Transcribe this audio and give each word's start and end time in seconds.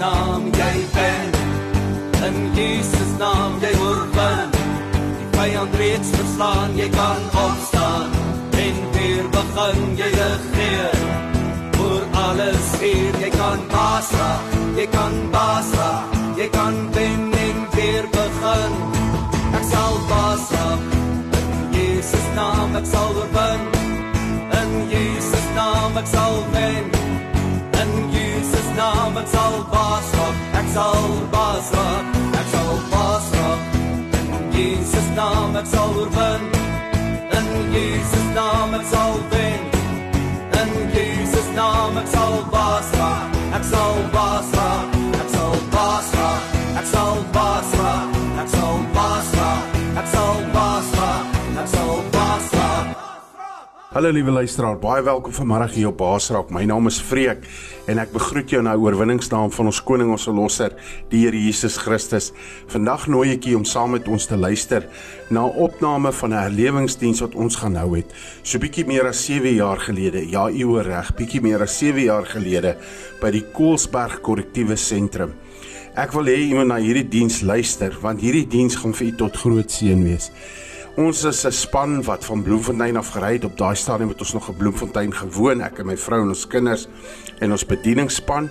naam 0.00 0.48
jy 0.58 0.76
ben. 0.94 1.28
In 2.26 2.36
Jesus 2.56 3.12
naam 3.18 3.60
jy 3.62 3.72
oorwin. 3.84 4.56
Die 5.18 5.28
vyand 5.36 5.76
reeds 5.82 6.10
verslaan, 6.16 6.76
jy 6.80 6.88
kan 6.96 7.22
opstaan 7.44 8.08
en 8.64 8.80
weer 8.96 9.28
begin 9.36 9.96
jy 10.00 10.10
ek 29.20 29.28
sal 29.28 29.54
baas 29.72 30.08
raak. 30.16 30.36
Ek 30.60 30.68
sal 30.74 31.02
baas 31.34 31.66
raak. 31.76 32.04
Ek 32.40 32.46
sal 32.54 32.72
baas 32.92 33.26
raak. 33.36 33.60
In 34.36 34.44
Jesus 34.54 35.08
naam 35.18 35.56
ek 35.60 35.66
sal 35.72 35.90
oorwin. 36.02 36.42
In 37.38 37.48
Jesus 37.74 38.26
naam 38.38 38.76
ek 38.78 38.86
sal 38.92 39.18
wen. 39.32 39.60
In 40.60 40.72
Jesus 40.96 41.48
naam 41.58 42.00
ek 42.02 42.08
sal 42.14 42.39
Hallo 53.90 54.12
liewe 54.14 54.30
luisteraar, 54.30 54.76
baie 54.78 55.02
welkom 55.02 55.32
vanmiddag 55.34 55.72
hier 55.74 55.88
op 55.88 55.96
Baasraak. 55.98 56.52
My 56.54 56.60
naam 56.62 56.86
is 56.86 57.00
Freek 57.02 57.40
en 57.90 57.98
ek 57.98 58.12
begroet 58.14 58.52
jou 58.54 58.60
na 58.62 58.76
oorwinningsnaam 58.78 59.50
van 59.50 59.66
ons 59.66 59.80
koning 59.82 60.12
ons 60.14 60.28
verlosser, 60.28 60.76
die 61.10 61.24
Here 61.24 61.34
Jesus 61.34 61.74
Christus. 61.82 62.28
Vandag 62.70 63.08
nooi 63.10 63.32
ek 63.32 63.48
u 63.50 63.56
om 63.58 63.66
saam 63.66 63.96
met 63.96 64.06
ons 64.06 64.28
te 64.30 64.38
luister 64.38 64.86
na 65.34 65.42
'n 65.42 65.58
opname 65.66 66.14
van 66.20 66.30
'n 66.30 66.38
herlewingsdiens 66.38 67.20
wat 67.20 67.34
ons 67.34 67.56
gaan 67.56 67.74
hou 67.74 67.96
het. 67.96 68.14
So 68.44 68.60
bietjie 68.60 68.86
meer 68.86 69.08
as 69.08 69.24
7 69.26 69.54
jaar 69.54 69.80
gelede. 69.80 70.22
Ja, 70.30 70.48
u 70.48 70.64
hoor 70.64 70.86
reg, 70.86 71.10
bietjie 71.16 71.42
meer 71.42 71.60
as 71.62 71.78
7 71.78 72.04
jaar 72.04 72.26
gelede 72.26 72.76
by 73.20 73.30
die 73.30 73.44
Koelsberg 73.52 74.20
Korrektiewe 74.20 74.76
Sentrum. 74.76 75.34
Ek 75.96 76.12
wil 76.12 76.26
hê 76.26 76.38
u 76.52 76.54
moet 76.54 76.66
na 76.66 76.76
hierdie 76.78 77.08
diens 77.08 77.40
luister 77.40 77.90
want 78.00 78.20
hierdie 78.20 78.46
diens 78.46 78.76
gaan 78.76 78.94
vir 78.94 79.06
u 79.06 79.16
tot 79.16 79.36
groot 79.36 79.70
seën 79.70 80.04
wees. 80.04 80.30
Ons 80.96 81.22
is 81.24 81.44
'n 81.46 81.52
span 81.52 82.02
wat 82.02 82.24
van 82.24 82.42
Bloemfontein 82.42 82.96
af 82.96 83.08
gery 83.08 83.32
het. 83.32 83.44
Op 83.44 83.58
daai 83.58 83.76
stadium 83.76 84.08
het 84.08 84.18
ons 84.18 84.32
nog 84.32 84.48
in 84.48 84.56
Bloemfontein 84.56 85.14
gewoon, 85.14 85.60
ek 85.60 85.78
en 85.78 85.86
my 85.86 85.96
vrou 85.96 86.22
en 86.22 86.28
ons 86.28 86.46
kinders 86.46 86.88
en 87.38 87.50
ons 87.50 87.66
bedieningsspan. 87.66 88.48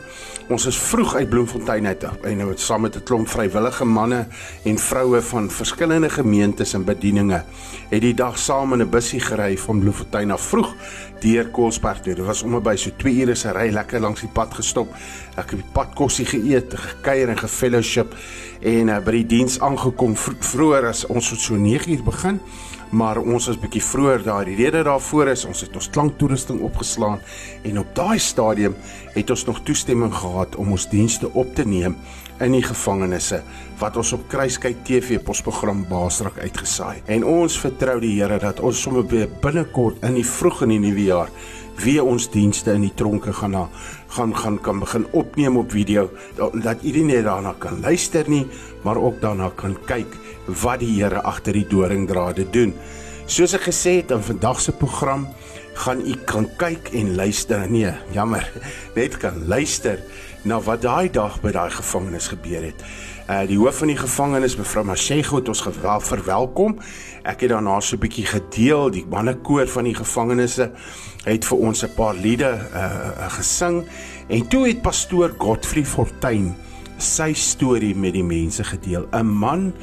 Ons 0.50 0.66
is 0.66 0.78
vroeg 0.78 1.16
uit 1.16 1.30
Bloemfontein 1.30 1.88
uit 1.88 2.04
en 2.04 2.38
nou 2.38 2.50
het 2.50 2.60
saam 2.60 2.82
met 2.82 2.95
'n 2.95 3.04
klomp 3.04 3.28
vrywillige 3.28 3.86
manne 3.86 4.28
en 4.64 4.78
vroue 4.78 5.22
van 5.22 5.52
verskillende 5.52 6.10
gemeentes 6.10 6.73
en 6.73 6.84
bedieninge 6.84 7.44
het 7.90 8.02
die 8.02 8.14
dag 8.14 8.38
saam 8.38 8.73
in 8.73 8.82
'n 8.82 8.90
bussie 8.90 9.20
gery 9.20 9.58
van 9.58 9.80
Bloemfontein 9.80 10.32
af 10.32 10.42
vroeg 10.42 10.76
deur 11.20 11.48
Koelsberg 11.48 12.00
toe. 12.02 12.14
Dit 12.14 12.26
was 12.26 12.44
om 12.44 12.64
by 12.64 12.76
so 12.76 12.90
2 12.98 13.22
ure 13.22 13.36
se 13.36 13.52
ry 13.52 13.70
lekker 13.73 14.00
langs 14.00 14.22
die 14.22 14.30
pad 14.34 14.54
gestop. 14.54 14.88
Ek 15.36 15.50
het 15.50 15.60
die 15.60 15.72
pad 15.72 15.94
kosie 15.94 16.26
geëet, 16.26 16.73
gekuier 16.73 17.30
en 17.30 17.38
gefellowship 17.38 18.16
en 18.62 18.90
uh, 18.90 19.00
by 19.04 19.12
die 19.22 19.26
diens 19.38 19.60
aangekom 19.64 20.16
vro 20.20 20.36
vroeër 20.52 20.90
as 20.90 21.06
ons 21.08 21.30
het 21.32 21.40
so 21.40 21.56
9 21.56 21.92
uur 21.94 22.04
begin 22.04 22.42
maar 22.90 23.20
ons 23.22 23.46
was 23.50 23.60
bietjie 23.60 23.84
vroeër 23.84 24.24
daar. 24.26 24.48
Die 24.50 24.58
rede 24.58 24.82
daarvoor 24.84 25.30
is 25.34 25.46
ons 25.46 25.62
het 25.62 25.76
ons 25.78 25.90
klanktoerusting 25.94 26.62
opgeslaan 26.66 27.20
en 27.68 27.80
op 27.80 27.92
daai 27.96 28.20
stadium 28.20 28.76
het 29.14 29.30
ons 29.30 29.46
nog 29.46 29.62
toestemming 29.64 30.14
gehad 30.14 30.56
om 30.56 30.72
ons 30.74 30.90
dienste 30.90 31.30
op 31.34 31.54
te 31.56 31.66
neem 31.68 31.98
in 32.40 32.56
die 32.56 32.64
gevangenisse 32.64 33.42
wat 33.80 33.98
ons 34.00 34.14
op 34.16 34.26
Kruiskyk 34.32 34.82
TV 34.88 35.20
posprogram 35.23 35.86
Baasrak 35.89 36.39
uitgesaai 36.39 36.95
het. 36.95 37.10
En 37.20 37.26
ons 37.28 37.60
vertrou 37.60 38.00
die 38.02 38.16
Here 38.17 38.39
dat 38.39 38.60
ons 38.60 38.82
sommer 38.82 39.06
binnekort 39.42 40.04
in 40.08 40.17
die 40.17 40.26
vroeg 40.26 40.64
in 40.66 40.78
die 40.78 40.83
nuwe 40.89 41.10
jaar 41.12 41.33
weer 41.80 42.04
ons 42.04 42.28
dienste 42.32 42.73
in 42.76 42.88
die 42.88 42.95
tronke 42.95 43.33
gaan 43.33 43.56
na 43.56 43.67
gaan 44.09 44.36
gaan 44.36 44.58
kan 44.61 44.80
begin 44.80 45.05
opneem 45.11 45.58
op 45.58 45.71
video 45.71 46.09
dat 46.36 46.83
u 46.83 46.92
nie 46.92 47.03
net 47.03 47.23
daarna 47.23 47.53
kan 47.58 47.81
luister 47.81 48.30
nie, 48.30 48.47
maar 48.81 48.97
ook 48.97 49.21
daarna 49.21 49.52
kan 49.55 49.77
kyk 49.86 50.17
wat 50.61 50.80
die 50.80 51.03
Here 51.03 51.21
agter 51.21 51.53
die 51.53 51.67
doringdrade 51.67 52.49
doen. 52.49 52.73
Soos 53.30 53.53
ek 53.53 53.67
gesê 53.70 53.99
het 54.02 54.11
in 54.11 54.23
vandag 54.25 54.61
se 54.61 54.73
program 54.73 55.27
gaan 55.80 56.02
u 56.02 56.15
kan 56.25 56.47
kyk 56.58 56.89
en 56.97 57.15
luister. 57.15 57.70
Nee, 57.70 57.93
jammer, 58.11 58.49
net 58.97 59.17
kan 59.17 59.45
luister 59.47 60.02
na 60.43 60.59
wat 60.59 60.81
daai 60.81 61.09
dag 61.14 61.37
by 61.43 61.53
daai 61.53 61.70
gevangenis 61.71 62.31
gebeur 62.33 62.65
het. 62.71 62.83
Uh 63.30 63.44
die 63.45 63.60
hoof 63.62 63.84
van 63.84 63.92
die 63.92 63.98
gevangenis, 63.98 64.56
mevrou 64.58 64.82
Mashego, 64.90 65.38
het 65.38 65.50
ons 65.52 65.62
gewel 65.62 66.02
verwelkom. 66.02 66.80
Ek 67.22 67.44
het 67.45 67.52
daarna 67.52 67.80
so 67.80 67.95
'n 67.95 68.00
bietjie 68.00 68.26
gedeel, 68.26 68.90
die 68.90 69.06
mannekoor 69.06 69.67
van 69.67 69.84
die 69.84 69.94
gevangenisse 69.94 70.72
het 71.26 71.45
vir 71.45 71.58
ons 71.58 71.84
'n 71.84 71.94
paar 71.95 72.16
liede 72.16 72.58
uh 72.73 73.30
gesing 73.30 73.86
en 74.30 74.48
toe 74.48 74.68
het 74.68 74.82
pastoor 74.82 75.36
Godfrey 75.38 75.86
Fortuin 75.86 76.56
sy 76.98 77.34
storie 77.34 77.95
met 77.95 78.14
die 78.14 78.23
mense 78.23 78.64
gedeel. 78.64 79.08
'n 79.14 79.26
Man 79.26 79.73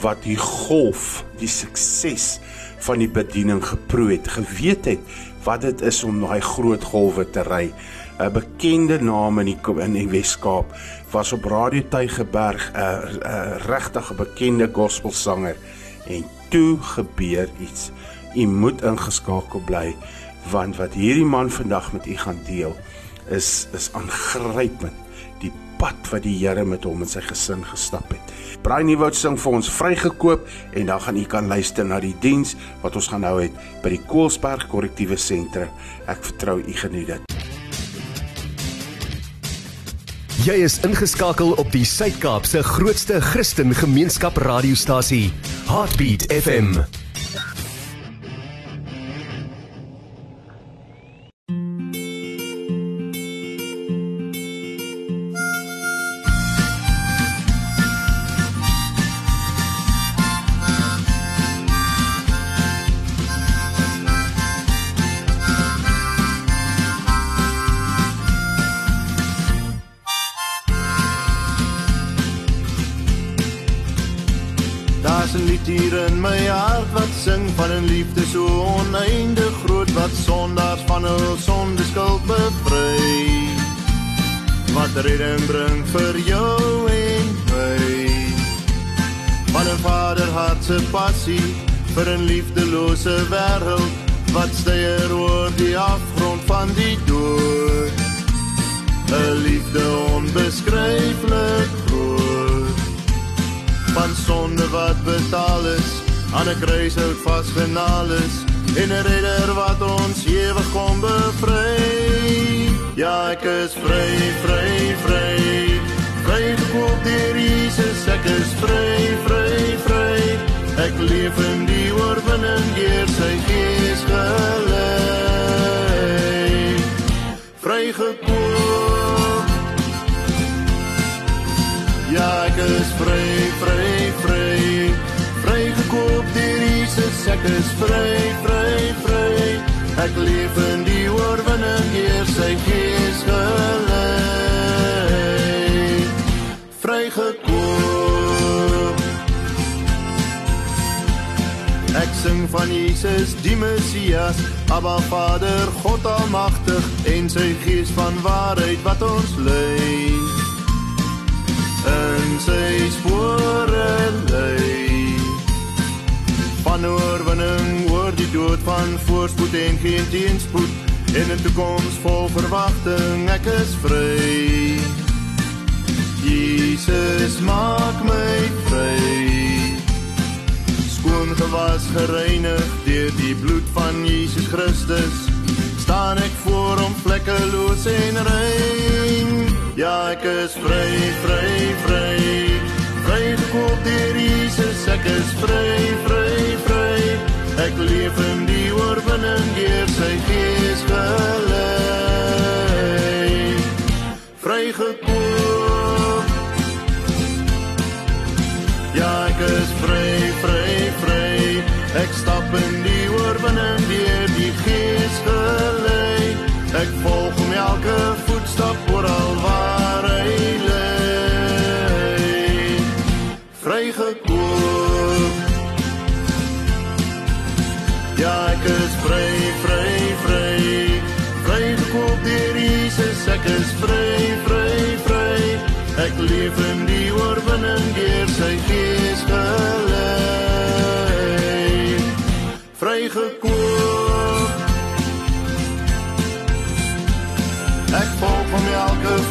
wat 0.00 0.22
die 0.22 0.36
golf, 0.36 1.24
die 1.38 1.48
sukses 1.48 2.40
van 2.78 2.98
die 2.98 3.10
bediening 3.10 3.64
geproe 3.64 4.12
het, 4.12 4.28
geweet 4.28 4.84
het 4.84 5.00
wat 5.44 5.60
dit 5.60 5.82
is 5.82 6.04
om 6.04 6.20
daai 6.20 6.40
groot 6.40 6.84
golwe 6.84 7.30
te 7.30 7.42
ry. 7.42 7.72
'n 8.18 8.32
Bekende 8.32 9.00
naam 9.00 9.38
in 9.38 9.46
die 9.46 9.58
in 9.82 9.92
die 9.92 10.08
Wes-Kaap 10.08 10.74
was 11.12 11.32
op 11.32 11.44
Radio 11.44 11.82
Tygerberg 11.88 12.70
'n 12.72 12.76
uh, 12.76 13.04
'n 13.04 13.20
uh, 13.26 13.56
regtig 13.66 14.10
'n 14.10 14.16
bekende 14.16 14.68
gospelsanger 14.72 15.56
en 16.06 16.24
toe 16.48 16.78
gebeur 16.80 17.48
iets. 17.60 17.90
U 18.34 18.46
moet 18.46 18.82
ingeskakel 18.82 19.60
bly 19.64 19.96
want 20.50 20.76
wat 20.76 20.94
hierdie 20.94 21.24
man 21.24 21.50
vandag 21.50 21.92
met 21.92 22.06
u 22.06 22.16
gaan 22.16 22.38
deel 22.46 22.76
is 23.28 23.68
is 23.72 23.90
aangrypend 23.92 24.96
die 25.38 25.52
pad 25.76 26.10
wat 26.10 26.22
die 26.22 26.38
Here 26.38 26.64
met 26.64 26.84
hom 26.84 27.02
en 27.02 27.08
sy 27.08 27.20
gesin 27.20 27.64
gestap 27.64 28.10
het. 28.10 28.32
Braai 28.62 28.84
Nieuwoud 28.84 29.14
sing 29.14 29.38
vir 29.40 29.52
ons 29.52 29.70
vrygekoop 29.70 30.48
en 30.72 30.86
dan 30.86 31.00
gaan 31.00 31.16
u 31.16 31.24
kan 31.24 31.46
luister 31.46 31.84
na 31.84 32.00
die 32.00 32.16
diens 32.20 32.56
wat 32.82 32.96
ons 32.96 33.08
gaan 33.08 33.26
hou 33.26 33.40
het 33.42 33.52
by 33.82 33.96
die 33.96 34.02
Koelsberg 34.06 34.68
Korrektiewe 34.68 35.16
Sentrum. 35.16 35.68
Ek 36.06 36.22
vertrou 36.24 36.60
u 36.62 36.72
geniet 36.72 37.06
dit. 37.06 37.31
Jy 40.42 40.56
is 40.64 40.80
ingeskakel 40.82 41.52
op 41.62 41.68
die 41.70 41.84
Suid-Kaap 41.86 42.48
se 42.50 42.64
grootste 42.66 43.20
Christen 43.22 43.70
gemeenskap 43.78 44.40
radiostasie, 44.42 45.30
Heartbeat 45.70 46.26
FM. 46.34 47.01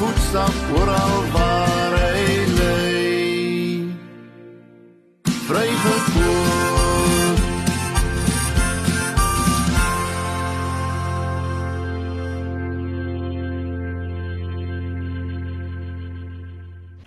Voetstap 0.01 0.55
oral 0.81 1.17
waar 1.33 1.93
hy 2.01 2.37
lei 2.57 3.93
vrygekoop 5.45 6.29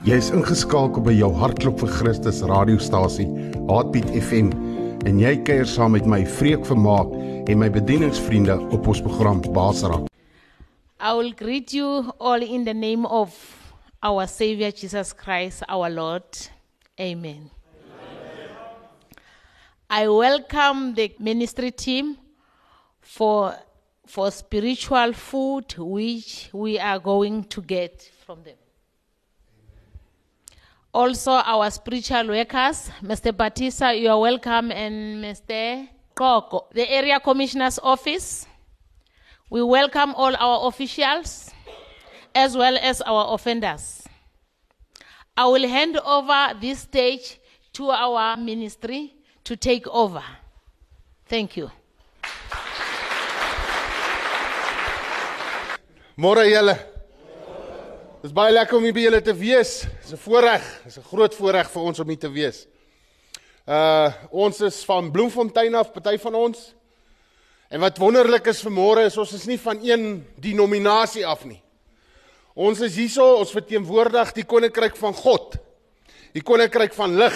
Jy 0.04 0.18
is 0.20 0.28
ingeskakel 0.36 1.00
by 1.00 1.16
jou 1.16 1.30
hartklop 1.40 1.80
vir 1.80 1.88
Christus 1.96 2.42
radiostasie, 2.44 3.24
Heartbeat 3.70 4.10
FM, 4.20 4.52
en 5.08 5.18
jy 5.18 5.38
kuier 5.48 5.66
saam 5.66 5.96
met 5.96 6.06
my 6.06 6.22
Vreek 6.38 6.68
Vermaak 6.68 7.16
en 7.48 7.64
my 7.64 7.72
bedieningsvriende 7.72 8.60
op 8.76 8.92
ons 8.92 9.00
program 9.02 9.40
Basraak. 9.56 10.13
I 11.04 11.12
will 11.12 11.32
greet 11.32 11.74
you 11.74 12.14
all 12.18 12.42
in 12.42 12.64
the 12.64 12.72
name 12.72 13.04
of 13.04 13.30
our 14.02 14.26
Savior 14.26 14.70
Jesus 14.70 15.12
Christ, 15.12 15.62
our 15.68 15.90
Lord. 15.90 16.24
Amen. 16.98 17.50
I 19.90 20.08
welcome 20.08 20.94
the 20.94 21.14
ministry 21.18 21.72
team 21.72 22.16
for 23.02 23.54
for 24.06 24.30
spiritual 24.30 25.12
food 25.12 25.74
which 25.76 26.48
we 26.54 26.78
are 26.78 26.98
going 26.98 27.44
to 27.52 27.60
get 27.60 28.10
from 28.24 28.42
them. 28.42 28.56
Also, 30.94 31.32
our 31.32 31.70
spiritual 31.70 32.28
workers, 32.28 32.88
Mr. 33.02 33.36
Batista, 33.36 33.90
you 33.90 34.08
are 34.08 34.20
welcome, 34.20 34.72
and 34.72 35.22
Mr. 35.22 35.86
Koko, 36.14 36.64
the 36.72 36.90
area 36.90 37.20
commissioner's 37.20 37.78
office. 37.82 38.46
We 39.50 39.62
welcome 39.62 40.14
all 40.16 40.34
our 40.36 40.68
officials 40.68 41.50
as 42.34 42.56
well 42.56 42.78
as 42.80 43.02
our 43.02 43.34
offenders. 43.34 44.02
I 45.36 45.46
will 45.46 45.68
hand 45.68 45.98
over 45.98 46.58
this 46.60 46.80
stage 46.80 47.38
to 47.74 47.90
our 47.90 48.38
ministry 48.38 49.12
to 49.44 49.54
take 49.56 49.86
over. 49.88 50.22
Thank 51.26 51.56
you. 51.58 51.70
Môre 56.16 56.46
julle. 56.48 56.78
Dis 58.22 58.32
baie 58.32 58.52
lekker 58.54 58.78
om 58.78 58.84
hier 58.86 58.94
by 58.96 59.02
julle 59.04 59.20
te 59.20 59.34
wees. 59.36 59.84
Dis 60.00 60.12
'n 60.14 60.16
voorreg, 60.24 60.62
dis 60.84 60.96
'n 60.98 61.02
groot 61.02 61.34
voorreg 61.34 61.68
vir 61.70 61.82
ons 61.82 62.00
om 62.00 62.08
hier 62.08 62.18
te 62.18 62.30
wees. 62.30 62.66
Uh 63.66 64.12
ons 64.30 64.60
is 64.60 64.84
van 64.84 65.10
Bloemfontein 65.10 65.74
af, 65.74 65.92
party 65.92 66.16
van 66.18 66.34
ons. 66.34 66.74
En 67.74 67.82
wat 67.82 67.96
wonderlik 67.98 68.46
is 68.46 68.60
vanmôre 68.62 69.02
is 69.08 69.16
ons 69.18 69.32
is 69.34 69.48
nie 69.50 69.58
van 69.58 69.80
een 69.82 70.04
denominasie 70.38 71.24
af 71.26 71.40
nie. 71.42 71.58
Ons 72.54 72.78
is 72.86 72.94
hierso, 72.94 73.24
ons 73.40 73.50
verteenwoordig 73.50 74.30
die 74.36 74.44
koninkryk 74.46 74.94
van 74.94 75.14
God. 75.18 75.56
Die 76.36 76.42
koninkryk 76.46 76.94
van 76.94 77.16
lig. 77.18 77.34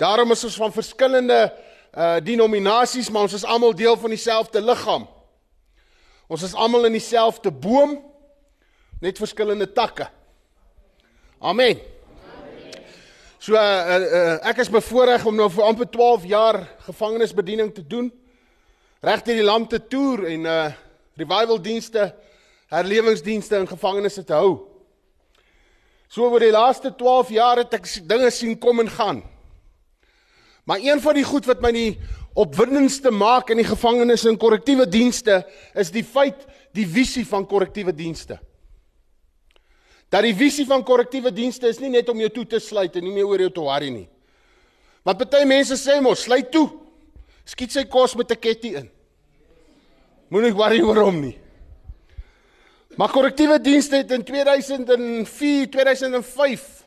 Daarom 0.00 0.32
is 0.32 0.46
ons 0.48 0.56
van 0.62 0.72
verskillende 0.72 1.42
uh 1.90 2.20
denominasies, 2.24 3.10
maar 3.10 3.26
ons 3.26 3.34
is 3.36 3.44
almal 3.44 3.74
deel 3.76 3.98
van 4.00 4.14
dieselfde 4.14 4.62
liggaam. 4.64 5.04
Ons 6.30 6.46
is 6.46 6.54
almal 6.54 6.86
in 6.88 6.94
dieselfde 6.96 7.50
boom, 7.50 7.98
net 9.02 9.18
verskillende 9.18 9.66
takke. 9.74 10.06
Amen. 11.40 11.82
So 13.42 13.58
uh, 13.58 13.60
uh, 13.60 14.38
ek 14.52 14.62
is 14.64 14.72
bevoorreg 14.72 15.26
om 15.26 15.36
nou 15.36 15.50
vir 15.52 15.66
amper 15.66 15.90
12 15.90 16.26
jaar 16.30 16.62
gevangenisbediening 16.86 17.74
te 17.74 17.84
doen. 17.84 18.08
Reg 19.00 19.22
deur 19.24 19.38
die 19.38 19.46
land 19.46 19.70
te 19.72 19.80
toer 19.80 20.26
en 20.28 20.46
uh 20.48 20.62
revival 21.20 21.58
dienste, 21.60 22.06
herlewingsdienste 22.72 23.58
in 23.60 23.66
gevangenisse 23.68 24.22
te 24.24 24.32
hou. 24.32 24.54
So 26.08 26.30
oor 26.30 26.40
die 26.40 26.54
laaste 26.54 26.94
12 26.96 27.32
jaar 27.34 27.60
het 27.60 27.74
ek 27.76 27.88
dinge 28.08 28.30
sien 28.32 28.54
kom 28.58 28.80
en 28.80 28.88
gaan. 28.88 29.20
Maar 30.64 30.80
een 30.80 31.02
van 31.02 31.18
die 31.18 31.26
goed 31.26 31.48
wat 31.50 31.60
my 31.60 31.74
die 31.76 31.90
opwindendste 32.40 33.12
maak 33.12 33.50
in 33.52 33.60
die 33.60 33.68
gevangenis 33.68 34.24
en 34.30 34.38
korrektiewe 34.40 34.86
dienste 34.88 35.42
is 35.74 35.92
die 35.92 36.04
feit 36.06 36.46
die 36.72 36.86
visie 36.88 37.26
van 37.28 37.44
korrektiewe 37.44 37.92
dienste. 37.92 38.38
Dat 40.08 40.24
die 40.24 40.34
visie 40.34 40.64
van 40.66 40.84
korrektiewe 40.86 41.34
dienste 41.34 41.68
is 41.68 41.82
nie 41.82 41.92
net 41.92 42.08
om 42.08 42.20
jou 42.22 42.32
toe 42.32 42.46
te 42.56 42.62
sluit 42.62 42.96
en 42.96 43.04
nie 43.04 43.14
meer 43.14 43.28
oor 43.28 43.44
jou 43.44 43.52
te 43.54 43.64
worry 43.66 43.92
nie. 43.92 44.08
Want 45.04 45.20
party 45.20 45.44
mense 45.44 45.76
sê 45.76 46.00
mos, 46.00 46.24
sluit 46.24 46.48
toe. 46.52 46.68
Skiet 47.50 47.72
sy 47.74 47.84
kos 47.90 48.14
met 48.14 48.30
'n 48.30 48.38
ketty 48.38 48.74
in. 48.78 48.90
Moenie 50.30 50.54
worry 50.54 50.80
oor 50.80 51.02
hom 51.02 51.20
nie. 51.20 51.38
Maar 52.96 53.10
korrektiewe 53.10 53.60
dienste 53.60 53.96
het 53.96 54.10
in 54.10 54.24
2004, 54.24 55.70
2005 55.70 56.80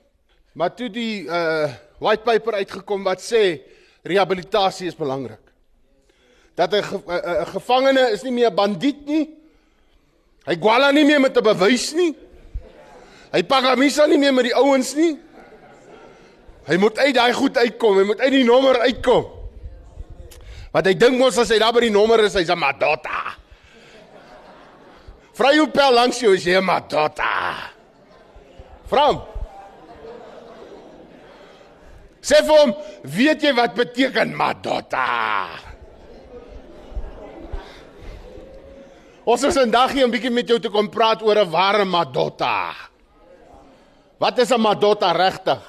maar 0.54 0.74
toe 0.76 0.90
die 0.90 1.26
uh 1.26 1.72
white 2.04 2.24
paper 2.26 2.58
uitgekom 2.60 3.06
wat 3.08 3.22
sê 3.24 3.62
rehabilitasie 4.04 4.88
is 4.88 4.96
belangrik. 4.96 5.42
Dat 6.56 6.74
'n 6.74 6.84
ge, 6.84 6.98
'n 7.08 7.46
gevangene 7.46 8.12
is 8.12 8.24
nie 8.24 8.32
meer 8.32 8.52
'n 8.52 8.56
bandiet 8.56 9.06
nie. 9.06 9.30
Hy 10.46 10.56
gwala 10.56 10.92
nie 10.92 11.06
meer 11.06 11.20
met 11.20 11.38
'n 11.38 11.44
bewys 11.44 11.94
nie. 11.94 12.16
Hy 13.32 13.44
pagamisa 13.44 14.06
nie 14.06 14.18
meer 14.18 14.34
met 14.34 14.44
die 14.44 14.56
ouens 14.56 14.96
nie. 14.96 15.18
Hy 16.66 16.78
moet 16.78 16.98
uit 16.98 17.16
daai 17.16 17.34
goed 17.34 17.58
uitkom, 17.58 17.98
hy 17.98 18.04
moet 18.04 18.20
uit 18.20 18.32
die 18.32 18.44
nommer 18.44 18.80
uitkom. 18.80 19.33
Want 20.74 20.88
hy 20.90 20.94
dink 20.98 21.20
mos 21.20 21.38
as 21.38 21.52
hy 21.54 21.60
daar 21.62 21.74
by 21.76 21.86
die 21.86 21.94
nommer 21.94 22.20
is, 22.26 22.34
hy's 22.34 22.50
'n 22.50 22.58
madota. 22.58 23.38
Vra 25.34 25.54
jou 25.54 25.68
pel 25.68 25.94
langs 25.94 26.20
jou 26.20 26.34
as 26.34 26.44
jy 26.44 26.58
'n 26.58 26.66
madota. 26.66 27.70
Vra 28.90 29.06
hom. 29.08 29.22
Sê 32.24 32.40
vir 32.40 32.56
hom, 32.56 32.72
weet 33.04 33.44
jy 33.44 33.52
wat 33.58 33.76
beteken 33.76 34.32
Madotta? 34.32 35.08
Ons 39.28 39.44
is 39.44 39.56
vandag 39.56 39.92
hier 39.92 40.08
om 40.08 40.12
bietjie 40.12 40.32
met 40.32 40.48
jou 40.48 40.60
te 40.60 40.72
kom 40.72 40.88
praat 40.92 41.22
oor 41.22 41.36
'n 41.36 41.52
ware 41.52 41.86
Madotta. 41.86 42.76
Wat 44.20 44.40
is 44.40 44.52
'n 44.52 44.62
Madotta 44.62 45.12
regtig? 45.12 45.60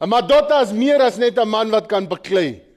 'n 0.00 0.08
Madotta 0.08 0.62
is 0.62 0.72
meer 0.72 1.02
as 1.02 1.18
net 1.18 1.38
'n 1.38 1.48
man 1.48 1.70
wat 1.70 1.88
kan 1.88 2.06
beklei. 2.06 2.67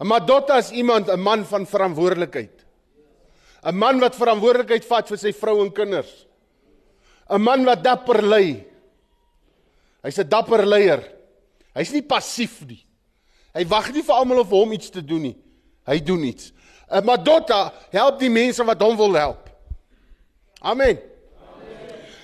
'n 0.00 0.06
Madotta 0.06 0.58
is 0.58 0.70
iemand, 0.70 1.08
'n 1.08 1.20
man 1.20 1.44
van 1.44 1.66
verantwoordelikheid. 1.66 2.64
'n 3.62 3.74
Man 3.74 3.98
wat 3.98 4.16
verantwoordelikheid 4.16 4.84
vat 4.84 5.08
vir 5.08 5.18
sy 5.18 5.32
vrou 5.32 5.64
en 5.64 5.72
kinders. 5.72 6.26
'n 7.30 7.42
Man 7.42 7.64
wat 7.64 7.82
dapper 7.82 8.22
lei. 8.22 8.66
Hy's 10.02 10.18
'n 10.18 10.28
dapper 10.28 10.66
leier. 10.66 11.02
Hy's 11.74 11.92
nie 11.92 12.02
passief 12.02 12.64
nie. 12.66 12.84
Hy 13.54 13.64
wag 13.66 13.92
nie 13.92 14.02
vir 14.02 14.14
almal 14.14 14.40
of 14.40 14.50
hom 14.50 14.72
iets 14.72 14.90
te 14.90 15.02
doen 15.02 15.22
nie. 15.22 15.36
Hy 15.86 15.98
doen 15.98 16.24
iets. 16.24 16.52
'n 16.90 17.04
Madotta 17.04 17.72
help 17.90 18.18
die 18.18 18.30
mense 18.30 18.64
wat 18.64 18.80
hom 18.80 18.96
wil 18.96 19.14
help. 19.14 19.50
Amen. 20.62 20.98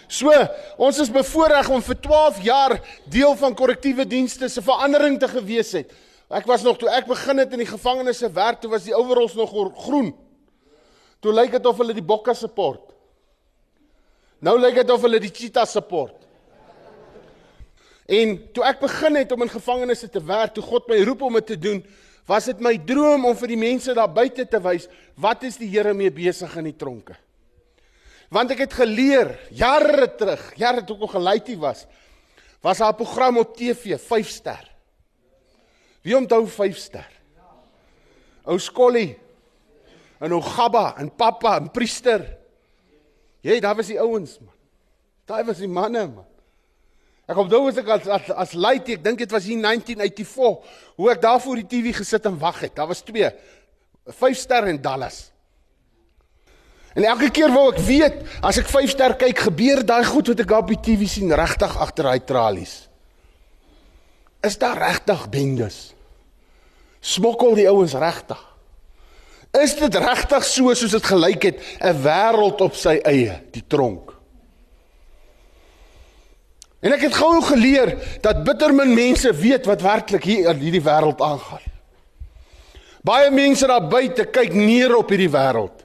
So, 0.08 0.30
ons 0.76 0.98
is 0.98 1.10
bevoorreg 1.10 1.68
om 1.68 1.82
vir 1.82 1.96
12 2.00 2.40
jaar 2.44 2.80
deel 3.10 3.34
van 3.36 3.54
korrektiewe 3.54 4.06
dienste 4.06 4.48
se 4.48 4.62
verandering 4.62 5.18
te 5.18 5.28
gewees 5.28 5.72
het. 5.72 5.92
Ek 6.34 6.48
was 6.50 6.64
nog 6.66 6.80
toe 6.80 6.90
ek 6.90 7.06
begin 7.06 7.38
het 7.38 7.52
in 7.54 7.62
die 7.62 7.70
gevangenis 7.70 8.18
se 8.18 8.30
werk, 8.34 8.58
toe 8.60 8.72
was 8.72 8.86
die 8.88 8.96
overalls 8.96 9.36
nog 9.38 9.52
groen. 9.84 10.10
Toe 11.22 11.32
lyk 11.32 11.54
dit 11.54 11.66
of 11.66 11.78
hulle 11.78 11.94
die 11.94 12.04
bokke 12.04 12.34
support. 12.34 12.90
Nou 14.44 14.58
lyk 14.58 14.82
dit 14.82 14.90
of 14.90 15.04
hulle 15.06 15.20
die 15.22 15.32
cheetah 15.32 15.66
support. 15.68 16.24
En 18.10 18.34
toe 18.52 18.64
ek 18.66 18.82
begin 18.82 19.16
het 19.16 19.30
om 19.32 19.46
in 19.46 19.52
gevangenisse 19.52 20.10
te 20.12 20.20
werk, 20.20 20.52
toe 20.56 20.64
God 20.64 20.90
my 20.90 20.98
roep 21.06 21.22
om 21.24 21.38
dit 21.38 21.46
te 21.54 21.56
doen, 21.56 21.80
was 22.28 22.50
dit 22.50 22.60
my 22.60 22.74
droom 22.88 23.24
om 23.30 23.36
vir 23.36 23.52
die 23.54 23.60
mense 23.60 23.94
daar 23.96 24.10
buite 24.12 24.44
te 24.48 24.60
wys 24.64 24.88
wat 25.20 25.44
is 25.48 25.56
die 25.60 25.70
Here 25.70 25.94
mee 25.96 26.12
besig 26.12 26.52
in 26.60 26.68
die 26.68 26.76
tronke. 26.76 27.16
Want 28.32 28.52
ek 28.52 28.64
het 28.66 28.76
geleer 28.76 29.36
jare 29.54 30.08
terug, 30.18 30.42
jare 30.60 30.82
toe 30.84 30.96
ek 30.96 31.04
nog 31.06 31.14
gelaaitjie 31.14 31.58
was, 31.60 31.86
was 32.64 32.78
daar 32.78 32.92
'n 32.92 32.96
program 32.96 33.38
op 33.38 33.56
TV, 33.56 33.96
5 34.00 34.28
ster. 34.28 34.73
Wie 36.04 36.16
onthou 36.16 36.44
5 36.46 36.76
ster? 36.76 37.08
Ou 38.44 38.58
Skolly. 38.60 39.14
En 40.20 40.32
ou 40.36 40.42
Gabba 40.44 40.92
en 41.00 41.08
pappa 41.08 41.56
en 41.58 41.70
priester. 41.72 42.26
Jy, 43.44 43.56
daar 43.60 43.76
was 43.76 43.88
die 43.92 44.00
ouens 44.00 44.36
man. 44.40 44.52
Daai 45.28 45.42
was 45.48 45.62
die 45.64 45.68
manne 45.68 46.04
man. 46.12 46.28
Ek 47.24 47.38
onthou 47.40 47.70
as 47.70 47.78
ek 47.80 47.88
as 47.88 48.08
as, 48.12 48.30
as 48.44 48.52
laaitie, 48.52 48.98
ek 48.98 49.04
dink 49.04 49.22
dit 49.22 49.32
was 49.32 49.46
hier 49.48 49.60
1984, 49.64 50.80
hoe 51.00 51.12
ek 51.12 51.22
daar 51.22 51.40
voor 51.40 51.62
die 51.62 51.68
TV 51.72 51.94
gesit 51.96 52.28
en 52.28 52.36
wag 52.40 52.60
het. 52.66 52.74
Daar 52.76 52.90
was 52.90 53.00
twee. 53.04 53.30
5 54.12 54.36
ster 54.36 54.68
en 54.68 54.80
Dallas. 54.84 55.30
En 56.94 57.08
elke 57.08 57.30
keer 57.34 57.50
wou 57.50 57.70
ek 57.72 57.80
weet, 57.88 58.20
as 58.44 58.60
ek 58.60 58.68
5 58.70 58.92
ster 58.92 59.16
kyk, 59.18 59.46
gebeur 59.48 59.80
daai 59.88 60.04
goed 60.06 60.28
wat 60.30 60.44
ek 60.44 60.52
op 60.54 60.68
die 60.70 60.82
TV 60.84 61.08
sien 61.10 61.32
regtig 61.32 61.72
agter 61.80 62.12
daai 62.12 62.20
tralies. 62.28 62.76
Is 64.44 64.60
daar 64.60 64.76
regtig 64.78 65.24
bendes? 65.32 65.93
Smokkel 67.04 67.58
die 67.58 67.68
ouens 67.68 67.92
regtig? 68.00 68.40
Is 69.60 69.76
dit 69.78 70.00
regtig 70.00 70.46
so 70.48 70.72
soos 70.74 70.96
dit 70.96 71.06
gelyk 71.06 71.42
het, 71.50 71.60
'n 71.80 72.02
wêreld 72.02 72.60
op 72.60 72.74
sy 72.74 72.98
eie, 73.04 73.42
die 73.52 73.64
tronk? 73.66 74.14
En 76.80 76.92
ek 76.92 77.00
het 77.06 77.14
gou 77.14 77.42
geleer 77.42 77.94
dat 78.20 78.44
bittermin 78.44 78.94
mense 78.94 79.32
weet 79.32 79.64
wat 79.66 79.80
werklik 79.80 80.24
hier 80.24 80.50
in 80.50 80.60
hierdie 80.60 80.82
wêreld 80.84 81.20
aangaan. 81.20 81.62
Baie 83.04 83.30
mense 83.30 83.66
daar 83.66 83.88
buite 83.88 84.24
kyk 84.24 84.52
neer 84.52 84.96
op 84.96 85.08
hierdie 85.08 85.30
wêreld. 85.32 85.84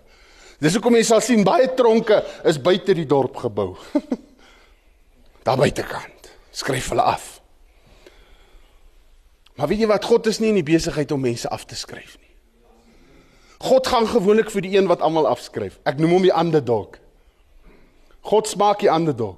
Dis 0.59 0.75
hoekom 0.75 0.95
jy 0.95 1.03
sal 1.03 1.21
sien 1.21 1.43
baie 1.43 1.69
tronke 1.75 2.19
is 2.43 2.59
buite 2.59 2.93
die 2.93 3.07
dorp 3.07 3.35
gebou. 3.35 3.77
Daar 5.43 5.57
buitekant. 5.57 6.31
Skryf 6.51 6.89
hulle 6.89 7.01
af. 7.01 7.38
Maar 9.59 9.67
weet 9.67 9.81
jy 9.83 9.87
wat 9.91 10.05
God 10.07 10.27
is 10.31 10.37
nie 10.39 10.53
in 10.53 10.61
die 10.61 10.63
besigheid 10.63 11.11
om 11.11 11.19
mense 11.19 11.49
af 11.51 11.65
te 11.67 11.75
skryf 11.75 12.15
nie. 12.15 12.29
God 13.59 13.87
gaan 13.91 14.05
gewoonlik 14.07 14.47
vir 14.53 14.63
die 14.63 14.77
een 14.77 14.87
wat 14.87 15.01
almal 15.03 15.27
afskryf. 15.27 15.81
Ek 15.83 15.99
noem 15.99 16.13
hom 16.15 16.27
die 16.29 16.31
underdog. 16.31 16.95
God 18.23 18.47
smaak 18.47 18.79
die 18.79 18.91
underdog. 18.91 19.35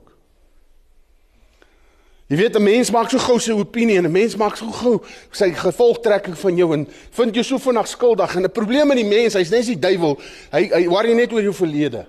Jy 2.29 2.37
weet 2.37 2.55
'n 2.55 2.63
mens 2.63 2.91
maak 2.91 3.09
so 3.09 3.17
gou 3.17 3.39
sy 3.39 3.51
opinie 3.51 3.97
en 3.97 4.05
'n 4.05 4.11
mens 4.11 4.35
maak 4.35 4.55
so 4.55 4.69
gou 4.69 5.01
sy 5.31 5.51
gevolgtrekking 5.51 6.37
van 6.37 6.55
jou 6.55 6.73
en 6.73 6.87
vind 7.11 7.35
jou 7.35 7.43
so 7.43 7.57
vinnig 7.57 7.87
skuldig 7.87 8.35
en 8.35 8.43
'n 8.43 8.51
probleem 8.51 8.87
met 8.87 8.97
die 8.97 9.05
mens, 9.05 9.33
hy's 9.33 9.49
net 9.49 9.65
die 9.65 9.79
duiwel. 9.79 10.19
Hy 10.51 10.69
hy 10.69 10.87
worry 10.87 11.13
net 11.13 11.33
oor 11.33 11.41
jou 11.41 11.53
verlede. 11.53 12.05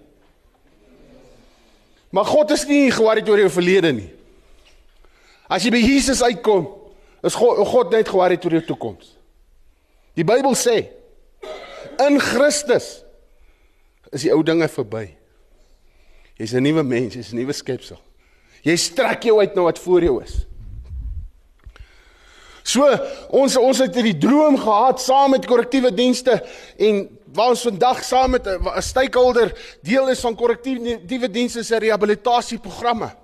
Maar 2.10 2.24
God 2.24 2.50
is 2.50 2.66
nie 2.66 2.90
ge-worried 2.90 3.28
oor 3.28 3.38
jou 3.38 3.50
verlede 3.50 3.92
nie. 3.92 4.10
As 5.48 5.62
jy 5.62 5.70
by 5.70 5.80
Jesus 5.80 6.22
uitkom, 6.22 6.81
is 7.22 7.34
God 7.38 7.62
God 7.66 7.90
net 7.94 8.08
ge-worried 8.08 8.44
oor 8.44 8.58
jou 8.58 8.64
toekoms. 8.72 9.16
Die 10.18 10.26
Bybel 10.26 10.54
sê 10.58 10.90
in 12.02 12.18
Christus 12.20 13.02
is 14.12 14.24
die 14.26 14.32
ou 14.34 14.42
dinge 14.44 14.68
verby. 14.68 15.16
Jy's 16.38 16.54
'n 16.54 16.62
nuwe 16.62 16.82
mens, 16.82 17.14
jy's 17.14 17.32
'n 17.32 17.36
nuwe 17.36 17.52
skepsel. 17.52 17.98
Jy 18.62 18.76
strek 18.76 19.22
jou 19.22 19.40
uit 19.40 19.54
na 19.54 19.62
wat 19.62 19.78
voor 19.78 20.02
jou 20.02 20.22
is. 20.22 20.46
So, 22.62 22.86
ons 23.30 23.56
ons 23.56 23.78
het 23.78 23.94
hierdie 23.94 24.18
droom 24.18 24.56
gehad 24.56 25.00
saam 25.00 25.30
met 25.30 25.46
korrektiewe 25.46 25.90
dienste 25.94 26.36
en 26.78 27.08
waar 27.34 27.48
ons 27.48 27.64
vandag 27.66 28.04
saam 28.04 28.30
met 28.30 28.46
'n 28.46 28.82
stakeholder 28.82 29.52
deel 29.82 30.08
is 30.08 30.20
van 30.20 30.34
korrektiewe 30.34 31.30
dienste 31.30 31.62
se 31.62 31.78
rehabilitasieprogramme. 31.78 33.21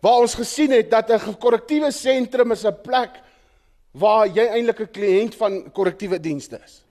Waar 0.00 0.20
ons 0.24 0.34
gesien 0.34 0.70
het 0.72 0.90
dat 0.90 1.10
'n 1.10 1.36
korrektiewe 1.38 1.90
sentrum 1.90 2.52
is 2.52 2.64
'n 2.64 2.80
plek 2.82 3.20
waar 3.92 4.26
jy 4.26 4.46
eintlik 4.46 4.80
'n 4.80 4.90
kliënt 4.90 5.34
van 5.34 5.72
korrektiewe 5.72 6.20
dienste 6.20 6.60
is. 6.64 6.84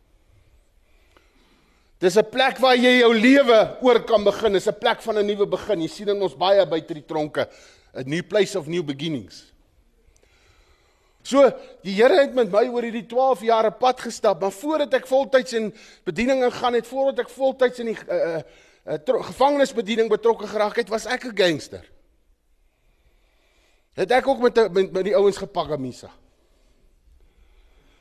Dis 1.99 2.15
'n 2.15 2.29
plek 2.29 2.57
waar 2.57 2.75
jy 2.75 2.99
jou 2.99 3.13
lewe 3.13 3.77
oor 3.81 4.03
kan 4.03 4.23
begin. 4.23 4.53
Dis 4.53 4.67
'n 4.67 4.77
plek 4.79 5.01
van 5.01 5.17
'n 5.17 5.25
nuwe 5.25 5.47
begin. 5.47 5.81
Jy 5.81 5.87
sien 5.87 6.07
in 6.09 6.21
ons 6.21 6.35
baie 6.35 6.65
buite 6.65 6.93
die 6.93 7.05
tronke, 7.05 7.47
'n 7.93 8.09
new 8.09 8.23
place 8.23 8.57
of 8.57 8.67
new 8.67 8.83
beginnings. 8.83 9.51
So, 11.21 11.51
die 11.83 11.93
Here 11.93 12.21
het 12.21 12.33
met 12.33 12.51
my 12.51 12.67
oor 12.67 12.81
hierdie 12.81 13.05
12 13.05 13.41
jaar 13.41 13.65
'n 13.65 13.77
pad 13.77 13.99
gestap, 13.99 14.41
maar 14.41 14.51
voordat 14.51 14.93
ek 14.93 15.07
voltyds 15.07 15.53
in 15.53 15.73
bediening 16.05 16.43
ingaan 16.43 16.73
het, 16.73 16.87
voordat 16.87 17.19
ek 17.19 17.29
voltyds 17.29 17.79
in 17.79 17.85
die 17.85 17.97
uh, 18.09 18.41
uh, 18.87 19.23
gevangenisbediening 19.23 20.09
betrokke 20.09 20.47
geraak 20.47 20.75
het, 20.75 20.89
was 20.89 21.05
ek 21.05 21.25
'n 21.25 21.37
gangster. 21.37 21.85
Het 23.99 24.11
ek 24.15 24.27
ook 24.31 24.39
met 24.39 24.59
met, 24.71 24.91
met 24.95 25.03
die 25.03 25.15
ouens 25.15 25.37
gepak 25.37 25.71
aan 25.75 25.81
Misa. 25.83 26.11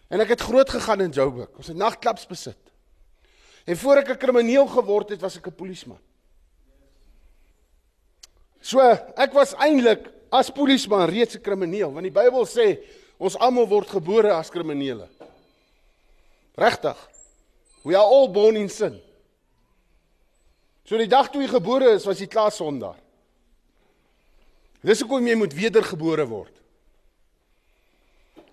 En 0.09 0.23
ek 0.23 0.37
het 0.37 0.45
groot 0.47 0.71
gegaan 0.71 1.02
in 1.05 1.11
Joburg. 1.11 1.50
Ons 1.59 1.73
het 1.73 1.76
nagklubs 1.76 2.26
besit. 2.31 2.61
En 3.67 3.76
voor 3.76 3.97
ek 4.00 4.14
'n 4.14 4.17
krimineel 4.17 4.67
geword 4.67 5.09
het, 5.09 5.21
was 5.21 5.37
ek 5.37 5.47
'n 5.47 5.55
polisieman. 5.55 6.00
So, 8.61 8.81
ek 9.17 9.33
was 9.33 9.55
eintlik 9.55 10.11
as 10.31 10.50
polisieman 10.50 11.09
reeds 11.09 11.35
'n 11.35 11.40
krimineel, 11.40 11.93
want 11.93 12.02
die 12.02 12.12
Bybel 12.12 12.47
sê 12.47 12.78
ons 13.19 13.37
almal 13.37 13.69
word 13.69 13.88
gebore 13.88 14.33
as 14.33 14.50
kriminele. 14.50 15.09
Regtig? 16.55 17.09
We 17.83 17.97
are 17.97 18.05
all 18.05 18.28
born 18.31 18.57
in 18.57 18.69
sin. 18.69 19.00
So 20.85 20.97
die 20.97 21.07
dag 21.07 21.31
toe 21.31 21.43
jy 21.43 21.49
gebore 21.49 21.93
is, 21.93 22.05
was 22.05 22.19
jy 22.19 22.26
klaar 22.26 22.52
sondaar. 22.52 22.97
Dis 24.85 25.02
hoekom 25.02 25.26
jy 25.26 25.35
moet 25.38 25.54
wedergebore 25.54 26.26
word. 26.28 26.54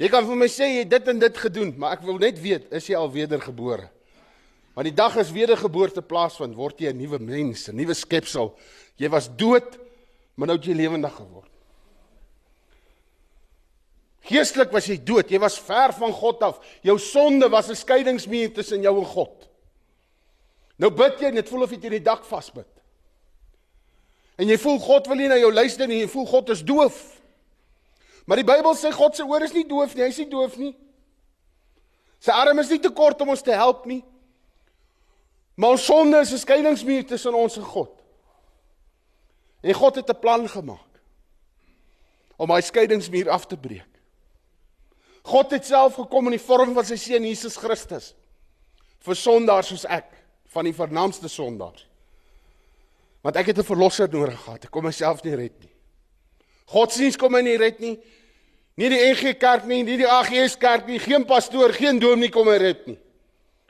Jy 0.01 0.09
kan 0.11 0.25
vir 0.27 0.39
my 0.39 0.47
sê 0.51 0.67
jy 0.67 0.79
het 0.83 0.91
dit 0.91 1.11
en 1.11 1.19
dit 1.21 1.37
gedoen, 1.39 1.73
maar 1.79 1.95
ek 1.95 2.03
wil 2.03 2.17
net 2.19 2.39
weet, 2.41 2.67
is 2.75 2.89
jy 2.89 2.97
al 2.99 3.11
wedergebore? 3.13 3.87
Want 4.75 4.89
die 4.89 4.95
dag 4.95 5.15
as 5.21 5.31
wedergeboorte 5.31 6.03
plaasvind, 6.03 6.55
word 6.57 6.81
jy 6.81 6.91
'n 6.91 6.97
nuwe 6.97 7.19
mens, 7.19 7.69
'n 7.69 7.77
nuwe 7.77 7.93
skepsel. 7.93 8.57
Jy 8.97 9.09
was 9.09 9.29
dood, 9.29 9.79
maar 10.35 10.47
nou 10.47 10.57
het 10.57 10.65
jy 10.65 10.73
lewendig 10.73 11.13
geword. 11.15 11.51
Geestelik 14.25 14.71
was 14.71 14.87
jy 14.87 14.97
dood, 14.97 15.29
jy 15.29 15.39
was 15.39 15.59
ver 15.59 15.93
van 15.93 16.11
God 16.11 16.41
af. 16.43 16.59
Jou 16.81 16.97
sonde 16.99 17.49
was 17.49 17.69
'n 17.69 17.75
skeidingsmuur 17.75 18.53
tussen 18.53 18.81
jou 18.81 18.99
en 18.99 19.05
God. 19.05 19.47
Nou 20.77 20.91
bid 20.91 21.19
jy 21.19 21.27
en 21.27 21.35
dit 21.35 21.49
voel 21.49 21.63
of 21.63 21.71
jy 21.71 21.77
teen 21.77 21.91
die 21.91 22.03
dak 22.03 22.25
vasbyt. 22.25 22.74
En 24.37 24.47
jy 24.47 24.57
voel 24.59 24.79
God 24.79 25.07
wil 25.07 25.15
nie 25.15 25.29
na 25.31 25.37
jou 25.39 25.51
luister 25.53 25.87
nie, 25.87 26.01
jy 26.03 26.09
voel 26.11 26.25
God 26.27 26.49
is 26.49 26.63
doof. 26.63 26.97
Maar 28.25 28.41
die 28.41 28.47
Bybel 28.47 28.75
sê 28.75 28.91
God 28.91 29.15
se 29.15 29.23
oor 29.23 29.43
is 29.45 29.53
nie 29.53 29.67
doof 29.67 29.93
nie, 29.95 30.03
hy 30.03 30.09
is 30.09 30.17
nie 30.17 30.29
doof 30.29 30.57
nie. 30.57 30.73
Sy 32.19 32.33
arm 32.33 32.59
is 32.59 32.69
nie 32.69 32.81
te 32.81 32.89
kort 32.89 33.21
om 33.21 33.29
ons 33.29 33.43
te 33.45 33.53
help 33.53 33.85
nie. 33.85 34.01
Maar 35.55 35.77
ons 35.77 35.85
sonde 35.85 36.19
is 36.19 36.33
'n 36.33 36.37
skeidingsmuur 36.37 37.05
tussen 37.05 37.33
ons 37.33 37.57
en 37.57 37.63
God. 37.63 37.91
En 39.63 39.73
God 39.73 39.95
het 39.95 40.09
'n 40.09 40.19
plan 40.19 40.49
gemaak. 40.49 40.85
om 42.37 42.51
daai 42.51 42.61
skeidingsmuur 42.61 43.29
af 43.29 43.47
te 43.47 43.57
breek. 43.57 43.87
God 45.25 45.51
het 45.51 45.65
self 45.65 45.97
gekom 45.97 46.29
in 46.29 46.37
die 46.37 46.43
vorm 46.43 46.75
van 46.75 46.85
sy 46.85 46.97
seun 46.99 47.25
Jesus 47.25 47.57
Christus 47.57 48.13
vir 49.05 49.17
sondaars 49.17 49.69
soos 49.69 49.85
ek, 49.85 50.07
van 50.53 50.65
die 50.65 50.73
vernaamste 50.73 51.29
sondaars. 51.29 51.85
Want 53.25 53.39
ek 53.41 53.49
het 53.49 53.57
'n 53.57 53.65
verlosser 53.65 54.09
nodig 54.09 54.37
gehad. 54.37 54.63
Ek 54.65 54.71
kon 54.71 54.83
myself 54.83 55.23
nie 55.23 55.35
red 55.35 55.57
nie. 55.59 55.73
Godsdienst 56.65 57.17
kom 57.17 57.31
my 57.31 57.41
nie 57.41 57.57
red 57.57 57.79
nie. 57.79 57.97
Nie 58.77 58.89
die 58.89 59.01
NG 59.13 59.37
Kerk 59.37 59.65
nie, 59.65 59.83
nie 59.83 59.97
die 59.97 60.07
AGS 60.07 60.57
Kerk 60.57 60.85
nie, 60.87 60.99
geen 60.99 61.25
pastoor, 61.25 61.73
geen 61.73 61.99
dominee 61.99 62.29
kom 62.29 62.45
my 62.45 62.57
red 62.57 62.85
nie. 62.87 62.99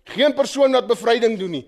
Geen 0.03 0.33
persoon 0.33 0.71
wat 0.71 0.87
bevryding 0.87 1.37
doen 1.39 1.51
nie. 1.51 1.67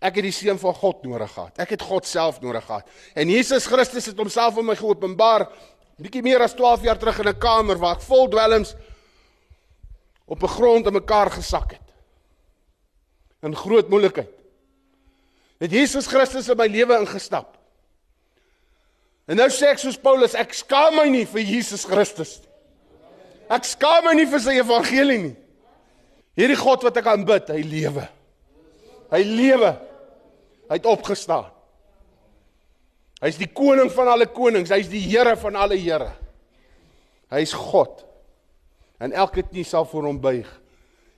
Ek 0.00 0.14
het 0.14 0.24
die 0.24 0.32
seun 0.32 0.58
van 0.58 0.74
God 0.74 1.04
nodig 1.04 1.32
gehad. 1.32 1.58
Ek 1.58 1.70
het 1.70 1.82
God 1.82 2.06
self 2.06 2.40
nodig 2.40 2.64
gehad. 2.64 2.86
En 3.14 3.28
Jesus 3.28 3.66
Christus 3.66 4.06
het 4.06 4.16
homself 4.16 4.58
aan 4.58 4.66
my 4.66 4.76
geopenbaar 4.76 5.48
bietjie 5.96 6.22
meer 6.22 6.42
as 6.42 6.54
12 6.54 6.82
jaar 6.82 6.98
terug 6.98 7.18
in 7.18 7.28
'n 7.28 7.38
kamer 7.38 7.78
waar 7.78 7.96
ek 7.96 8.02
vol 8.02 8.28
dwelms 8.28 8.74
op 10.26 10.42
'n 10.42 10.48
grond 10.48 10.86
in 10.86 10.92
mekaar 10.92 11.30
gesak 11.30 11.70
het. 11.72 11.88
In 13.42 13.56
groot 13.56 13.88
moeilikheid. 13.88 14.41
Het 15.62 15.70
Jesus 15.70 16.08
Christus 16.10 16.48
in 16.50 16.58
my 16.58 16.66
lewe 16.66 16.96
ingestap. 17.04 17.54
En 19.30 19.38
nou 19.38 19.46
sê 19.54 19.70
ek 19.70 19.78
soos 19.78 20.00
Paulus, 20.00 20.34
ek 20.34 20.56
skaam 20.58 20.96
my 20.98 21.06
nie 21.12 21.22
vir 21.30 21.44
Jesus 21.46 21.86
Christus 21.86 22.40
nie. 22.40 22.48
Ek 23.52 23.66
skaam 23.68 24.06
my 24.06 24.14
nie 24.16 24.26
vir 24.28 24.40
sy 24.42 24.56
evangelie 24.58 25.18
nie. 25.26 25.34
Hierdie 26.38 26.56
God 26.56 26.86
wat 26.86 26.98
ek 26.98 27.08
aanbid, 27.12 27.50
hy 27.52 27.62
lewe. 27.68 28.06
Hy 29.12 29.20
lewe. 29.28 29.72
Hy 30.70 30.78
het 30.78 30.88
opgestaan. 30.88 31.50
Hy's 33.22 33.38
die 33.38 33.50
koning 33.52 33.92
van 33.92 34.08
alle 34.10 34.26
konings, 34.32 34.72
hy's 34.72 34.88
die 34.90 35.02
Here 35.04 35.36
van 35.38 35.58
alle 35.60 35.76
Here. 35.78 36.08
Hy's 37.30 37.52
God. 37.54 38.00
En 39.02 39.12
elke 39.14 39.44
knie 39.44 39.66
sal 39.68 39.86
voor 39.90 40.08
hom 40.08 40.18
buig 40.22 40.48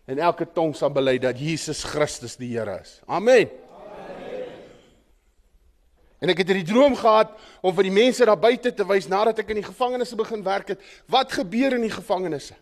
en 0.05 0.21
elke 0.21 0.45
tong 0.53 0.75
sal 0.77 0.91
bely 0.93 1.15
dat 1.17 1.39
Jesus 1.41 1.81
Christus 1.89 2.35
die 2.37 2.51
Here 2.53 2.77
is. 2.83 2.99
Amen. 3.09 3.49
En 6.25 6.33
ek 6.33 6.41
het 6.41 6.49
hierdie 6.49 6.71
droom 6.71 6.95
gehad 6.97 7.35
om 7.61 7.75
vir 7.77 7.91
die 7.91 7.93
mense 7.93 8.25
daar 8.25 8.41
buite 8.41 8.71
te 8.73 8.85
wys 8.89 9.11
nadat 9.13 9.43
ek 9.43 9.51
in 9.53 9.59
die 9.61 9.67
gevangenisse 9.67 10.17
begin 10.17 10.41
werk 10.47 10.71
het, 10.73 10.87
wat 11.13 11.35
gebeur 11.37 11.77
in 11.77 11.85
die 11.85 11.93
gevangenisse. 11.93 12.57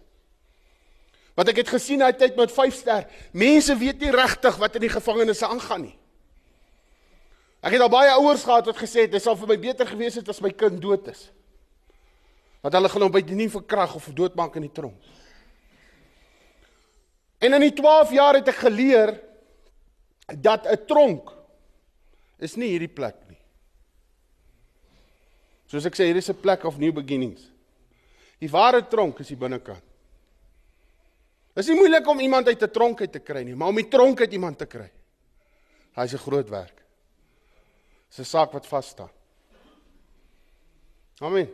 Want 1.38 1.52
ek 1.52 1.62
het 1.62 1.71
gesien 1.71 2.02
daai 2.02 2.16
tyd 2.19 2.35
met 2.37 2.50
5 2.50 2.75
ster, 2.75 3.07
mense 3.31 3.76
weet 3.78 4.02
nie 4.02 4.11
regtig 4.11 4.59
wat 4.59 4.81
in 4.81 4.85
die 4.88 4.90
gevangenisse 4.90 5.47
aangaan 5.47 5.87
nie. 5.87 5.95
Ek 7.62 7.76
het 7.76 7.87
al 7.87 7.92
baie 7.92 8.11
ouers 8.19 8.42
gehad 8.42 8.66
wat 8.66 8.83
gesê 8.83 9.07
het 9.07 9.14
dit 9.14 9.23
sal 9.23 9.38
vir 9.38 9.52
my 9.54 9.61
beter 9.62 9.87
gewees 9.87 10.19
het 10.19 10.28
as 10.28 10.42
my 10.42 10.50
kind 10.50 10.83
dood 10.83 11.07
is. 11.12 11.28
Want 12.66 12.75
hulle 12.75 12.90
gaan 12.90 13.07
hom 13.07 13.14
by 13.14 13.23
nie 13.31 13.50
verkrag 13.50 13.95
of 13.95 14.11
doodmaak 14.11 14.59
in 14.59 14.66
die 14.66 14.75
tronk. 14.75 14.99
En 17.38 17.54
in 17.54 17.62
die 17.62 17.75
12 17.78 18.11
jaar 18.19 18.40
het 18.40 18.50
ek 18.50 18.59
geleer 18.66 19.14
dat 20.35 20.66
'n 20.66 20.83
tronk 20.87 21.31
is 22.42 22.59
nie 22.59 22.75
hierdie 22.75 22.90
plek. 22.90 23.22
Soos 25.73 25.87
ek 25.88 25.97
sê, 25.97 26.05
hier 26.11 26.21
is 26.21 26.29
'n 26.29 26.37
plek 26.37 26.67
of 26.69 26.76
new 26.76 26.93
beginnings. 26.93 27.49
Die 28.38 28.50
ware 28.50 28.83
tronk 28.85 29.21
is 29.21 29.29
die 29.29 29.41
binnekant. 29.41 29.83
Is 31.57 31.69
nie 31.69 31.76
moeilik 31.76 32.07
om 32.07 32.21
iemand 32.21 32.47
uit 32.47 32.62
'n 32.62 32.71
tronk 32.71 33.00
uit 33.00 33.12
te 33.12 33.21
kry 33.21 33.43
nie, 33.43 33.55
maar 33.55 33.69
om 33.69 33.76
die 33.76 33.88
tronk 33.88 34.21
uit 34.21 34.33
iemand 34.33 34.59
te 34.59 34.67
kry. 34.67 34.91
Is 35.97 36.12
'n 36.12 36.19
groot 36.19 36.49
werk. 36.49 36.83
Dis 38.08 38.19
'n 38.21 38.25
saak 38.25 38.52
wat 38.52 38.67
vas 38.67 38.89
staan. 38.89 39.11
Amen. 41.21 41.49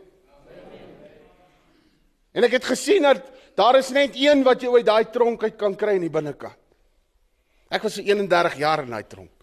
En 2.33 2.43
ek 2.43 2.51
het 2.51 2.65
gesien 2.65 3.03
dat 3.03 3.23
daar 3.55 3.77
is 3.77 3.89
net 3.89 4.15
een 4.15 4.43
wat 4.43 4.61
jou 4.61 4.75
uit 4.75 4.85
daai 4.85 5.09
tronk 5.11 5.43
uit 5.43 5.57
kan 5.57 5.75
kry 5.75 5.95
in 5.95 6.01
die 6.01 6.09
binnekant. 6.09 6.57
Ek 7.69 7.83
was 7.83 7.93
so 7.93 8.01
31 8.01 8.57
jaar 8.57 8.83
in 8.83 8.89
daai 8.89 9.07
tronk. 9.07 9.38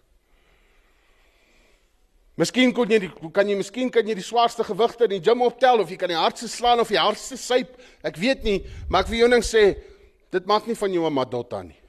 Miskien 2.37 2.69
kon 2.75 2.89
jy 2.89 2.99
die, 3.01 3.09
kan 3.33 3.49
jy 3.49 3.55
miskien 3.57 3.89
kan 3.89 4.05
jy 4.05 4.13
die 4.19 4.25
swaarste 4.25 4.61
gewigte 4.67 5.07
in 5.07 5.15
die 5.15 5.23
gym 5.25 5.41
optel 5.41 5.81
of 5.81 5.89
jy 5.89 5.97
kan 5.97 6.11
die 6.11 6.19
hardste 6.19 6.49
slaan 6.51 6.83
of 6.83 6.91
die 6.93 6.99
hardste 7.01 7.37
syp. 7.41 7.71
Ek 8.05 8.19
weet 8.21 8.45
nie, 8.45 8.59
maar 8.89 9.05
ek 9.05 9.09
wil 9.09 9.23
jou 9.23 9.29
net 9.31 9.47
sê 9.47 9.63
dit 10.35 10.49
maak 10.49 10.67
nie 10.69 10.77
van 10.77 10.93
jou 10.93 11.07
'n 11.07 11.13
madotta 11.13 11.63
nie. 11.63 11.79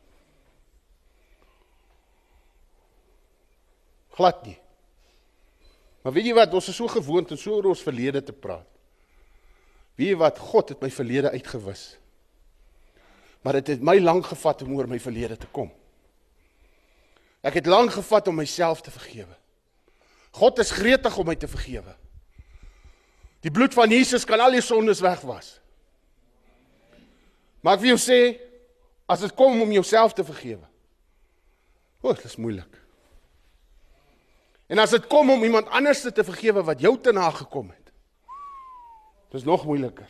Glad 4.16 4.46
nie. 4.46 4.58
Maar 6.02 6.12
weet 6.12 6.24
jy 6.24 6.34
wat, 6.34 6.54
ons 6.54 6.68
is 6.68 6.76
so 6.76 6.88
gewoond 6.88 7.30
om 7.30 7.37
so 7.37 7.54
oor 7.54 7.66
ons 7.66 7.82
verlede 7.82 8.22
te 8.24 8.32
praat. 8.32 8.66
Weet 9.96 10.08
jy 10.08 10.16
wat, 10.16 10.38
God 10.38 10.68
het 10.68 10.80
my 10.80 10.90
verlede 10.90 11.30
uitgewis. 11.30 11.98
Maar 13.42 13.52
dit 13.52 13.66
het, 13.66 13.76
het 13.76 13.84
my 13.84 13.98
lank 13.98 14.26
gevat 14.26 14.62
om 14.62 14.72
oor 14.74 14.88
my 14.88 14.98
verlede 14.98 15.37
te 15.37 15.46
kom. 15.52 15.70
Ek 17.42 17.54
het 17.54 17.66
lank 17.66 17.92
gevat 17.92 18.28
om 18.28 18.34
myself 18.34 18.80
te 18.80 18.90
vergewe. 18.90 19.37
God 20.38 20.61
is 20.62 20.70
gretig 20.70 21.16
om 21.18 21.27
my 21.27 21.35
te 21.38 21.48
vergewe. 21.51 21.94
Die 23.42 23.53
bloed 23.55 23.74
van 23.74 23.90
Jesus 23.90 24.27
kan 24.27 24.40
al 24.42 24.55
die 24.55 24.62
sondes 24.64 25.03
wegwas. 25.03 25.57
Maar 27.62 27.79
ek 27.79 27.83
wil 27.83 27.94
jou 27.96 28.03
sê 28.03 28.20
as 29.11 29.24
dit 29.24 29.35
kom 29.38 29.62
om 29.62 29.72
jouself 29.72 30.14
te 30.14 30.27
vergewe. 30.27 30.66
O, 32.03 32.12
dit 32.12 32.27
is 32.29 32.38
moeilik. 32.38 32.79
En 34.68 34.79
as 34.83 34.92
dit 34.94 35.09
kom 35.11 35.33
om 35.33 35.42
iemand 35.44 35.70
anders 35.74 36.05
te 36.05 36.24
vergewe 36.24 36.62
wat 36.66 36.83
jou 36.85 36.94
te 37.03 37.14
na 37.14 37.31
gekom 37.35 37.72
het. 37.72 37.90
Dis 39.35 39.46
nog 39.48 39.64
moeiliker. 39.66 40.09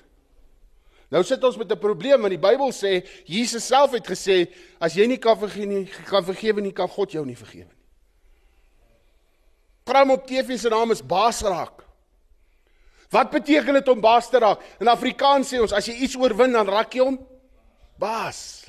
Nou 1.09 1.23
sit 1.25 1.45
ons 1.45 1.57
met 1.57 1.73
'n 1.73 1.79
probleem 1.79 2.21
want 2.21 2.37
die 2.37 2.39
Bybel 2.49 2.71
sê 2.73 3.07
Jesus 3.25 3.67
self 3.67 3.93
het 3.93 4.07
gesê 4.07 4.53
as 4.79 4.95
jy 4.95 5.07
nie 5.07 5.19
kan 5.19 5.39
vergewe 5.39 5.67
nie, 5.67 5.87
kan 5.87 6.25
vergewe 6.25 6.61
nie, 6.61 6.73
kan 6.73 6.89
God 6.89 7.13
jou 7.13 7.25
nie 7.25 7.37
vergewe 7.37 7.65
nie. 7.65 7.78
Program 9.89 10.11
op 10.11 10.27
TV 10.27 10.59
se 10.59 10.69
naam 10.69 10.91
is 10.91 11.07
Baas 11.07 11.41
raak. 11.41 11.81
Wat 13.09 13.31
beteken 13.31 13.73
dit 13.73 13.89
om 13.89 14.01
baas 14.01 14.29
te 14.29 14.39
raak? 14.39 14.61
In 14.81 14.89
Afrikaans 14.89 15.49
sê 15.49 15.61
ons 15.65 15.73
as 15.73 15.87
jy 15.89 15.95
iets 16.05 16.17
oorwin 16.21 16.53
dan 16.53 16.69
raak 16.69 16.93
jy 16.93 17.07
hom 17.07 17.17
baas. 17.97 18.69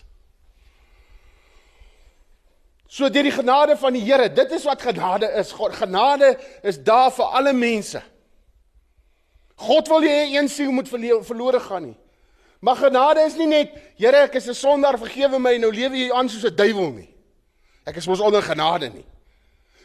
So 2.88 3.12
deur 3.12 3.28
die 3.28 3.36
genade 3.36 3.76
van 3.82 3.98
die 3.98 4.06
Here, 4.06 4.30
dit 4.32 4.56
is 4.56 4.64
wat 4.64 4.80
genade 4.82 5.28
is. 5.42 5.52
God 5.52 5.76
genade 5.76 6.32
is 6.64 6.80
daar 6.80 7.12
vir 7.12 7.36
alle 7.36 7.54
mense. 7.54 8.00
God 9.60 9.92
wil 9.92 10.08
jy 10.08 10.38
een 10.38 10.48
siel 10.48 10.72
moet 10.72 10.88
verlore 10.88 11.60
gaan 11.60 11.90
nie. 11.90 11.98
Maar 12.64 12.80
genade 12.88 13.28
is 13.28 13.36
nie 13.36 13.52
net, 13.52 13.76
Here, 14.00 14.24
ek 14.24 14.40
is 14.40 14.48
'n 14.48 14.56
sondaar, 14.56 14.98
vergewe 14.98 15.40
my 15.40 15.54
en 15.60 15.68
nou 15.68 15.72
lewe 15.72 15.98
jy 15.98 16.12
aan 16.16 16.30
soos 16.30 16.48
'n 16.48 16.56
duiwel 16.56 16.92
nie. 16.96 17.10
Ek 17.86 17.98
is 17.98 18.08
mos 18.08 18.24
onder 18.24 18.42
genade 18.42 18.88
nie. 18.94 19.06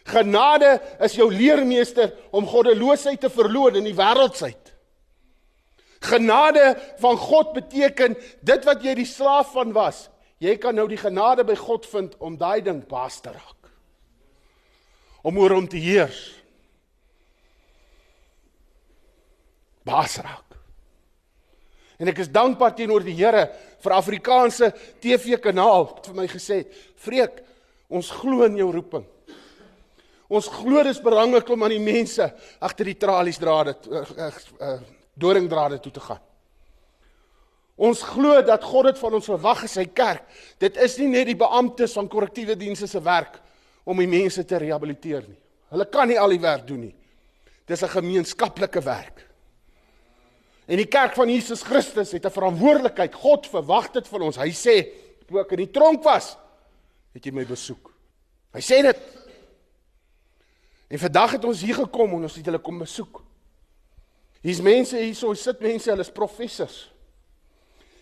Genade 0.04 0.76
is 1.00 1.16
jou 1.16 1.30
leermeester 1.32 2.12
om 2.34 2.46
goddeloosheid 2.48 3.22
te 3.24 3.30
verloor 3.32 3.78
in 3.78 3.86
die 3.88 3.96
wêreldsheid. 3.96 4.74
Genade 6.04 6.74
van 7.00 7.16
God 7.16 7.54
beteken 7.56 8.16
dit 8.44 8.66
wat 8.68 8.84
jy 8.84 8.92
die 8.98 9.08
slaaf 9.08 9.54
van 9.56 9.72
was. 9.72 10.08
Jy 10.44 10.58
kan 10.60 10.76
nou 10.76 10.84
die 10.90 11.00
genade 11.00 11.46
by 11.48 11.56
God 11.56 11.86
vind 11.88 12.18
om 12.20 12.36
daai 12.36 12.60
ding 12.66 12.82
baas 12.88 13.16
te 13.24 13.32
raak. 13.32 13.70
Om 15.24 15.40
oor 15.40 15.56
hom 15.56 15.68
te 15.72 15.80
heers. 15.80 16.20
Baas 19.88 20.18
raak. 20.20 20.58
En 21.96 22.10
ek 22.10 22.20
is 22.26 22.32
dankbaar 22.32 22.74
teenoor 22.76 23.04
die 23.06 23.16
Here 23.16 23.46
vir 23.80 23.96
Afrikaanse 23.96 24.68
TV-kanaal 25.00 25.86
wat 25.86 26.08
vir 26.10 26.16
my 26.18 26.28
gesê 26.28 26.60
het: 26.60 26.72
"Vreek, 27.00 27.40
ons 27.88 28.10
glo 28.10 28.44
in 28.44 28.60
jou 28.60 28.68
roeping." 28.74 29.06
Ons 30.34 30.48
glo 30.50 30.82
dis 30.82 30.98
belangrik 31.02 31.48
om 31.54 31.62
aan 31.62 31.76
die 31.76 31.82
mense 31.82 32.26
agter 32.58 32.90
die 32.90 32.98
tralies 32.98 33.38
drade 33.38 33.76
uh, 33.86 34.02
uh, 34.18 34.30
uh, 34.58 34.78
doringdrade 35.14 35.78
toe 35.82 35.92
te 35.94 36.02
gaan. 36.02 36.22
Ons 37.74 38.02
glo 38.06 38.38
dat 38.46 38.62
God 38.66 38.90
dit 38.90 39.00
van 39.02 39.16
ons 39.18 39.30
verwag 39.30 39.64
in 39.66 39.70
sy 39.70 39.84
kerk. 39.90 40.26
Dit 40.62 40.78
is 40.82 40.94
nie 41.00 41.08
net 41.10 41.26
die 41.30 41.38
beamptes 41.38 41.94
van 41.98 42.10
korrektiewe 42.10 42.54
dienste 42.58 42.86
se 42.90 43.02
werk 43.02 43.40
om 43.86 43.98
die 43.98 44.10
mense 44.10 44.44
te 44.46 44.58
rehabiliteer 44.62 45.24
nie. 45.26 45.40
Hulle 45.74 45.86
kan 45.90 46.08
nie 46.10 46.18
al 46.20 46.34
die 46.34 46.42
werk 46.42 46.66
doen 46.68 46.86
nie. 46.86 46.94
Dis 47.66 47.82
'n 47.82 47.88
gemeenskaplike 47.88 48.80
werk. 48.84 49.24
En 50.66 50.76
die 50.76 50.88
kerk 50.88 51.14
van 51.14 51.28
Jesus 51.28 51.62
Christus 51.62 52.12
het 52.12 52.24
'n 52.24 52.30
verantwoordelikheid. 52.30 53.14
God 53.14 53.46
verwag 53.46 53.92
dit 53.92 54.08
van 54.08 54.22
ons. 54.22 54.36
Hy 54.36 54.50
sê, 54.50 54.88
"Toe 55.26 55.40
ek 55.40 55.52
in 55.52 55.58
die 55.58 55.70
tronk 55.70 56.02
was, 56.04 56.36
het 57.12 57.24
jy 57.24 57.32
my 57.32 57.44
besoek." 57.44 57.92
Hy 58.52 58.60
sê 58.60 58.82
dit 58.82 58.98
En 60.94 61.00
vandag 61.00 61.30
het 61.30 61.44
ons 61.44 61.60
hier 61.60 61.74
gekom 61.74 62.12
en 62.14 62.26
ons 62.28 62.34
het 62.38 62.46
hulle 62.46 62.60
kom 62.62 62.78
besoek. 62.78 63.18
Hier's 64.44 64.60
mense 64.62 64.94
hierso, 65.00 65.32
hier 65.32 65.40
sit 65.42 65.62
mense, 65.64 65.90
hulle 65.90 66.04
is 66.06 66.12
professors. 66.14 66.76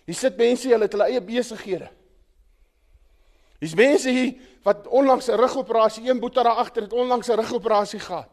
Hier 0.05 0.19
sit 0.19 0.37
mense, 0.37 0.69
hulle 0.69 0.85
het 0.85 0.93
hulle 0.93 1.07
eie 1.09 1.23
besighede. 1.25 1.89
Hier's 3.63 3.77
mense 3.79 4.13
hier 4.13 4.35
wat 4.67 4.91
onlangs 4.93 5.31
'n 5.31 5.41
rugoperasie, 5.41 6.05
een 6.11 6.21
boetie 6.21 6.43
daar 6.43 6.61
agter 6.61 6.83
het 6.83 6.93
onlangs 6.93 7.29
'n 7.29 7.41
rugoperasie 7.41 8.01
gehad. 8.01 8.29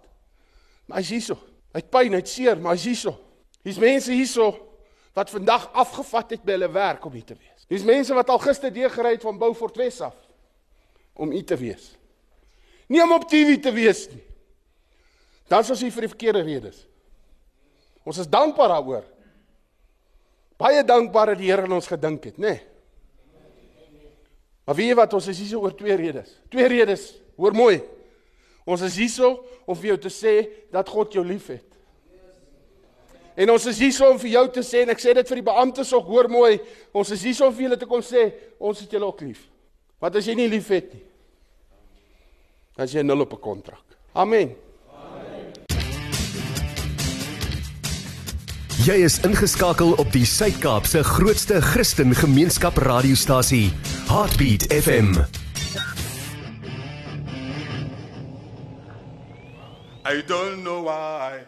Maar 0.85 0.97
hy's 0.97 1.09
hierso. 1.09 1.37
Hy't 1.71 1.89
pyn, 1.89 2.13
hy't 2.13 2.27
seer, 2.27 2.57
maar 2.57 2.73
hy's 2.73 2.83
hierso. 2.83 3.19
Hier's 3.63 3.79
mense 3.79 4.11
hierso 4.11 4.75
wat 5.13 5.29
vandag 5.29 5.69
afgevat 5.73 6.29
het 6.29 6.43
by 6.43 6.51
hulle 6.51 6.71
werk 6.71 7.05
om 7.05 7.13
hier 7.13 7.25
te 7.25 7.35
wees. 7.35 7.65
Dis 7.67 7.83
mense 7.83 8.13
wat 8.13 8.29
al 8.29 8.39
gister 8.39 8.73
deurgery 8.73 9.11
het 9.11 9.21
van 9.21 9.37
Beaufort 9.37 9.75
Wes 9.75 10.01
af 10.01 10.15
om 11.13 11.31
hier 11.31 11.45
te 11.45 11.55
wees. 11.55 11.97
Nie 12.87 13.03
om 13.03 13.11
op 13.11 13.29
TV 13.29 13.59
te 13.61 13.71
wees 13.71 14.09
nie. 14.09 14.27
Dan 15.49 15.65
sou 15.65 15.77
jy 15.77 15.89
vir 15.93 16.05
die 16.05 16.11
verkeerde 16.11 16.43
redes. 16.45 16.83
Ons 18.05 18.21
is 18.21 18.29
dankbaar 18.29 18.75
daaroor. 18.75 19.05
Baie 20.59 20.83
dankbaar 20.83 21.33
dat 21.33 21.41
die 21.41 21.49
Here 21.49 21.65
aan 21.65 21.77
ons 21.77 21.87
gedink 21.87 22.29
het, 22.29 22.37
nê? 22.37 22.53
Nee. 22.53 22.65
Maar 24.69 24.77
weet 24.77 24.91
jy 24.91 24.97
wat, 24.99 25.13
ons 25.17 25.27
is 25.31 25.39
hier 25.41 25.57
oor 25.57 25.73
twee 25.73 25.95
redes. 25.97 26.35
Twee 26.53 26.67
redes. 26.69 27.07
Hoor 27.39 27.55
mooi. 27.57 27.79
Ons 28.69 28.83
is 28.85 28.99
hier 29.01 29.39
om 29.65 29.73
vir 29.73 29.95
jou 29.95 29.97
te 30.03 30.11
sê 30.13 30.33
dat 30.69 30.91
God 30.93 31.15
jou 31.17 31.23
liefhet. 31.25 31.65
En 33.39 33.49
ons 33.55 33.65
is 33.71 33.79
hier 33.81 33.97
om 34.05 34.19
vir 34.19 34.33
jou 34.35 34.43
te 34.59 34.61
sê 34.67 34.83
en 34.83 34.93
ek 34.93 35.01
sê 35.01 35.15
dit 35.17 35.31
vir 35.31 35.39
die 35.39 35.47
beamptes 35.47 35.93
ook, 35.95 36.05
hoor 36.11 36.29
mooi, 36.29 36.59
ons 36.93 37.09
is 37.15 37.23
hier 37.23 37.41
om 37.47 37.55
vir 37.55 37.65
julle 37.65 37.79
te 37.81 37.87
kom 37.89 38.03
sê, 38.05 38.27
ons 38.59 38.83
het 38.83 38.93
julle 38.93 39.07
ook 39.07 39.23
lief. 39.25 39.45
Wat 40.03 40.19
as 40.19 40.27
jy 40.27 40.35
nie 40.37 40.49
liefhet 40.51 40.93
nie? 40.93 41.05
As 42.77 42.93
jy 42.93 43.01
nul 43.01 43.25
op 43.25 43.33
'n 43.33 43.41
kontrak. 43.41 43.97
Amen. 44.13 44.53
Jy 48.79 48.93
is 49.03 49.17
ingeskakel 49.27 49.89
op 49.99 50.07
die 50.15 50.23
Suid-Kaap 50.23 50.85
se 50.87 51.01
grootste 51.03 51.57
Christen 51.59 52.13
gemeenskap 52.15 52.77
radiostasie, 52.79 53.73
Heartbeat 54.07 54.69
FM. 54.71 55.19
I 60.07 60.23
don't 60.23 60.63
know 60.63 60.87
why 60.87 61.43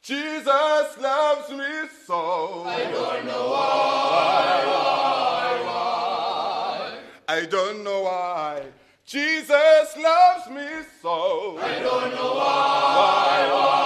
Jesus 0.00 0.94
loves 1.02 1.50
me 1.50 1.90
so. 2.06 2.62
I 2.64 2.86
don't 2.94 3.26
know 3.26 3.50
why, 3.50 4.62
why, 4.70 5.50
why. 5.66 7.34
I 7.34 7.46
don't 7.50 7.82
know 7.82 8.02
why 8.06 8.62
Jesus 9.04 9.96
loves 9.98 10.46
me 10.54 10.86
so. 11.02 11.58
I 11.58 11.82
don't 11.82 12.14
know 12.14 12.32
why, 12.38 12.94
why, 12.94 13.50
why, 13.50 13.79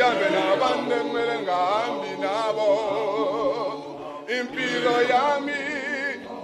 ndihambe 0.00 0.28
nabantu 0.30 0.94
ekumele 0.96 1.36
ngahambi 1.44 2.12
nabo. 2.22 2.68
Impilo 4.36 4.96
yami 5.12 5.60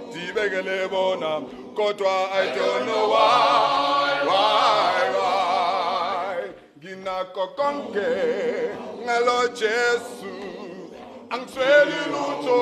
ndibekele 0.07 0.87
bona 0.87 1.41
kodwa 1.75 2.15
i 2.41 2.45
don't 2.55 2.85
know 2.85 3.09
why 3.13 4.13
why 4.29 5.03
why. 5.17 6.37
Konke 7.57 8.09
jesu 9.59 10.33
angisweli 11.29 11.99
lutho 12.13 12.61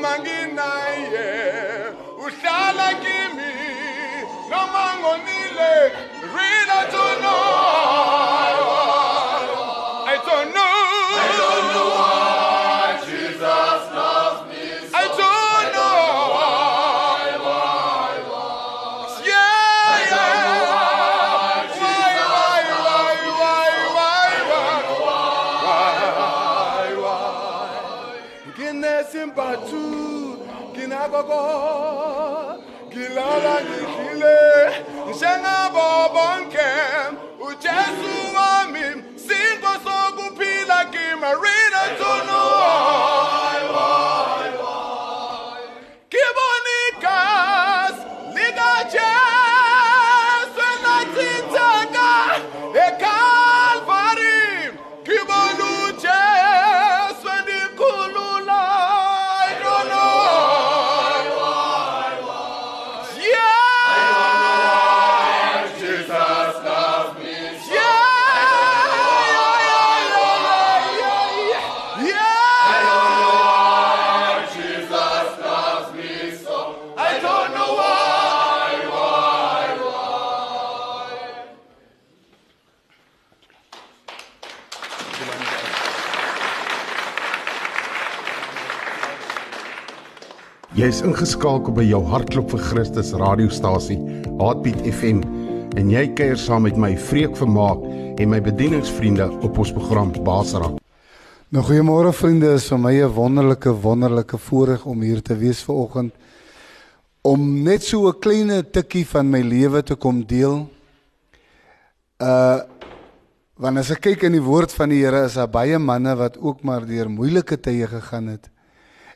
manginaye 0.00 1.28
uhlala 2.24 2.88
kimi 3.02 3.52
noma 4.50 4.84
ngonile 5.00 5.72
real 6.34 6.70
I 6.70 6.86
don't 6.90 7.20
know 7.22 8.29
Gogo 31.22 32.62
Gilala 32.90 33.60
Nihile. 33.68 34.40
Njengabo 35.10 36.08
bonke 36.14 36.68
uJesu 37.40 38.12
wami 38.36 39.02
sinko 39.16 39.72
sokupila 39.84 40.84
kimi 40.84 41.30
Read 41.42 41.74
it 41.84 41.98
to 41.98 42.26
know 42.26 42.49
Jy 90.78 90.86
is 90.86 91.00
ingeskakel 91.02 91.74
by 91.74 91.82
jou 91.82 91.98
hartklop 92.06 92.52
vir 92.52 92.60
Christus 92.62 93.08
radiostasie, 93.18 93.96
Heartbeat 94.38 94.84
FM, 94.86 95.24
en 95.74 95.88
jy 95.90 96.04
kuier 96.14 96.36
saam 96.38 96.62
met 96.62 96.76
my 96.78 96.92
Vreek 96.94 97.32
Vermaak 97.34 97.80
en 98.22 98.30
my 98.30 98.38
bedieningsvriende 98.38 99.26
op 99.42 99.58
ons 99.58 99.72
program 99.74 100.12
Basra. 100.22 100.68
Nou 101.50 101.64
goeiemôre 101.66 102.12
vriende, 102.14 102.52
is 102.54 102.68
vir 102.70 102.78
my 102.78 102.92
'n 103.02 103.10
wonderlike 103.16 103.72
wonderlike 103.82 104.38
voorreg 104.38 104.86
om 104.86 105.02
hier 105.02 105.20
te 105.20 105.34
wees 105.34 105.60
vanoggend 105.60 106.14
om 107.22 107.64
net 107.64 107.82
so 107.82 108.06
'n 108.06 108.20
klein 108.20 108.62
tikkie 108.70 109.04
van 109.04 109.28
my 109.28 109.40
lewe 109.42 109.82
te 109.82 109.96
kom 109.96 110.24
deel. 110.24 110.68
Uh 112.20 112.60
want 113.58 113.76
as 113.76 113.90
ek 113.90 114.00
kyk 114.00 114.22
in 114.22 114.32
die 114.32 114.40
woord 114.40 114.72
van 114.72 114.88
die 114.88 115.04
Here 115.04 115.24
is 115.24 115.34
daar 115.34 115.48
baie 115.48 115.78
manne 115.78 116.16
wat 116.16 116.38
ook 116.38 116.62
maar 116.62 116.86
deur 116.86 117.10
moeilike 117.10 117.60
tye 117.60 117.86
gegaan 117.86 118.28
het. 118.28 118.48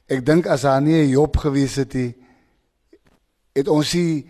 Ek 0.07 0.25
dink 0.27 0.47
as 0.47 0.63
daar 0.63 0.83
nie 0.83 1.03
'n 1.03 1.09
Job 1.09 1.37
gewees 1.37 1.77
het 1.77 1.95
nie, 1.95 2.15
het 3.55 3.69
ons 3.69 3.95
nie 3.95 4.27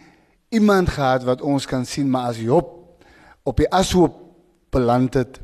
iemand 0.49 0.89
gehad 0.89 1.25
wat 1.25 1.43
ons 1.43 1.67
kan 1.67 1.85
sien 1.87 2.11
maar 2.11 2.29
as 2.31 2.39
Job 2.39 3.01
op 3.43 3.57
die 3.57 3.71
ashoop 3.71 4.15
beland 4.71 5.15
het 5.15 5.41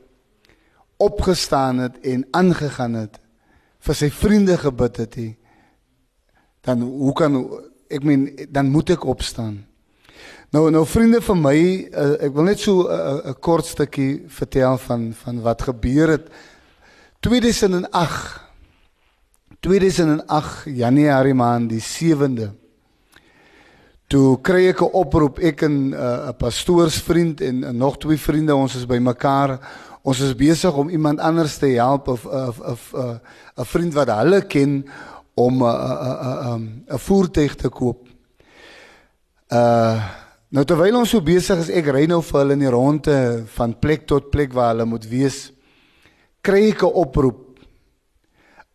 opgestaan 0.96 1.78
het 1.78 1.98
en 2.00 2.26
aangegaan 2.30 2.94
het 2.94 3.18
vir 3.80 3.94
sy 3.94 4.10
vriende 4.10 4.58
gebid 4.60 4.96
het 4.96 5.14
hy 5.14 5.28
dan 6.66 6.82
hoe 6.84 7.12
kan 7.16 7.40
ek 7.88 8.04
meen 8.04 8.28
dan 8.52 8.68
moet 8.70 8.90
ek 8.90 9.04
opstaan. 9.08 9.64
Nou 10.52 10.70
nou 10.70 10.84
vriende 10.86 11.22
van 11.24 11.40
my 11.40 11.56
uh, 11.56 12.12
ek 12.26 12.34
wil 12.36 12.44
net 12.44 12.60
so 12.60 12.84
'n 12.84 12.92
uh, 12.92 13.30
uh, 13.30 13.34
kort 13.40 13.66
stukkie 13.66 14.24
vertel 14.28 14.78
van 14.78 15.12
van 15.14 15.40
wat 15.40 15.62
gebeur 15.62 16.08
het. 16.08 16.28
2008 17.20 18.49
2008 19.60 20.64
Januarie 20.64 21.34
maand 21.34 21.68
die 21.68 21.82
7de 21.84 22.50
toe 24.10 24.40
kry 24.42 24.68
ek 24.72 24.80
'n 24.82 24.90
oproep 24.92 25.38
ek 25.38 25.62
en 25.62 25.90
'n 25.90 25.94
uh, 25.94 26.32
pastoorsvriend 26.32 27.40
en 27.40 27.62
uh, 27.64 27.70
nog 27.70 27.98
twee 27.98 28.18
vriende 28.18 28.54
ons 28.54 28.74
is 28.74 28.86
bymekaar 28.86 29.60
ons 30.02 30.20
is 30.20 30.34
besig 30.34 30.74
om 30.74 30.88
iemand 30.88 31.20
anders 31.20 31.58
te 31.58 31.66
help 31.76 32.08
of 32.08 32.26
of 32.26 32.94
'n 32.94 33.20
'n 33.56 33.64
vriend 33.64 33.94
wat 33.94 34.08
hulle 34.08 34.40
ken 34.46 34.84
om 35.34 35.62
'n 35.62 35.66
'n 35.66 36.84
'n 36.88 36.98
voertuig 36.98 37.54
te 37.54 37.68
koop. 37.68 38.08
Uh 39.52 40.00
nou 40.50 40.64
terwyl 40.64 40.96
ons 40.96 41.10
so 41.10 41.20
besig 41.20 41.58
is, 41.58 41.68
ek 41.70 41.86
ry 41.86 42.06
nou 42.06 42.22
vir 42.22 42.40
hulle 42.40 42.52
in 42.52 42.58
die 42.58 42.70
ronde 42.70 43.44
van 43.46 43.78
plek 43.78 44.06
tot 44.06 44.30
plek 44.30 44.52
waar 44.52 44.74
hulle 44.74 44.84
moet 44.84 45.06
wees, 45.06 45.52
kry 46.42 46.70
ek 46.70 46.82
'n 46.82 46.92
oproep. 46.94 47.49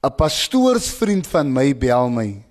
'n 0.06 0.14
Pastoorsvriend 0.14 1.26
van 1.28 1.52
my 1.52 1.74
bel 1.74 2.10
my. 2.10 2.46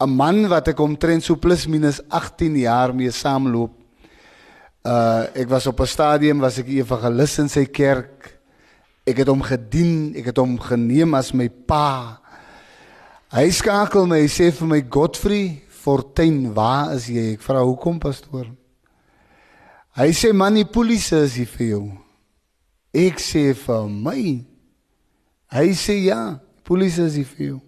'n 0.00 0.10
man 0.10 0.48
wat 0.48 0.68
ek 0.68 0.80
omtrent 0.80 1.24
so 1.24 1.36
plus 1.36 1.66
minus 1.66 2.00
18 2.12 2.56
jaar 2.56 2.92
mee 2.94 3.10
saamloop. 3.10 3.72
Uh 4.84 5.24
ek 5.34 5.48
was 5.48 5.66
op 5.66 5.80
'n 5.80 5.86
stadium 5.86 6.38
was 6.40 6.58
ek 6.58 6.68
evangelis 6.68 7.38
in 7.38 7.48
sy 7.48 7.64
kerk. 7.64 8.36
Ek 9.06 9.16
het 9.16 9.28
hom 9.28 9.40
gedien, 9.42 10.12
ek 10.16 10.26
het 10.26 10.36
hom 10.36 10.58
geneem 10.58 11.14
as 11.14 11.32
my 11.32 11.48
pa. 11.48 12.20
Hy 13.32 13.50
skakel 13.50 14.06
my, 14.06 14.20
hy 14.20 14.28
sê 14.28 14.52
vir 14.52 14.68
my 14.68 14.80
Godfrey 14.90 15.62
Fortuin, 15.68 16.52
waar 16.52 16.94
is 16.94 17.06
jy? 17.06 17.34
Ek 17.34 17.42
vra 17.42 17.62
hoekom 17.62 18.00
pastoor? 18.02 18.48
Hy 19.96 20.10
sê 20.12 20.32
man, 20.34 20.54
die 20.54 20.66
polisie 20.66 21.22
is 21.22 21.36
hier 21.38 21.46
vir 21.46 21.66
jou. 21.66 21.84
Ek 22.92 23.20
sê 23.22 23.54
vir 23.54 23.88
my. 23.88 24.44
Hy 25.54 25.68
sê 25.78 25.94
ja, 26.08 26.38
polisie 26.66 27.06
is 27.06 27.16
hier 27.20 27.30
vir 27.30 27.46
jou. 27.46 27.60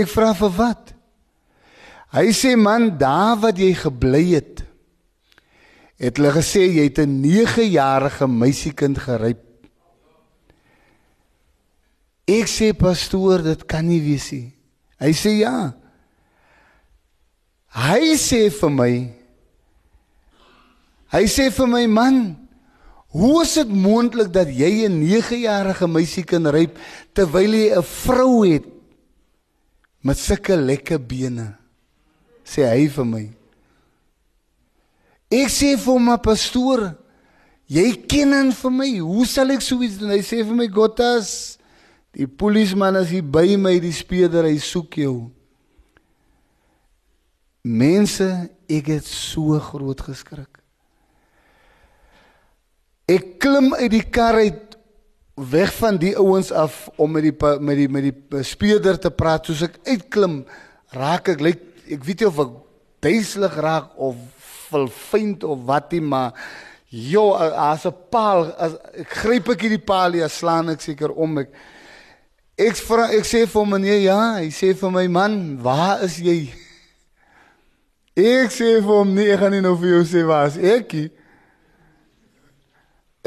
Ek 0.00 0.08
vra 0.10 0.32
vir 0.38 0.52
wat? 0.56 0.94
Hy 2.14 2.26
sê 2.34 2.56
man, 2.58 2.88
daar 2.98 3.36
wat 3.38 3.60
jy 3.60 3.70
gebly 3.78 4.24
het, 4.32 4.64
het 6.00 6.16
hulle 6.18 6.32
gesê 6.34 6.64
jy 6.64 6.88
het 6.88 6.98
'n 6.98 7.20
9-jarige 7.22 8.26
meisiekind 8.26 8.98
geryp. 8.98 9.44
Ek 12.26 12.48
sê 12.48 12.72
pastoor, 12.72 13.42
dit 13.42 13.66
kan 13.66 13.86
nie 13.86 14.00
wees 14.00 14.30
nie. 14.32 14.52
Hy 15.00 15.12
sê 15.12 15.30
ja. 15.40 15.74
Hy 17.74 18.16
sê 18.16 18.50
vir 18.50 18.70
my 18.70 19.20
Hy 21.10 21.26
sê 21.26 21.48
vir 21.50 21.66
my 21.66 21.86
man, 21.90 22.18
hoe 23.10 23.42
is 23.42 23.54
dit 23.58 23.70
moontlik 23.70 24.30
dat 24.32 24.48
jy 24.48 24.86
'n 24.86 25.00
9-jarige 25.02 25.86
meisie 25.88 26.24
kan 26.24 26.46
ryp 26.46 26.78
terwyl 27.12 27.52
jy 27.54 27.74
'n 27.76 27.82
vrou 27.82 28.46
het 28.46 28.64
met 30.02 30.18
sulke 30.18 30.56
lekker 30.56 30.98
bene? 30.98 31.56
Sê 32.44 32.66
hy 32.66 32.88
vir 32.88 33.04
my. 33.06 33.30
Ek 35.30 35.48
sê 35.48 35.76
vir 35.78 36.00
my 36.02 36.16
pastoor, 36.18 36.96
jy 37.70 37.92
ken 38.10 38.32
en 38.34 38.50
vir 38.52 38.72
my, 38.74 38.98
hoe 38.98 39.26
sal 39.26 39.52
ek 39.54 39.62
so 39.62 39.78
iets 39.82 40.00
doen? 40.00 40.10
Hy 40.10 40.22
sê 40.26 40.42
vir 40.42 40.56
my 40.58 40.66
Gottas, 40.66 41.58
die 42.10 42.26
polisieman 42.26 42.98
as 42.98 43.12
hy 43.14 43.20
by 43.22 43.54
my 43.54 43.76
die 43.78 43.94
speeder, 43.94 44.42
hy 44.42 44.58
soek 44.58 44.98
jou. 45.04 45.30
Mense, 47.62 48.50
ek 48.66 48.90
het 48.90 49.06
so 49.06 49.54
groot 49.62 50.02
geskrik. 50.02 50.49
Ek 53.10 53.38
klim 53.42 53.72
uit 53.74 53.90
die 53.90 54.04
kar 54.06 54.38
uit 54.38 54.76
weg 55.50 55.72
van 55.78 55.96
die 55.98 56.12
ouens 56.20 56.50
af 56.52 56.88
om 57.00 57.10
met 57.16 57.24
die 57.26 57.34
met 57.58 57.78
die 57.78 57.88
met 57.88 58.06
die 58.06 58.42
speeder 58.44 58.98
te 59.00 59.10
praat. 59.10 59.48
Soos 59.48 59.64
ek 59.66 59.78
uitklim, 59.88 60.42
raak 60.94 61.32
ek 61.32 61.42
lyk 61.42 61.62
ek 61.90 62.04
weet 62.06 62.22
nie 62.22 62.28
of 62.28 62.42
ek 62.44 62.52
duiselig 63.02 63.56
raak 63.64 63.96
of 63.98 64.18
verfynd 64.70 65.44
of 65.44 65.64
wat 65.66 65.90
nie, 65.94 66.04
maar 66.04 66.36
jo 66.90 67.32
as 67.34 67.86
'n 67.86 67.94
paal 68.10 68.52
as 68.58 68.74
ek 68.94 69.08
gryp 69.22 69.48
ek 69.48 69.62
hierdie 69.62 69.86
paal 69.86 70.14
ja 70.14 70.28
slaan 70.28 70.70
ek 70.70 70.80
seker 70.80 71.10
om 71.10 71.38
ek 71.38 71.50
ek 72.58 72.76
vra 72.76 73.08
ek 73.10 73.24
sê 73.24 73.46
vir 73.46 73.66
meneer 73.66 74.00
ja, 74.04 74.20
hy 74.38 74.50
sê 74.50 74.74
vir 74.74 74.90
my 74.90 75.06
man, 75.08 75.58
waar 75.62 76.02
is 76.04 76.18
jy? 76.18 76.52
Ek 78.20 78.50
sê 78.52 78.82
vir 78.82 78.90
hom 78.90 79.14
nee, 79.14 79.32
ek 79.32 79.40
gaan 79.40 79.52
nie 79.54 79.62
nou 79.62 79.76
vir 79.80 79.88
jou 79.88 80.04
sê 80.04 80.26
waar 80.26 80.50
is 80.50 80.58
ek 80.58 80.92
nie. 80.92 81.08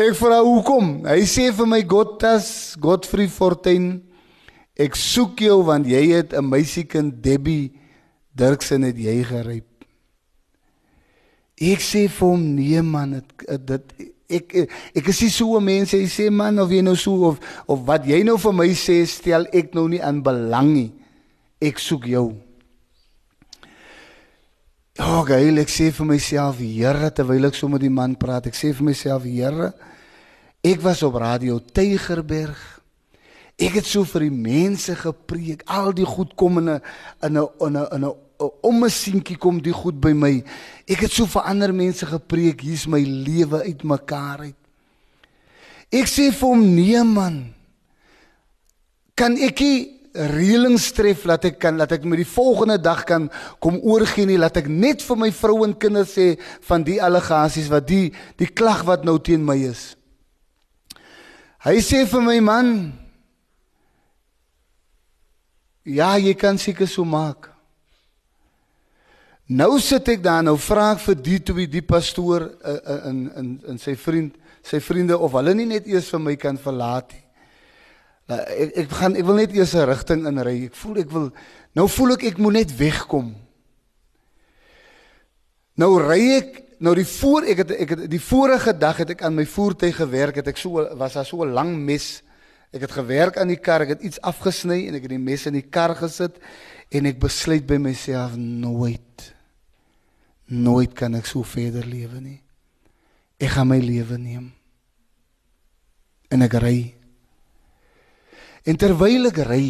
Ek 0.03 0.17
vra 0.19 0.41
hoekom? 0.43 1.05
Hy 1.07 1.21
sê 1.29 1.45
vir 1.55 1.67
my 1.69 1.79
Godtas, 1.87 2.47
Godfrey 2.81 3.29
Fortuin, 3.31 4.01
ek 4.75 4.97
soek 4.99 5.43
jou 5.45 5.61
want 5.69 5.87
jy 5.87 6.01
het 6.11 6.33
'n 6.33 6.43
meisiekind 6.43 7.21
Debbie 7.23 7.71
Dirksen 8.35 8.83
het 8.83 8.97
jy 8.97 9.23
geryp. 9.23 9.69
Ek 11.61 11.79
sê 11.79 12.09
vir 12.09 12.27
hom 12.27 12.43
nee 12.55 12.81
man, 12.81 13.21
dit 13.21 13.67
dit 13.67 14.11
ek 14.29 14.55
ek 14.95 15.07
is 15.07 15.21
nie 15.21 15.29
so 15.29 15.57
'n 15.57 15.63
mens 15.63 15.91
hy 15.91 16.05
sê 16.07 16.29
man 16.31 16.59
of 16.59 16.69
jy 16.69 16.81
nou 16.81 16.95
so 16.95 17.29
of 17.29 17.39
of 17.67 17.85
wat 17.87 18.05
jy 18.05 18.23
nou 18.23 18.37
vir 18.37 18.53
my 18.53 18.69
sê 18.73 19.05
stel 19.07 19.47
ek 19.53 19.73
nou 19.73 19.87
nie 19.87 20.01
aan 20.01 20.21
belang 20.23 20.73
nie. 20.73 20.91
Ek 21.61 21.79
soek 21.79 22.05
jou. 22.07 22.35
Ja, 24.97 25.19
oh, 25.19 25.23
geil, 25.25 25.57
ek 25.57 25.69
sê 25.69 25.91
vir 25.91 26.05
myself, 26.05 26.59
Here, 26.59 27.09
terwyl 27.09 27.45
ek 27.45 27.55
so 27.55 27.67
met 27.67 27.81
die 27.81 27.89
man 27.89 28.15
praat, 28.15 28.45
ek 28.45 28.53
sê 28.53 28.73
vir 28.73 28.83
myself, 28.83 29.23
Here, 29.23 29.73
ek 30.63 30.81
was 30.81 31.03
op 31.03 31.19
radio 31.19 31.59
Tygerberg. 31.59 32.59
Ek 33.59 33.75
het 33.77 33.85
so 33.85 34.07
vir 34.07 34.25
die 34.25 34.33
mense 34.33 34.95
gepreek. 34.97 35.61
Al 35.69 35.91
die 35.93 36.07
goed 36.07 36.33
kom 36.39 36.57
in 36.57 36.69
'n 36.69 36.81
in 37.21 37.37
'n 37.37 37.47
in 37.59 37.77
'n 37.77 37.87
in 37.95 38.05
'n 38.05 38.15
om 38.61 38.83
'n 38.83 38.89
seentjie 38.89 39.37
kom 39.37 39.61
die 39.61 39.73
goed 39.73 39.99
by 39.99 40.13
my. 40.13 40.43
Ek 40.87 41.01
het 41.01 41.11
so 41.11 41.25
vir 41.25 41.41
ander 41.41 41.73
mense 41.73 42.05
gepreek. 42.05 42.61
Hier's 42.61 42.87
my 42.87 42.99
lewe 42.99 43.63
uitmekaar 43.63 44.39
uit. 44.39 44.55
Ek 45.91 46.07
sê 46.07 46.31
vir 46.31 46.49
hom, 46.49 46.75
nee 46.75 47.03
man. 47.03 47.53
Kan 49.15 49.37
ek 49.37 49.59
nie 49.59 49.93
reëlings 50.13 50.91
tref 50.93 51.25
laat 51.25 51.45
ek 51.45 51.59
kan 51.59 51.77
laat 51.77 51.91
ek 51.91 52.03
met 52.05 52.21
die 52.21 52.29
volgende 52.29 52.77
dag 52.77 53.03
kan 53.03 53.31
kom 53.59 53.79
oorgee 53.81 54.25
nie 54.25 54.37
laat 54.37 54.57
ek 54.57 54.67
net 54.69 55.01
vir 55.01 55.17
my 55.17 55.31
vrou 55.33 55.63
en 55.65 55.73
kinders 55.73 56.13
sê 56.13 56.37
van 56.67 56.83
die 56.85 56.99
allegasies 57.01 57.69
wat 57.73 57.87
die 57.87 58.13
die 58.37 58.47
klag 58.47 58.83
wat 58.85 59.05
nou 59.05 59.17
teen 59.17 59.43
my 59.45 59.57
is. 59.57 59.95
Hy 61.63 61.79
sê 61.79 62.03
vir 62.09 62.21
my 62.25 62.39
man 62.43 62.69
Ja, 65.83 66.15
jy 66.15 66.31
kan 66.39 66.55
seker 66.55 66.87
so 66.87 67.03
maak. 67.03 67.49
Nou 69.51 69.75
sit 69.83 70.07
ek 70.13 70.21
daar 70.23 70.43
nou 70.45 70.55
vra 70.55 70.93
ek 70.93 71.01
vir 71.03 71.17
die 71.19 71.39
twee 71.43 71.67
die 71.67 71.83
pastoor 71.83 72.45
uh, 72.47 72.77
in 73.09 73.25
in 73.35 73.49
in 73.73 73.81
sy 73.81 73.97
vriend 73.99 74.37
sy 74.63 74.79
vriende 74.79 75.17
of 75.19 75.35
hulle 75.35 75.51
nie 75.59 75.67
net 75.67 75.89
eers 75.91 76.07
vir 76.13 76.23
my 76.23 76.37
kan 76.39 76.55
verlaat 76.55 77.11
nie. 77.11 77.23
Uh, 78.31 78.39
ek 78.39 78.71
ek 78.85 78.95
gaan 78.95 79.19
ek 79.19 79.27
wil 79.27 79.41
net 79.41 79.51
eers 79.51 79.75
'n 79.75 79.87
rigting 79.91 80.23
inry. 80.31 80.55
Ek 80.71 80.75
voel 80.79 81.01
ek 81.03 81.11
wil 81.11 81.27
nou 81.75 81.87
voel 81.91 82.15
ek 82.15 82.23
ek 82.31 82.39
moet 82.39 82.53
net 82.63 82.71
wegkom. 82.79 83.35
Nou 85.75 85.91
ry 85.99 86.21
ek 86.39 86.62
nou 86.83 86.93
die 86.97 87.07
voor 87.07 87.47
ek 87.47 87.63
het 87.63 87.73
ek 87.85 87.93
het 87.93 88.03
die 88.11 88.21
vorige 88.21 88.73
dag 88.75 88.99
het 88.99 89.13
ek 89.15 89.23
aan 89.23 89.37
my 89.37 89.45
voertuig 89.47 89.95
gewerk 90.01 90.41
het 90.41 90.49
ek 90.51 90.59
so 90.59 90.83
was 90.99 91.15
daar 91.15 91.25
so 91.25 91.43
'n 91.43 91.53
lang 91.53 91.77
mes. 91.77 92.23
Ek 92.73 92.81
het 92.81 92.91
gewerk 92.91 93.37
aan 93.37 93.47
die 93.47 93.61
kar, 93.61 93.81
ek 93.81 93.89
het 93.89 94.01
iets 94.01 94.21
afgesny 94.21 94.87
en 94.87 94.95
ek 94.95 95.01
het 95.05 95.09
die 95.09 95.19
mes 95.19 95.45
in 95.45 95.53
die 95.53 95.69
kar 95.69 95.95
gesit 95.95 96.39
en 96.89 97.05
ek 97.05 97.19
besluit 97.19 97.65
by 97.67 97.77
myself 97.77 98.35
nooit 98.35 99.33
nooit 100.45 100.93
kan 100.93 101.15
ek 101.15 101.25
so 101.25 101.43
verder 101.43 101.85
lewe 101.85 102.19
nie. 102.19 102.41
Ek 103.39 103.49
gaan 103.49 103.67
my 103.67 103.79
lewe 103.79 104.17
neem. 104.17 104.53
En 106.29 106.41
ek 106.41 106.53
ry 106.53 106.93
En 108.63 108.79
terwyl 108.79 109.27
ek 109.27 109.41
ry, 109.43 109.65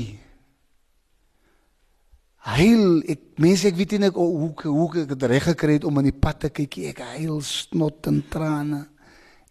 huil 2.43 3.03
ek 3.07 3.39
mense 3.39 3.67
ek 3.69 3.77
weet 3.77 3.95
nie 3.99 4.09
ek, 4.09 4.17
hoe 4.19 4.49
hoe 4.67 4.87
ek 5.03 5.13
dit 5.13 5.27
reg 5.31 5.45
gekry 5.47 5.77
het 5.77 5.85
om 5.87 6.01
in 6.01 6.09
die 6.09 6.17
pad 6.17 6.41
te 6.43 6.49
kyk. 6.51 6.77
Ek 6.91 6.99
huil 7.15 7.39
snot 7.45 8.09
en 8.11 8.19
trane. 8.29 8.81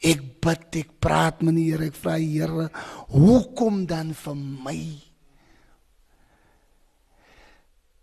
Ek 0.02 0.20
bid, 0.42 0.81
ek 0.83 0.90
praat 1.00 1.44
met 1.46 1.55
die 1.55 1.68
Here, 1.70 1.87
ek 1.87 1.96
vra 1.96 2.16
Here, 2.18 2.66
hoekom 3.14 3.85
dan 3.87 4.11
vir 4.18 4.35
my? 4.35 4.81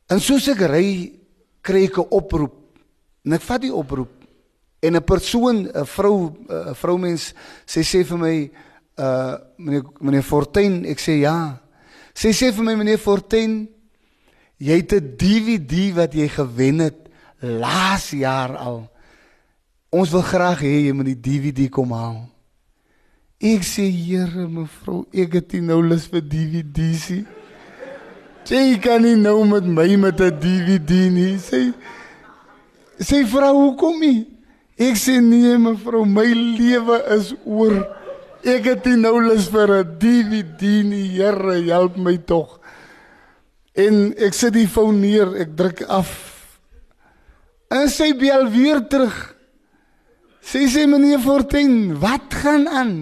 En 0.10 0.21
soos 0.23 0.47
ek 0.49 0.63
ry, 0.71 0.86
kry 1.62 1.84
ek 1.86 1.99
'n 1.99 2.08
oproep. 2.10 2.56
En 3.25 3.34
ek 3.34 3.43
vat 3.43 3.62
die 3.62 3.73
oproep 3.73 4.15
en 4.82 4.95
'n 4.95 5.04
persoon, 5.04 5.67
'n 5.67 5.86
vrou, 5.86 6.34
'n 6.49 6.73
vroumens, 6.73 7.34
sy 7.65 7.82
sê 7.82 8.04
vir 8.04 8.17
my, 8.17 8.52
uh 8.97 9.38
meneer 9.58 9.84
meneer 9.99 10.23
Fortuin, 10.23 10.86
ek 10.86 10.99
sê 10.99 11.19
ja. 11.19 11.60
Sy 12.15 12.30
sê 12.30 12.52
vir 12.52 12.63
my 12.63 12.75
meneer 12.75 12.97
Fortuin, 12.97 13.67
jy 14.60 14.76
het 14.82 14.93
'n 14.93 15.15
DVD 15.17 15.93
wat 15.95 16.13
jy 16.13 16.28
gewen 16.28 16.80
het 16.80 17.10
laas 17.39 18.10
jaar 18.12 18.56
al. 18.58 18.89
Ons 19.89 20.12
wil 20.12 20.22
graag 20.22 20.62
hê 20.62 20.86
jy 20.86 20.93
moet 20.93 21.15
die 21.15 21.22
DVD 21.22 21.69
kom 21.69 21.91
haal. 21.91 22.30
Ek 23.39 23.63
sê 23.63 23.88
Here 23.88 24.48
mevrou, 24.52 25.06
ek 25.15 25.34
het 25.34 25.54
nie 25.54 25.62
nou 25.62 25.80
lus 25.82 26.10
vir 26.12 26.22
DVD's 26.22 27.10
nie. 27.10 27.26
Jy 28.50 28.80
kan 28.82 29.04
nie 29.06 29.15
nou 29.15 29.45
met 29.45 29.63
my 29.63 29.95
met 29.95 30.19
'n 30.19 30.39
DVD 30.39 31.10
nie. 31.10 31.38
Sê 31.38 31.74
sê 33.00 33.26
vrou, 33.26 33.54
hoekom 33.56 34.00
nie? 34.00 34.28
Ek 34.78 34.95
sê 34.98 35.22
nee 35.22 35.58
mevrou, 35.58 36.06
my 36.06 36.26
lewe 36.34 36.98
is 37.15 37.34
oor. 37.45 37.88
Ek 38.43 38.65
het 38.65 38.86
nie 38.86 38.98
nou 38.98 39.22
lus 39.22 39.48
vir 39.48 39.84
'n 39.84 39.98
DVD 40.00 40.84
nie. 40.84 41.08
Here, 41.15 41.63
help 41.72 41.98
my 41.98 42.17
tog. 42.17 42.59
En 43.80 44.10
ek 44.20 44.36
sit 44.36 44.56
die 44.56 44.68
foon 44.68 45.00
neer, 45.04 45.32
ek 45.39 45.56
druk 45.58 45.84
af. 45.88 46.10
En 47.72 47.88
sy 47.92 48.12
bel 48.18 48.50
weer 48.52 48.82
terug. 48.89 49.15
Sy 50.50 50.65
sê 50.72 50.86
meneer 50.89 51.22
Fortuin, 51.22 51.94
wat 52.02 52.34
gaan 52.42 52.65
aan? 52.68 52.94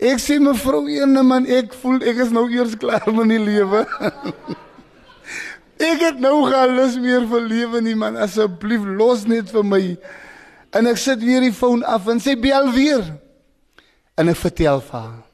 Ek 0.00 0.20
sê 0.22 0.38
mevrou 0.40 0.86
ene 0.88 1.24
man, 1.26 1.48
ek 1.50 1.74
voel 1.82 2.00
ek 2.08 2.22
is 2.24 2.32
nou 2.32 2.46
eers 2.52 2.76
klaar 2.80 3.10
met 3.12 3.32
die 3.34 3.40
lewe. 3.42 3.84
Ek 5.80 6.02
het 6.04 6.18
nou 6.20 6.42
geen 6.44 6.74
lus 6.76 6.98
meer 7.00 7.22
vir 7.24 7.46
lewe 7.48 7.80
nie 7.80 7.94
man. 7.96 8.18
Asseblief 8.20 8.84
los 8.98 9.22
net 9.24 9.48
vir 9.48 9.64
my. 9.64 9.80
En 10.76 10.90
ek 10.90 11.00
sit 11.00 11.24
weer 11.24 11.40
die 11.40 11.56
foon 11.56 11.80
af 11.88 12.04
en 12.12 12.20
sy 12.20 12.34
bel 12.36 12.68
weer. 12.76 13.00
En 14.20 14.28
ek 14.28 14.36
vertel 14.42 14.84
vir 14.84 14.98
haar 15.00 15.29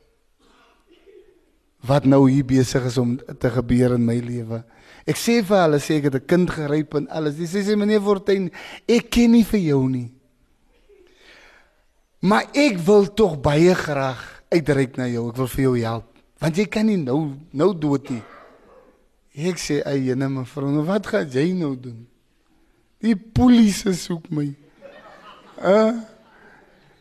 wat 1.87 2.05
nou 2.05 2.25
hier 2.31 2.45
besig 2.47 2.85
is 2.89 2.99
om 2.99 3.17
te 3.17 3.51
gebeur 3.51 3.95
in 3.97 4.05
my 4.07 4.17
lewe. 4.23 4.63
Ek 5.07 5.19
sê 5.21 5.39
vir 5.47 5.63
hulle 5.63 5.79
sê 5.83 5.99
ek 6.01 6.09
het 6.11 6.15
'n 6.15 6.27
kind 6.27 6.51
geryp 6.51 6.95
en 6.95 7.09
alles. 7.09 7.37
Dis 7.37 7.55
sê 7.55 7.77
meneer 7.77 8.01
Fortuin, 8.01 8.51
ek 8.89 9.11
ken 9.11 9.33
nie 9.33 9.45
vir 9.45 9.61
jou 9.61 9.89
nie. 9.89 10.11
Maar 12.21 12.45
ek 12.55 12.79
wil 12.79 13.07
tog 13.15 13.41
baie 13.41 13.75
graag 13.75 14.43
uitreik 14.51 14.97
na 14.97 15.07
jou. 15.07 15.29
Ek 15.31 15.37
wil 15.37 15.47
vir 15.47 15.63
jou 15.63 15.79
help. 15.79 16.07
Want 16.41 16.57
jy 16.57 16.67
kan 16.67 16.87
nie 16.87 16.97
nou 16.97 17.35
nou 17.53 17.75
dood 17.75 18.11
nie. 18.11 18.23
Ek 19.35 19.59
sê 19.59 19.83
ayene 19.85 20.29
mevrou, 20.29 20.71
nou 20.71 20.85
wat 20.85 21.07
gaan 21.07 21.29
jy 21.31 21.53
nou 21.53 21.77
doen? 21.77 22.07
Die 23.01 23.15
polisie 23.15 23.95
soek 23.95 24.31
my. 24.31 24.55
Uh 25.63 26.01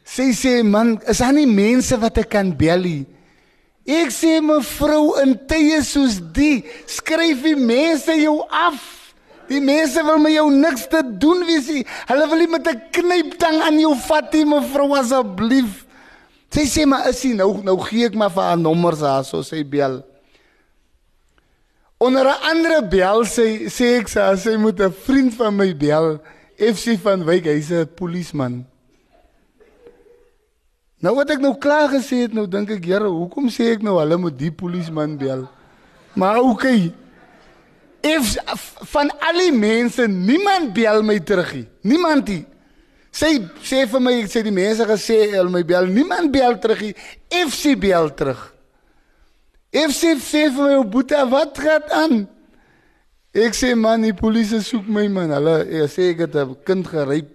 Sy 0.06 0.30
sê 0.38 0.62
man, 0.62 1.00
is 1.10 1.18
daar 1.18 1.34
nie 1.34 1.48
mense 1.50 1.98
wat 1.98 2.20
ek 2.22 2.30
kan 2.36 2.52
bel 2.56 2.84
nie? 2.86 3.15
Ek 3.86 4.10
sê 4.10 4.40
mevrou 4.42 5.14
in 5.22 5.36
tye 5.46 5.78
soos 5.86 6.18
die, 6.34 6.64
skryf 6.90 7.44
die 7.46 7.56
mense 7.56 8.16
jou 8.18 8.40
af. 8.50 8.82
Die 9.46 9.62
mense 9.62 10.02
wil 10.02 10.18
met 10.18 10.34
jou 10.34 10.48
niks 10.50 10.88
te 10.90 11.04
doen 11.06 11.46
wees 11.46 11.70
nie. 11.70 11.84
Hulle 12.10 12.26
wil 12.32 12.42
nie 12.42 12.50
met 12.50 12.68
'n 12.68 12.82
knyptang 12.92 13.62
aan 13.62 13.80
jou 13.80 13.94
vat 14.08 14.34
nie, 14.34 14.46
mevrou 14.46 14.96
asseblief. 14.98 15.86
Sy 16.50 16.66
sê 16.66 16.86
maar 16.88 17.08
is 17.10 17.22
hy 17.22 17.34
nou 17.36 17.62
nou 17.64 17.78
gee 17.84 18.08
ek 18.08 18.16
maar 18.16 18.32
vir 18.32 18.44
haar 18.44 18.58
nommers 18.58 19.02
haar 19.02 19.24
so 19.24 19.44
sy 19.44 19.64
bel. 19.64 20.04
Onder 22.00 22.26
'n 22.26 22.42
ander 22.52 22.82
bel 22.82 23.24
sê 23.26 23.70
sê 23.70 24.00
ek 24.00 24.08
sy, 24.08 24.36
sy 24.36 24.58
moet 24.58 24.80
'n 24.80 24.92
vriend 24.92 25.34
van 25.34 25.56
my 25.56 25.74
bel, 25.74 26.20
FC 26.58 26.98
van 26.98 27.24
Wyk, 27.24 27.46
hy's 27.46 27.72
'n 27.72 27.86
polisieman. 27.96 28.66
Nou 31.06 31.14
wat 31.20 31.30
ek 31.36 31.42
nou 31.44 31.54
klaar 31.62 31.92
gesê 31.92 32.24
het, 32.24 32.34
nou 32.34 32.48
dink 32.50 32.72
ek, 32.74 32.86
Here, 32.90 33.10
hoekom 33.12 33.52
sê 33.54 33.76
ek 33.76 33.84
nou 33.86 34.00
hulle 34.00 34.18
moet 34.18 34.38
die 34.40 34.50
polisieman 34.50 35.14
bel? 35.22 35.44
Maar 36.18 36.40
okay. 36.42 36.88
If 38.06 38.34
van 38.94 39.12
al 39.28 39.38
die 39.44 39.54
mense 39.54 40.08
niemand 40.10 40.74
bel 40.74 41.06
my 41.06 41.20
terug 41.22 41.52
nie. 41.54 41.66
Niemand 41.92 42.32
nie. 42.32 42.42
Sê 43.14 43.36
sê 43.64 43.84
vir 43.92 44.02
my, 44.02 44.16
sê 44.32 44.42
die 44.46 44.54
mense 44.56 44.88
gesê 44.90 45.20
hulle 45.36 45.54
my 45.54 45.62
bel, 45.68 45.86
niemand 45.94 46.34
bel 46.34 46.58
terug 46.64 46.82
nie. 46.88 46.96
FC 47.30 47.76
bel 47.80 48.10
terug. 48.18 48.42
FC 49.76 50.16
sê 50.24 50.48
vir 50.56 50.64
my, 50.64 50.84
"Boeta, 50.90 51.26
wat 51.30 51.58
gaan 51.58 51.86
aan?" 51.92 52.28
Ek 53.34 53.54
sê, 53.54 53.76
"Man, 53.76 54.02
die 54.02 54.14
polisie 54.14 54.62
soek 54.62 54.88
my 54.88 55.08
man. 55.08 55.30
Hulle 55.30 55.88
sê 55.88 56.12
ek 56.12 56.20
het 56.20 56.36
'n 56.36 56.56
kind 56.66 56.88
geryp 56.88 57.35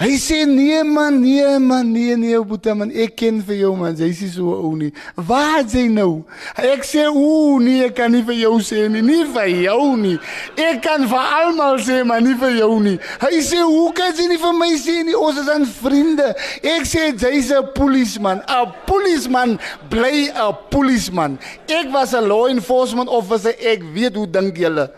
Hy 0.00 0.14
sê 0.16 0.46
nee 0.48 0.80
man, 0.82 1.18
nee 1.20 1.58
man, 1.58 1.84
nee 1.92 2.16
nee 2.16 2.38
boetie 2.48 2.72
man, 2.72 2.88
ek 2.88 3.18
ken 3.20 3.42
vir 3.44 3.58
jou 3.58 3.74
man, 3.76 3.92
jy 3.92 4.06
is 4.08 4.30
so 4.32 4.48
ou 4.48 4.70
nie. 4.72 4.88
Waar 5.28 5.58
is 5.60 5.74
hy 5.76 5.82
nou? 5.92 6.22
Ek 6.56 6.86
sê 6.88 7.02
ooh 7.04 7.58
nee, 7.60 7.82
ek 7.84 7.98
kan 7.98 8.08
nie 8.08 8.22
vir 8.24 8.38
jou 8.38 8.54
sê 8.64 8.86
nie, 8.88 9.02
nie 9.04 9.26
vir 9.34 9.50
jou 9.66 9.98
nie. 10.00 10.14
Ek 10.56 10.80
kan 10.86 11.04
vir 11.10 11.34
almal 11.40 11.76
sê 11.84 11.98
maar 12.08 12.24
nie 12.24 12.32
vir 12.40 12.56
jou 12.62 12.78
nie. 12.80 12.96
Hy 13.20 13.42
sê 13.44 13.60
hoe 13.60 13.92
kan 13.98 14.16
jy 14.16 14.30
nie 14.32 14.40
vir 14.40 14.56
my 14.56 14.70
sê 14.80 14.96
nie? 15.04 15.18
Ons 15.20 15.42
is 15.44 15.52
aan 15.52 15.68
vriende. 15.68 16.30
Ek 16.64 16.88
sê 16.88 17.10
jy's 17.12 17.52
'n 17.52 17.68
polisieman. 17.76 18.40
'n 18.48 18.72
Polisieman 18.88 19.58
bly 19.92 20.32
'n 20.32 20.56
polisieman. 20.72 21.36
Ek 21.68 21.92
was 21.92 22.14
'n 22.16 22.24
law 22.24 22.48
enforcement 22.48 23.12
officer. 23.12 23.52
Ek 23.60 23.84
weet 23.92 24.16
hoe 24.16 24.26
dink 24.26 24.56
julle. 24.56 24.88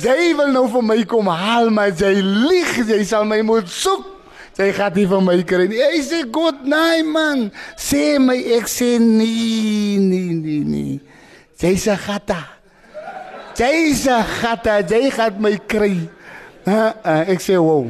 Jy 0.00 0.32
wil 0.38 0.54
nou 0.54 0.64
vir 0.72 0.84
my 0.88 0.98
kom 1.04 1.28
haal, 1.28 1.68
maar 1.74 1.92
jy 1.92 2.14
lieg, 2.22 2.78
jy 2.88 3.02
sal 3.04 3.26
my 3.28 3.42
moet 3.44 3.68
soek. 3.68 4.08
Jy 4.56 4.68
gaan 4.76 4.92
nie 4.96 5.06
vir 5.08 5.22
my 5.24 5.36
kry 5.48 5.66
nie. 5.68 5.80
Hy 5.80 6.00
sê 6.04 6.22
God, 6.32 6.64
nee 6.68 7.04
man. 7.08 7.46
Sê 7.80 8.18
my 8.20 8.36
ek 8.56 8.68
sê 8.68 8.98
nee, 9.00 9.96
nee, 10.00 10.34
nee, 10.36 10.64
nee. 10.68 10.98
Jy 11.60 11.72
sê 11.80 11.96
gata. 11.96 12.40
Jy 13.56 13.94
sê 13.96 14.18
gata, 14.42 14.80
jy 14.84 15.08
gaan 15.12 15.40
my 15.40 15.54
kry. 15.68 15.94
Uh, 16.68 16.92
uh, 17.00 17.22
ek 17.32 17.40
sê 17.42 17.56
wow. 17.56 17.88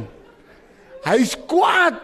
Hy's 1.03 1.35
kwaad. 1.47 1.99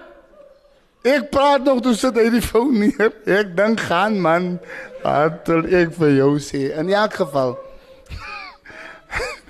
Ek 1.07 1.29
praat 1.31 1.63
nog 1.63 1.79
toe 1.83 1.95
sit 1.95 2.19
hy 2.19 2.27
die 2.33 2.43
foon 2.43 2.75
neer. 2.83 3.13
Ek 3.39 3.55
dink 3.55 3.79
gaan 3.87 4.19
man. 4.19 4.57
Wat 5.05 5.47
wil 5.47 5.63
ek 5.71 5.95
vir 5.95 6.17
jou 6.17 6.33
sê? 6.43 6.67
In 6.75 6.91
elk 6.91 7.15
geval. 7.21 7.55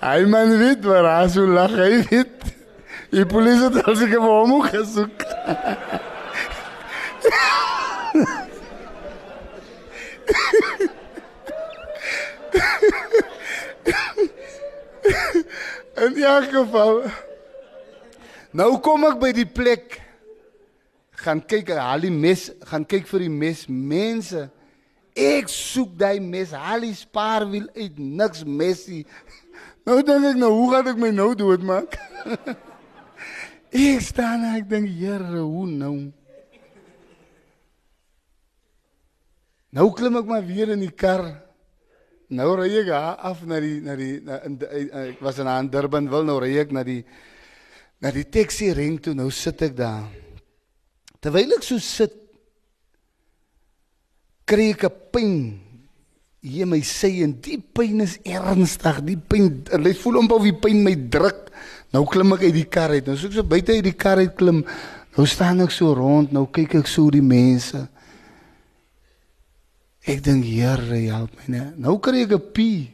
Hy 0.00 0.24
man 0.32 0.56
weet 0.56 0.84
waar 0.88 1.06
hy 1.12 1.28
so 1.28 1.44
lag, 1.44 1.74
hy 1.76 2.00
weet. 2.08 2.44
Die 3.12 3.26
polisie 3.28 3.68
het 3.68 3.82
al 3.84 3.96
seker 3.98 4.22
vir 4.22 4.32
hom 4.32 4.62
gesoek. 4.64 5.24
In 16.00 16.16
elk 16.24 16.48
geval 16.54 17.02
nou 18.56 18.70
kom 18.82 19.04
ek 19.06 19.18
by 19.20 19.34
die 19.36 19.46
plek 19.46 19.98
gaan 21.20 21.42
kyk 21.44 21.74
al 21.76 22.06
die 22.06 22.14
mes 22.14 22.48
gaan 22.70 22.86
kyk 22.88 23.04
vir 23.10 23.26
die 23.26 23.34
mes 23.42 23.66
mense 23.68 24.46
ek 25.12 25.50
soek 25.52 25.92
daai 26.00 26.22
mes 26.24 26.54
al 26.56 26.86
die 26.86 26.96
spaar 26.96 27.44
wil 27.50 27.68
uit 27.76 27.98
niks 27.98 28.46
mesie 28.46 29.04
Nou 29.88 30.00
dink 30.04 30.26
ek 30.32 30.38
nou, 30.40 30.50
hoe 30.58 30.70
gaan 30.74 30.90
ek 30.92 30.98
my 31.00 31.10
nou 31.14 31.30
doodmaak? 31.38 31.96
ek 33.84 34.02
staan 34.04 34.44
en 34.44 34.58
ek 34.58 34.68
dink, 34.68 34.90
Here, 34.92 35.40
hoe 35.40 35.66
nou? 35.70 35.94
Nou 39.70 39.86
klim 39.94 40.18
ek 40.18 40.26
maar 40.26 40.44
weer 40.46 40.74
in 40.74 40.82
die 40.82 40.92
kar. 40.92 41.24
Nou 42.34 42.52
ry 42.58 42.70
ek 42.82 42.90
af 42.94 43.42
na 43.46 43.58
die 43.62 43.78
na 43.82 43.94
die 43.98 44.16
na, 44.22 44.38
in, 44.46 44.56
ek 44.60 45.22
was 45.22 45.38
in 45.42 45.70
Durban 45.70 46.10
wil 46.10 46.26
nou 46.26 46.38
ry 46.42 46.52
ek 46.62 46.74
na 46.74 46.84
die 46.86 47.02
na 48.02 48.12
die 48.14 48.26
taxi 48.26 48.70
ring 48.74 48.98
toe 49.02 49.14
nou 49.14 49.30
sit 49.34 49.62
ek 49.66 49.74
daar. 49.78 50.06
Terwyl 51.22 51.56
ek 51.58 51.66
so 51.66 51.78
sit 51.82 52.14
kry 54.46 54.70
ek 54.74 54.86
'n 54.86 54.94
pyn 55.14 55.34
hier 56.40 56.66
my 56.68 56.80
sê 56.86 57.10
en 57.24 57.34
die 57.44 57.58
pyn 57.60 58.00
is 58.04 58.16
ernstig. 58.24 59.02
Die 59.04 59.18
pyn, 59.18 59.50
jy 59.68 59.94
voel 60.00 60.22
amper 60.22 60.40
of 60.40 60.48
die 60.48 60.56
pyn 60.56 60.82
my 60.84 60.94
druk. 61.12 61.50
Nou 61.92 62.06
klim 62.08 62.32
ek 62.36 62.46
uit 62.48 62.56
die 62.56 62.68
kar 62.68 62.94
uit. 62.94 63.08
Nou 63.08 63.18
soek 63.20 63.34
so 63.36 63.46
buite 63.46 63.76
uit 63.76 63.84
die 63.84 63.96
kar 63.96 64.22
uit 64.22 64.32
klim. 64.38 64.62
Nou 65.16 65.26
staan 65.28 65.60
ek 65.64 65.74
so 65.74 65.92
rond, 65.96 66.32
nou 66.32 66.46
kyk 66.54 66.78
ek 66.80 66.88
so 66.88 67.10
die 67.12 67.24
mense. 67.24 67.82
Ek 70.08 70.22
dink, 70.24 70.46
Here, 70.48 71.02
help 71.10 71.34
my 71.42 71.58
net. 71.58 71.76
Nou 71.76 71.98
kry 72.00 72.24
ek 72.24 72.32
'n 72.32 72.52
pie. 72.54 72.90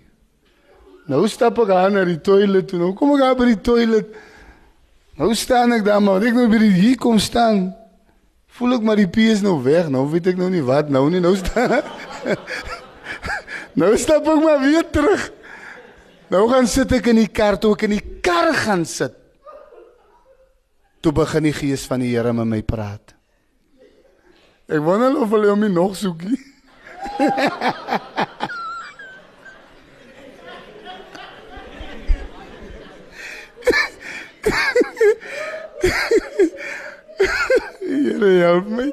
Nou 1.07 1.23
stap 1.31 1.59
ek 1.63 1.71
aan 1.71 1.93
na 1.95 2.05
die 2.05 2.19
toilet 2.19 2.67
toe. 2.67 2.79
Nou 2.79 2.95
kom 2.95 3.15
ek 3.15 3.21
daar 3.23 3.37
by 3.39 3.47
die 3.47 3.63
toilet. 3.63 4.09
Nou 5.17 5.35
staan 5.35 5.73
ek 5.73 5.85
daar 5.85 6.03
maar 6.03 6.23
ek 6.23 6.35
nou 6.35 6.49
by 6.51 6.59
die 6.59 6.73
hier 6.73 6.97
kom 6.99 7.19
staan. 7.19 7.75
Voel 8.59 8.75
ek 8.75 8.83
maar 8.83 8.97
die 8.97 9.07
pie 9.09 9.31
is 9.31 9.41
nou 9.41 9.63
weg. 9.63 9.89
Nou 9.89 10.11
weet 10.11 10.27
ek 10.27 10.37
nou 10.37 10.51
nie 10.51 10.65
wat 10.67 10.91
nou 10.91 11.09
nie. 11.11 11.21
Nou 11.21 11.37
staan 11.37 11.79
Nou 13.77 13.93
stap 14.01 14.25
ek 14.33 14.41
maar 14.41 14.63
weer 14.63 14.87
terug. 14.89 15.27
Nou 16.33 16.47
gaan 16.51 16.67
sit 16.71 16.93
ek 16.97 17.11
in 17.13 17.21
die 17.21 17.29
kar 17.29 17.59
toe 17.61 17.75
ek 17.77 17.85
in 17.87 17.99
die 17.99 18.21
kar 18.25 18.55
gaan 18.57 18.87
sit. 18.89 19.15
Toe 21.05 21.13
begin 21.15 21.45
die 21.47 21.55
gees 21.55 21.85
van 21.87 22.01
die 22.03 22.15
Here 22.15 22.33
met 22.35 22.49
my 22.49 22.63
praat. 22.67 23.13
Ek 24.67 24.83
wonder 24.83 25.15
of 25.21 25.31
hulle 25.31 25.53
hom 25.53 25.63
nog 25.71 25.95
soekie. 25.95 26.41
Here 37.87 38.31
help 38.41 38.67
my. 38.73 38.89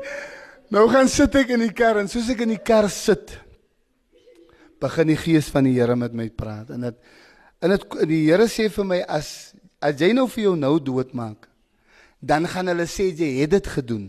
Nou 0.73 0.85
gaan 0.91 1.09
sit 1.09 1.33
ek 1.39 1.55
in 1.55 1.63
die 1.65 1.73
kar 1.73 1.97
en 2.01 2.09
soos 2.11 2.29
ek 2.33 2.43
in 2.45 2.53
die 2.53 2.61
kar 2.61 2.89
sit, 2.91 3.37
begin 4.83 5.13
die 5.13 5.19
gees 5.19 5.49
van 5.53 5.67
die 5.67 5.75
Here 5.77 5.95
met 5.99 6.15
my 6.15 6.27
praat 6.29 6.73
en 6.75 6.89
dit 6.89 6.99
en 7.63 7.73
dit 7.73 7.85
die 8.09 8.23
Here 8.27 8.47
sê 8.51 8.69
vir 8.73 8.87
my 8.89 8.99
as 9.07 9.53
as 9.83 9.99
jy 9.99 10.11
nou 10.15 10.27
vir 10.31 10.49
jou 10.49 10.55
nou 10.59 10.75
doodmaak 10.79 11.49
dan 12.19 12.47
gaan 12.47 12.71
hulle 12.71 12.87
sê 12.87 13.09
jy 13.11 13.41
het 13.41 13.51
dit 13.51 13.65
gedoen. 13.67 14.05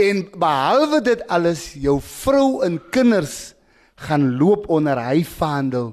En 0.00 0.22
behalwe 0.40 1.02
dit 1.04 1.26
alles 1.28 1.74
jou 1.76 1.98
vrou 2.00 2.62
en 2.64 2.78
kinders 2.94 3.52
gaan 4.00 4.24
loop 4.40 4.64
onder 4.72 4.96
hy 5.04 5.20
vaandel. 5.28 5.90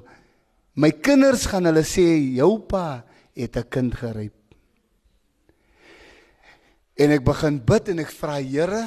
My 0.72 0.88
kinders 0.96 1.44
gaan 1.52 1.68
hulle 1.68 1.84
sê 1.84 2.06
jou 2.38 2.54
pa 2.64 3.04
het 3.36 3.56
'n 3.56 3.68
kind 3.68 3.92
geryp 3.94 4.38
en 6.98 7.14
ek 7.14 7.22
begin 7.26 7.60
bid 7.62 7.92
en 7.92 8.02
ek 8.02 8.10
vra 8.10 8.38
Here 8.42 8.82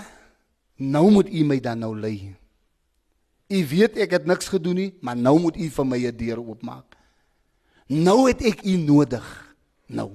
nou 0.81 1.07
moet 1.15 1.29
u 1.31 1.43
my 1.47 1.59
dan 1.63 1.79
nou 1.85 1.93
lei 1.95 2.33
U 3.51 3.59
weet 3.67 3.97
ek 3.99 4.15
het 4.15 4.25
niks 4.29 4.47
gedoen 4.47 4.77
nie, 4.79 4.91
maar 5.03 5.17
nou 5.19 5.35
moet 5.39 5.57
u 5.59 5.69
vir 5.69 5.85
my 5.85 5.99
'n 6.07 6.17
deur 6.17 6.39
oopmaak. 6.39 6.95
Nou 7.87 8.27
het 8.27 8.41
ek 8.41 8.63
u 8.63 8.77
nodig. 8.77 9.55
Nou. 9.87 10.11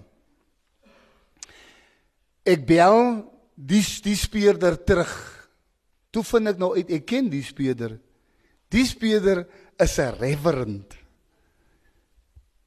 Ek 2.45 2.67
bel 2.67 3.25
die 3.55 3.85
die 4.03 4.17
speurder 4.17 4.85
terug. 4.85 5.13
Toe 6.11 6.25
vind 6.25 6.49
ek 6.49 6.59
nou 6.59 6.75
uit 6.77 6.91
ek 6.91 7.07
ken 7.07 7.29
die 7.29 7.43
speurder. 7.43 7.99
Die 8.69 8.87
speurder 8.87 9.47
is 9.77 9.99
'n 9.99 10.17
reverend. 10.19 10.97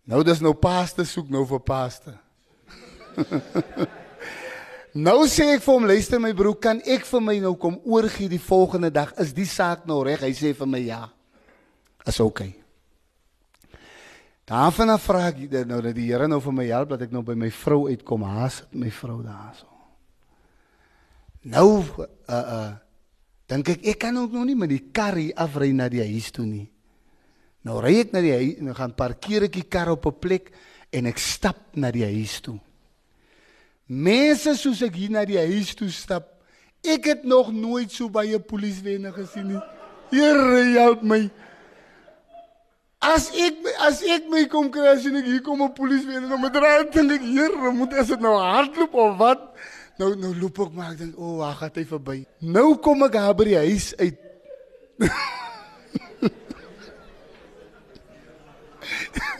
Nou 0.03 0.24
dis 0.24 0.39
nou 0.41 0.53
paaste 0.53 1.05
soek 1.05 1.30
nou 1.30 1.45
vir 1.45 1.59
paaste. 1.59 2.17
nou 5.04 5.26
sê 5.32 5.47
ek 5.56 5.64
vir 5.66 5.74
hom, 5.74 5.88
luister 5.89 6.20
my 6.22 6.34
broer, 6.36 6.60
kan 6.62 6.80
ek 6.86 7.06
vir 7.08 7.22
my 7.24 7.39
nou 7.43 7.56
kom 7.60 7.80
oorgie 7.86 8.30
die 8.32 8.41
volgende 8.41 8.91
dag? 8.91 9.14
Is 9.22 9.34
die 9.34 9.47
saak 9.47 9.86
nou 9.89 10.04
reg? 10.04 10.24
Hy 10.24 10.34
sê 10.38 10.54
vir 10.58 10.68
my 10.68 10.82
ja. 10.84 11.04
Is 12.08 12.20
oukei. 12.20 12.50
Okay. 12.50 12.60
Daarvan 14.50 14.89
af 14.89 15.04
vra 15.06 15.28
ek 15.30 15.43
nou 15.70 15.78
dat 15.86 15.93
die 15.93 16.08
Here 16.10 16.26
nou 16.28 16.39
vir 16.41 16.54
my 16.58 16.64
help 16.72 16.95
dat 16.95 17.04
ek 17.06 17.12
nou 17.14 17.22
by 17.22 17.36
my 17.38 17.52
vrou 17.54 17.84
uitkom. 17.86 18.24
Haas 18.26 18.64
met 18.72 18.88
my 18.88 18.93
vrou 18.97 19.20
daarso. 19.22 19.68
Nou 21.45 21.68
uh 21.86 22.39
uh 22.39 22.72
dink 23.50 23.70
ek 23.76 23.86
ek 23.93 24.00
kan 24.02 24.18
ook 24.18 24.34
nog 24.34 24.45
nie 24.45 24.56
met 24.58 24.70
die 24.70 24.89
kar 24.93 25.18
hier 25.18 25.38
afry 25.38 25.70
na 25.74 25.88
die 25.89 26.02
huis 26.02 26.32
toe 26.34 26.45
nie. 26.45 26.66
Nou 27.66 27.78
ry 27.82 28.00
ek 28.02 28.14
na 28.14 28.24
die 28.26 28.34
huis 28.34 28.58
en 28.58 28.74
gaan 28.74 28.95
parkeer 28.97 29.45
ek 29.45 29.54
die 29.54 29.70
kar 29.70 29.93
op 29.93 30.06
'n 30.06 30.18
plek 30.18 30.52
en 30.91 31.06
ek 31.06 31.18
stap 31.18 31.76
na 31.76 31.91
die 31.91 32.06
huis 32.06 32.41
toe. 32.41 32.58
Mense 33.89 34.53
soos 34.53 34.83
ek 34.85 34.93
hier 35.01 35.09
na 35.09 35.23
die 35.25 35.39
huis 35.41 35.73
toe 35.73 35.89
stap, 35.89 36.27
ek 36.85 37.07
het 37.09 37.23
nog 37.25 37.49
nooit 37.49 37.89
so 37.89 38.05
baie 38.13 38.37
polisiewenner 38.37 39.15
gesien 39.15 39.47
nie. 39.49 39.61
Here 40.13 40.61
help 40.77 41.01
my. 41.01 41.23
As 43.01 43.31
ek 43.33 43.65
as 43.87 44.03
ek 44.05 44.29
my 44.29 44.43
kom 44.51 44.69
kry 44.69 44.93
as 44.93 45.07
ek 45.09 45.25
hier 45.25 45.41
kom 45.41 45.63
'n 45.63 45.73
polisieman 45.73 46.29
en 46.29 46.41
met 46.41 46.55
raad 46.55 46.93
dink 46.93 47.11
ek 47.17 47.25
hier 47.25 47.49
moet 47.73 47.93
as 47.93 48.13
dit 48.13 48.21
nou 48.21 48.37
hardloop 48.37 48.93
of 48.93 49.17
wat 49.17 49.41
nou 49.97 50.15
nou 50.15 50.35
loop 50.35 50.59
ek 50.59 50.73
maar 50.73 50.91
ek 50.91 50.97
dink 50.99 51.17
o, 51.17 51.23
oh, 51.23 51.37
wag, 51.39 51.57
gaan 51.57 51.71
hy 51.73 51.85
verby. 51.85 52.25
Nou 52.41 52.77
kom 52.77 53.03
ek 53.03 53.13
daar 53.13 53.33
by 53.33 53.43
die 53.43 53.57
huis 53.57 53.95
uit. 53.97 54.17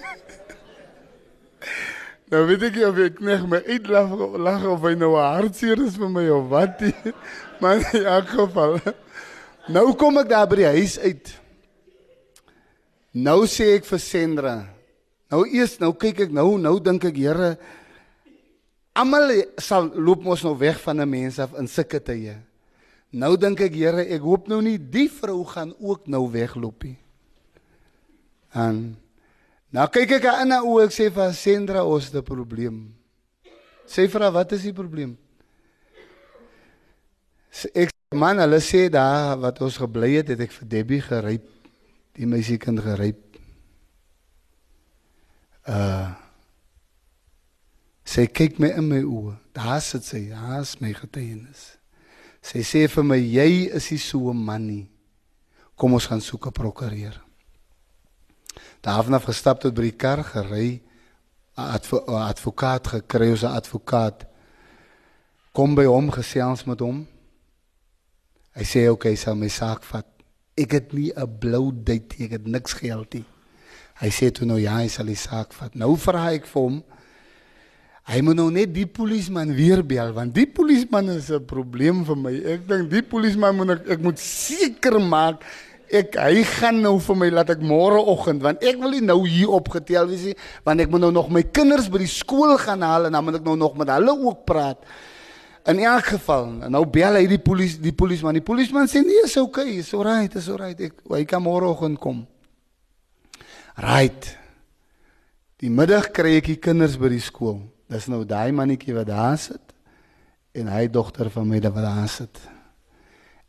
nou 2.30 2.45
weet 2.49 2.63
ek 2.69 2.80
of 2.88 3.01
ek 3.03 3.21
net 3.25 3.45
my 3.49 3.59
uitlag 3.65 4.15
lag 4.38 4.65
of 4.69 4.88
hy 4.88 4.95
nou 4.99 5.15
hartseer 5.17 5.82
is 5.86 5.97
vir 5.99 6.09
my 6.13 6.25
of 6.34 6.49
wat. 6.51 6.82
maar 7.61 7.82
in 7.93 8.05
elk 8.05 8.34
geval. 8.38 8.80
Nou 9.69 9.91
kom 9.93 10.15
ek 10.17 10.32
daar 10.32 10.47
by 10.49 10.63
die 10.63 10.71
huis 10.80 10.95
uit. 10.97 11.27
Nou 13.13 13.43
sê 13.45 13.67
ek 13.75 13.84
vir 13.86 13.99
Sandra. 14.01 14.53
Nou 15.30 15.43
eers 15.45 15.75
nou 15.77 15.91
kyk 15.93 16.23
ek 16.25 16.32
nou 16.34 16.55
nou 16.57 16.80
dink 16.82 17.05
ek 17.05 17.19
Here 17.21 17.51
almal 18.99 19.32
sal 19.61 19.91
loop 19.95 20.23
mos 20.25 20.43
nou 20.43 20.55
weg 20.57 20.80
van 20.82 21.01
'n 21.01 21.09
mens 21.09 21.39
af 21.39 21.53
in 21.53 21.67
sulke 21.67 21.99
tye. 21.99 22.36
Nou 23.11 23.38
dink 23.38 23.59
ek 23.61 23.73
Here, 23.73 24.05
ek 24.05 24.21
hoop 24.21 24.47
nou 24.47 24.61
nie 24.61 24.77
die 24.77 25.09
vrou 25.09 25.45
gaan 25.45 25.73
ook 25.80 26.07
nou 26.07 26.30
wegloop 26.32 26.84
nie. 26.84 26.97
En 28.53 28.97
nou 29.72 29.88
kyk 29.88 30.11
ek 30.20 30.26
aan 30.32 30.51
haar 30.55 30.67
oë 30.67 30.88
ek 30.88 30.95
sê 30.95 31.09
vir 31.13 31.34
Sandra 31.34 31.86
ons 31.86 32.05
het 32.05 32.15
'n 32.15 32.24
probleem. 32.24 32.95
Sê 33.88 34.07
vir 34.07 34.22
haar 34.22 34.32
wat 34.34 34.51
is 34.51 34.63
die 34.63 34.74
probleem? 34.74 35.17
Ek 37.74 37.89
man, 38.13 38.38
hulle 38.38 38.59
sê 38.59 38.89
daar 38.89 39.38
wat 39.38 39.61
ons 39.61 39.78
gebly 39.78 40.15
het, 40.17 40.30
het 40.30 40.39
ek 40.39 40.51
vir 40.51 40.67
Debbie 40.67 41.01
geryp 41.01 41.47
die 42.13 42.26
meisiekind 42.26 42.80
geryp. 42.80 43.22
Uh 45.67 46.15
Sy 48.09 48.26
kyk 48.26 48.57
my 48.57 48.72
in 48.74 48.88
my 48.89 48.99
oë. 49.05 49.36
Daar 49.53 49.82
sit 49.86 50.07
sy, 50.07 50.24
daar's 50.32 50.80
my 50.82 50.89
getuienis. 50.97 51.76
Sy 52.41 52.63
sê 52.65 52.88
vir 52.89 53.05
my 53.05 53.20
jy 53.20 53.70
is 53.78 53.91
nie 53.91 53.99
so 54.01 54.32
'n 54.32 54.45
man 54.45 54.65
nie. 54.65 54.89
Kom 55.78 55.93
ons 55.93 56.07
gaan 56.07 56.22
soek 56.22 56.47
'n 56.47 56.51
prokureur. 56.51 57.22
Daarna 58.81 59.19
gestap 59.19 59.59
tot 59.61 59.73
by 59.73 59.81
die 59.81 59.97
kar 59.97 60.23
gery. 60.23 60.81
'n 61.59 61.75
advo 61.75 61.97
advokaat 62.05 62.87
gekry, 62.87 63.31
'n 63.35 63.45
advokaat 63.45 64.25
kom 65.51 65.75
by 65.75 65.85
hom 65.85 66.11
gesels 66.11 66.63
met 66.63 66.79
hom. 66.79 67.07
Hy 68.55 68.63
sê 68.63 68.87
oké, 68.87 68.91
okay, 68.91 69.15
sal 69.15 69.35
my 69.35 69.49
saak 69.49 69.83
vat. 69.83 70.07
Ek 70.55 70.71
het 70.71 70.93
nie 70.93 71.11
'n 71.15 71.37
blou 71.39 71.71
date, 71.73 72.15
ek 72.23 72.31
het 72.31 72.47
niks 72.47 72.73
geld 72.73 73.13
nie. 73.13 73.25
Hy 73.99 74.09
sê 74.09 74.31
toe 74.31 74.45
nou 74.45 74.59
ja, 74.59 74.77
hy 74.77 74.87
sal 74.87 75.05
die 75.05 75.15
saak 75.15 75.53
vat. 75.53 75.75
Nou 75.75 75.95
vra 75.97 76.31
ek 76.31 76.45
vir 76.45 76.61
hom. 76.61 76.83
Hy 78.09 78.21
moet 78.21 78.35
nou 78.35 78.49
net 78.51 78.73
die 78.73 78.87
polisieman 78.87 79.53
weer 79.53 79.83
bel 79.85 80.13
want 80.13 80.33
die 80.33 80.47
polisieman 80.47 81.09
is 81.09 81.29
'n 81.29 81.45
probleem 81.45 82.05
vir 82.05 82.15
my. 82.15 82.33
Ek 82.33 82.67
dink 82.67 82.89
die 82.89 83.03
polisieman 83.03 83.55
moet 83.55 83.69
ek, 83.69 83.89
ek 83.89 83.99
moet 83.99 84.19
seker 84.19 84.99
maak 84.99 85.43
ek 85.89 86.17
hy 86.21 86.43
gaan 86.45 86.81
nou 86.83 86.95
vir 87.01 87.17
my 87.17 87.29
laat 87.33 87.53
ek 87.55 87.61
môreoggend 87.65 88.43
want 88.45 88.65
ek 88.65 88.77
wil 88.81 88.93
nie 88.93 89.03
nou 89.05 89.19
hier 89.25 89.51
opgetel 89.53 90.09
wees 90.09 90.27
nie 90.29 90.35
want 90.67 90.83
ek 90.83 90.91
moet 90.93 91.03
nou 91.07 91.11
nog 91.15 91.31
my 91.33 91.43
kinders 91.43 91.89
by 91.91 92.01
die 92.03 92.11
skool 92.11 92.57
gaan 92.61 92.85
haal 92.85 93.07
en 93.09 93.17
dan 93.17 93.25
moet 93.25 93.39
ek 93.39 93.47
nou 93.47 93.55
nog 93.59 93.77
met 93.79 93.91
hulle 93.93 94.13
ook 94.13 94.43
praat. 94.49 94.83
In 95.69 95.81
elk 95.83 96.13
geval, 96.15 96.45
nou 96.71 96.81
bel 96.89 97.19
hy 97.19 97.25
die 97.29 97.41
polisie, 97.43 97.81
die 97.83 97.93
polisieman. 97.93 98.37
Die 98.39 98.45
polisieman 98.45 98.87
sê 98.89 99.03
nee, 99.05 99.25
is 99.27 99.35
okay, 99.37 99.67
is 99.81 99.91
alright, 99.93 100.33
is 100.39 100.47
alright. 100.49 100.79
Ek 100.81 101.03
hy 101.11 101.25
kan 101.29 101.43
môreoggend 101.45 101.99
kom. 102.01 102.23
Right. 103.79 104.31
Die 105.59 105.69
middag 105.69 106.09
kry 106.15 106.37
ek 106.39 106.53
die 106.53 106.61
kinders 106.63 106.95
by 106.97 107.11
die 107.11 107.21
skool. 107.21 107.59
Dis 107.91 108.07
nou 108.09 108.23
daai 108.27 108.53
mannetjie 108.55 108.95
wat 108.97 109.11
daar 109.11 109.37
sit 109.41 109.75
en 110.57 110.71
hy 110.71 110.87
dogter 110.91 111.29
van 111.33 111.45
my 111.47 111.59
wat 111.61 111.83
daar 111.85 112.09
sit. 112.09 112.41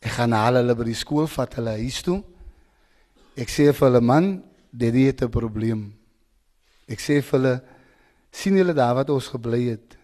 Ek 0.00 0.16
gaan 0.16 0.32
haal 0.32 0.60
hulle 0.60 0.76
by 0.76 0.86
die 0.88 0.96
skool, 0.96 1.28
vat 1.28 1.54
hulle 1.58 1.76
huis 1.76 2.00
toe. 2.04 2.22
Ek 3.36 3.52
sê 3.52 3.68
vir 3.68 3.86
hulle 3.86 4.00
man, 4.00 4.42
dit 4.72 4.94
het 4.94 5.22
'n 5.22 5.30
probleem. 5.30 5.92
Ek 6.88 6.98
sê 6.98 7.20
vir 7.22 7.38
hulle 7.38 7.62
sien 8.32 8.56
julle 8.56 8.74
daar 8.74 8.94
wat 8.94 9.10
ons 9.10 9.28
gebly 9.28 9.70
het. 9.70 9.96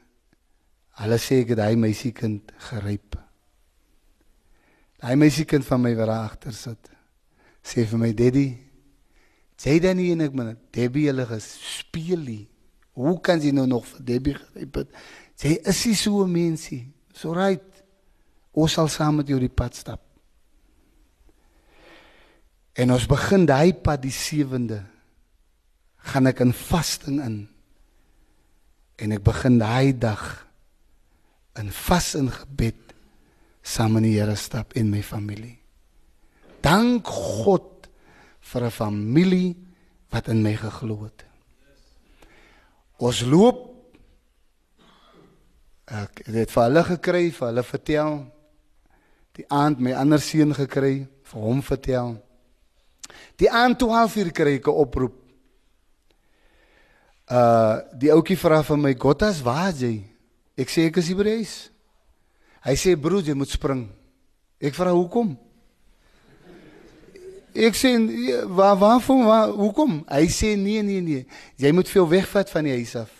Hulle 1.00 1.18
sê 1.18 1.42
ek 1.42 1.48
het 1.54 1.58
hy 1.58 1.74
meisiekind 1.76 2.52
geryp. 2.70 3.16
Hy 5.02 5.14
meisiekind 5.14 5.64
van 5.64 5.80
my 5.80 5.94
wat 5.94 6.06
daar 6.06 6.24
agter 6.30 6.52
sit. 6.52 6.90
Sê 7.62 7.84
vir 7.84 7.98
my 7.98 8.12
daddy, 8.12 8.58
sê 9.58 9.78
dan 9.80 9.96
nie 9.96 10.12
en 10.12 10.20
ek 10.20 10.32
maar 10.32 10.56
Debbie 10.70 11.08
hulle 11.08 11.26
gespeel 11.26 12.18
nie. 12.18 12.48
Hoe 12.96 13.20
kan 13.20 13.40
jy 13.40 13.52
nou 13.52 13.66
nog 13.66 13.84
vir 13.86 14.04
Debbie 14.04 14.34
geryp 14.34 14.74
het? 14.74 14.88
Sê 15.36 15.58
is 15.68 15.84
hy 15.84 15.94
so 15.94 16.24
'n 16.24 16.32
mensie? 16.32 16.92
So 17.12 17.32
right. 17.32 17.75
Ons 18.56 18.76
sal 18.78 18.88
saam 18.88 19.20
met 19.20 19.28
jou 19.28 19.38
die 19.40 19.52
pad 19.52 19.76
stap. 19.76 20.00
En 22.76 22.92
ons 22.92 23.08
begin 23.08 23.44
daai 23.48 23.72
pad 23.76 24.02
die 24.04 24.14
7de. 24.14 24.80
Gaan 26.12 26.28
ek 26.30 26.40
in 26.44 26.52
vasting 26.56 27.20
in. 27.24 27.38
En 28.96 29.12
ek 29.12 29.24
begin 29.24 29.58
daai 29.60 29.92
dag 29.92 30.24
in 31.56 31.70
vas 31.72 32.10
en 32.18 32.28
gebed 32.32 32.92
saam 33.66 33.96
met 33.96 34.04
die 34.06 34.16
Here 34.16 34.36
stap 34.38 34.76
en 34.76 34.90
my 34.92 35.02
familie. 35.04 35.56
Dank 36.64 37.06
God 37.08 37.88
vir 38.40 38.64
'n 38.64 38.70
familie 38.70 39.56
wat 40.10 40.28
in 40.28 40.42
my 40.42 40.54
geglo 40.56 41.04
het. 41.04 41.24
Ons 42.98 43.20
loop 43.20 43.72
ek 45.86 46.26
het 46.26 46.50
vir 46.50 46.62
hulle 46.62 46.84
gekry, 46.84 47.30
vir 47.30 47.46
hulle 47.48 47.62
vertel 47.62 48.35
die 49.36 49.44
aand 49.52 49.80
my 49.80 49.92
ander 49.92 50.20
seun 50.22 50.54
gekry, 50.56 51.06
vir 51.26 51.40
hom 51.42 51.62
vertel. 51.62 52.16
Die 53.40 53.50
aand 53.52 53.78
12 53.78 54.16
uur 54.22 54.32
kry 54.32 54.56
ek 54.56 54.68
'n 54.68 54.80
oproep. 54.84 55.16
Uh 57.28 57.82
die 57.92 58.12
ouetjie 58.12 58.38
vra 58.38 58.62
vir 58.62 58.76
my, 58.76 58.94
"Gottas, 58.94 59.42
waar 59.42 59.68
is 59.70 59.80
jy?" 59.80 60.04
Ek 60.56 60.68
sê 60.68 60.86
ek 60.88 60.96
is 60.96 61.08
hier 61.08 61.16
by 61.16 61.24
die 61.24 61.36
huis. 61.36 61.70
Hy 62.64 62.74
sê 62.74 62.96
broer, 62.96 63.22
jy 63.22 63.34
moet 63.34 63.52
spring. 63.52 63.88
Ek 64.60 64.74
vra 64.74 64.90
hoekom? 64.90 65.36
Ek 67.56 67.76
sê 67.76 67.92
waar 68.48 68.76
waar 68.76 69.00
van 69.00 69.24
waar 69.24 69.52
hoekom? 69.52 70.04
Hy 70.08 70.26
sê 70.28 70.56
nee 70.56 70.82
nee 70.82 71.00
nee. 71.00 71.26
Jy 71.56 71.72
moet 71.72 71.88
veel 71.88 72.08
wegvat 72.08 72.50
van 72.50 72.64
die 72.64 72.72
huis 72.72 72.96
af. 72.96 73.12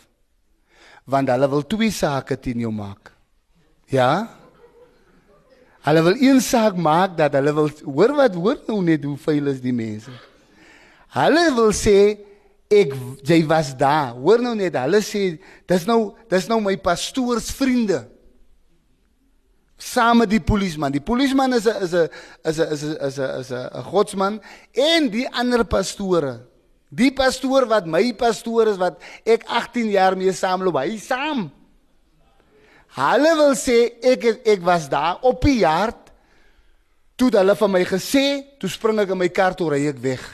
Want 1.05 1.29
hulle 1.29 1.49
wil 1.49 1.63
twee 1.63 1.91
sake 1.91 2.37
teen 2.37 2.61
jou 2.61 2.73
maak. 2.73 3.13
Ja? 3.89 4.29
Hulle 5.87 6.03
wil 6.03 6.17
een 6.19 6.41
saak 6.43 6.77
maak 6.77 7.15
dat 7.19 7.37
hulle 7.39 7.53
wil 7.55 7.71
hoor 7.85 8.15
wat 8.19 8.35
hoor 8.35 8.59
nou 8.67 8.81
net 8.83 9.05
hoe 9.07 9.17
vuil 9.17 9.53
is 9.53 9.61
die 9.63 9.75
mense. 9.75 10.11
Hulle 11.15 11.45
wil 11.55 11.71
sê 11.77 12.19
ek 12.73 12.97
jy 13.23 13.41
was 13.47 13.71
daar. 13.79 14.17
Hoor 14.19 14.43
nou 14.43 14.57
net, 14.59 14.75
hulle 14.83 15.01
sê 15.07 15.39
dis 15.71 15.87
nou 15.87 16.17
dis 16.31 16.51
nou 16.51 16.61
my 16.61 16.75
pastoors 16.77 17.53
vriende. 17.55 18.03
saam 19.77 20.23
met 20.23 20.31
die 20.31 20.41
polisieman. 20.41 20.93
Die 20.93 21.05
polisieman 21.05 21.53
is 21.53 21.67
'n 21.67 21.83
is 21.85 21.93
'n 21.93 22.09
is 22.45 22.59
'n 22.59 22.73
is 22.73 22.83
'n 22.83 22.97
is 23.07 23.19
'n 23.19 23.41
is 23.41 23.51
'n 23.53 23.83
godsman 23.83 24.41
en 24.73 25.11
die 25.11 25.29
ander 25.29 25.65
pastore. 25.65 26.47
Die 26.91 27.13
pastoor 27.13 27.67
wat 27.67 27.87
my 27.87 28.15
pastoor 28.15 28.69
is 28.69 28.77
wat 28.77 29.01
ek 29.25 29.45
18 29.45 29.91
jaar 29.91 30.17
mee 30.17 30.33
saamloop, 30.33 30.77
hy 30.77 30.97
saam. 30.99 31.51
Hulle 32.97 33.33
wil 33.37 33.53
sê 33.61 33.77
ek 34.09 34.23
ek 34.49 34.63
was 34.65 34.87
daar 34.89 35.21
op 35.29 35.43
die 35.45 35.67
hart 35.67 36.07
toe 37.17 37.29
hulle 37.33 37.57
van 37.57 37.73
my 37.73 37.83
gesê, 37.89 38.45
toe 38.61 38.71
spring 38.73 39.01
ek 39.03 39.13
in 39.13 39.21
my 39.21 39.29
kar 39.33 39.57
toe 39.57 39.69
ry 39.73 39.83
ek 39.91 40.01
weg. 40.01 40.25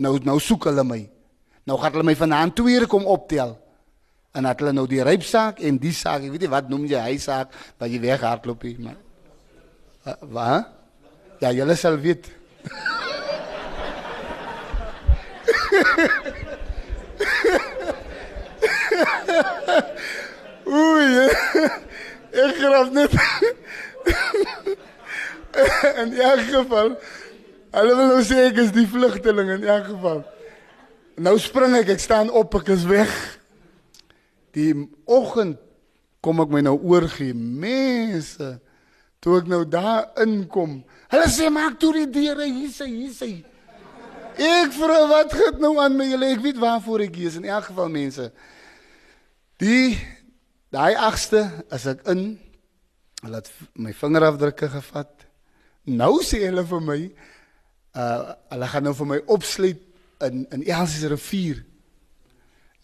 Nou 0.00 0.16
nou 0.24 0.38
soek 0.40 0.68
hulle 0.70 0.84
my. 0.84 1.02
Nou 1.68 1.76
gaan 1.80 1.92
hulle 1.92 2.08
my 2.08 2.16
vanaand 2.16 2.56
twee 2.56 2.78
keer 2.78 2.88
kom 2.88 3.06
optel. 3.08 3.56
En 4.36 4.48
dat 4.48 4.60
hulle 4.60 4.72
nou 4.76 4.86
die 4.88 5.04
rypsaak 5.04 5.60
en 5.64 5.80
die 5.80 5.92
saak, 5.96 6.24
weet 6.24 6.44
nie 6.44 6.52
wat 6.52 6.68
noem 6.72 6.84
jy 6.88 7.00
hy 7.00 7.16
saak 7.20 7.52
wat 7.80 7.92
jy 7.92 8.00
weghardloop 8.04 8.68
hier, 8.68 8.80
maar 8.84 8.98
uh, 10.04 10.16
wat? 10.36 10.72
Ja, 11.40 11.52
julle 11.52 11.76
sal 11.76 11.96
weet. 12.00 12.32
Oei. 20.66 21.28
Ek 22.46 22.58
graf 22.58 22.90
net. 22.92 23.14
in 26.02 26.12
elk 26.20 26.48
geval, 26.52 26.90
hulle 27.76 27.94
wil 27.96 28.10
nou 28.10 28.22
sê 28.26 28.48
ek 28.50 28.58
is 28.60 28.72
die 28.74 28.86
vlugteling 28.90 29.54
in 29.54 29.64
elk 29.64 29.86
geval. 29.88 30.20
Nou 31.16 31.36
spring 31.40 31.78
ek, 31.78 31.94
ek 31.94 32.02
staan 32.02 32.28
op, 32.28 32.58
ek 32.60 32.74
is 32.74 32.84
weg. 32.88 33.12
Die 34.56 34.72
oggend 35.08 35.56
kom 36.24 36.42
ek 36.44 36.52
my 36.52 36.62
nou 36.66 36.76
oorgee. 36.76 37.32
Mense, 37.32 38.56
toe 39.24 39.38
ek 39.40 39.48
nou 39.48 39.62
daar 39.68 40.10
inkom, 40.26 40.82
hulle 41.12 41.28
sê 41.32 41.48
maak 41.52 41.78
toe 41.80 41.94
die 42.02 42.08
deure 42.18 42.48
hier 42.50 42.72
sê, 42.74 42.90
hier 42.90 43.14
sê. 43.16 43.30
Ek 44.36 44.74
vra 44.76 45.00
wat 45.08 45.32
gaan 45.32 45.62
nou 45.62 45.78
aan 45.80 45.96
my 45.96 46.10
julle? 46.10 46.28
Ek 46.36 46.42
weet 46.44 46.60
waarvoor 46.60 47.06
ek 47.06 47.16
hier 47.16 47.30
is 47.30 47.38
in 47.40 47.48
elk 47.48 47.70
geval 47.70 47.88
mense. 47.92 48.28
Die 49.62 49.96
daai 50.74 50.94
agste 50.98 51.42
as 51.70 51.86
ek 51.86 52.02
in 52.12 52.38
hulle 53.22 53.40
het 53.40 53.50
my 53.74 53.92
vingerafdrukke 53.96 54.68
gevat. 54.70 55.26
Nou 55.86 56.18
sê 56.26 56.42
hulle 56.46 56.64
vir 56.66 56.82
my 56.84 57.00
uh 57.96 58.34
hulle 58.52 58.68
gaan 58.72 58.84
nou 58.88 58.94
vir 58.98 59.10
my 59.14 59.20
opsluit 59.32 59.80
in 60.26 60.44
in 60.52 60.66
Elsies 60.66 61.06
rivier. 61.10 61.62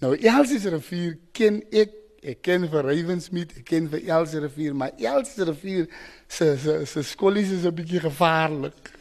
Nou 0.00 0.14
Elsies 0.16 0.64
rivier 0.70 1.18
ken 1.36 1.60
ek 1.72 1.98
ek 2.22 2.38
ken 2.46 2.68
vir 2.70 2.86
Ravensmeet, 2.86 3.56
ek 3.58 3.64
ken 3.66 3.88
vir 3.90 4.04
Elsies 4.06 4.44
rivier, 4.44 4.74
maar 4.78 4.94
Elsies 4.98 5.46
rivier 5.48 5.88
se 6.28 6.56
se 6.56 6.84
se 6.86 7.02
skollies 7.02 7.50
is 7.50 7.66
'n 7.66 7.74
bietjie 7.74 8.00
gevaarlik. 8.00 8.92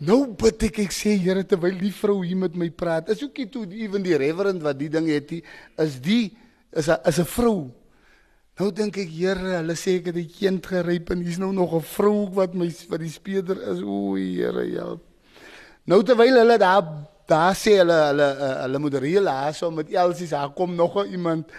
Nou 0.00 0.26
bid 0.26 0.62
ek 0.62 0.78
ek 0.78 0.92
sê 0.92 1.16
Here 1.18 1.44
terwyl 1.44 1.78
die 1.78 1.92
vrou 1.92 2.24
hier 2.24 2.36
met 2.36 2.56
my 2.56 2.70
praat. 2.70 3.08
Is 3.08 3.22
ook 3.22 3.36
nie 3.38 3.46
toe 3.46 3.66
ewen 3.70 4.02
die 4.02 4.16
reverend 4.16 4.62
wat 4.62 4.78
die 4.78 4.88
ding 4.88 5.06
het 5.06 5.30
nie, 5.30 5.42
is 5.78 6.00
die 6.00 6.36
is 6.72 6.88
'n 6.88 6.98
is 7.04 7.18
'n 7.18 7.24
vrou. 7.24 7.70
Nou 8.60 8.70
dink 8.72 8.98
ek 9.00 9.08
Here, 9.08 9.56
hulle 9.58 9.76
sê 9.76 9.98
ek 10.00 10.10
het 10.12 10.16
'n 10.16 10.28
kind 10.28 10.66
geryp 10.66 11.10
en 11.10 11.22
hier's 11.22 11.38
nou 11.38 11.52
nog 11.52 11.74
'n 11.74 11.80
vrou 11.80 12.28
wat 12.34 12.54
my 12.54 12.68
wat 12.88 13.00
die 13.00 13.10
speeder 13.10 13.56
is. 13.72 13.80
O 13.82 14.14
Here, 14.14 14.66
help. 14.76 15.02
Nou 15.86 16.02
terwyl 16.02 16.38
hulle 16.38 16.58
daar 16.58 16.82
daar 17.26 17.54
sê 17.54 17.78
hulle 17.78 17.98
hulle 18.10 18.28
uh, 18.38 18.60
hulle 18.62 18.78
moet 18.78 18.94
reël 18.94 19.52
so 19.54 19.70
met 19.70 19.90
Elsie 19.90 20.26
se 20.26 20.50
kom 20.54 20.74
nog 20.74 21.06
iemand 21.06 21.50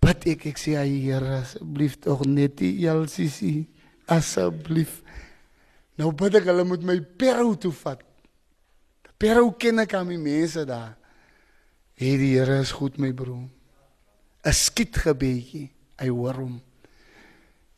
bid 0.00 0.26
ek 0.26 0.46
ek 0.46 0.58
sê 0.58 0.70
Here 0.80 1.40
asseblief 1.40 1.98
tog 1.98 2.24
net 2.24 2.56
die 2.56 2.86
Elsie 2.88 3.68
asseblief 4.06 5.02
Nou 6.00 6.14
bid 6.16 6.38
ek 6.38 6.46
hulle 6.48 6.64
moet 6.64 6.84
my 6.86 6.96
Peru 7.20 7.52
toe 7.60 7.72
vat. 7.82 8.00
Peru 9.20 9.50
ken 9.60 9.82
ek 9.82 9.92
aan 9.98 10.08
my 10.08 10.16
mense 10.16 10.64
daar. 10.64 10.94
Hey 12.00 12.16
die 12.16 12.32
Here 12.38 12.60
is 12.64 12.72
goed 12.72 12.96
my 12.96 13.10
broer. 13.12 13.50
'n 14.40 14.56
Skietgebedjie, 14.56 15.68
hy 16.00 16.08
hoor 16.08 16.42
hom. 16.42 16.58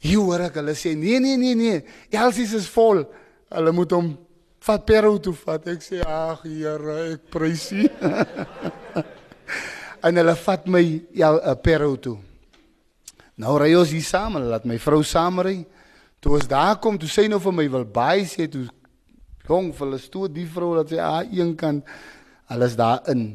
Hier 0.03 0.19
hoor 0.19 0.47
ek 0.49 0.59
hulle 0.59 0.75
sê 0.79 0.95
nee 0.99 1.21
nee 1.23 1.39
nee 1.39 1.55
nee, 1.59 1.83
Elsie 2.11 2.49
is 2.59 2.69
vol. 2.73 3.05
Hulle 3.53 3.75
moet 3.75 3.93
hom 3.95 4.13
vat 4.67 4.87
Peru 4.87 5.17
toe 5.23 5.35
vat. 5.45 5.69
Ek 5.71 5.85
sê 5.85 6.03
ag 6.03 6.43
Here, 6.47 6.97
ek 7.15 7.31
prys 7.33 7.69
U. 7.77 7.87
en 10.07 10.23
hulle 10.23 10.37
vat 10.47 10.69
my 10.71 10.85
ja 11.15 11.33
Peru 11.63 11.95
toe. 12.03 12.19
Nou 13.43 13.57
ry 13.59 13.73
ons 13.75 13.91
hier 13.95 14.05
saam, 14.05 14.37
laat 14.39 14.67
my 14.69 14.79
vrou 14.83 15.03
saam 15.07 15.41
ry. 15.43 15.63
Toe 16.23 16.37
ons 16.39 16.51
daar 16.51 16.77
kom, 16.83 16.99
toe 17.01 17.11
sê 17.11 17.27
nou 17.31 17.41
vir 17.43 17.55
my 17.57 17.67
wil 17.71 17.87
baie 17.89 18.27
sê 18.29 18.47
toe 18.51 18.69
jong 19.49 19.73
vir 19.75 19.87
hulle 19.87 19.99
stoot 19.99 20.33
die 20.35 20.47
vrou 20.47 20.77
dat 20.79 20.93
sy 20.93 21.01
aan 21.03 21.31
een 21.35 21.55
kant 21.59 21.89
alles 22.53 22.77
daar 22.79 23.03
in. 23.11 23.33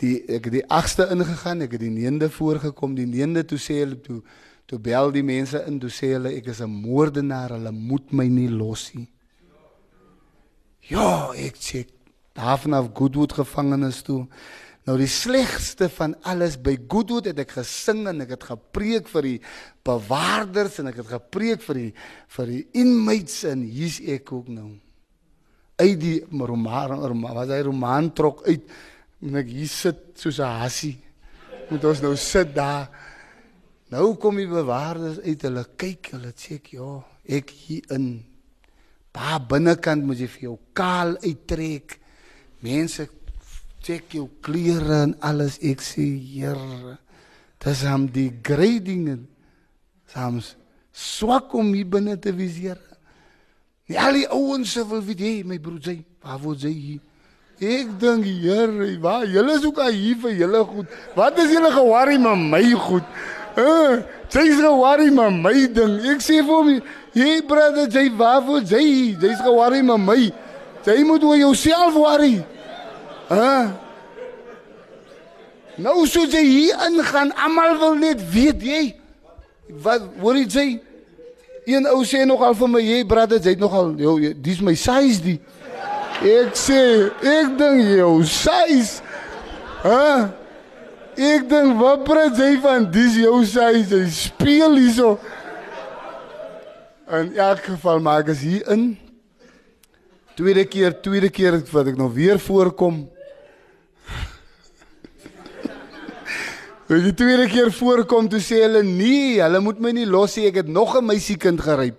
Die 0.00 0.14
ek 0.32 0.48
het 0.48 0.54
die 0.56 0.66
8ste 0.66 1.10
ingegaan, 1.12 1.62
ek 1.66 1.76
het 1.76 1.82
die 1.84 1.92
9de 1.92 2.30
voorgekom, 2.32 2.94
die 2.96 3.08
9de 3.08 3.44
toe 3.52 3.58
sê 3.60 3.82
hulle 3.82 4.00
toe 4.00 4.22
toe 4.70 4.78
bel 4.78 5.10
die 5.10 5.24
mense 5.26 5.58
in, 5.66 5.80
toe 5.82 5.90
sê 5.90 6.12
hulle 6.14 6.30
ek 6.30 6.46
is 6.52 6.60
'n 6.62 6.70
moordenaar, 6.70 7.50
hulle 7.56 7.72
moet 7.72 8.12
my 8.12 8.28
nie 8.28 8.48
los 8.48 8.94
nie. 8.94 9.08
Ja, 10.86 11.32
ek 11.34 11.56
sê 11.56 11.86
daar 12.34 12.58
vanaf 12.58 12.90
Goodwood 12.94 13.32
gevangenes 13.32 14.02
toe. 14.02 14.26
Nou 14.88 14.96
die 14.96 15.10
slegste 15.10 15.90
van 15.92 16.14
alles 16.26 16.56
by 16.56 16.76
Goodwood 16.88 17.28
het 17.28 17.38
ek 17.42 17.52
gesing 17.58 18.06
en 18.08 18.24
ek 18.24 18.30
het 18.30 18.46
gepreek 18.48 19.10
vir 19.12 19.22
die 19.22 19.40
bewaarders 19.86 20.78
en 20.80 20.88
ek 20.90 21.02
het 21.02 21.10
gepreek 21.12 21.62
vir 21.66 21.74
die 21.74 21.90
vir 22.36 22.46
die 22.46 22.62
inmates 22.80 23.42
en 23.50 23.62
hier's 23.62 24.00
ek 24.00 24.32
ook 24.32 24.48
nou. 24.48 24.70
Uit 25.80 26.00
die 26.00 26.24
roman 26.30 27.36
was 27.36 27.52
hy 27.52 27.60
roman 27.64 28.10
trok 28.16 28.42
uit 28.48 28.64
en 29.20 29.36
ek 29.40 29.52
hier 29.52 29.68
sit 29.68 30.18
soos 30.18 30.40
'n 30.40 30.60
hassie. 30.62 30.98
Moet 31.70 31.84
ons 31.84 32.00
nou 32.02 32.16
sit 32.16 32.54
daar. 32.54 32.88
Nou 33.90 34.16
kom 34.16 34.36
die 34.36 34.46
bewaarders 34.46 35.20
uit, 35.20 35.42
hulle 35.42 35.64
kyk, 35.76 36.12
hulle 36.14 36.32
sê 36.36 36.54
ek 36.54 36.72
ja, 36.72 37.04
ek 37.26 37.50
hier 37.50 37.82
in. 37.90 38.24
Daar 39.12 39.40
binnekant 39.40 40.04
moet 40.06 40.18
jy 40.18 40.28
vir 40.28 40.42
jou 40.42 40.58
kaal 40.72 41.16
uittrek. 41.18 41.98
Mense 42.62 43.08
check 43.82 44.12
jou 44.14 44.28
klere 44.40 45.02
en 45.08 45.14
alles. 45.20 45.58
Ek 45.58 45.80
sê, 45.80 46.06
Here, 46.18 46.98
dis 47.58 47.82
hom 47.82 48.06
die 48.06 48.30
grading. 48.42 49.26
Sams 50.06 50.56
swak 50.92 51.54
om 51.54 51.72
hier 51.74 51.86
binne 51.86 52.16
te 52.18 52.32
wees, 52.34 52.56
Here. 52.56 52.98
Nie 53.90 53.98
al 53.98 54.20
die 54.20 54.28
ouens 54.30 54.76
wil 54.86 55.02
weet 55.02 55.20
jy, 55.20 55.34
my 55.44 55.58
broer 55.58 55.82
sê, 55.82 55.96
waar 56.22 56.38
word 56.38 56.62
jy 56.62 56.74
hier? 56.74 57.00
Ek 57.60 57.90
dink, 58.00 58.24
Here, 58.24 58.98
waar 59.00 59.26
julle 59.28 59.52
is 59.58 59.64
ook 59.68 59.82
hier 59.92 60.16
vir 60.16 60.32
julle 60.32 60.62
goed. 60.64 60.86
Wat 61.12 61.38
is 61.42 61.50
julle 61.52 61.68
ge-worry 61.74 62.16
met 62.16 62.46
my 62.54 62.62
goed? 62.72 63.04
Uh, 63.52 64.00
sy 64.32 64.46
is 64.48 64.62
ge-worry 64.62 65.10
met 65.12 65.36
my 65.44 65.52
ding. 65.68 65.98
Ek 66.08 66.24
sê 66.24 66.38
vir 66.40 66.54
hom, 66.54 66.70
hey 67.12 67.42
brother, 67.44 67.84
jy 67.92 68.06
waar 68.16 68.40
word 68.46 68.72
jy? 68.72 69.12
Jy's 69.20 69.44
ge-worry 69.44 69.82
met 69.84 70.00
my. 70.00 70.18
Jy 70.88 70.96
moet 71.04 71.28
oor 71.28 71.36
jouself 71.36 72.00
worry. 72.00 72.38
Hæ? 73.28 73.52
Nou 75.84 76.06
sou 76.08 76.24
jy 76.24 76.40
hier 76.40 76.80
ingaan, 76.88 77.34
almal 77.36 77.76
wil 77.80 78.00
net 78.00 78.24
weet 78.32 78.64
jy. 78.64 78.82
Wat 79.84 80.08
hoor 80.22 80.40
jy? 80.40 80.80
Een 81.68 81.86
ou 81.92 82.00
sê 82.08 82.24
nogal 82.24 82.54
vir 82.56 82.68
my, 82.68 82.80
"Hey 82.80 83.04
brother, 83.04 83.38
jy 83.38 83.50
het 83.50 83.60
nogal, 83.60 83.94
jou 84.00 84.34
dis 84.34 84.60
my 84.60 84.74
size 84.74 85.20
die." 85.20 85.40
Ek 86.20 86.52
sê, 86.52 87.08
ek 87.24 87.54
dink 87.56 87.80
jou 87.96 88.20
size. 88.28 89.00
Hæ? 89.80 90.28
Ek 91.16 91.48
dink 91.48 91.80
wat 91.80 92.04
praat 92.04 92.36
jy 92.36 92.60
van 92.60 92.84
dis 92.92 93.16
jou 93.22 93.40
size? 93.48 94.02
Jy 94.02 94.10
speel 94.12 94.76
hierso. 94.76 95.16
In 97.10 97.32
elk 97.40 97.64
geval 97.72 97.98
maak 98.04 98.28
as 98.30 98.44
hier 98.44 98.60
in 98.70 98.98
tweede 100.36 100.64
keer, 100.68 100.92
tweede 101.00 101.30
keer 101.32 101.56
wat 101.72 101.86
ek 101.90 101.96
nog 101.96 102.12
weer 102.16 102.38
voorkom. 102.40 103.04
Weet 106.90 107.04
jy 107.08 107.14
tweede 107.16 107.46
keer 107.48 107.72
voorkom 107.76 108.28
toe 108.28 108.40
sê 108.44 108.56
hulle 108.66 108.82
nee, 108.84 109.40
hulle 109.40 109.60
moet 109.64 109.80
my 109.80 109.92
nie 109.96 110.06
los 110.08 110.36
nie, 110.36 110.48
ek 110.52 110.56
het 110.62 110.68
nog 110.68 110.96
'n 111.00 111.06
meisiekind 111.08 111.60
geryp. 111.64 111.98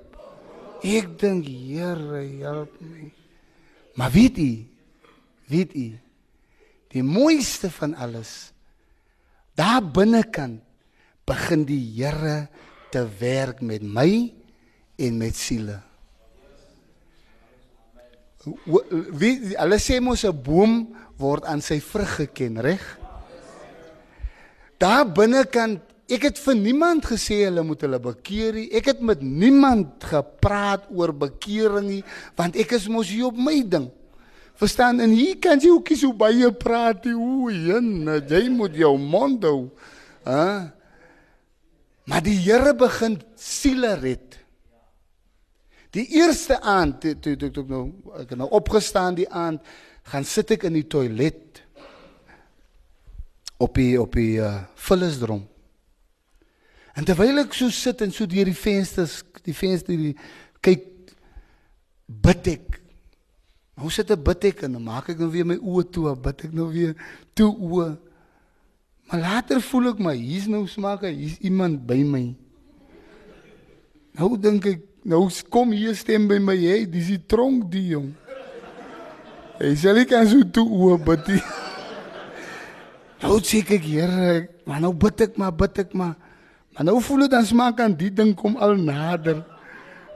Ek 0.81 1.17
dink, 1.17 1.45
Here, 1.45 2.25
help 2.41 2.73
my. 2.81 3.20
Maar 3.95 4.11
weet 4.11 4.37
jy? 4.37 4.53
Weet 5.51 5.73
jy? 5.75 5.89
Die 6.91 7.03
mooiste 7.03 7.71
van 7.71 7.95
alles. 7.95 8.51
Daar 9.55 9.83
binnekant 9.83 10.61
begin 11.27 11.63
die 11.67 11.83
Here 11.95 12.49
te 12.91 13.05
werk 13.19 13.61
met 13.61 13.83
my 13.83 14.33
en 14.99 15.17
met 15.17 15.35
siele. 15.37 15.79
Wie 19.21 19.53
hulle 19.53 19.77
sê 19.79 19.99
mos 20.01 20.25
'n 20.25 20.41
boom 20.43 20.95
word 21.17 21.45
aan 21.45 21.61
sy 21.61 21.79
vrug 21.79 22.15
geken, 22.15 22.59
reg? 22.59 22.81
Daar 24.77 25.05
binnekant 25.05 25.90
Ek 26.11 26.25
het 26.27 26.39
vir 26.43 26.57
niemand 26.59 27.05
gesê 27.07 27.45
hulle 27.45 27.63
moet 27.63 27.85
hulle 27.85 27.99
bekeer 28.03 28.57
nie. 28.57 28.67
Ek 28.75 28.89
het 28.91 28.99
met 29.05 29.21
niemand 29.23 30.03
gepraat 30.11 30.89
oor 30.91 31.13
bekering 31.15 31.87
nie, 31.87 32.01
want 32.35 32.57
ek 32.59 32.75
is 32.75 32.89
mos 32.91 33.11
hier 33.13 33.29
op 33.29 33.39
my 33.39 33.61
ding. 33.63 33.87
Verstaan? 34.59 34.99
En 34.99 35.13
hier 35.15 35.39
kan 35.41 35.61
jy 35.61 35.71
ook 35.73 35.93
so 35.95 36.13
baie 36.13 36.51
praat. 36.53 37.07
O, 37.15 37.47
jene, 37.49 38.19
jy 38.29 38.43
moet 38.53 38.75
jou 38.77 38.91
mond 38.99 39.47
hou. 39.47 39.71
Hè? 40.27 40.47
Maar 42.11 42.23
die 42.25 42.37
Here 42.43 42.75
begin 42.75 43.15
siele 43.39 43.95
red. 44.01 44.37
Die 45.95 46.05
eerste 46.19 46.59
aand 46.61 47.01
toe 47.03 47.15
toe 47.19 47.35
toe 47.35 47.51
toe 47.51 47.65
nou 47.67 47.85
ek 48.21 48.35
nou 48.39 48.47
opgestaan 48.55 49.17
die 49.17 49.27
aand 49.27 49.59
gaan 50.07 50.23
sit 50.27 50.53
ek 50.55 50.63
in 50.69 50.77
die 50.79 50.87
toilet 50.87 51.59
op 53.61 53.75
die 53.75 53.97
op 53.99 54.15
die 54.15 54.39
uh, 54.39 54.63
vullisdrom. 54.87 55.43
En 56.97 57.07
terwyl 57.07 57.43
ek 57.43 57.55
so 57.55 57.71
sit 57.73 58.03
en 58.03 58.11
so 58.13 58.27
deur 58.29 58.49
die 58.49 58.57
vensters 58.57 59.21
die 59.45 59.55
venster 59.57 59.97
die 59.97 60.13
kyk 60.61 60.85
bid 62.05 62.51
ek. 62.51 62.77
Hoe 63.81 63.91
sit 63.93 64.11
ek 64.13 64.21
bid 64.25 64.51
ek 64.51 64.65
en 64.67 64.77
dan 64.77 64.85
maak 64.85 65.09
ek 65.13 65.21
nou 65.21 65.31
weer 65.33 65.47
my 65.47 65.57
oë 65.57 65.87
toe, 65.89 66.11
bid 66.15 66.45
ek 66.47 66.53
nou 66.53 66.67
weer 66.73 66.93
toe 67.37 67.49
oë. 67.49 67.89
Maar 69.09 69.23
later 69.25 69.63
voel 69.65 69.91
ek 69.95 70.03
my 70.03 70.13
hier's 70.19 70.47
nou 70.51 70.65
smaak, 70.69 71.07
hier's 71.07 71.39
iemand 71.41 71.81
by 71.87 71.99
my. 72.05 72.25
Nou 74.19 74.35
dink 74.39 74.67
ek 74.69 74.87
Nou 75.01 75.25
kom 75.49 75.71
hier 75.73 75.95
stem 75.97 76.27
by 76.29 76.37
my, 76.37 76.53
hey, 76.61 76.85
dis 76.85 77.07
die 77.09 77.21
tronk 77.25 77.65
die 77.73 77.87
jong. 77.95 78.11
Hy 79.57 79.71
sê 79.77 79.93
ek 79.97 80.11
kan 80.11 80.27
so 80.29 80.45
toe 80.45 80.65
oop 80.65 81.07
bid. 81.09 81.33
Nou 83.21 83.35
sê 83.45 83.59
ek 83.61 83.83
hier, 83.85 84.09
maar 84.65 84.79
nou 84.81 84.95
bid 84.97 85.19
ek 85.27 85.35
maar 85.37 85.51
bid 85.53 85.83
ek 85.83 85.91
maar. 85.93 86.15
Maar 86.73 86.87
nou 86.87 87.01
voel 87.03 87.25
dit 87.25 87.31
dan 87.31 87.45
smaak 87.45 87.79
aan 87.83 87.95
die 87.99 88.11
ding 88.13 88.35
kom 88.35 88.55
al 88.57 88.75
nader. 88.79 89.43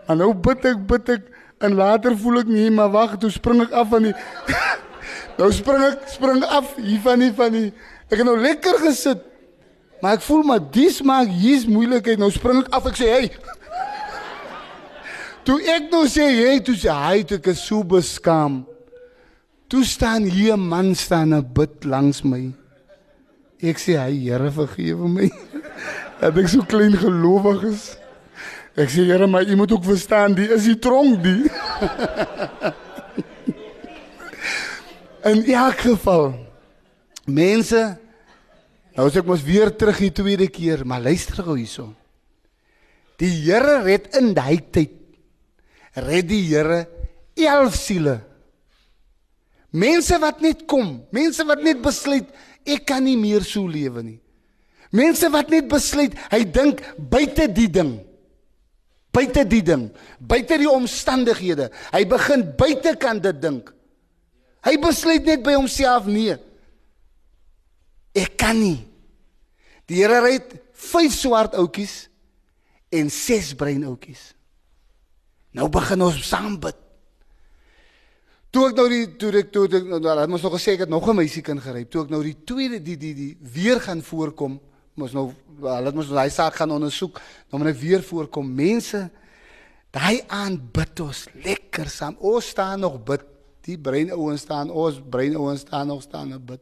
Maar 0.07 0.19
nou 0.21 0.31
bid 0.33 0.65
ek 0.65 0.85
bid 0.87 1.09
ek 1.17 1.29
en 1.65 1.75
later 1.75 2.15
voel 2.17 2.41
ek 2.43 2.49
nie, 2.51 2.69
maar 2.71 2.91
wag, 2.91 3.17
toe 3.19 3.31
spring 3.31 3.61
ek 3.63 3.71
af 3.71 3.89
van 3.93 4.09
die 4.09 4.15
Nou 5.39 5.49
spring 5.51 5.83
ek 5.83 6.05
spring 6.07 6.43
af 6.47 6.75
hier 6.79 7.01
van 7.03 7.19
die 7.19 7.31
van 7.35 7.51
die 7.51 7.67
ek 8.07 8.21
het 8.21 8.27
nou 8.27 8.37
lekker 8.39 8.79
gesit. 8.85 9.23
Maar 10.01 10.15
ek 10.19 10.23
voel 10.23 10.43
maar 10.47 10.63
dis 10.71 11.01
maak 11.03 11.27
hier's 11.27 11.65
moeilikheid. 11.67 12.19
Nou 12.21 12.31
spring 12.31 12.61
ek 12.63 12.71
af 12.75 12.87
ek 12.91 12.99
sê, 12.99 13.09
"Hey, 13.11 13.31
Toe 15.45 15.59
ek 15.69 15.91
nou 15.91 16.07
sê 16.09 16.25
jy 16.33 16.53
toe 16.65 16.73
sê 16.73 16.89
hy 16.89 17.19
toe 17.29 17.37
ek 17.37 17.51
so 17.59 17.83
beskaam. 17.85 18.63
Toe 19.69 19.83
staan 19.85 20.25
hier 20.25 20.57
'n 20.57 20.69
man 20.69 20.95
staan 20.95 21.33
en 21.33 21.45
bid 21.53 21.85
langs 21.85 22.23
my. 22.23 22.49
Ek 23.61 23.77
sê 23.77 23.93
hy 23.97 24.25
Here 24.25 24.49
vergewe 24.51 25.07
my. 25.07 25.29
Dat 26.19 26.37
ek 26.39 26.47
so 26.49 26.63
klein 26.67 26.95
gelowig 26.97 27.63
is. 27.73 27.83
Ek 28.75 28.89
sê 28.91 29.05
Here 29.07 29.27
maar 29.27 29.47
u 29.47 29.55
moet 29.55 29.71
ook 29.71 29.85
verstaan 29.87 30.35
die 30.35 30.47
is 30.51 30.67
die 30.67 30.79
tronk 30.79 31.23
die. 31.23 31.43
In 35.31 35.41
elk 35.55 35.79
geval 35.87 36.33
mense 37.25 37.81
nou 38.95 39.07
as 39.09 39.15
ek 39.19 39.27
mos 39.27 39.43
weer 39.43 39.71
terug 39.75 39.97
die 39.99 40.13
tweede 40.13 40.47
keer, 40.47 40.85
maar 40.87 41.01
luister 41.03 41.43
gou 41.43 41.55
hierso. 41.57 41.89
Die 43.19 43.31
Here 43.47 43.81
red 43.83 44.11
in 44.19 44.33
daai 44.35 44.59
tyd 44.71 44.93
red 45.95 46.27
die 46.27 46.43
Here 46.47 46.83
11 47.35 47.75
siele. 47.75 48.17
Mense 49.75 50.19
wat 50.23 50.43
net 50.43 50.63
kom, 50.67 51.01
mense 51.15 51.43
wat 51.47 51.63
net 51.63 51.81
besluit 51.83 52.27
ek 52.63 52.85
kan 52.87 53.03
nie 53.03 53.17
meer 53.19 53.43
so 53.43 53.67
lewe 53.67 54.03
nie. 54.03 54.19
Mense 54.95 55.29
wat 55.33 55.51
net 55.51 55.67
besluit 55.71 56.15
hy 56.31 56.43
dink 56.47 56.81
buite 56.95 57.49
die 57.51 57.69
ding. 57.71 57.97
Buite 59.15 59.45
die 59.47 59.63
ding, 59.63 59.87
buite 60.19 60.57
die 60.59 60.67
omstandighede. 60.67 61.69
Hy 61.93 62.03
begin 62.11 62.43
buite 62.59 62.95
kan 62.99 63.21
dit 63.23 63.37
dink. 63.39 63.69
Hy 64.65 64.75
besluit 64.81 65.23
net 65.27 65.43
by 65.45 65.55
homself 65.55 66.09
nee. 66.09 66.35
Ek 68.15 68.35
kan 68.39 68.57
nie. 68.59 68.81
Die 69.87 70.01
Here 70.01 70.19
red 70.23 70.55
5 70.75 71.15
swart 71.15 71.55
oudjies 71.59 72.07
en 72.95 73.11
6 73.13 73.53
bruin 73.59 73.85
oudjies. 73.87 74.33
Nou 75.55 75.69
begin 75.71 76.03
ons 76.03 76.19
saam 76.27 76.57
bid. 76.59 76.75
Toe 78.51 78.69
ek 78.71 78.77
nou 78.79 78.85
die 78.91 79.05
toe 79.19 79.31
ek 79.35 79.51
toe 79.51 79.65
ek 79.67 79.87
nou 79.87 79.99
hulle 79.99 80.27
moes 80.31 80.43
nog 80.43 80.55
gesê 80.55 80.75
ek 80.75 80.85
het 80.85 80.91
nog 80.91 81.07
'n 81.07 81.15
meisie 81.15 81.43
kan 81.43 81.59
geryp. 81.59 81.91
Toe 81.91 82.03
ek 82.03 82.09
nou 82.09 82.23
die 82.23 82.37
tweede 82.43 82.79
die 82.79 82.97
die 82.97 83.13
die 83.13 83.37
weer 83.39 83.79
gaan 83.79 84.01
voorkom, 84.01 84.59
moes 84.95 85.13
nou 85.15 85.29
hulle 85.61 85.93
moes 85.95 86.11
daai 86.11 86.31
saak 86.33 86.57
gaan 86.59 86.73
ondersoek, 86.75 87.19
nou 87.49 87.61
moet 87.61 87.73
ek 87.73 87.81
weer 87.81 88.03
voorkom. 88.03 88.47
Mense 88.47 89.05
daai 89.95 90.23
aan 90.31 90.57
bid 90.75 91.01
ons 91.03 91.25
lekker 91.43 91.91
saam. 91.91 92.17
Ons 92.19 92.51
staan 92.55 92.83
nog 92.83 92.99
bid. 93.07 93.23
Die 93.65 93.77
brein 93.81 94.11
ouens 94.13 94.43
staan, 94.45 94.69
ons 94.69 94.99
brein 95.01 95.35
ouens 95.39 95.63
staan 95.65 95.89
nog 95.89 96.03
staan 96.03 96.35
en 96.35 96.41
bid. 96.45 96.61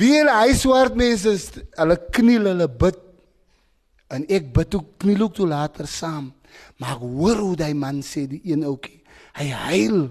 Wie 0.00 0.14
hulle 0.16 0.32
hy 0.34 0.54
swart 0.56 0.96
mense, 0.98 1.34
hulle 1.78 1.98
kniel, 2.16 2.48
hulle 2.50 2.66
bid. 2.66 2.98
En 4.12 4.24
ek 4.28 4.48
bid 4.56 4.74
ook 4.76 4.96
kniel 5.04 5.28
ook 5.28 5.36
toe 5.36 5.46
later 5.48 5.86
saam. 5.88 6.32
Maar 6.82 6.98
hoor 7.00 7.38
hoe 7.44 7.54
daai 7.60 7.74
man 7.78 8.02
sê 8.04 8.26
die 8.28 8.42
een 8.48 8.64
ouetjie. 8.68 8.98
Hy 9.38 9.46
huil. 9.68 10.02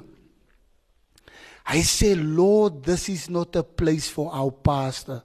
Hy 1.69 1.81
sê 1.85 2.15
Lord, 2.17 2.81
this 2.85 3.09
is 3.11 3.27
not 3.29 3.55
a 3.59 3.63
place 3.63 4.09
for 4.09 4.31
our 4.31 4.51
pastor. 4.51 5.21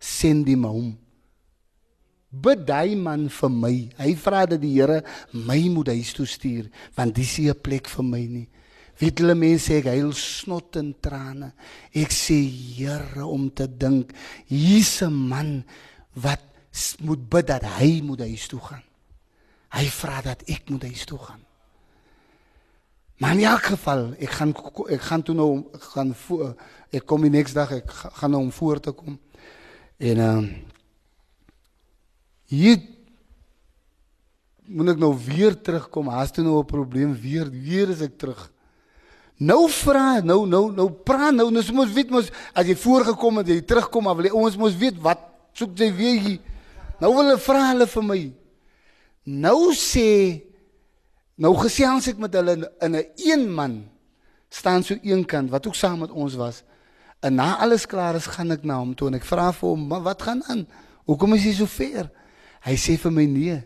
Send 0.00 0.48
him 0.50 0.66
home. 0.68 0.98
Bid 2.42 2.64
daai 2.66 2.96
man 2.98 3.28
vir 3.30 3.50
my. 3.50 3.74
Hy 3.98 4.14
vra 4.18 4.44
dat 4.50 4.60
die 4.62 4.72
Here 4.74 5.02
my 5.32 5.60
moet 5.70 5.92
huis 5.94 6.12
toe 6.16 6.26
stuur 6.26 6.70
want 6.96 7.14
dis 7.14 7.38
nie 7.38 7.50
'n 7.50 7.60
plek 7.62 7.88
vir 7.88 8.04
my 8.04 8.24
nie. 8.26 8.48
Weet 8.98 9.18
hulle 9.18 9.34
mense 9.34 9.74
ek 9.74 9.86
huil 9.90 10.12
snot 10.12 10.76
en 10.76 10.94
trane. 11.00 11.52
Ek 11.94 12.10
sê 12.10 12.38
Here 12.76 13.26
om 13.26 13.50
te 13.50 13.66
dink 13.66 14.12
hier's 14.46 15.02
'n 15.02 15.12
man 15.12 15.64
wat 16.14 16.42
moet 17.00 17.30
bid 17.30 17.46
dat 17.46 17.62
hy 17.78 18.00
moet 18.02 18.20
huis 18.20 18.46
toe 18.48 18.60
gaan. 18.60 18.82
Hy 19.70 19.86
vra 19.90 20.22
dat 20.22 20.42
ek 20.46 20.70
moet 20.70 20.82
huis 20.82 21.04
toe 21.04 21.18
gaan. 21.18 21.40
Maar 23.18 23.32
in 23.32 23.44
elk 23.44 23.62
geval, 23.62 24.14
ek 24.18 24.30
gaan 24.30 24.54
ek 24.90 25.02
gaan 25.02 25.22
toe 25.22 25.34
nou 25.34 25.64
gaan 25.92 26.14
ek 26.90 27.06
kom 27.06 27.22
die 27.22 27.30
volgende 27.30 27.54
dag 27.54 27.72
ek 27.72 27.90
gaan 27.90 28.30
nou 28.30 28.42
om 28.42 28.52
voor 28.52 28.80
te 28.80 28.92
kom. 28.92 29.18
En 29.98 30.18
ehm 30.18 30.44
uh, 30.44 30.73
hier 32.50 32.80
moet 34.64 34.94
ek 34.94 35.00
nou 35.00 35.12
weer 35.12 35.56
terugkom. 35.60 36.08
Haas 36.08 36.32
toe 36.32 36.44
nou 36.44 36.58
'n 36.58 36.66
probleem 36.66 37.12
weer 37.14 37.50
weer 37.50 37.90
is 37.90 38.00
ek 38.00 38.18
terug. 38.18 38.50
Nou 39.36 39.68
vra 39.68 40.20
nou 40.22 40.46
nou 40.46 40.70
nou 40.72 40.90
praat 40.90 41.34
nou 41.34 41.48
ons 41.50 41.70
moet 41.72 41.92
weet 41.92 42.10
mos 42.10 42.30
as 42.54 42.66
jy 42.66 42.76
voorgekom 42.76 43.38
het 43.38 43.48
jy 43.48 43.60
terugkom 43.60 44.04
maar 44.04 44.16
wil 44.16 44.24
jy, 44.24 44.30
ons 44.30 44.56
moet 44.56 44.76
weet 44.78 44.98
wat 45.02 45.18
soek 45.52 45.76
jy 45.78 45.92
weer 45.92 46.20
hier. 46.20 46.40
Nou 47.00 47.14
wil 47.14 47.24
hulle 47.24 47.38
vra 47.38 47.70
hulle 47.72 47.86
vir 47.86 48.02
my. 48.02 48.32
Nou 49.24 49.72
sê 49.74 50.42
nou 51.36 51.54
gesels 51.56 52.08
ek 52.08 52.18
met 52.18 52.34
hulle 52.34 52.52
in 52.80 52.92
'n 52.92 52.94
een, 52.94 53.06
een 53.16 53.52
man 53.52 53.84
staan 54.48 54.82
so 54.82 54.94
eenkant 55.02 55.50
wat 55.50 55.66
ook 55.66 55.74
saam 55.74 55.98
met 55.98 56.10
ons 56.10 56.34
was. 56.34 56.62
En 57.20 57.34
na 57.34 57.56
alles 57.56 57.86
klaar 57.86 58.14
is, 58.14 58.26
gaan 58.26 58.50
ek 58.50 58.64
na 58.64 58.78
hom 58.78 58.94
toe 58.94 59.08
en 59.08 59.14
ek 59.14 59.24
vra 59.24 59.52
vir 59.52 59.68
hom, 59.68 59.86
"Maar 59.88 60.02
wat 60.02 60.22
gaan 60.22 60.42
aan? 60.44 60.66
Hoekom 61.06 61.34
is 61.34 61.44
jy 61.44 61.52
so 61.52 61.66
ver?" 61.66 62.10
Hy 62.64 62.76
sê 62.80 62.96
vir 62.98 63.12
my, 63.12 63.24
"Nee. 63.26 63.62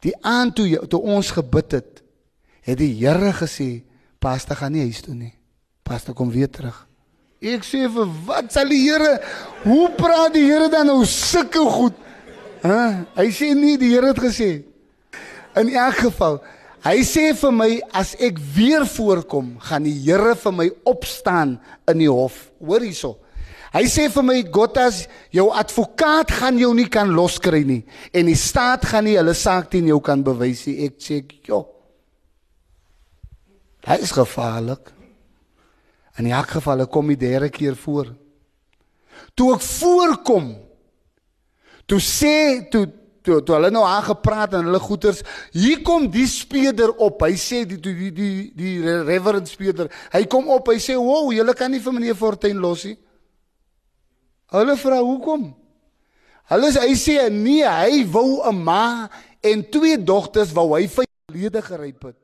Die 0.00 0.14
aand 0.22 0.54
toe 0.54 0.86
toe 0.88 1.00
ons 1.00 1.30
gebid 1.30 1.72
het, 1.72 2.02
het 2.62 2.78
die 2.78 2.94
Here 2.94 3.32
gesê, 3.32 3.82
"Pastor 4.18 4.56
gaan 4.56 4.72
nie 4.72 4.82
huis 4.82 5.00
toe 5.00 5.14
nie. 5.14 5.34
Pastor 5.82 6.14
kom 6.14 6.30
weer 6.30 6.50
terug." 6.50 6.86
Ek 7.40 7.62
sê 7.64 7.84
vir 7.92 8.08
wat 8.26 8.52
sal 8.52 8.68
die 8.68 8.82
Here? 8.88 9.20
Hoe 9.64 9.90
praat 9.90 10.34
die 10.34 10.44
Here 10.44 10.68
dan 10.68 10.86
nou 10.86 11.04
sulke 11.04 11.58
goed? 11.58 11.94
Hæ? 12.62 13.06
Hy 13.16 13.26
sê 13.30 13.54
nie 13.54 13.76
die 13.76 13.92
Here 13.92 14.06
het 14.06 14.18
gesê 14.18 14.64
In 15.56 15.70
elk 15.72 16.02
geval, 16.04 16.42
hy 16.84 17.00
sê 17.00 17.30
vir 17.32 17.52
my 17.52 17.68
as 17.96 18.12
ek 18.20 18.36
weer 18.56 18.84
voorkom, 18.84 19.54
gaan 19.64 19.86
die 19.88 19.94
Here 20.04 20.34
vir 20.36 20.52
my 20.52 20.66
opstaan 20.84 21.54
in 21.88 22.02
die 22.02 22.10
hof. 22.12 22.50
Hoor 22.60 22.84
hierso. 22.84 23.16
Hy 23.76 23.84
sê 23.92 24.06
vir 24.08 24.24
my 24.24 24.36
Gottas, 24.48 25.02
jou 25.34 25.50
advokaat 25.52 26.30
gaan 26.38 26.56
jou 26.56 26.70
nie 26.72 26.88
kan 26.88 27.10
loskry 27.12 27.60
nie 27.68 27.82
en 28.16 28.30
die 28.30 28.38
staat 28.38 28.86
gaan 28.88 29.04
nie 29.04 29.18
hulle 29.18 29.34
saak 29.36 29.68
teen 29.72 29.90
jou 29.90 29.98
kan 30.00 30.22
bewys 30.24 30.64
nie. 30.66 30.86
Ek 30.86 30.96
sê, 30.96 31.24
"Jo. 31.44 31.66
Dit 33.84 34.00
is 34.00 34.12
gevaarlik." 34.12 34.92
In 36.18 36.26
elk 36.26 36.48
geval 36.48 36.86
kom 36.86 37.08
die 37.08 37.16
derde 37.16 37.50
keer 37.50 37.76
voor. 37.76 38.14
Toe 39.34 39.54
ek 39.54 39.60
voorkom, 39.60 40.56
toe 41.86 42.00
sê 42.00 42.70
toe 42.70 42.86
toe 43.22 43.42
toe 43.42 43.56
hulle 43.56 43.70
nou 43.70 43.84
aangepraat 43.84 44.54
en 44.54 44.68
hulle 44.68 44.78
goeters 44.78 45.22
hier 45.52 45.82
kom 45.82 46.06
die 46.10 46.26
speeder 46.26 46.92
op 47.02 47.24
hy 47.26 47.34
sê 47.34 47.64
die 47.66 47.78
die 47.82 47.94
die 47.94 48.12
die, 48.14 48.52
die 48.54 49.02
reverend 49.02 49.48
speeder 49.48 49.90
hy 50.12 50.24
kom 50.30 50.48
op 50.48 50.68
hy 50.68 50.78
sê 50.82 50.94
wow 50.94 51.32
julle 51.34 51.54
kan 51.58 51.70
nie 51.70 51.82
vir 51.82 51.92
meneer 51.92 52.18
Fortuin 52.18 52.62
los 52.62 52.84
nie 52.84 52.94
hulle 54.54 54.76
vra 54.76 54.98
hoekom 55.02 55.54
Hulle 56.46 56.70
sê 56.70 56.84
hy 56.86 56.94
sê 56.94 57.16
nee, 57.32 57.66
hy 57.66 58.04
wou 58.06 58.42
'n 58.46 58.54
ma 58.54 59.10
en 59.42 59.64
twee 59.66 59.98
dogters 59.98 60.54
wou 60.54 60.76
hy 60.76 60.86
vir 60.86 61.06
lede 61.34 61.62
geryp 61.62 62.04
het. 62.10 62.18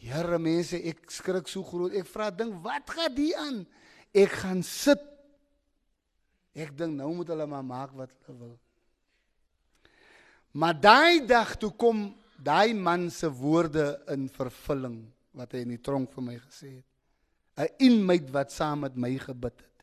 Here 0.00 0.38
mense, 0.38 0.76
ek 0.76 1.10
skrik 1.12 1.48
so 1.48 1.64
groot. 1.64 1.92
Ek 1.92 2.08
vra 2.08 2.30
ding, 2.30 2.52
wat 2.64 2.88
gaan 2.88 3.14
die 3.14 3.32
aan? 3.36 3.66
Ek 4.12 4.32
gaan 4.40 4.62
sit. 4.62 5.00
Ek 6.54 6.72
dink 6.76 6.96
nou 6.96 7.12
moet 7.12 7.28
hulle 7.28 7.46
maar 7.46 7.64
maak 7.64 7.92
wat 7.96 8.12
hulle 8.26 8.38
wil. 8.38 8.58
Maar 10.52 10.74
daai 10.80 11.26
dag 11.26 11.56
toe 11.56 11.72
kom 11.72 12.14
daai 12.38 12.72
man 12.74 13.10
se 13.10 13.28
woorde 13.28 14.00
in 14.12 14.28
vervulling 14.28 15.00
wat 15.34 15.52
hy 15.52 15.64
in 15.64 15.72
die 15.74 15.82
tronk 15.82 16.12
vir 16.14 16.22
my 16.22 16.36
gesê 16.38 16.78
het. 16.78 16.88
'n 17.58 17.68
Inmate 17.78 18.32
wat 18.32 18.52
saam 18.52 18.80
met 18.80 18.96
my 18.96 19.18
gebid 19.18 19.56
het. 19.56 19.73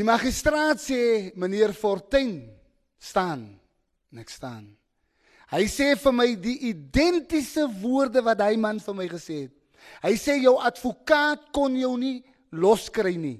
Die 0.00 0.06
magistraat 0.06 0.80
sê 0.80 1.28
meneer 1.36 1.74
Fortuin 1.76 2.38
staan 2.96 3.42
en 4.08 4.20
ek 4.22 4.30
staan. 4.32 4.62
Hy 5.52 5.66
sê 5.68 5.90
vir 5.98 6.14
my 6.14 6.28
die 6.40 6.54
identiese 6.70 7.66
woorde 7.82 8.22
wat 8.24 8.40
hy 8.40 8.54
man 8.56 8.80
vir 8.80 8.96
my 8.96 9.06
gesê 9.10 9.42
het. 9.42 9.52
Hy 10.00 10.14
sê 10.16 10.38
jou 10.40 10.54
advokaat 10.56 11.50
kon 11.52 11.76
jou 11.76 11.90
nie 12.00 12.22
loskry 12.56 13.12
nie 13.20 13.36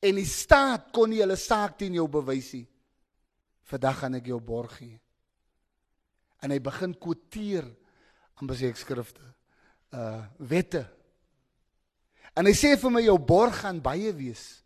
en 0.00 0.16
die 0.16 0.26
staat 0.26 0.88
kon 0.96 1.12
nie 1.12 1.20
hulle 1.20 1.36
saak 1.36 1.76
teen 1.82 1.98
jou 1.98 2.08
bewys 2.08 2.48
nie. 2.56 2.64
Vandag 3.68 4.00
gaan 4.00 4.16
ek 4.16 4.32
jou 4.32 4.40
borg 4.40 4.72
gee. 4.80 4.96
En 6.40 6.56
hy 6.56 6.58
begin 6.62 6.96
kwoteer 6.96 7.68
aan 8.40 8.48
besetskrifte. 8.48 9.28
Uh 9.92 10.24
wette. 10.40 10.86
En 12.32 12.48
hy 12.48 12.56
sê 12.56 12.78
vir 12.80 12.96
my 12.96 13.04
jou 13.04 13.20
borg 13.20 13.60
gaan 13.60 13.84
baie 13.84 14.16
wees. 14.16 14.61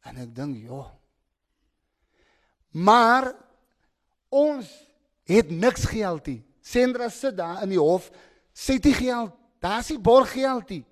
En 0.00 0.16
ek 0.16 0.34
dink, 0.34 0.56
"Ja. 0.56 0.98
Maar 2.70 3.34
ons 4.28 4.66
het 5.24 5.50
niks 5.50 5.84
geld 5.84 6.26
nie. 6.26 6.44
Sendra 6.60 7.08
sit 7.08 7.36
daar 7.36 7.62
in 7.62 7.68
die 7.68 7.80
hof, 7.80 8.10
sê 8.52 8.78
dit 8.78 8.94
geld. 8.94 9.32
Daar's 9.60 9.88
nie 9.88 9.98
borggeld 9.98 10.68
nie. 10.68 10.84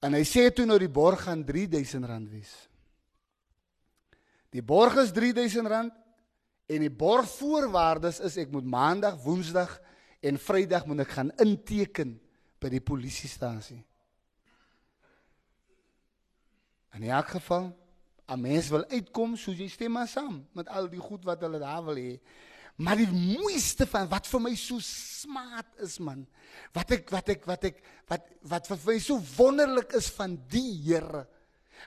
En 0.00 0.16
hy 0.16 0.22
sê 0.24 0.48
toe 0.52 0.66
nou 0.68 0.78
die 0.80 0.88
borg 0.88 1.26
gaan 1.26 1.44
R3000 1.44 2.28
wees. 2.32 2.52
Die 4.50 4.62
borg 4.62 4.96
is 4.96 5.12
R3000 5.12 5.92
en 6.70 6.84
die 6.86 6.90
borgvoorwaardes 6.90 8.20
is 8.24 8.38
ek 8.40 8.50
moet 8.54 8.64
maandag, 8.64 9.18
woensdag 9.24 9.76
en 10.24 10.38
vrydag 10.40 10.86
moet 10.88 11.04
ek 11.04 11.14
gaan 11.18 11.32
inteken 11.42 12.14
by 12.60 12.70
die 12.72 12.82
polisiestasie. 12.84 13.80
In 16.96 17.02
elk 17.06 17.28
geval, 17.28 17.76
'n 18.26 18.40
mens 18.40 18.68
wil 18.68 18.84
uitkom, 18.88 19.36
so 19.36 19.50
jy 19.52 19.68
stem 19.68 19.92
maar 19.92 20.08
saam 20.08 20.46
met 20.52 20.68
al 20.68 20.88
die 20.88 21.00
goed 21.02 21.24
wat 21.24 21.40
hulle 21.40 21.58
daar 21.58 21.84
wil 21.84 21.96
hê. 21.96 22.20
Maar 22.80 22.96
die 22.96 23.10
mooiste 23.10 23.86
van 23.86 24.08
wat 24.08 24.26
vir 24.26 24.40
my 24.40 24.54
so 24.56 24.78
smaat 24.80 25.66
is 25.84 25.98
man, 25.98 26.26
wat 26.72 26.90
ek 26.90 27.10
wat 27.10 27.28
ek 27.28 27.44
wat 27.44 27.64
ek 27.64 27.82
wat 28.08 28.30
wat 28.52 28.70
vir 28.70 28.78
my 28.86 28.98
so 28.98 29.20
wonderlik 29.36 29.92
is 29.92 30.08
van 30.16 30.38
die 30.48 30.80
Here. 30.84 31.26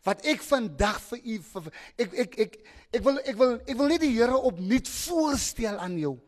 Wat 0.03 0.25
ek 0.25 0.41
vandag 0.41 0.99
vir 1.01 1.19
u 1.23 1.39
vir, 1.39 1.71
ek 1.97 2.13
ek 2.13 2.37
ek 2.45 2.53
ek 2.93 3.03
wil 3.03 3.17
ek 3.23 3.37
wil 3.37 3.55
ek 3.61 3.77
wil 3.77 3.87
net 3.87 4.01
die 4.01 4.13
Here 4.13 4.37
opnuut 4.37 4.87
voorstel 4.87 5.77
aan 5.77 5.97
jou. 5.97 6.19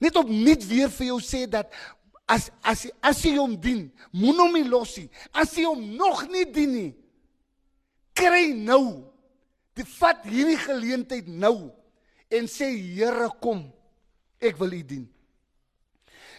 Net 0.00 0.16
opnuut 0.16 0.64
weer 0.68 0.90
vir 0.94 1.06
jou 1.10 1.20
sê 1.20 1.44
dat 1.50 1.72
as 2.28 2.50
as 2.62 2.86
as 3.02 3.22
jy 3.24 3.36
hom 3.36 3.56
dien, 3.60 3.90
moenie 4.12 4.62
hom 4.62 4.70
los 4.70 4.96
nie. 4.96 5.08
As 5.32 5.56
jy 5.56 5.64
hom 5.66 5.84
nog 5.96 6.28
nie 6.30 6.46
dien 6.52 6.72
nie, 6.72 6.90
kry 8.18 8.50
nou. 8.54 9.06
Dit 9.78 9.88
vat 9.98 10.24
hierdie 10.26 10.58
geleentheid 10.58 11.28
nou 11.30 11.70
en 12.34 12.50
sê 12.50 12.68
Here 12.74 13.30
kom 13.40 13.62
ek 14.42 14.58
wil 14.58 14.74
u 14.76 14.82
dien. 14.82 15.06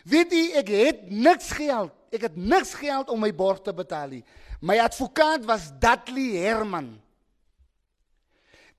Weet 0.09 0.33
jy 0.33 0.43
ek 0.59 0.71
het 0.73 1.01
niks 1.11 1.51
geld. 1.55 1.93
Ek 2.09 2.25
het 2.25 2.37
niks 2.37 2.73
geld 2.79 3.11
om 3.13 3.21
my 3.21 3.29
borg 3.35 3.61
te 3.63 3.73
betaal 3.75 4.17
nie. 4.17 4.23
My 4.65 4.79
advokaat 4.81 5.45
was 5.47 5.69
Dudley 5.79 6.39
Herman. 6.41 6.95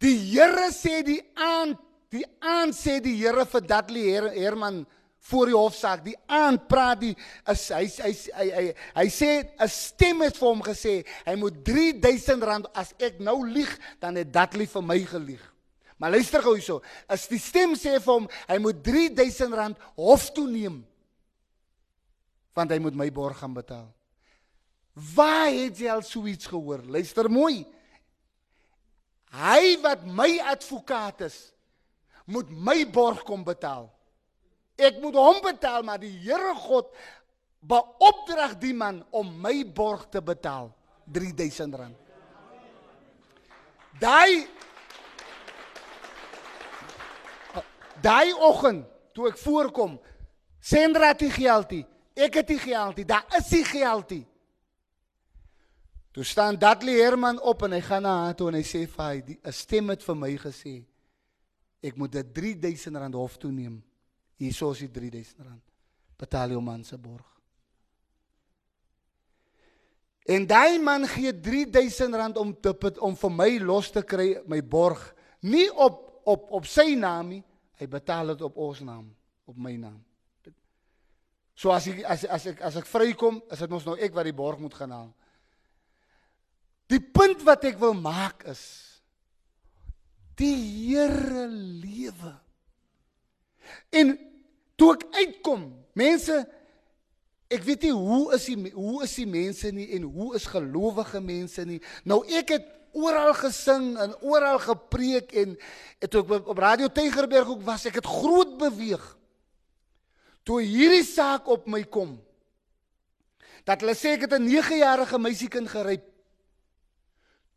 Die 0.01 0.16
Here 0.32 0.68
sê 0.74 1.01
die 1.07 1.20
aand 1.36 1.78
die 2.11 2.24
aand 2.42 2.74
sê 2.74 2.98
die 2.98 3.14
Here 3.20 3.44
vir 3.46 3.62
Dudley 3.62 4.09
Her 4.11 4.32
Herman 4.34 4.82
voor 5.21 5.51
die 5.51 5.57
hofsaak. 5.57 6.03
Die 6.05 6.16
aand 6.27 6.66
praat 6.71 7.01
die 7.03 7.12
is 7.51 7.66
hy 7.75 7.85
hy 7.87 8.12
hy 8.39 8.49
hy, 8.57 8.64
hy 8.97 9.07
sê 9.12 9.31
'n 9.61 9.68
stem 9.68 10.25
het 10.25 10.37
vir 10.37 10.49
hom 10.49 10.62
gesê 10.64 10.95
hy 11.27 11.35
moet 11.37 11.64
3000 11.64 12.43
rand 12.43 12.66
as 12.75 12.95
ek 12.99 13.21
nou 13.21 13.45
lieg 13.47 13.71
dan 14.01 14.16
het 14.16 14.33
Dudley 14.33 14.66
vir 14.66 14.83
my 14.83 14.99
gelieg. 15.05 15.43
Maar 15.99 16.11
luister 16.16 16.43
gou 16.43 16.55
hierso. 16.57 16.81
As 17.09 17.29
die 17.29 17.39
stem 17.39 17.75
sê 17.77 18.01
vir 18.01 18.14
hom 18.14 18.29
hy 18.49 18.59
moet 18.59 18.83
3000 18.83 19.55
rand 19.55 19.77
hof 19.97 20.31
toe 20.33 20.49
neem 20.49 20.87
want 22.55 22.73
hy 22.73 22.81
moet 22.83 22.97
my 22.99 23.11
borg 23.14 23.39
gaan 23.39 23.55
betaal. 23.55 23.89
Waar 25.14 25.53
het 25.55 25.79
jy 25.79 25.89
al 25.89 26.03
so 26.03 26.27
iets 26.27 26.49
gehoor? 26.51 26.83
Luister 26.83 27.31
mooi. 27.31 27.64
Hy 29.31 29.79
wat 29.85 30.03
my 30.05 30.41
advokaat 30.51 31.23
is, 31.29 31.53
moet 32.27 32.51
my 32.51 32.83
borg 32.91 33.23
kom 33.25 33.45
betaal. 33.47 33.87
Ek 34.81 35.01
moet 35.03 35.16
hom 35.18 35.41
betaal, 35.45 35.85
maar 35.85 36.01
die 36.01 36.12
Here 36.24 36.55
God 36.57 36.89
beopdrag 37.61 38.57
die 38.61 38.72
man 38.72 39.03
om 39.12 39.28
my 39.43 39.61
borg 39.64 40.07
te 40.09 40.22
betaal, 40.24 40.70
R3000. 41.12 41.93
Daai 44.01 44.49
Daai 48.01 48.33
oggend 48.33 48.87
toe 49.12 49.28
ek 49.28 49.37
voorkom, 49.37 49.99
Sandra 50.61 51.11
het 51.12 51.20
die 51.20 51.33
geld 51.33 51.72
nie. 51.74 51.85
Ek 52.16 52.39
het 52.41 52.49
die 52.49 52.61
geld 52.61 52.97
nie. 53.01 53.05
Daar 53.09 53.26
is 53.37 53.49
die 53.53 53.64
geld 53.64 54.14
nie. 54.16 54.24
Toe 56.16 56.24
staan 56.24 56.59
Dudley 56.59 56.99
Herman 57.01 57.39
op 57.41 57.62
en 57.62 57.76
hy 57.76 57.81
gaan 57.85 58.03
na 58.03 58.14
haar 58.24 58.37
toe 58.37 58.49
en 58.51 58.59
hy 58.59 58.64
sê 58.66 58.83
vir 58.89 59.05
hy, 59.05 59.37
'n 59.45 59.53
stem 59.53 59.93
het 59.93 60.03
vir 60.03 60.16
my 60.16 60.33
gesê 60.37 60.85
ek 61.83 61.97
moet 61.97 62.12
dit 62.12 62.35
3000 62.35 62.97
rand 62.97 63.14
hof 63.14 63.37
toe 63.39 63.53
neem. 63.53 63.83
Hierso 64.41 64.70
is 64.72 64.84
die 64.86 64.91
3000 64.93 65.45
rand. 65.45 65.64
Betaal 66.20 66.55
jou 66.55 66.62
man 66.64 66.84
se 66.84 66.97
borg. 67.01 67.26
En 70.30 70.47
daai 70.47 70.78
man 70.80 71.07
gee 71.09 71.32
3000 71.32 72.14
rand 72.14 72.38
om 72.41 72.53
te 72.55 72.74
om 73.01 73.16
vir 73.16 73.32
my 73.34 73.51
los 73.64 73.91
te 73.93 74.03
kry 74.07 74.34
my 74.49 74.61
borg, 74.62 75.03
nie 75.43 75.68
op 75.72 76.07
op 76.30 76.51
op 76.61 76.66
sy 76.68 76.95
naam 77.01 77.32
nie, 77.32 77.41
hy 77.80 77.86
betaal 77.88 78.34
dit 78.34 78.43
op 78.45 78.59
ons 78.61 78.82
naam, 78.84 79.07
op 79.49 79.57
my 79.57 79.72
naam. 79.80 79.99
So 81.57 81.72
as 81.74 81.88
ek 81.91 82.05
as 82.05 82.24
as 82.24 82.47
ek 82.53 82.61
as 82.64 82.76
ek 82.80 82.86
vrykom, 82.88 83.41
is 83.51 83.64
dit 83.64 83.72
mos 83.72 83.86
nou 83.88 83.97
ek 83.97 84.14
wat 84.16 84.28
die 84.28 84.36
borg 84.36 84.61
moet 84.61 84.76
gaan 84.76 84.95
haal. 84.95 85.11
Die 86.91 87.01
punt 87.01 87.43
wat 87.47 87.64
ek 87.68 87.80
wil 87.80 87.97
maak 87.97 88.45
is 88.49 88.62
die 90.41 90.55
Here 90.57 91.45
lewe. 91.49 92.32
En 93.93 94.14
toe 94.81 94.95
ek 94.97 95.05
uitkom, 95.20 95.68
mense 95.99 96.41
ek 97.51 97.64
weet 97.66 97.89
nie 97.89 97.93
hoe 97.93 98.35
is 98.37 98.47
die 98.49 98.72
hoe 98.72 99.03
is 99.05 99.14
die 99.18 99.28
mense 99.28 99.72
nie 99.74 99.89
en 99.97 100.07
hoe 100.09 100.33
is 100.39 100.47
gelowige 100.49 101.20
mense 101.20 101.64
nie. 101.66 101.81
Nou 102.09 102.22
ek 102.39 102.55
het 102.55 102.68
oral 102.97 103.35
gesing 103.39 103.93
en 104.01 104.14
oral 104.26 104.59
gepreek 104.62 105.35
en 105.39 105.57
het 106.03 106.14
ook 106.14 106.51
op 106.55 106.59
Radio 106.62 106.89
Tygerberg 106.95 107.51
ook 107.51 107.64
was 107.66 107.87
ek 107.91 108.01
het 108.01 108.09
groot 108.09 108.57
beweeg. 108.59 109.03
Toe 110.47 110.62
hierdie 110.62 111.05
saak 111.05 111.51
op 111.51 111.68
my 111.70 111.85
kom 111.85 112.16
dat 113.68 113.83
hulle 113.85 113.95
sê 113.95 114.16
ek 114.16 114.24
het 114.24 114.39
'n 114.39 114.49
9-jarige 114.49 115.18
meisiekind 115.18 115.68
geryp. 115.68 116.07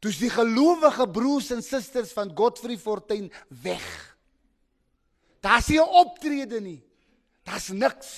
Toe's 0.03 0.19
die 0.19 0.30
gelowige 0.30 1.07
broers 1.07 1.49
en 1.51 1.63
susters 1.63 2.11
van 2.11 2.36
Godfrey 2.36 2.78
Fortuin 2.78 3.32
weg. 3.47 4.17
Daar's 5.39 5.67
nie 5.67 5.80
'n 5.80 5.88
optrede 5.88 6.59
nie. 6.59 6.84
Daar's 7.43 7.67
niks. 7.67 8.11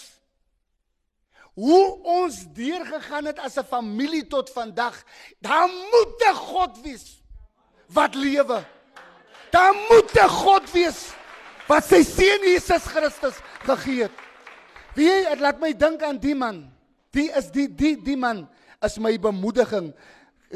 Hoe 1.55 2.03
ons 2.03 2.43
deurgegaan 2.53 3.25
het 3.25 3.39
as 3.39 3.57
'n 3.57 3.63
familie 3.63 4.27
tot 4.27 4.49
vandag, 4.49 5.03
daar 5.39 5.67
moet 5.67 6.23
'n 6.29 6.35
God 6.35 6.81
wees 6.81 7.21
wat 7.87 8.15
lewe. 8.15 8.65
Daar 9.51 9.73
moet 9.89 10.11
'n 10.13 10.29
God 10.29 10.71
wees 10.71 11.13
wat 11.67 11.83
sy 11.85 12.03
seun 12.03 12.41
Jesus 12.43 12.83
Christus 12.83 13.35
gegee 13.63 14.03
het. 14.03 14.11
Wie 14.95 15.09
het 15.09 15.39
laat 15.39 15.59
my 15.59 15.73
dink 15.73 16.03
aan 16.03 16.19
die 16.19 16.35
man. 16.35 16.71
Die 17.11 17.31
is 17.31 17.51
die 17.51 17.67
die 17.67 17.95
die 18.03 18.17
man 18.17 18.49
is 18.83 18.97
my 18.97 19.19
bemoediging. 19.19 19.93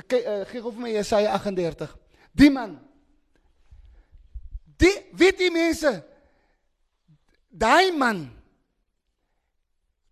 Kyk, 0.07 0.25
uh, 0.25 0.45
gee 0.45 0.61
gou 0.61 0.71
vir 0.71 0.81
my 0.81 0.91
Jesaja 0.93 1.33
38. 1.33 1.97
Die 2.31 2.49
man. 2.49 2.79
Die 4.77 4.95
weet 5.11 5.37
die 5.37 5.51
mense. 5.51 6.03
Daai 7.49 7.91
man. 7.91 8.38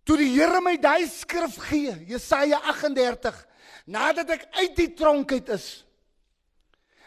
Toe 0.08 0.16
die 0.16 0.30
Here 0.32 0.62
my 0.64 0.78
daai 0.80 1.04
skrif 1.12 1.58
gee, 1.68 1.92
Jesaja 2.08 2.62
38, 2.72 3.44
nadat 3.92 4.32
ek 4.38 4.48
uit 4.56 4.74
die 4.78 4.88
tronk 4.96 5.36
uit 5.36 5.52
is, 5.52 5.68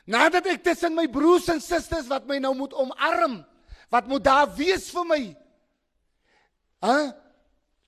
Nadat 0.09 0.47
ek 0.49 0.63
tussen 0.65 0.95
my 0.97 1.05
broers 1.11 1.47
en 1.53 1.61
susters 1.61 2.09
wat 2.09 2.25
my 2.29 2.39
nou 2.41 2.53
moet 2.57 2.73
omarm, 2.73 3.41
wat 3.93 4.07
moet 4.09 4.23
daar 4.25 4.49
wees 4.57 4.89
vir 4.93 5.05
my? 5.07 5.21
Hæ? 6.81 6.97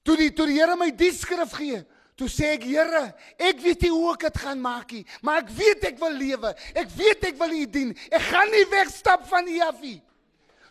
Toe 0.06 0.16
die 0.20 0.30
toe 0.36 0.48
die 0.52 0.60
Here 0.60 0.78
my 0.78 0.92
die 0.94 1.12
skrif 1.16 1.56
gee, 1.58 1.82
toe 2.20 2.30
sê 2.30 2.54
ek 2.58 2.68
Here, 2.70 3.06
ek 3.42 3.62
weet 3.64 3.86
nie 3.88 3.92
hoe 3.96 4.14
ek 4.14 4.28
dit 4.28 4.42
gaan 4.44 4.62
maak 4.62 4.94
nie, 4.94 5.04
maar 5.26 5.42
ek 5.42 5.52
weet 5.58 5.88
ek 5.90 6.02
wil 6.02 6.14
lewe. 6.16 6.54
Ek 6.78 6.92
weet 6.96 7.30
ek 7.32 7.40
wil 7.42 7.56
U 7.58 7.64
dien. 7.66 7.94
Ek 8.12 8.28
gaan 8.30 8.52
nie 8.54 8.66
wegstap 8.72 9.26
van 9.32 9.50
U 9.50 9.60
af 9.66 9.80
nie. 9.82 9.98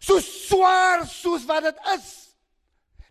So 0.03 0.23
swaar 0.23 1.07
soos 1.11 1.47
wat 1.49 1.69
dit 1.69 1.89
is. 1.97 2.09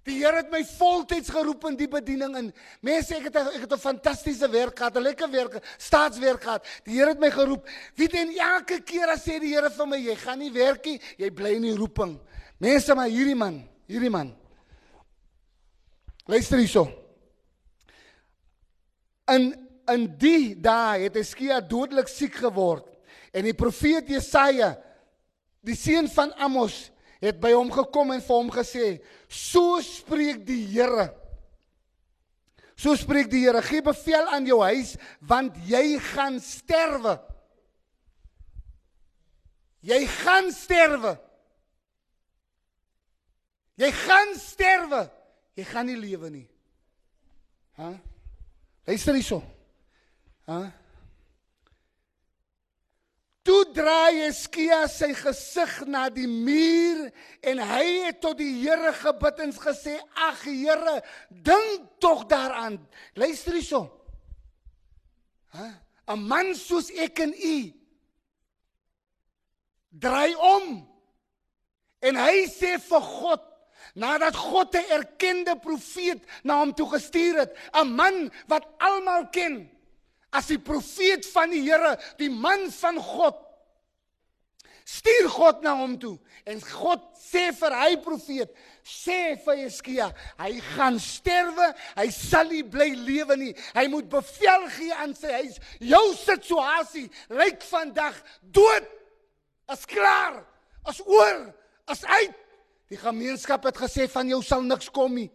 Die 0.08 0.18
Here 0.18 0.40
het 0.40 0.50
my 0.50 0.64
voltyds 0.66 1.30
geroep 1.30 1.68
in 1.70 1.76
die 1.78 1.88
bediening 1.90 2.34
in. 2.40 2.48
Mense, 2.82 3.14
ek 3.20 3.28
het 3.30 3.36
ek 3.42 3.66
het 3.68 3.74
'n 3.74 3.78
fantastiese 3.78 4.50
werk 4.50 4.78
gehad, 4.78 4.98
'n 4.98 5.04
lekker 5.04 5.30
werk, 5.30 5.62
staatswerk 5.78 6.42
gehad. 6.42 6.66
Die 6.86 6.98
Here 6.98 7.10
het 7.10 7.20
my 7.20 7.30
geroep. 7.30 7.68
Weet 7.96 8.14
en 8.14 8.34
elke 8.38 8.82
keer 8.82 9.10
as 9.10 9.22
sê 9.22 9.40
die 9.40 9.54
Here 9.54 9.70
vir 9.70 9.88
my, 9.88 9.98
jy 9.98 10.16
gaan 10.16 10.40
nie 10.40 10.52
werk 10.52 10.86
nie, 10.86 11.00
jy 11.18 11.30
bly 11.30 11.56
in 11.56 11.62
die 11.62 11.76
roeping. 11.76 12.20
Mense, 12.58 12.96
maar 12.96 13.08
hierdie 13.08 13.36
man, 13.36 13.70
hierdie 13.88 14.10
man. 14.10 14.36
Luister 16.26 16.58
hierso. 16.58 16.92
In 19.28 19.68
in 19.90 20.18
die 20.18 20.56
dae 20.56 21.04
het 21.04 21.16
Eskia 21.16 21.60
dodelik 21.60 22.08
siek 22.08 22.36
geword 22.36 22.86
en 23.34 23.44
die 23.44 23.54
profeet 23.54 24.08
Jesaja, 24.08 24.78
die 25.62 25.76
seun 25.76 26.08
van 26.08 26.32
Amos, 26.34 26.92
het 27.22 27.40
by 27.42 27.52
hom 27.54 27.70
gekom 27.72 28.12
en 28.16 28.22
vir 28.22 28.36
hom 28.36 28.52
gesê: 28.52 29.02
"So 29.30 29.82
spreek 29.82 30.46
die 30.46 30.66
Here. 30.66 31.14
So 32.76 32.96
spreek 32.96 33.30
die 33.30 33.46
Here: 33.46 33.62
Gee 33.62 33.82
bevel 33.82 34.28
aan 34.28 34.46
jou 34.46 34.62
huis 34.62 34.96
want 35.20 35.56
jy 35.68 36.00
gaan 36.00 36.40
sterwe. 36.40 37.20
Jy 39.82 40.06
gaan 40.06 40.52
sterwe. 40.52 41.16
Jy 43.76 43.92
gaan 43.92 44.36
sterwe. 44.38 45.10
Jy 45.58 45.64
gaan 45.64 45.86
nie 45.86 45.98
lewe 45.98 46.30
nie. 46.30 46.48
Hæ? 47.78 47.98
Luister 48.86 49.14
hierso. 49.14 49.42
Hæ? 50.46 50.81
Toe 53.42 53.62
draai 53.74 54.28
Eskia 54.28 54.84
sy 54.92 55.14
gesig 55.18 55.72
na 55.90 56.10
die 56.14 56.28
muur 56.30 57.08
en 57.42 57.62
hy 57.72 57.86
het 58.06 58.20
tot 58.22 58.38
die 58.38 58.52
Here 58.62 58.94
gebid 58.94 59.40
en 59.42 59.54
gesê: 59.54 59.98
"Ag 60.14 60.44
Here, 60.46 61.02
dink 61.30 61.88
tog 62.00 62.28
daaraan. 62.30 62.78
Luister 63.16 63.54
hierso. 63.54 63.90
Hæ? 65.54 65.74
'n 66.08 66.20
Man 66.28 66.56
soos 66.56 66.90
ek 66.92 67.20
en 67.20 67.34
u 67.34 67.74
draai 69.92 70.36
om 70.36 70.88
en 72.02 72.16
hy 72.16 72.48
sê 72.48 72.78
vir 72.80 73.02
God 73.02 73.44
nadat 73.96 74.36
God 74.36 74.76
'n 74.76 74.92
erkende 74.98 75.56
profeet 75.60 76.22
na 76.44 76.60
hom 76.60 76.74
toe 76.74 76.88
gestuur 76.90 77.40
het, 77.40 77.56
'n 77.74 77.96
man 77.96 78.32
wat 78.48 78.66
almal 78.80 79.30
ken 79.32 79.70
as 80.32 80.50
die 80.52 80.60
profeet 80.60 81.28
van 81.34 81.52
die 81.52 81.64
Here, 81.66 81.96
die 82.20 82.32
man 82.32 82.70
van 82.74 83.00
God. 83.04 83.40
Stuur 84.88 85.30
God 85.32 85.62
na 85.64 85.76
hom 85.78 85.94
toe 86.02 86.18
en 86.50 86.60
God 86.66 87.04
sê 87.20 87.52
vir 87.56 87.76
hy 87.78 87.92
profeet, 88.02 88.50
sê 88.84 89.36
vir 89.44 89.60
Jeskia, 89.62 90.08
hy 90.42 90.56
gaan 90.72 90.98
sterwe, 91.00 91.68
hy 91.96 92.08
sal 92.12 92.50
nie 92.52 92.64
bly 92.68 92.90
lewe 92.98 93.38
nie. 93.40 93.52
Hy 93.78 93.86
moet 93.94 94.10
bevel 94.12 94.66
gee 94.76 94.96
aan 94.98 95.14
sy 95.16 95.32
huis. 95.38 95.60
Jou 95.86 96.04
situasie 96.18 97.06
lyk 97.30 97.62
vandag 97.70 98.18
dood. 98.42 98.90
Is 99.72 99.86
klaar. 99.88 100.42
Is 100.90 101.00
oor. 101.06 101.46
Is 101.94 102.04
uit. 102.18 102.40
Die 102.92 103.00
gemeenskap 103.00 103.64
het 103.70 103.78
gesê 103.80 104.10
van 104.12 104.28
jou 104.28 104.42
sal 104.44 104.66
niks 104.66 104.90
kom 104.92 105.14
nie. 105.16 105.30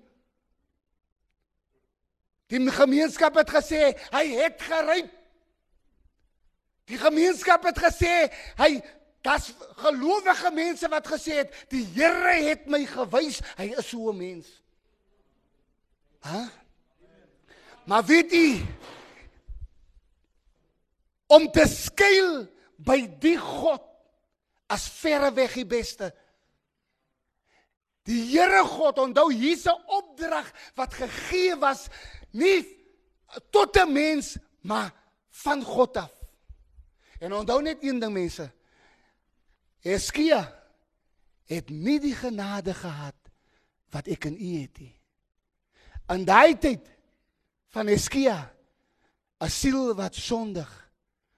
Die 2.53 2.61
gemeenskap 2.71 3.35
het 3.35 3.51
gesê 3.51 3.95
hy 4.13 4.27
het 4.39 4.63
geryp. 4.63 5.11
Die 6.87 6.99
gemeenskap 6.99 7.65
het 7.67 7.79
gesê 7.83 8.29
hy 8.61 8.77
das 9.27 9.51
gelowige 9.83 10.53
mense 10.55 10.89
wat 10.93 11.09
gesê 11.11 11.41
het 11.43 11.57
die 11.73 11.83
Here 11.97 12.37
het 12.47 12.69
my 12.71 12.85
gewys 12.87 13.41
hy 13.59 13.73
is 13.75 13.89
so 13.91 14.13
'n 14.13 14.19
mens. 14.19 14.47
Hæ? 16.23 16.47
Maar 17.87 18.05
weet 18.05 18.31
jy 18.31 18.67
om 21.27 21.51
te 21.51 21.67
skuil 21.67 22.47
by 22.77 23.07
die 23.23 23.39
God 23.39 23.83
as 24.71 24.89
verreweg 24.89 25.55
die 25.55 25.67
beste. 25.67 26.13
Die 28.07 28.23
Here 28.31 28.63
God, 28.67 28.99
onthou 29.03 29.33
hier's 29.33 29.67
'n 29.67 29.83
opdrag 29.87 30.53
wat 30.75 30.95
gegee 30.95 31.57
was 31.59 31.89
nie 32.37 32.61
tot 33.51 33.77
'n 33.77 33.93
mens, 33.93 34.37
maar 34.61 34.93
van 35.29 35.63
God 35.63 35.97
af. 35.97 36.13
En 37.19 37.33
onthou 37.33 37.63
net 37.63 37.83
een 37.83 37.99
ding 37.99 38.13
mense. 38.13 38.53
Eskia 39.81 40.65
het 41.45 41.69
nie 41.71 42.01
die 42.01 42.15
genade 42.15 42.75
gehad 42.75 43.17
wat 43.95 44.07
ek 44.07 44.25
in 44.25 44.37
u 44.41 44.61
het 44.61 44.79
nie. 44.79 44.95
In 46.13 46.25
daai 46.25 46.59
tyd 46.59 46.85
van 47.75 47.89
Eskia 47.89 48.53
'n 49.41 49.51
siel 49.51 49.95
wat 49.95 50.15
sondig 50.15 50.91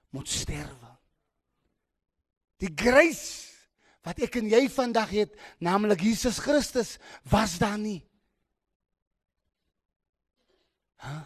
moet 0.09 0.29
sterwe. 0.29 0.97
Die 2.57 2.71
grace 2.75 3.47
wat 4.01 4.19
ek 4.19 4.35
en 4.35 4.49
jy 4.49 4.69
vandag 4.69 5.09
het, 5.09 5.35
naamlik 5.59 6.01
Jesus 6.01 6.39
Christus, 6.39 6.97
was 7.23 7.57
daar 7.57 7.77
nie. 7.77 8.08
Ha? 11.05 11.17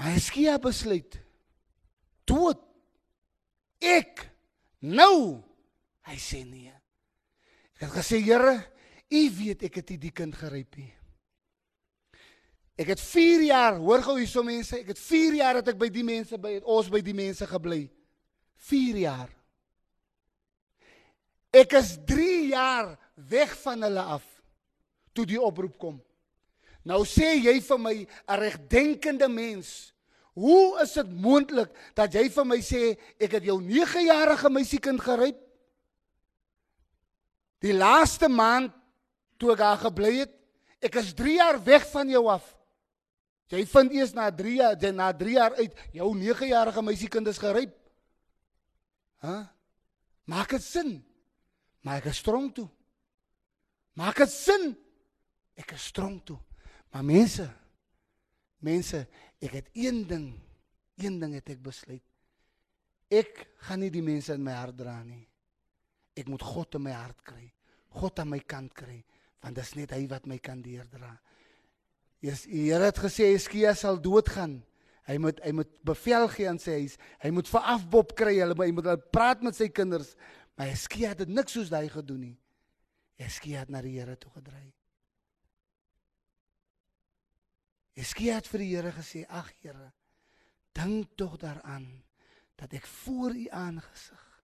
Maar 0.00 0.16
Eskia 0.16 0.56
besluit 0.62 1.18
dood. 2.28 2.60
Ek 3.82 4.24
nou. 4.86 5.42
Hy 6.06 6.18
sê 6.18 6.42
nee. 6.46 6.72
Ek 7.76 7.88
het 7.88 7.96
gesê 7.98 8.20
Here, 8.22 8.56
U 9.12 9.22
weet 9.36 9.66
ek 9.66 9.80
het 9.82 9.90
nie 9.92 10.00
die 10.06 10.14
kind 10.16 10.34
geryp 10.38 10.78
nie. 10.80 10.90
Ek 12.80 12.94
het 12.94 13.02
4 13.04 13.42
jaar, 13.44 13.76
hoor 13.82 14.00
gou 14.06 14.14
hierso 14.16 14.40
mense, 14.46 14.78
ek 14.78 14.94
het 14.94 15.00
4 15.02 15.36
jaar 15.42 15.58
het 15.60 15.68
ek 15.74 15.78
by 15.78 15.90
die 15.92 16.04
mense 16.06 16.38
by 16.40 16.54
ons 16.62 16.88
by 16.90 17.02
die 17.04 17.14
mense 17.16 17.44
gebly. 17.50 17.82
4 18.70 19.00
jaar. 19.02 19.28
Ek 21.52 21.76
is 21.76 21.98
3 22.08 22.38
jaar 22.54 22.94
weg 23.28 23.52
van 23.60 23.84
hulle 23.84 24.06
af 24.16 24.24
toe 25.12 25.26
die 25.28 25.40
oproep 25.40 25.76
kom. 25.76 26.00
Nou 26.84 27.04
sê 27.06 27.36
jy 27.38 27.60
vir 27.60 27.78
my 27.78 27.94
'n 28.28 28.38
regdenkende 28.38 29.28
mens, 29.28 29.92
hoe 30.34 30.80
is 30.82 30.92
dit 30.92 31.10
moontlik 31.10 31.70
dat 31.94 32.12
jy 32.12 32.28
vir 32.28 32.44
my 32.44 32.58
sê 32.58 32.98
ek 33.20 33.32
het 33.32 33.44
jou 33.44 33.60
9-jarige 33.60 34.50
meisiekind 34.50 35.00
geryp? 35.00 35.38
Die 37.60 37.72
laaste 37.72 38.28
maand 38.28 38.72
toe 39.38 39.52
ek 39.52 39.58
daar 39.58 39.78
gebly 39.78 40.18
het, 40.18 40.32
ek 40.80 40.94
is 40.96 41.14
3 41.14 41.36
jaar 41.36 41.64
weg 41.64 41.86
van 41.90 42.08
jou 42.08 42.26
af. 42.26 42.56
Jy 43.52 43.66
vind 43.66 43.92
eers 43.92 44.14
na 44.14 44.30
3 44.30 44.54
jaar, 44.56 44.76
jy 44.80 44.90
na 44.90 45.12
3 45.12 45.34
jaar 45.36 45.54
uit 45.54 45.74
jou 45.92 46.08
9-jarige 46.16 46.82
meisiekind 46.82 47.28
is 47.28 47.38
geryp. 47.38 47.74
Hæ? 49.22 49.46
Maak 50.24 50.50
dit 50.56 50.62
sin? 50.62 51.04
Maar 51.82 52.00
ek 52.00 52.10
is 52.10 52.22
strong 52.22 52.48
toe. 52.54 52.68
Maak 53.98 54.16
dit 54.16 54.30
sin? 54.30 54.72
Ek 55.54 55.74
is 55.76 55.84
strong 55.84 56.18
toe. 56.24 56.38
Maar 56.92 57.04
mense, 57.08 57.46
mense, 58.62 59.06
ek 59.42 59.58
het 59.58 59.68
een 59.72 60.02
ding, 60.08 60.26
een 61.00 61.18
ding 61.20 61.36
het 61.38 61.48
ek 61.54 61.62
besluit. 61.64 62.04
Ek 63.12 63.44
gaan 63.66 63.82
nie 63.84 63.90
die 63.92 64.04
mense 64.04 64.32
in 64.36 64.44
my 64.44 64.54
hart 64.56 64.76
dra 64.78 64.98
nie. 65.04 65.24
Ek 66.16 66.28
moet 66.28 66.44
God 66.44 66.76
in 66.78 66.84
my 66.86 66.94
hart 66.96 67.20
kry. 67.24 67.46
God 67.96 68.20
aan 68.22 68.30
my 68.32 68.40
kant 68.48 68.72
kry, 68.76 69.02
want 69.44 69.56
dit 69.58 69.64
is 69.64 69.74
net 69.76 69.92
hy 69.92 70.04
wat 70.08 70.28
my 70.28 70.38
kan 70.40 70.62
deurdra. 70.64 71.12
Jesus, 72.22 72.46
die 72.48 72.68
Here 72.70 72.86
het 72.86 73.00
gesê 73.02 73.32
Eskia 73.34 73.74
sal 73.76 73.98
doodgaan. 74.00 74.60
Hy 75.08 75.16
moet 75.18 75.40
hy 75.42 75.50
moet 75.58 75.72
bevel 75.84 76.28
gee 76.30 76.46
aan 76.48 76.60
sy 76.62 76.76
huis. 76.84 76.94
Hy 77.24 77.32
moet 77.34 77.48
vir 77.50 77.72
afbop 77.74 78.14
kry. 78.18 78.36
Hulle 78.38 78.56
hy 78.60 78.70
moet 78.76 79.08
praat 79.12 79.42
met 79.42 79.58
sy 79.58 79.66
kinders. 79.74 80.14
Maar 80.54 80.70
Eskia 80.76 81.10
het 81.12 81.24
dit 81.24 81.32
niks 81.34 81.56
soos 81.56 81.72
daai 81.72 81.88
gedoen 81.90 82.28
nie. 82.28 82.36
Eskia 83.18 83.64
het 83.64 83.72
na 83.74 83.82
die 83.82 83.96
Here 83.98 84.14
toe 84.16 84.30
gedraai. 84.36 84.70
Eskia 87.94 88.38
het 88.38 88.48
vir 88.48 88.58
die 88.58 88.70
Here 88.74 88.92
gesê: 88.92 89.26
"Ag 89.28 89.52
Here, 89.60 89.92
dink 90.72 91.16
tog 91.16 91.36
daaraan 91.36 92.02
dat 92.56 92.72
ek 92.72 92.86
voor 92.86 93.34
U 93.36 93.48
aangesig 93.48 94.42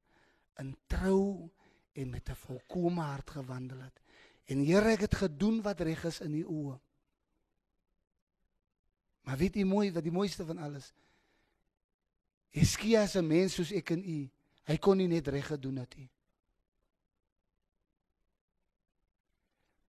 in 0.59 0.76
trou 0.86 1.51
en 1.92 2.11
met 2.11 2.28
'n 2.28 2.34
volkomme 2.34 3.03
hart 3.03 3.30
gewandel 3.30 3.80
het. 3.80 4.01
En 4.44 4.64
Here, 4.64 4.92
ek 4.92 5.01
het 5.01 5.14
gedoen 5.14 5.62
wat 5.62 5.80
reg 5.80 6.05
is 6.05 6.20
in 6.20 6.34
U 6.34 6.44
oë." 6.44 6.80
Maar 9.28 9.36
weet 9.36 9.55
jy 9.55 9.64
mooi 9.64 9.92
wat 9.92 10.03
die 10.03 10.12
mooiste 10.12 10.44
van 10.44 10.59
alles? 10.59 10.92
Heskia 12.51 13.03
is 13.03 13.14
'n 13.16 13.26
mens 13.26 13.55
soos 13.55 13.72
ek 13.72 13.90
en 13.90 14.05
u. 14.05 14.30
Hy 14.64 14.76
kon 14.78 14.96
nie 14.96 15.09
net 15.09 15.28
reg 15.28 15.46
gedoen 15.46 15.76
het 15.76 15.96
nie. 15.96 16.11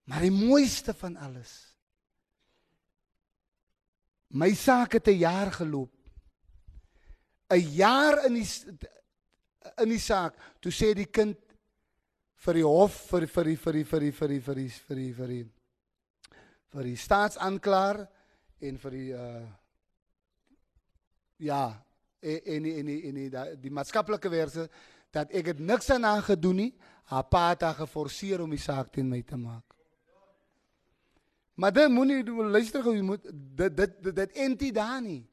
Maar 0.04 0.20
die 0.20 0.30
mooiste 0.30 0.94
van 0.94 1.16
alles. 1.16 1.69
My 4.30 4.54
saak 4.54 4.92
het 4.92 5.08
'n 5.08 5.18
jaar 5.18 5.52
geloop. 5.52 5.90
'n 7.50 7.58
Jaar 7.74 8.24
in 8.26 8.34
die 8.34 8.48
in 9.76 9.88
die 9.88 9.98
saak. 9.98 10.34
Toe 10.60 10.72
sê 10.72 10.94
die 10.94 11.10
kind 11.10 11.36
vir 12.36 12.54
die 12.54 12.64
hof 12.64 12.94
vir 13.10 13.26
vir 13.26 13.44
die 13.44 13.56
vir 13.56 13.72
die 13.72 13.84
vir 13.84 14.00
die 14.00 14.12
vir 14.12 14.28
die 14.28 14.40
vir 14.40 14.54
die 14.54 14.70
vir 14.70 14.96
die 14.96 15.12
vir 15.12 15.26
die 15.26 15.44
vir 16.70 16.82
die 16.84 16.96
staatsaanklaer 16.96 18.08
en 18.60 18.78
vir 18.78 18.90
die 18.90 19.10
uh 19.12 19.48
ja 21.40 21.84
en 22.20 22.40
en 22.44 22.66
en 22.66 22.88
en 22.88 23.14
die, 23.14 23.30
die 23.56 23.70
maatskaplike 23.70 24.30
werse 24.30 24.68
dat 25.10 25.32
ek 25.34 25.46
het 25.46 25.58
niks 25.58 25.90
aan 25.90 26.04
haar 26.04 26.22
gedoen 26.22 26.56
nie. 26.56 26.72
Haar 27.10 27.26
pa 27.26 27.48
het 27.48 27.62
haar 27.62 27.74
geforseer 27.74 28.40
om 28.40 28.50
die 28.50 28.62
saak 28.62 28.92
teen 28.92 29.08
my 29.08 29.22
te 29.22 29.36
maak. 29.36 29.69
Maar 31.54 31.72
dit 31.72 31.90
moenie 31.90 32.22
luister 32.24 32.82
gou, 32.82 32.94
jy 32.94 33.02
moet 33.02 33.22
dit 33.24 33.76
dit 33.76 33.96
dit, 34.02 34.14
dit 34.14 34.38
entie 34.46 34.72
daar 34.72 35.00
nie. 35.02 35.24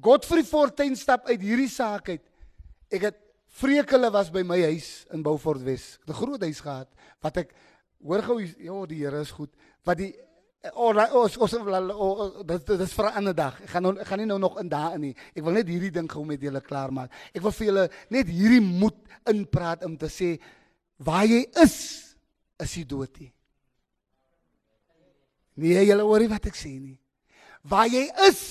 Godfrey 0.00 0.44
Fortuin 0.44 0.96
stap 0.96 1.26
uit 1.26 1.40
hierdie 1.40 1.70
saak 1.72 2.08
uit. 2.12 2.24
Ek 2.92 3.08
het 3.08 3.18
vreekele 3.58 4.10
was 4.12 4.30
by 4.30 4.44
my 4.46 4.60
huis 4.68 5.06
in 5.14 5.22
Beaufort 5.24 5.62
Wes. 5.64 5.98
'n 6.06 6.12
Groot 6.12 6.42
huis 6.42 6.60
gehad 6.60 6.88
wat 7.20 7.36
ek 7.36 7.54
hoor 8.02 8.22
gou 8.22 8.40
ja, 8.40 8.86
die 8.86 9.02
Here 9.02 9.20
is 9.20 9.30
goed. 9.30 9.50
Wat 9.84 9.98
die 9.98 10.14
ons 10.74 11.36
ons 11.38 11.54
dit 12.46 12.80
is 12.80 12.92
vir 12.92 13.06
'n 13.06 13.16
ander 13.16 13.34
dag. 13.34 13.60
Ek 13.62 13.70
gaan 13.70 13.82
nou 13.82 13.98
ek 13.98 14.06
gaan 14.06 14.18
nie 14.18 14.26
nou 14.26 14.38
nog 14.38 14.58
in 14.60 14.68
daarin 14.68 15.00
nie. 15.00 15.16
Ek 15.34 15.42
wil 15.42 15.52
net 15.52 15.68
hierdie 15.68 15.90
ding 15.90 16.10
gou 16.10 16.24
met 16.24 16.40
julle 16.40 16.60
klaar 16.60 16.92
maak. 16.92 17.10
Ek 17.34 17.42
wil 17.42 17.52
vir 17.52 17.66
julle 17.66 17.90
net 18.10 18.26
hierdie 18.26 18.60
moed 18.60 18.96
inpraat 19.26 19.84
om 19.84 19.96
te 19.96 20.06
sê 20.06 20.40
waar 20.98 21.24
jy 21.24 21.46
is, 21.62 22.16
is 22.58 22.74
jy 22.74 22.84
dood 22.84 23.20
nie. 23.20 23.32
Nee, 25.58 25.82
julle 25.88 26.06
hoor 26.06 26.22
nie 26.22 26.30
wat 26.30 26.46
ek 26.50 26.58
sê 26.58 26.76
nie. 26.78 26.96
Waar 27.66 27.88
jy 27.90 28.04
is, 28.28 28.42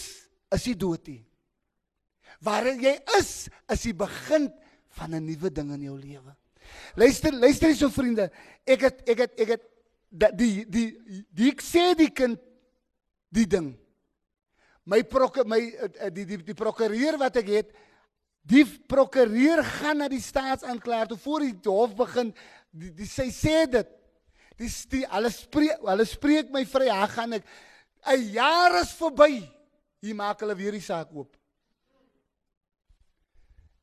is 0.53 0.67
jy 0.67 0.75
dood 0.79 1.07
nie. 1.07 1.21
Waar 2.43 2.67
jy 2.67 2.97
is, 3.17 3.31
is 3.71 3.85
die 3.87 3.95
begin 3.97 4.49
van 4.97 5.15
'n 5.15 5.25
nuwe 5.25 5.49
ding 5.49 5.71
in 5.73 5.87
jou 5.87 5.97
lewe. 5.97 6.35
Luister, 6.95 7.31
luister 7.31 7.69
hierso 7.71 7.89
vriende. 7.89 8.29
Ek 8.65 8.81
het 8.81 9.09
ek 9.09 9.17
het 9.17 9.39
ek 9.39 9.49
het 9.55 9.63
dat 10.09 10.37
die 10.37 10.65
die 10.65 10.89
die 11.31 11.51
ek 11.51 11.61
sê 11.61 11.95
die 11.95 12.11
kind 12.11 12.39
die 13.31 13.47
ding 13.47 13.75
my 14.87 15.03
proke 15.03 15.43
my 15.47 15.59
eh, 15.59 16.09
die 16.13 16.25
die 16.25 16.39
die 16.47 16.55
prokureur 16.55 17.19
wat 17.19 17.39
ek 17.41 17.51
het 17.51 17.73
die 18.47 18.63
prokureur 18.63 19.63
gaan 19.81 19.99
na 19.99 20.07
die 20.07 20.23
staatsaanklaer 20.23 21.11
toe 21.11 21.19
voor 21.19 21.43
die 21.43 21.55
hof 21.67 21.95
begin 21.97 22.31
die, 22.71 22.93
die 22.95 23.09
sy 23.09 23.27
sê 23.35 23.65
dit 23.67 23.89
die, 24.57 24.69
die 24.91 25.05
hulle 25.05 25.31
spreek 25.33 25.83
hulle 25.85 26.05
spreek 26.05 26.53
my 26.53 26.65
vry 26.65 26.89
hy 26.89 27.07
gaan 27.15 27.33
ek 27.39 27.45
'n 28.13 28.29
jaar 28.33 28.81
is 28.81 28.93
verby 28.97 29.43
hier 30.01 30.15
maak 30.15 30.39
hulle 30.41 30.55
weer 30.55 30.71
die 30.71 30.87
saak 30.87 31.11
oop 31.13 31.35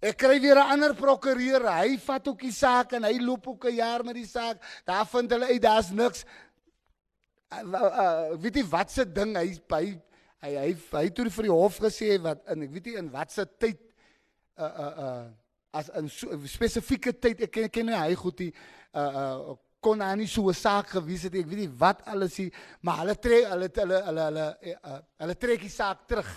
Ek 0.05 0.19
kry 0.21 0.37
weer 0.37 0.59
'n 0.61 0.73
ander 0.73 0.93
prokureur. 0.93 1.65
Hy 1.65 1.97
vat 1.97 2.27
ook 2.29 2.43
die 2.45 2.53
saak 2.53 2.93
en 2.93 3.05
hy 3.09 3.17
loop 3.25 3.47
ook 3.49 3.65
'n 3.65 3.77
jaar 3.77 4.05
met 4.05 4.15
die 4.15 4.27
saak. 4.29 4.61
Daar 4.85 5.07
vind 5.07 5.31
hulle 5.31 5.47
uit 5.47 5.63
daar's 5.63 5.89
niks. 5.91 6.27
Uh, 7.49 7.63
uh, 7.73 7.81
uh, 7.81 8.37
weet 8.37 8.57
jy 8.57 8.65
wat 8.69 8.91
se 8.91 9.05
ding 9.05 9.37
hy 9.37 9.57
by 9.69 9.97
hy 10.43 10.53
hy 10.57 10.77
hy 10.93 11.09
toe 11.09 11.31
vir 11.31 11.47
die 11.49 11.53
hof 11.53 11.79
gesê 11.81 12.21
wat 12.21 12.43
in 12.53 12.67
ek 12.67 12.73
weet 12.75 12.87
nie 12.91 12.97
in 13.01 13.11
wat 13.13 13.33
se 13.33 13.47
tyd 13.59 13.81
uh 14.59 14.65
uh 14.65 14.93
uh 15.05 15.25
as 15.73 15.89
in 15.99 16.09
so, 16.09 16.29
spesifieke 16.47 17.13
tyd 17.13 17.41
ek 17.47 17.53
ken 17.53 17.71
ken 17.71 17.93
hy 17.95 18.15
goed 18.15 18.37
die 18.39 18.53
uh 18.93 19.09
uh 19.23 19.57
kon 19.85 20.01
hy 20.01 20.15
nie 20.17 20.31
so 20.31 20.49
'n 20.49 20.57
saak 20.57 20.89
gewees 20.97 21.27
het 21.29 21.35
ek 21.35 21.47
weet 21.47 21.63
nie 21.65 21.77
wat 21.85 22.01
alles 22.09 22.37
hier 22.41 22.53
maar 22.81 23.03
hulle 23.03 23.17
trek 23.17 23.45
hulle 23.53 23.69
hulle 23.69 24.01
hulle 24.09 24.25
hulle 24.29 24.47
uh, 24.73 24.99
hulle 25.21 25.37
trek 25.37 25.61
die 25.61 25.77
saak 25.77 26.09
terug. 26.09 26.33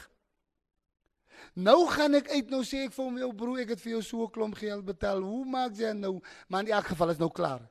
Nou 1.56 1.88
gaan 1.89 2.16
ek 2.20 2.30
uit 2.30 2.52
nou 2.52 2.62
sê 2.64 2.84
ek 2.86 2.93
vir 2.93 3.06
hom 3.06 3.18
jou 3.18 3.32
broer 3.34 3.64
ek 3.64 3.74
het 3.76 3.82
vir 3.82 3.93
jou 3.95 4.04
so 4.04 4.24
'n 4.26 4.32
klomp 4.32 4.56
geld 4.56 4.86
betaal. 4.86 5.24
Hoe 5.24 5.45
maak 5.45 5.74
jy 5.74 5.93
nou? 5.93 6.22
Maar 6.50 6.64
in 6.66 6.74
elk 6.74 6.88
geval 6.93 7.10
is 7.10 7.20
nou 7.20 7.30
klaar. 7.30 7.62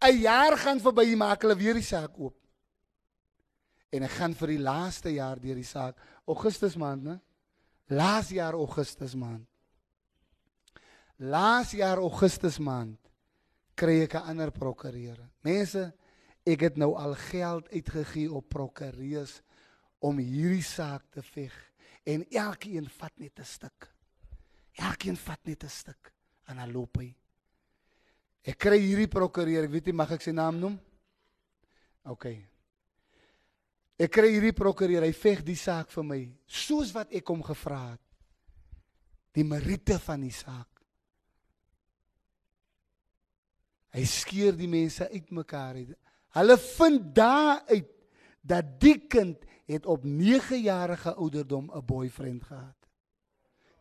'n 0.00 0.20
Jaar 0.20 0.56
gaan 0.56 0.80
verby, 0.80 1.16
maak 1.16 1.42
hulle 1.42 1.56
weer 1.56 1.74
die 1.74 1.82
saak 1.82 2.18
oop. 2.18 2.36
En 3.92 4.02
ek 4.02 4.10
gaan 4.10 4.34
vir 4.34 4.48
die 4.48 4.62
laaste 4.62 5.10
jaar 5.10 5.40
deur 5.40 5.54
die 5.54 5.64
saak, 5.64 5.96
Augustus 6.26 6.76
maand, 6.76 7.02
né? 7.02 7.20
Laas 7.88 8.28
jaar 8.28 8.54
Augustus 8.54 9.14
maand. 9.14 9.46
Laas 11.18 11.70
jaar 11.70 11.98
Augustus 11.98 12.58
maand 12.58 13.05
kry 13.76 14.02
ek 14.02 14.14
'n 14.14 14.28
ander 14.30 14.50
prokureur. 14.50 15.18
Mense, 15.44 15.92
ek 16.44 16.60
het 16.60 16.76
nou 16.76 16.94
al 16.96 17.14
geld 17.14 17.68
uitgegee 17.68 18.32
op 18.32 18.48
prokureurs 18.48 19.42
om 20.00 20.18
hierdie 20.18 20.62
saak 20.62 21.04
te 21.10 21.22
veg 21.22 21.52
en 22.04 22.24
elkeen 22.30 22.88
vat 22.88 23.12
net 23.18 23.38
'n 23.38 23.44
stuk. 23.44 23.92
Elkeen 24.74 25.16
vat 25.16 25.40
net 25.44 25.64
'n 25.64 25.68
stuk 25.68 26.12
en 26.46 26.56
dan 26.56 26.72
loop 26.72 26.96
hy. 26.98 27.14
Ek 28.46 28.58
kry 28.58 28.78
hierdie 28.78 29.08
prokureur, 29.08 29.64
ek 29.64 29.70
weet 29.70 29.86
nie 29.86 29.92
mag 29.92 30.12
ek 30.12 30.22
sy 30.22 30.30
naam 30.30 30.60
noem? 30.60 30.78
OK. 32.04 32.26
Ek 33.98 34.10
kry 34.12 34.30
hierdie 34.30 34.52
prokureur, 34.52 35.02
hy 35.02 35.12
veg 35.12 35.42
die 35.42 35.56
saak 35.56 35.90
vir 35.90 36.04
my 36.04 36.20
soos 36.46 36.92
wat 36.92 37.12
ek 37.12 37.26
hom 37.26 37.42
gevra 37.42 37.92
het. 37.92 38.00
Die 39.32 39.44
meriete 39.44 39.98
van 39.98 40.20
die 40.20 40.30
saak. 40.30 40.75
Hy 43.96 44.04
skeer 44.04 44.56
die 44.56 44.68
mense 44.68 45.06
uitmekaar 45.08 45.78
uit. 45.80 45.94
Hulle 46.36 46.56
vind 46.60 47.14
daar 47.16 47.62
uit 47.70 47.92
dat 48.46 48.74
die 48.80 48.98
kind 49.08 49.46
het 49.66 49.86
op 49.86 50.04
9 50.04 50.60
jarige 50.60 51.14
ouderdom 51.14 51.70
'n 51.72 51.84
boyfriend 51.84 52.44
gehad. 52.44 52.76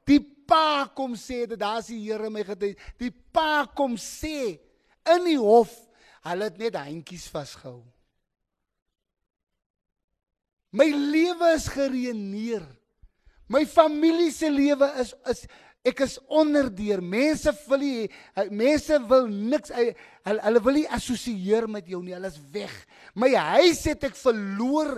Die 0.06 0.22
pa 0.48 0.86
kom 0.94 1.16
sê 1.16 1.46
dat 1.48 1.60
daar's 1.60 1.90
die 1.90 2.00
Here 2.06 2.30
my 2.30 2.44
getuig. 2.44 2.78
Die 2.98 3.12
pa 3.12 3.66
kom 3.66 3.98
sê 3.98 4.60
in 5.06 5.26
die 5.26 5.38
hof, 5.38 5.74
hulle 6.22 6.44
het 6.44 6.58
net 6.58 6.76
handjies 6.76 7.28
vasgehou. 7.28 7.84
My 10.76 10.90
lewe 10.92 11.54
is 11.56 11.68
gereëneer. 11.72 12.66
My 13.48 13.66
familie 13.66 14.32
se 14.32 14.50
lewe 14.52 14.88
is 15.00 15.14
is 15.30 15.46
ek 15.86 16.02
is 16.06 16.18
onderdeur. 16.28 17.02
Mense 17.04 17.54
wil 17.70 17.84
nie 17.84 18.08
mense 18.52 19.00
wil 19.10 19.28
niks 19.30 19.74
hulle 19.76 20.42
hulle 20.48 20.64
wil 20.66 20.80
nie 20.80 20.88
assosieer 20.98 21.70
met 21.72 21.88
jou 21.90 22.02
nie. 22.04 22.16
Hulle 22.18 22.32
is 22.32 22.40
weg. 22.54 22.74
My 23.14 23.32
huis 23.34 23.84
het 23.90 24.08
ek 24.10 24.18
verloor 24.18 24.98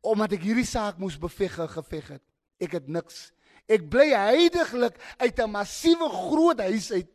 omdat 0.00 0.34
ek 0.38 0.46
hierdie 0.48 0.68
saak 0.68 0.98
moes 0.98 1.18
beveg 1.20 1.58
geveg 1.76 2.16
het. 2.16 2.24
Ek 2.60 2.76
het 2.78 2.88
niks. 2.88 3.30
Ek 3.70 3.84
bly 3.86 4.10
heiliglik 4.10 4.96
uit 5.20 5.38
'n 5.38 5.50
massiewe 5.50 6.08
groot 6.08 6.60
huis 6.60 6.90
uit 6.92 7.10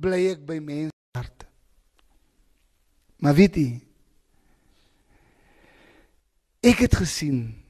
bly 0.00 0.30
ek 0.32 0.46
by 0.46 0.58
mense 0.58 0.94
harte. 1.14 1.46
Maar 3.18 3.34
weet 3.34 3.56
jy 3.56 3.80
ek 6.64 6.86
het 6.86 6.94
gesien 6.96 7.60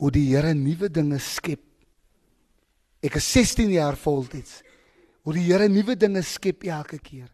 hoe 0.00 0.10
die 0.10 0.26
Here 0.32 0.54
nuwe 0.54 0.88
dinge 0.90 1.18
skep. 1.22 1.69
Ek 3.00 3.16
is 3.16 3.28
16 3.32 3.72
jaar 3.72 3.96
voltyds. 3.96 4.60
Hoe 5.24 5.34
die 5.36 5.46
Here 5.46 5.68
nuwe 5.68 5.96
dinge 5.96 6.22
skep 6.24 6.64
elke 6.68 6.98
keer. 7.00 7.28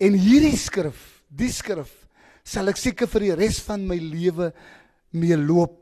En 0.00 0.16
hierdie 0.18 0.56
skrif, 0.58 1.22
die 1.28 1.52
skrif 1.52 1.92
sal 2.44 2.68
ek 2.68 2.76
seker 2.76 3.08
vir 3.08 3.24
die 3.24 3.36
res 3.38 3.60
van 3.64 3.86
my 3.88 3.96
lewe 3.96 4.50
mee 5.16 5.36
loop. 5.40 5.78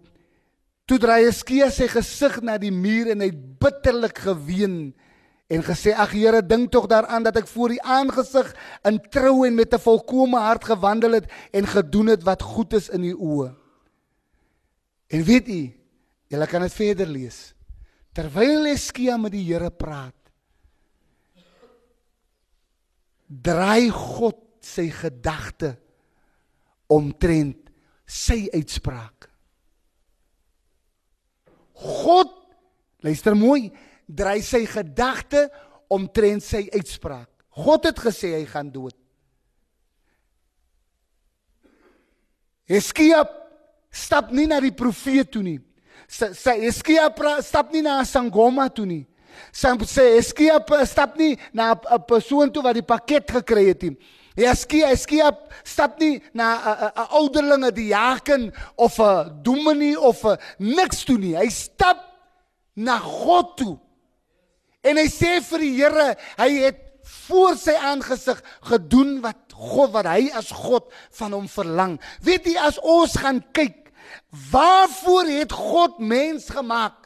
Toe 0.86 0.98
draai 1.02 1.26
Eskia 1.26 1.70
sy 1.74 1.88
gesig 1.90 2.38
na 2.44 2.54
die 2.60 2.70
muur 2.74 3.10
en 3.14 3.24
hy 3.24 3.30
bitterlik 3.32 4.20
geween 4.26 4.92
en 5.50 5.64
gesê: 5.66 5.94
"Ag 5.94 6.12
Here, 6.14 6.42
dink 6.42 6.70
tog 6.70 6.86
daaraan 6.86 7.24
dat 7.24 7.36
ek 7.36 7.48
voor 7.48 7.72
U 7.72 7.78
aangesig 7.82 8.54
in 8.84 9.00
trou 9.10 9.46
en 9.46 9.54
met 9.54 9.74
'n 9.74 9.78
volkomme 9.78 10.38
hart 10.38 10.64
gewandel 10.64 11.12
het 11.12 11.30
en 11.52 11.66
gedoen 11.66 12.06
het 12.06 12.22
wat 12.22 12.42
goed 12.42 12.72
is 12.74 12.88
in 12.88 13.04
U 13.04 13.14
oë." 13.14 13.54
En 15.12 15.24
weet 15.24 15.48
u, 15.48 15.72
julle 16.28 16.46
kan 16.46 16.62
dit 16.64 16.72
verder 16.72 17.06
lees. 17.06 17.52
Terwyl 18.12 18.68
Eskia 18.72 19.16
met 19.16 19.32
die 19.32 19.44
Here 19.46 19.70
praat, 19.72 20.16
draai 23.32 23.88
God 23.88 24.40
sy 24.62 24.90
gedagte 24.92 25.72
omtrent 26.92 27.70
sy 28.04 28.44
uitspraak. 28.52 29.30
God 31.82 32.34
luister 33.02 33.34
mooi, 33.34 33.70
dry 34.06 34.42
sy 34.44 34.66
gedagte 34.68 35.46
omtrent 35.92 36.44
sy 36.44 36.66
uitspraak. 36.68 37.30
God 37.56 37.88
het 37.88 37.98
gesê 38.00 38.36
hy 38.36 38.44
gaan 38.48 38.68
dood. 38.72 38.96
Eskia 42.68 43.24
stap 43.92 44.30
nie 44.32 44.46
na 44.48 44.60
die 44.62 44.72
profeet 44.72 45.32
toe 45.32 45.42
nie. 45.44 45.58
Sy 46.12 46.58
Eskia 46.68 47.08
stap 47.40 47.72
nie 47.72 47.80
na 47.80 48.02
Sangoma 48.04 48.68
toe 48.68 48.84
nie. 48.84 49.06
Sam 49.52 49.78
sê 49.88 50.18
Eskia 50.18 50.60
stap 50.84 51.16
nie 51.16 51.38
na 51.52 51.72
'n 51.72 52.04
persoon 52.06 52.52
toe 52.52 52.62
wat 52.62 52.74
die 52.74 52.82
pakket 52.82 53.26
gekry 53.30 53.68
het 53.68 53.82
nie. 53.82 53.96
Eskia 54.36 54.92
Eskia 54.92 55.32
stap 55.64 55.98
nie 56.00 56.20
na 56.34 56.92
'n 56.96 57.08
ouderlinge, 57.16 57.72
die 57.72 57.88
jaken 57.88 58.52
of 58.76 58.98
'n 58.98 59.42
dominee 59.42 59.98
of 59.98 60.24
'n 60.24 60.36
niks 60.58 61.04
toe 61.04 61.18
nie. 61.18 61.34
Hy 61.34 61.48
stap 61.48 61.98
na 62.76 62.98
God 62.98 63.56
toe. 63.56 63.78
En 64.84 64.96
hy 64.96 65.06
sê 65.06 65.40
vir 65.40 65.58
die 65.58 65.76
Here, 65.76 66.16
hy 66.38 66.50
het 66.64 66.78
voor 67.26 67.56
sy 67.56 67.72
aangesig 67.72 68.42
gedoen 68.60 69.20
wat 69.22 69.52
God 69.54 69.92
wat 69.92 70.06
hy 70.06 70.30
as 70.34 70.50
God 70.50 70.92
van 71.10 71.32
hom 71.32 71.48
verlang. 71.48 72.00
Weet 72.22 72.46
jy 72.46 72.56
as 72.58 72.78
ons 72.78 73.16
gaan 73.16 73.42
kyk, 73.52 73.81
waarvoor 74.50 75.24
het 75.24 75.52
God 75.52 75.98
mens 75.98 76.48
gemaak? 76.48 77.01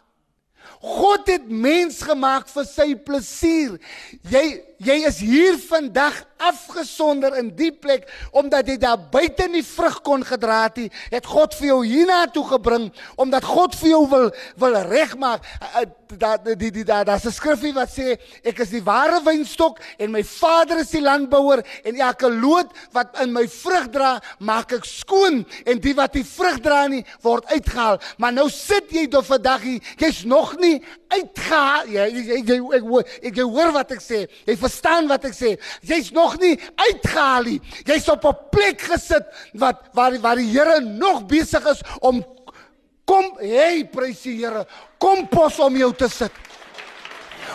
God 0.87 1.26
het 1.26 1.49
mens 1.51 1.99
gemaak 2.07 2.47
vir 2.53 2.66
sy 2.68 2.93
plesier. 2.95 3.74
Jy 4.30 4.47
jy 4.82 4.97
is 5.09 5.18
hier 5.24 5.57
vandag 5.57 6.18
afgesonder 6.37 7.32
in 7.41 7.49
die 7.57 7.70
plek 7.72 8.05
omdat 8.37 8.68
jy 8.68 8.74
daar 8.80 9.01
buite 9.12 9.47
nie 9.49 9.64
vrug 9.64 10.03
kon 10.05 10.24
gedra 10.26 10.66
het 10.66 10.82
nie. 10.82 10.91
Het 11.12 11.26
God 11.26 11.57
vir 11.57 11.70
jou 11.70 11.78
hiernatoe 11.87 12.45
gebring 12.51 12.91
omdat 13.16 13.47
God 13.49 13.76
vir 13.80 13.89
jou 13.95 14.03
wil 14.11 14.28
wil 14.61 14.76
regmaak. 14.91 15.47
Daar 16.12 16.43
die 16.45 16.70
die 16.70 16.84
daar 16.84 17.05
daar's 17.09 17.24
'n 17.24 17.32
skrifgie 17.32 17.72
wat 17.72 17.89
sê 17.89 18.18
ek 18.45 18.61
is 18.61 18.70
die 18.70 18.84
ware 18.84 19.20
wynstok 19.24 19.80
en 19.99 20.11
my 20.11 20.22
Vader 20.22 20.78
is 20.78 20.91
die 20.91 21.01
landbouer 21.01 21.64
en 21.84 21.97
elke 21.97 22.30
loot 22.30 22.68
wat 22.93 23.18
in 23.20 23.32
my 23.32 23.49
vrug 23.49 23.91
dra, 23.91 24.20
maak 24.39 24.72
ek 24.72 24.84
skoon 24.84 25.47
en 25.64 25.80
die 25.80 25.95
wat 25.95 26.14
nie 26.14 26.24
vrug 26.24 26.61
dra 26.61 26.87
nie, 26.87 27.05
word 27.22 27.47
uitgehaal. 27.47 28.01
Maar 28.18 28.32
nou 28.32 28.51
sit 28.51 28.91
jy 28.91 29.07
tot 29.09 29.26
vandag 29.26 29.62
hier, 29.62 29.80
jy's 29.97 30.24
nog 30.24 30.59
nie 30.59 30.76
nie 30.77 30.85
uitgehaal 31.09 31.91
jy 31.91 32.07
jy, 32.12 32.39
jy 32.45 32.59
ek, 32.79 32.87
ek 33.31 33.41
jy 33.41 33.47
hoor 33.49 33.72
wat 33.77 33.93
ek 33.97 34.03
sê. 34.05 34.24
Jy 34.47 34.57
verstaan 34.61 35.09
wat 35.11 35.27
ek 35.29 35.37
sê. 35.37 35.57
Jy's 35.87 36.12
nog 36.16 36.39
nie 36.43 36.55
uitgehaal 36.77 37.49
nie. 37.51 37.61
Jy's 37.87 38.09
op 38.12 38.24
'n 38.24 38.37
plek 38.53 38.81
gesit 38.81 39.27
wat 39.55 39.89
waar 39.93 40.18
waar 40.20 40.37
die 40.37 40.51
Here 40.53 40.81
nog 40.81 41.27
besig 41.27 41.64
is 41.66 41.83
om 42.01 42.24
kom 43.05 43.24
hey 43.41 43.85
prys 43.85 44.22
die 44.22 44.39
Here. 44.45 44.66
Kompos 44.99 45.59
om 45.59 45.77
jou 45.77 45.93
te 45.95 46.09
sit. 46.09 46.33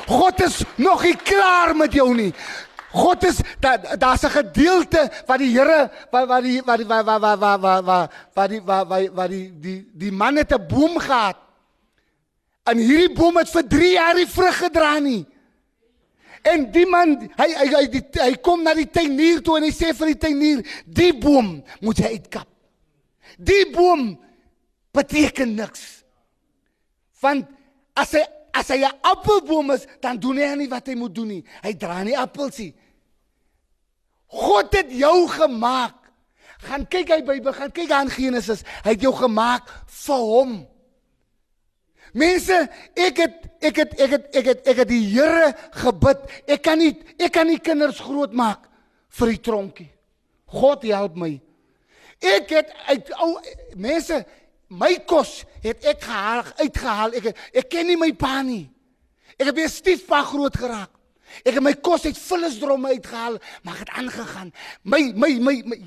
God 0.07 0.41
is 0.41 0.63
nog 0.77 1.03
nie 1.03 1.15
klaar 1.15 1.75
met 1.75 1.93
jou 1.93 2.13
nie. 2.15 2.33
God 2.91 3.23
is 3.23 3.39
dat 3.59 3.99
daar's 3.99 4.23
'n 4.23 4.29
gedeelte 4.29 5.09
wat 5.25 5.39
die 5.39 5.57
Here 5.57 5.89
wat 6.11 6.27
wat 6.27 6.43
die 6.43 6.61
wat 6.61 6.79
wat 6.83 7.05
wat 7.05 7.39
wat 7.39 7.83
wat 7.83 8.11
wat 8.33 8.49
die 8.49 8.61
wat 8.61 8.87
wat 8.87 9.29
die 9.29 9.53
die 9.59 9.87
die 9.93 10.11
man 10.11 10.35
het 10.35 10.51
'n 10.51 10.67
boom 10.67 10.99
gehad 10.99 11.37
En 12.69 12.77
hierdie 12.77 13.13
boom 13.15 13.39
het 13.41 13.49
vir 13.49 13.67
3 13.67 13.91
jaar 13.95 14.17
nie 14.17 14.27
vrug 14.29 14.57
gedra 14.57 14.99
nie. 14.99 15.21
En 16.41 16.65
die 16.73 16.87
man, 16.89 17.15
hy 17.37 17.47
hy 17.53 17.67
hy, 17.69 17.83
die, 17.93 18.01
hy 18.17 18.33
kom 18.41 18.63
na 18.65 18.73
die 18.77 18.89
tuinier 18.89 19.41
toe 19.45 19.59
en 19.59 19.67
hy 19.67 19.73
sê 19.73 19.91
vir 19.97 20.13
die 20.13 20.21
tuinier, 20.25 20.61
die 20.85 21.11
boom 21.13 21.59
moet 21.85 22.01
jy 22.01 22.15
uitkap. 22.17 22.47
Die 23.37 23.65
boom 23.73 24.15
beteken 24.93 25.53
niks. 25.57 26.03
Want 27.21 27.49
as 27.97 28.15
hy 28.17 28.23
as 28.51 28.67
hy 28.67 28.81
'n 28.83 28.99
appelboom 29.01 29.71
is, 29.71 29.87
dan 30.01 30.19
doen 30.19 30.37
hy 30.37 30.55
nie 30.55 30.69
wat 30.69 30.87
hy 30.87 30.95
moet 30.95 31.15
doen 31.15 31.27
nie. 31.27 31.43
Hy 31.63 31.73
dra 31.73 32.03
nie 32.03 32.17
appels 32.17 32.57
nie. 32.57 32.73
God 34.27 34.73
het 34.75 34.91
jou 34.91 35.27
gemaak. 35.27 35.95
Gaan 36.67 36.85
kyk 36.85 37.09
hy 37.09 37.21
Bybel, 37.21 37.53
gaan 37.53 37.71
kyk 37.71 37.91
aan 37.91 38.09
Genesis. 38.09 38.63
Hy 38.83 38.89
het 38.95 39.01
jou 39.01 39.13
gemaak 39.13 39.69
vir 39.87 40.15
hom. 40.17 40.67
Mense, 42.13 42.57
ek 42.97 43.21
het 43.23 43.47
ek 43.61 43.77
het 43.77 43.93
ek 43.99 44.11
het 44.15 44.35
ek 44.35 44.45
het 44.45 44.67
ek 44.67 44.81
het 44.83 44.89
die 44.89 45.05
Here 45.13 45.53
gebid. 45.83 46.25
Ek 46.47 46.61
kan 46.65 46.79
nie 46.81 46.91
ek 47.17 47.31
kan 47.31 47.47
nie 47.47 47.59
kinders 47.63 48.01
grootmaak 48.03 48.67
vir 49.19 49.33
die 49.33 49.41
tronkie. 49.41 49.89
God 50.51 50.83
help 50.83 51.15
my. 51.15 51.33
Ek 52.21 52.51
het 52.51 52.71
uit 52.89 53.11
ou 53.23 53.33
mense 53.79 54.19
my 54.71 54.93
kos 55.07 55.41
het 55.63 55.85
ek 55.87 56.03
gehaal 56.03 56.43
uitgehaal. 56.59 57.15
Ek 57.17 57.31
ek 57.31 57.69
ken 57.71 57.87
nie 57.87 57.99
my 57.99 58.11
pa 58.13 58.41
nie. 58.43 58.67
Ek 59.39 59.47
het 59.47 59.57
'n 59.57 59.69
stiefpa 59.69 60.23
groot 60.23 60.55
geraak. 60.55 60.91
Ek 61.45 61.55
het 61.55 61.63
my 61.63 61.73
kos 61.73 62.05
uit 62.05 62.17
vullisdromme 62.17 62.89
uitgehaal, 62.91 63.37
maar 63.63 63.79
het 63.79 63.89
aangegaan. 63.89 64.51
My 64.83 65.13
my 65.15 65.39
my, 65.39 65.61
my 65.65 65.77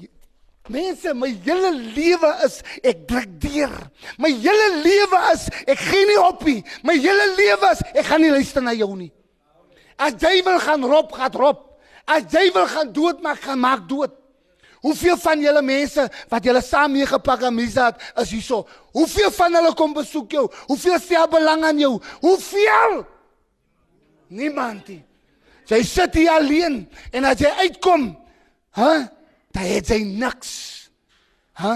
Mense, 0.69 1.12
my 1.12 1.29
hele 1.45 1.71
lewe 1.93 2.31
is 2.47 2.62
ek 2.81 3.03
druk 3.09 3.35
deur. 3.43 3.73
My 4.17 4.31
hele 4.33 4.69
lewe 4.81 5.21
is 5.35 5.45
ek 5.69 5.77
gee 5.91 6.07
nie 6.09 6.21
op 6.23 6.45
nie. 6.49 6.62
My 6.87 6.95
hele 6.97 7.27
lewe 7.37 7.73
is 7.75 7.83
ek 7.93 8.07
gaan 8.09 8.25
nie 8.25 8.33
luister 8.33 8.65
na 8.65 8.73
jou 8.73 8.89
nie. 8.97 9.11
As 10.01 10.17
jy 10.23 10.41
wil 10.47 10.57
gaan 10.65 10.87
rob, 10.89 11.12
gaan 11.12 11.37
rob. 11.37 11.61
As 12.09 12.25
jy 12.33 12.49
wil 12.55 12.65
gaan 12.71 12.93
dood 12.97 13.21
maak, 13.25 13.43
gaan 13.45 13.61
maak 13.61 13.85
dood. 13.91 14.15
Hoeveel 14.85 15.17
van 15.21 15.41
julle 15.41 15.62
mense 15.65 16.03
wat 16.33 16.45
julle 16.45 16.61
saam 16.65 16.93
meegepak 16.93 17.45
aan 17.49 17.57
misdaad 17.57 18.01
is 18.21 18.33
hierso? 18.33 18.65
Hoeveel 18.97 19.33
van 19.33 19.57
hulle 19.57 19.73
kom 19.77 19.95
besoek 19.97 20.37
jou? 20.37 20.45
Hoeveel 20.69 20.99
stel 21.01 21.29
belang 21.33 21.65
aan 21.65 21.81
jou? 21.81 21.95
Hoeveel? 22.25 23.03
Niemand 24.33 24.89
nie. 24.89 25.03
Jy 25.69 25.81
sit 25.89 26.17
hier 26.21 26.33
alleen 26.37 26.83
en 27.12 27.29
as 27.29 27.41
jy 27.41 27.53
uitkom, 27.65 28.11
hè? 28.77 28.89
Huh? 28.97 29.05
Dan 29.55 29.68
het 29.70 29.88
hy 29.94 30.02
niks. 30.02 30.52
Hæ? 31.55 31.74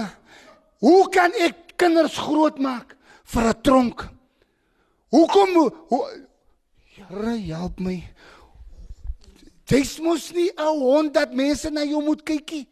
Hoe 0.83 1.09
kan 1.11 1.31
ek 1.39 1.75
kinders 1.79 2.17
grootmaak 2.19 2.95
vir 3.23 3.43
'n 3.49 3.61
tronk? 3.61 4.07
Hoekom 5.09 5.55
hoe 5.89 6.27
Here 6.99 7.37
help 7.47 7.79
my. 7.79 8.03
Jy's 9.69 9.99
mos 9.99 10.31
nie 10.33 10.51
'n 10.51 10.79
hond 10.79 11.13
dat 11.13 11.33
mense 11.33 11.69
na 11.69 11.83
jou 11.83 12.03
moet 12.03 12.23
kykie. 12.23 12.67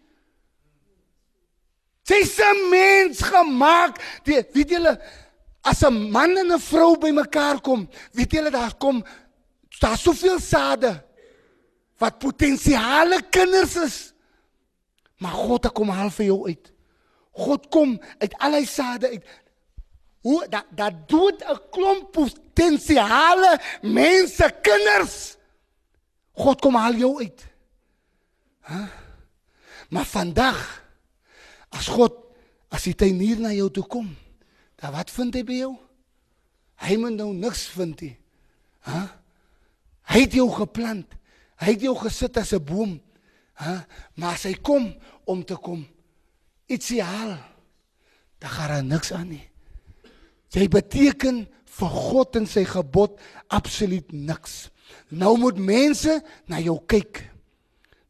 Jy's 2.03 2.39
'n 2.39 2.69
mens 2.69 3.21
gemaak. 3.21 4.01
Die, 4.23 4.43
weet 4.53 4.69
julle 4.69 4.99
as 5.63 5.83
'n 5.83 6.11
man 6.11 6.37
en 6.37 6.51
'n 6.51 6.59
vrou 6.59 6.97
bymekaar 6.97 7.61
kom, 7.61 7.87
weet 8.11 8.31
julle 8.31 8.51
daar 8.51 8.75
kom 8.75 9.03
daar 9.79 9.97
soveel 9.97 10.39
sade 10.39 11.03
wat 11.97 12.19
potensiale 12.19 13.21
kinders 13.29 13.75
is. 13.75 14.13
Maar 15.17 15.31
God 15.31 15.71
kom 15.73 15.89
haal 15.89 16.09
vir 16.13 16.25
jou 16.25 16.39
uit. 16.47 16.71
God 17.37 17.67
kom 17.73 17.97
uit 18.17 18.33
al 18.41 18.57
hy 18.57 18.65
sade 18.65 19.09
uit. 19.09 19.25
Hoe 20.25 20.41
dat 20.51 20.65
dat 20.75 21.07
dood 21.09 21.43
'n 21.43 21.59
klomp 21.71 22.11
potensiale 22.11 23.59
mense 23.81 24.47
kinders. 24.61 25.37
God 26.31 26.61
kom 26.61 26.75
haal 26.75 26.93
jou 26.93 27.21
uit. 27.21 27.45
Hæ? 28.61 28.87
Maar 29.89 30.05
vandag 30.05 30.83
as 31.69 31.87
God 31.87 32.13
as 32.69 32.85
hy 32.85 32.93
teen 32.93 33.19
hier 33.19 33.39
na 33.39 33.53
jou 33.55 33.69
toe 33.71 33.85
kom, 33.87 34.09
dan 34.75 34.91
wat 34.91 35.11
vind 35.11 35.33
hy 35.33 35.43
by 35.43 35.53
jou? 35.53 35.75
Hy 36.83 36.97
moet 36.99 37.15
nou 37.15 37.33
niks 37.33 37.67
vind 37.73 38.01
nie. 38.01 38.17
Hæ? 38.85 39.07
Hy 40.11 40.19
het 40.25 40.33
jou 40.33 40.49
geplant. 40.51 41.15
Hy 41.57 41.73
het 41.73 41.81
jou 41.81 41.95
gesit 41.97 42.37
as 42.37 42.53
'n 42.53 42.63
boom. 42.63 43.01
Hæ? 43.57 43.75
Maar 44.19 44.37
as 44.37 44.45
hy 44.49 44.55
kom 44.61 44.91
om 45.25 45.43
te 45.45 45.57
kom 45.57 45.85
ietsie 46.67 47.01
haal, 47.03 47.37
dan 48.37 48.49
gaan 48.49 48.73
daar 48.73 48.83
niks 48.83 49.13
aan 49.15 49.29
nie. 49.31 49.45
Jy 50.53 50.67
beteken 50.71 51.45
vir 51.77 51.93
God 51.93 52.37
en 52.39 52.47
sy 52.49 52.63
gebod 52.67 53.17
absoluut 53.53 54.11
niks. 54.11 54.67
Nou 55.09 55.35
moet 55.39 55.57
mense 55.59 56.19
na 56.47 56.59
jou 56.63 56.77
kyk. 56.89 57.23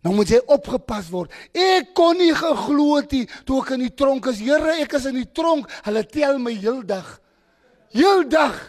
Nou 0.05 0.13
moet 0.15 0.29
jy 0.31 0.39
opgepas 0.53 1.09
word. 1.11 1.33
Ek 1.51 1.93
kon 1.97 2.17
nie 2.19 2.33
geglo 2.37 2.97
het 2.99 3.13
toe 3.47 3.61
ek 3.63 3.73
in 3.75 3.87
die 3.87 3.93
tronk 3.97 4.29
is. 4.31 4.41
Here, 4.41 4.77
ek 4.81 4.97
is 4.99 5.07
in 5.09 5.17
die 5.19 5.29
tronk. 5.35 5.69
Hulle 5.87 6.03
tel 6.07 6.41
my 6.41 6.53
heeldag. 6.55 7.17
Heeldag. 7.95 8.59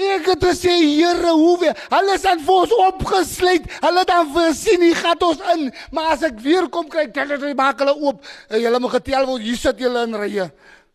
Ek 0.00 0.26
het 0.32 0.44
gesê 0.44 0.72
Here, 0.80 1.32
hoe 1.36 1.58
weer? 1.60 1.76
Hulle 1.92 2.14
is 2.16 2.24
aan 2.24 2.40
vir 2.40 2.54
ons 2.64 2.72
opgesluit. 2.86 3.66
Hulle 3.84 4.04
dan 4.08 4.30
vir 4.34 4.54
sien 4.56 4.80
nie 4.80 4.94
gat 4.96 5.22
ons 5.22 5.40
in, 5.54 5.68
maar 5.92 6.14
as 6.14 6.24
ek 6.30 6.40
weer 6.40 6.68
kom 6.72 6.88
kry 6.88 7.06
hulle 7.12 7.54
maak 7.58 7.82
hulle 7.84 7.94
oop. 7.98 8.24
Hulle 8.48 8.80
moet 8.80 8.96
getel 8.98 9.26
word. 9.28 9.44
Hier 9.44 9.60
sit 9.60 9.80
julle 9.82 10.06
in 10.08 10.16
rye. 10.16 10.50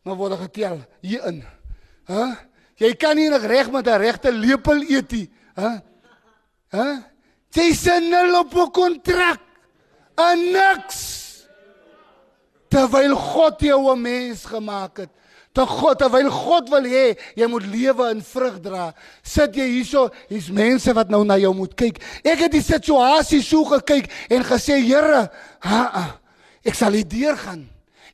Nou 0.05 0.17
word 0.17 0.39
getel 0.45 0.79
hier 1.05 1.25
in. 1.29 1.43
Hæ? 2.09 2.13
Huh? 2.13 2.35
Jy 2.75 2.91
kan 2.99 3.15
nie 3.15 3.29
reg 3.29 3.71
met 3.71 3.87
'n 3.87 3.99
regte 3.99 4.31
lepel 4.31 4.81
eet 4.83 5.11
nie. 5.11 5.29
Hæ? 5.55 5.61
Huh? 5.61 5.77
Hæ? 6.71 6.77
Huh? 6.77 6.97
Jy 7.55 7.73
sien 7.73 8.09
nul 8.09 8.39
op 8.39 8.53
'n 8.53 8.71
kontrak. 8.71 9.39
'n 10.17 10.51
Niks. 10.51 11.47
Terwyl 12.69 13.15
God 13.15 13.61
jou 13.61 13.91
'n 13.91 14.01
mens 14.01 14.45
gemaak 14.45 14.97
het 14.97 15.09
te 15.55 15.63
God 15.69 15.99
terwyl 16.01 16.29
God 16.33 16.69
wil 16.73 16.87
hê 16.89 17.05
jy 17.37 17.47
moet 17.51 17.67
lewe 17.71 18.09
in 18.13 18.21
vrug 18.25 18.59
dra. 18.63 18.89
Sit 19.23 19.55
jy 19.55 19.67
hierso, 19.77 20.09
hier's 20.29 20.51
mense 20.53 20.93
wat 20.95 21.11
nou 21.13 21.23
na 21.27 21.37
jou 21.39 21.53
moet 21.55 21.75
kyk. 21.79 22.01
Ek 22.27 22.45
het 22.45 22.55
die 22.55 22.63
situasie 22.65 23.41
so 23.45 23.63
gekyk 23.69 24.11
en 24.35 24.45
gesê, 24.47 24.81
Here, 24.85 25.25
ha, 25.63 25.81
ha 25.95 26.05
ek 26.65 26.77
sal 26.77 26.97
hier 26.97 27.07
deur 27.07 27.39
gaan. 27.39 27.65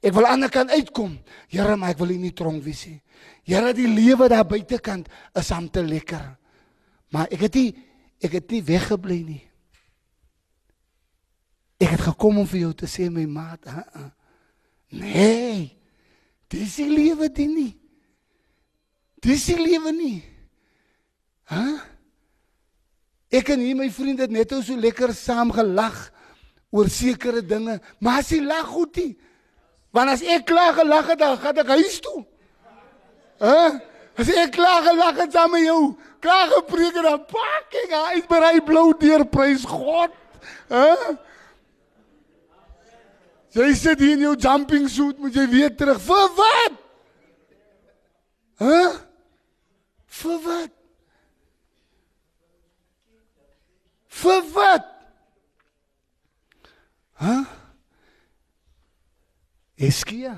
Ek 0.01 0.13
wil 0.15 0.25
aan 0.25 0.41
die 0.41 0.47
ander 0.47 0.53
kant 0.53 0.73
uitkom. 0.73 1.13
Here, 1.51 1.77
maar 1.77 1.93
ek 1.93 2.01
wil 2.01 2.13
nie 2.19 2.33
tronk 2.35 2.63
wees 2.65 2.83
nie. 2.89 2.99
Here, 3.47 3.73
die 3.77 3.89
lewe 3.89 4.27
daar 4.31 4.47
buitekant 4.47 5.09
is 5.37 5.51
am 5.55 5.69
te 5.71 5.83
lekker. 5.85 6.23
Maar 7.11 7.31
ek 7.31 7.47
het 7.47 7.57
nie 7.59 7.69
ek 8.21 8.35
het 8.37 8.51
nie 8.53 8.61
weggebly 8.61 9.19
nie. 9.25 9.41
Ek 11.81 11.95
het 11.95 12.03
gekom 12.11 12.43
om 12.43 12.45
vir 12.45 12.67
jou 12.67 12.73
te 12.83 12.89
sê 12.89 13.07
my 13.09 13.25
maat, 13.25 13.65
uh 13.65 13.81
-uh. 13.81 14.09
nee. 14.93 15.80
Dis 16.51 16.75
die 16.81 16.89
lewe 16.91 17.29
dit 17.31 17.47
nie. 17.47 17.71
Dis 19.23 19.45
die 19.47 19.59
lewe 19.59 19.93
nie. 19.95 20.19
Hæ? 21.51 21.61
Huh? 21.61 21.79
Ek 23.31 23.47
en 23.53 23.61
hier 23.63 23.77
my 23.79 23.87
vriend 23.95 24.19
het 24.19 24.31
net 24.33 24.51
so 24.51 24.75
lekker 24.75 25.13
saam 25.15 25.53
gelag 25.55 25.95
oor 26.75 26.89
sekere 26.91 27.39
dinge, 27.39 27.77
maar 28.03 28.19
as 28.19 28.31
jy 28.33 28.41
lag 28.43 28.67
goed 28.67 28.97
nie. 28.99 29.13
Want 29.95 30.11
as 30.11 30.23
ek 30.23 30.43
klaar 30.49 30.73
gelag 30.75 31.07
het, 31.13 31.19
dan 31.19 31.37
gaan 31.39 31.61
ek 31.63 31.71
huis 31.77 31.99
toe. 32.03 32.19
Hæ? 33.39 33.47
Huh? 33.47 33.79
As 34.19 34.27
ek 34.27 34.51
klaar 34.51 34.83
gelag 34.83 35.21
het 35.23 35.31
saam 35.31 35.53
met 35.55 35.63
jou, 35.63 35.93
klaar 36.19 36.51
gepreek 36.51 36.97
en 36.99 37.07
dan 37.07 37.21
pak 37.29 37.77
ek 37.85 37.93
uit 37.95 38.27
by 38.27 38.39
hy 38.43 38.59
blou 38.67 38.89
deur 38.99 39.23
prys 39.31 39.63
God. 39.67 40.11
Hæ? 40.67 40.83
Huh? 40.91 41.15
Jy 43.51 43.71
sit 43.75 43.99
hier 43.99 44.15
in 44.15 44.25
jou 44.25 44.35
jumping 44.39 44.87
suit, 44.89 45.17
moet 45.19 45.35
jy 45.35 45.47
weer 45.51 45.73
terug. 45.75 45.99
Vir 46.01 46.27
wat? 46.37 46.77
Hæ? 48.61 48.67
Huh? 48.67 48.99
Vir 50.21 50.37
wat? 50.45 50.77
Vir 54.21 54.45
wat? 54.53 54.93
Hæ? 57.21 57.33
Huh? 57.33 57.49
Eskia 59.81 60.35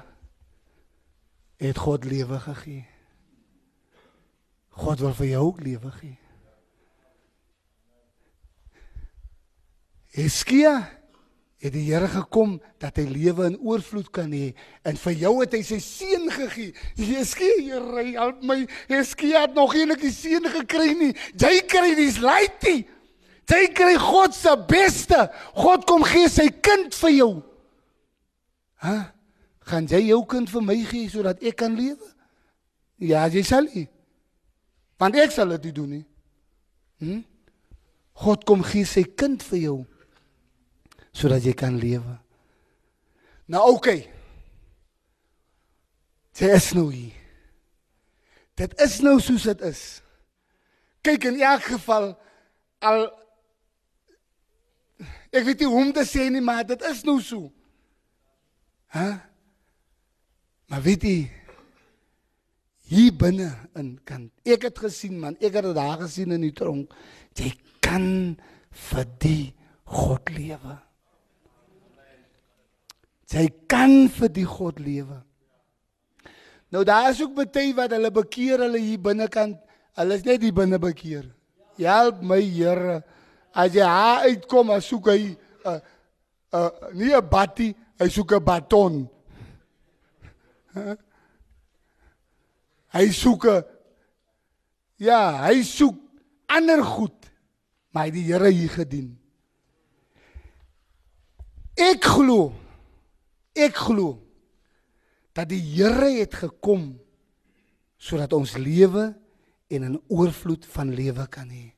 het 1.59 1.77
God 1.77 2.05
lewe 2.07 2.39
gegee. 2.39 2.85
God 4.69 4.99
wil 4.99 5.13
vir 5.13 5.27
jou 5.27 5.41
ook 5.45 5.59
lewe 5.59 5.91
gee. 5.91 6.17
Eskia 10.23 11.02
het 11.63 11.71
die 11.71 11.85
Here 11.87 12.09
gekom 12.11 12.57
dat 12.81 12.97
hy 12.99 13.05
lewe 13.07 13.45
in 13.47 13.55
oorvloed 13.63 14.09
kan 14.11 14.31
hê 14.35 14.51
en 14.83 14.97
vir 14.99 15.13
jou 15.21 15.31
het 15.39 15.53
hy 15.55 15.61
sy 15.63 15.79
seun 15.79 16.27
gegee. 16.33 16.73
Eskia, 17.21 17.55
Here, 17.63 18.03
help 18.17 18.43
my. 18.43 18.57
Eskia 18.91 19.45
het 19.45 19.55
nog 19.55 19.75
eendag 19.77 20.01
die 20.03 20.11
seun 20.11 20.49
gekry 20.51 20.91
nie. 20.99 21.13
Jy 21.39 21.53
kry 21.71 21.93
dis 21.95 22.19
laaitie. 22.23 22.83
Jy 23.47 23.63
kry 23.75 23.95
God 23.99 24.35
se 24.35 24.51
beste. 24.67 25.21
God 25.55 25.87
kom 25.87 26.03
gee 26.07 26.27
sy 26.31 26.49
kind 26.63 26.95
vir 26.99 27.15
jou. 27.15 27.31
Hæ? 28.83 28.97
Gaan 29.63 29.87
jy 29.87 30.01
jou 30.09 30.19
kind 30.27 30.51
vir 30.51 30.67
my 30.67 30.75
gee 30.89 31.07
sodat 31.07 31.39
ek 31.39 31.61
kan 31.63 31.79
lewe? 31.79 32.11
Ja, 32.99 33.23
jy 33.31 33.45
sal 33.47 33.69
nie. 33.71 33.85
Want 34.99 35.15
ek 35.19 35.31
sal 35.31 35.55
dit 35.55 35.71
doen 35.75 35.95
nie. 35.95 36.03
Hm? 36.99 37.23
God 38.19 38.43
kom 38.47 38.67
gee 38.67 38.83
sy 38.87 39.05
kind 39.07 39.39
vir 39.47 39.61
jou 39.63 39.79
sodat 41.13 41.45
jy 41.45 41.53
kan 41.57 41.77
lewe. 41.79 42.17
Nou 43.45 43.63
oké. 43.71 43.77
Okay. 43.77 43.99
Dit 46.33 46.49
is 46.49 46.71
nou 46.73 46.87
hier. 46.89 47.13
Dit 48.57 48.73
is 48.81 48.99
nou 49.05 49.19
soos 49.21 49.45
dit 49.49 49.61
is. 49.69 49.81
Kyk 51.05 51.27
in 51.29 51.41
elk 51.41 51.67
geval 51.75 52.13
al 52.83 53.05
ek 55.33 55.45
weet 55.45 55.63
nie 55.63 55.69
hoe 55.69 55.81
om 55.81 55.93
te 55.93 56.03
sê 56.05 56.27
nie, 56.29 56.41
maar 56.41 56.65
dit 56.65 56.81
is 56.89 57.01
nou 57.05 57.17
so. 57.21 57.49
Hæ? 58.93 59.07
Maar 60.69 60.83
weet 60.85 61.05
jy 61.05 61.17
hier 62.93 63.13
binne 63.17 63.49
in 63.79 63.95
kan 64.05 64.27
ek 64.45 64.67
het 64.69 64.81
gesien 64.85 65.17
man, 65.19 65.37
ek 65.41 65.57
het 65.57 65.65
dit 65.65 65.77
daar 65.77 65.97
gesien 66.03 66.33
in 66.35 66.45
die 66.45 66.53
tronk. 66.55 66.93
Jy 67.37 67.53
kan 67.81 68.05
vir 68.89 69.05
die 69.21 69.53
God 69.89 70.29
lewe. 70.33 70.77
Jy 73.33 73.47
kan 73.69 74.05
vir 74.13 74.29
die 74.29 74.45
God 74.45 74.79
lewe. 74.83 75.17
Nou 76.73 76.83
daar 76.85 77.09
is 77.11 77.21
ook 77.21 77.33
baie 77.37 77.73
wat 77.77 77.93
hulle 77.93 78.11
bekeer 78.13 78.61
hulle 78.65 78.81
hier 78.81 79.01
binnekant. 79.01 79.57
Hulle 79.97 80.17
is 80.17 80.25
net 80.25 80.41
hier 80.41 80.53
binne 80.53 80.79
bekeer. 80.81 81.25
Help 81.77 82.21
my 82.21 82.41
Here. 82.41 83.01
As 83.53 83.73
jy 83.73 83.85
haar 83.85 84.25
uitkom, 84.29 84.71
as 84.73 84.85
soek 84.89 85.09
hy 85.13 85.19
'n 85.33 85.37
uh, 85.65 85.79
uh, 86.53 86.69
nie 86.93 87.13
'n 87.13 87.29
battie, 87.29 87.75
hy 87.99 88.09
soek 88.09 88.33
'n 88.33 88.43
baton. 88.45 89.09
Hy 92.93 93.07
soek 93.11 93.45
Ja, 94.97 95.49
hy 95.49 95.63
soek 95.63 95.97
ander 96.47 96.83
goed. 96.83 97.29
Maar 97.91 98.05
hy 98.05 98.11
die 98.11 98.25
Here 98.29 98.49
hier 98.49 98.69
gedien. 98.69 99.17
Ek 101.77 102.05
glo 102.05 102.53
Ek 103.53 103.77
glo 103.77 104.17
dat 105.33 105.49
die 105.49 105.61
Here 105.61 106.09
het 106.19 106.33
gekom 106.33 106.93
sodat 108.01 108.33
ons 108.33 108.57
lewe 108.57 109.13
en 109.69 109.83
'n 109.83 110.01
oorvloed 110.09 110.65
van 110.65 110.93
lewe 110.93 111.27
kan 111.27 111.49
hê. 111.49 111.73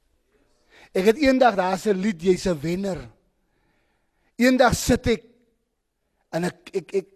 Ek 0.95 1.05
het 1.05 1.17
eendag 1.17 1.55
daar's 1.55 1.85
'n 1.85 1.99
lied 1.99 2.21
jy's 2.21 2.47
'n 2.47 2.59
wenner. 2.59 3.09
Eendag 4.37 4.75
sit 4.75 5.07
ek 5.07 5.23
en 6.31 6.43
ek 6.43 6.69
ek 6.73 6.93
ek 6.93 7.07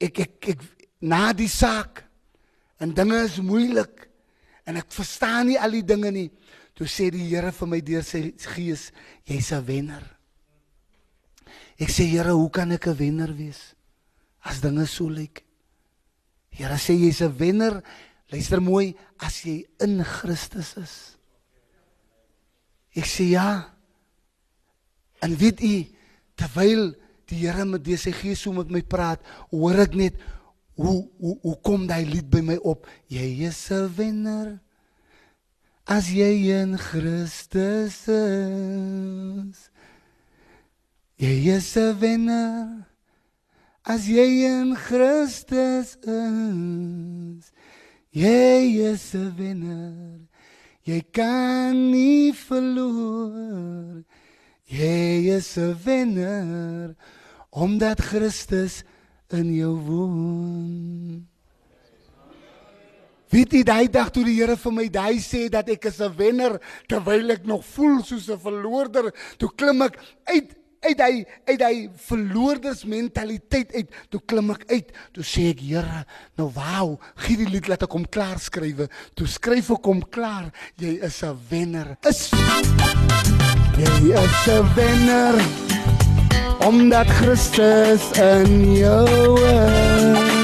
ek 0.00 0.18
ek, 0.18 0.48
ek 0.48 0.60
na 1.00 1.32
die 1.32 1.48
saak 1.48 2.04
en 2.80 2.94
dinge 2.94 3.24
is 3.24 3.38
moeilik 3.40 4.08
en 4.64 4.76
ek 4.76 4.92
verstaan 4.92 5.46
nie 5.46 5.60
al 5.60 5.70
die 5.70 5.84
dinge 5.84 6.10
nie. 6.10 6.30
Toe 6.74 6.86
sê 6.86 7.10
die 7.10 7.28
Here 7.28 7.52
vir 7.52 7.68
my 7.68 7.80
deur 7.80 8.02
sy 8.02 8.34
gees, 8.36 8.92
jy's 9.24 9.52
'n 9.52 9.64
wenner. 9.64 10.16
Ek 11.78 11.88
sê 11.88 12.04
Here, 12.04 12.32
hoe 12.32 12.50
kan 12.50 12.72
ek 12.72 12.86
'n 12.86 12.96
wenner 12.96 13.36
wees? 13.36 13.75
As 14.46 14.62
dinge 14.62 14.86
so 14.86 15.10
lyk. 15.10 15.42
Here 16.54 16.78
sê 16.78 16.94
jy's 16.94 17.20
'n 17.20 17.36
wenner. 17.38 17.82
Luister 18.30 18.60
mooi, 18.60 18.94
as 19.18 19.44
jy 19.44 19.66
in 19.80 20.02
Christus 20.02 20.76
is. 20.76 20.94
Ek 22.96 23.06
sê 23.06 23.30
ja. 23.30 23.70
En 25.22 25.36
weet 25.36 25.60
u 25.62 25.86
terwyl 26.34 26.94
die 27.26 27.42
Here 27.42 27.64
met 27.64 27.84
dese 27.84 28.12
gees 28.12 28.40
so 28.40 28.52
met 28.52 28.70
my 28.70 28.82
praat, 28.82 29.20
hoor 29.50 29.80
ek 29.82 29.94
net 29.94 30.14
hoe 30.76 31.08
hoe 31.18 31.38
hoe 31.42 31.56
kom 31.62 31.86
daai 31.86 32.04
lied 32.04 32.28
by 32.30 32.40
my 32.40 32.56
op? 32.62 32.86
Jy 33.08 33.46
is 33.48 33.70
'n 33.70 33.88
wenner. 33.96 34.60
As 35.86 36.10
jy 36.10 36.50
in 36.50 36.78
Christus 36.78 38.08
is. 38.08 39.70
Jy 41.18 41.48
is 41.56 41.76
'n 41.76 41.98
wenner. 42.00 42.95
As 43.86 44.08
jy 44.10 44.42
in 44.42 44.74
Christus 44.74 45.94
is, 46.02 47.52
jy 48.10 48.82
is 48.82 49.14
'n 49.14 49.30
wenner. 49.38 50.26
Jy 50.82 51.00
kan 51.14 51.92
nie 51.92 52.32
verloor. 52.32 54.02
Jy 54.66 55.30
is 55.38 55.56
'n 55.56 55.78
wenner 55.84 56.96
omdat 57.50 58.00
Christus 58.00 58.82
in 59.30 59.54
jou 59.54 59.78
woon. 59.78 61.28
Weet 63.30 63.52
jy 63.52 63.62
daai 63.62 63.88
dag 63.88 64.10
toe 64.10 64.24
die 64.24 64.34
Here 64.34 64.56
vir 64.56 64.72
my 64.72 64.88
daai 64.88 65.18
sê 65.22 65.48
dat 65.48 65.68
ek 65.68 65.84
is 65.84 66.00
'n 66.00 66.16
wenner 66.16 66.60
terwyl 66.88 67.30
ek 67.30 67.46
nog 67.46 67.64
voel 67.64 68.02
soos 68.02 68.28
'n 68.28 68.38
verloorder, 68.38 69.14
toe 69.38 69.50
klim 69.54 69.82
ek 69.82 69.98
uit 70.24 70.65
uit 70.86 71.00
hy 71.02 71.12
uit 71.50 71.62
hy 71.62 71.74
verloorders 72.08 72.84
mentaliteit 72.88 73.74
uit 73.74 73.94
toe 74.12 74.20
klim 74.26 74.52
ek 74.54 74.66
uit. 74.70 74.92
Toe 75.16 75.26
sê 75.26 75.50
ek 75.52 75.64
Here 75.66 76.04
nou 76.38 76.48
wou 76.54 76.96
gee 77.24 77.40
die 77.40 77.48
lied 77.50 77.70
laat 77.70 77.86
ek 77.86 77.96
hom 77.96 78.06
klaar 78.06 78.38
skrywe. 78.42 78.88
Toe 79.18 79.28
skryf 79.30 79.72
ek 79.74 79.88
hom 79.90 80.02
klaar. 80.14 80.50
Jy 80.78 80.98
is 81.02 81.22
'n 81.22 81.36
wenner. 81.50 81.96
Is 82.06 82.30
jy 83.76 84.12
is 84.14 84.46
'n 84.46 84.64
wenner 84.76 85.36
omdat 86.66 87.06
Christus 87.18 88.02
in 88.18 88.76
jou 88.76 89.38
is? 89.42 90.36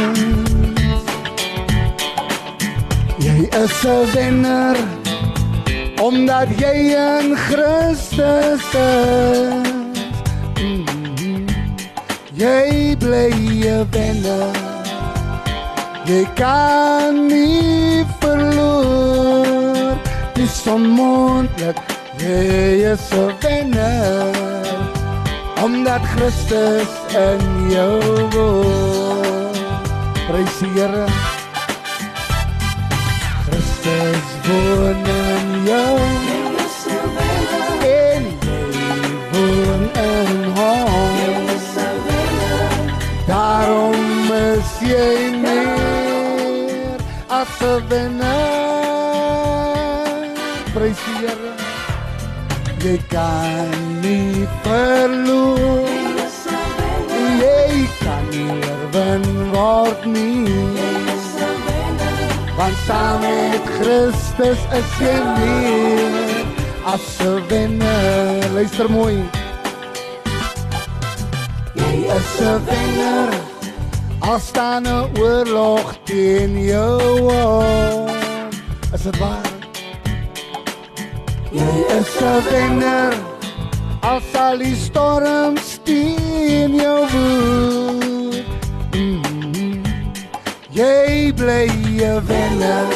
Jy 3.18 3.48
is 3.62 3.84
'n 3.84 4.06
wenner 4.14 4.76
omdat 6.02 6.48
jy 6.58 6.96
in 6.98 7.36
Christus 7.36 8.64
is 8.74 9.71
Jij 12.42 12.96
blije 12.98 13.86
wennen, 13.90 14.50
jij 16.04 16.28
kan 16.34 17.26
niet 17.26 18.06
verloren. 18.18 19.98
Het 20.32 20.38
is 20.38 20.66
onmogelijk, 20.66 21.78
jij 22.16 22.78
is 22.78 23.10
een 23.10 23.32
winnaar, 23.40 24.34
omdat 25.64 26.00
Christus 26.02 26.88
en 27.14 27.70
jou 27.70 28.02
woont. 28.30 29.60
Prijs 30.26 30.58
Heere, 30.58 31.04
Christus 33.46 34.26
woont 34.46 35.08
in 35.08 35.62
jou. 35.64 35.98
En 37.80 38.24
jij 38.50 38.72
woont 39.32 39.96
in 39.96 40.41
jy 44.86 45.30
meer 45.42 46.98
as 47.28 47.54
'n 47.60 47.88
wenner. 47.88 48.32
Prys 50.74 51.00
die 51.06 51.16
Here. 51.20 51.52
Jy 52.82 52.98
kan 53.08 53.70
nie 54.02 54.48
verloor. 54.62 55.86
Jy 57.42 57.86
kan 58.02 58.24
nie 58.30 58.50
oorwin 58.50 59.26
word 59.52 60.04
nie. 60.04 60.46
Want 62.56 62.76
saam 62.86 63.20
met 63.20 63.64
Christus 63.76 64.60
is 64.78 64.90
jy 64.98 65.16
meer 65.38 66.44
as 66.94 67.06
'n 67.20 67.40
wenner. 67.48 68.50
Luister 68.54 68.90
mooi. 68.90 69.16
Jy 71.74 71.94
is 72.18 72.40
'n 72.40 72.58
wenner. 72.66 73.51
Al 74.22 74.38
staan 74.38 74.82
'n 74.82 75.18
oorlog 75.18 75.94
teen 76.04 76.64
jou. 76.64 77.30
Is 78.94 79.02
dit 79.02 79.18
waar? 79.18 79.50
Jy 81.50 81.72
is 81.98 82.12
'n 82.20 82.42
wenner. 82.50 83.14
Al 84.00 84.20
sal 84.32 84.58
die 84.58 84.76
storm 84.76 85.54
teen 85.82 86.74
jou 86.74 87.00
woed. 87.12 88.44
Mm. 88.94 89.82
Jy 90.70 91.32
bly 91.34 91.66
'n 91.66 92.26
wenner. 92.26 92.88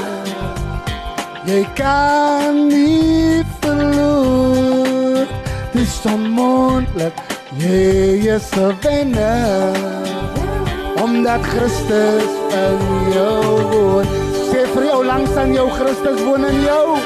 Jy 1.44 1.66
kan 1.74 2.66
nie 2.68 3.42
verloor. 3.60 5.26
Dis 5.72 6.00
onmoontlik. 6.04 7.14
Jy 7.58 8.30
is 8.34 8.50
'n 8.54 8.74
wenner. 8.82 10.15
Omdat 11.16 11.40
Christus 11.42 12.32
in 12.52 13.12
jou 13.12 13.60
woon. 13.70 14.06
Sê 14.50 14.66
vir 14.74 14.84
jou 14.84 15.04
langs 15.04 15.36
aan 15.40 15.54
jou 15.54 15.64
Christus 15.70 16.20
woon 16.24 16.44
in 16.44 16.58
jou. 16.60 16.98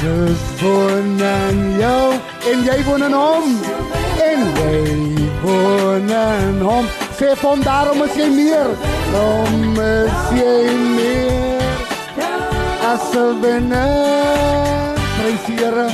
Christus 0.00 0.42
woon 0.58 1.22
in 1.28 1.60
jou 1.78 2.08
en 2.50 2.64
jy 2.66 2.76
woon 2.88 3.06
in 3.06 3.14
hom. 3.14 3.54
En 4.26 4.42
jy 4.58 4.82
woon 5.44 6.10
in 6.10 6.58
hom. 6.66 6.90
Sê 7.20 7.30
vir 7.36 7.46
hom 7.52 7.62
daarom 7.62 8.02
is 8.08 8.18
jy 8.18 8.26
meer. 8.34 8.74
Daarom 9.14 9.80
is 9.86 10.20
jy 10.42 10.74
meer. 10.98 11.86
As 12.90 13.14
'n 13.14 13.40
wenner. 13.46 14.98
Prys 15.14 15.46
Here. 15.46 15.88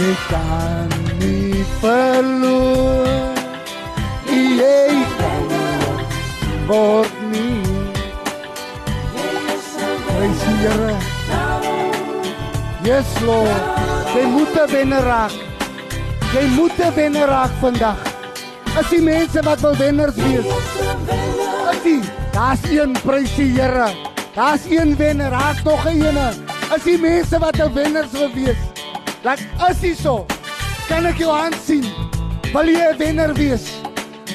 Jy 0.00 0.12
kan 0.32 0.88
nie 1.20 1.64
verloor. 1.80 3.35
Jy 4.56 5.04
word 6.64 7.16
nie. 7.28 7.60
Prys 10.06 10.44
die 10.46 10.54
Here. 10.62 10.94
Yes 12.86 13.10
Lord. 13.26 13.66
Jy 14.14 14.24
moet 14.32 14.56
'n 14.56 14.70
wenner 14.72 15.04
raak. 15.04 15.36
Jy 16.32 16.46
moet 16.56 16.78
'n 16.80 16.94
wenner 16.96 17.28
raak 17.28 17.52
vandag. 17.60 18.00
As 18.78 18.88
die 18.88 19.02
mense 19.02 19.42
wat 19.42 19.60
wil 19.60 19.76
wenners 19.76 20.16
wees. 20.16 20.48
As 21.68 21.82
die 21.82 22.00
daar's 22.32 22.64
een 22.64 22.96
prys 23.04 23.36
die 23.36 23.52
Here. 23.60 23.92
Daar's 24.34 24.64
een 24.68 24.96
wenner, 24.96 25.30
daar's 25.30 25.62
nog 25.64 25.84
'n 25.84 26.00
ene. 26.00 26.32
As 26.72 26.82
die 26.82 26.98
mense 26.98 27.38
wat 27.38 27.56
'n 27.60 27.72
wenners 27.74 28.10
wil 28.10 28.32
wees. 28.32 28.60
Laat 29.22 29.40
as 29.58 29.80
jy 29.80 29.94
so. 29.94 30.26
Kan 30.88 31.06
ek 31.06 31.18
jou 31.18 31.32
hand 31.32 31.56
sien? 31.66 31.84
Wil 32.52 32.68
jy 32.68 32.92
'n 32.92 32.98
wenner 32.98 33.34
wees? 33.34 33.85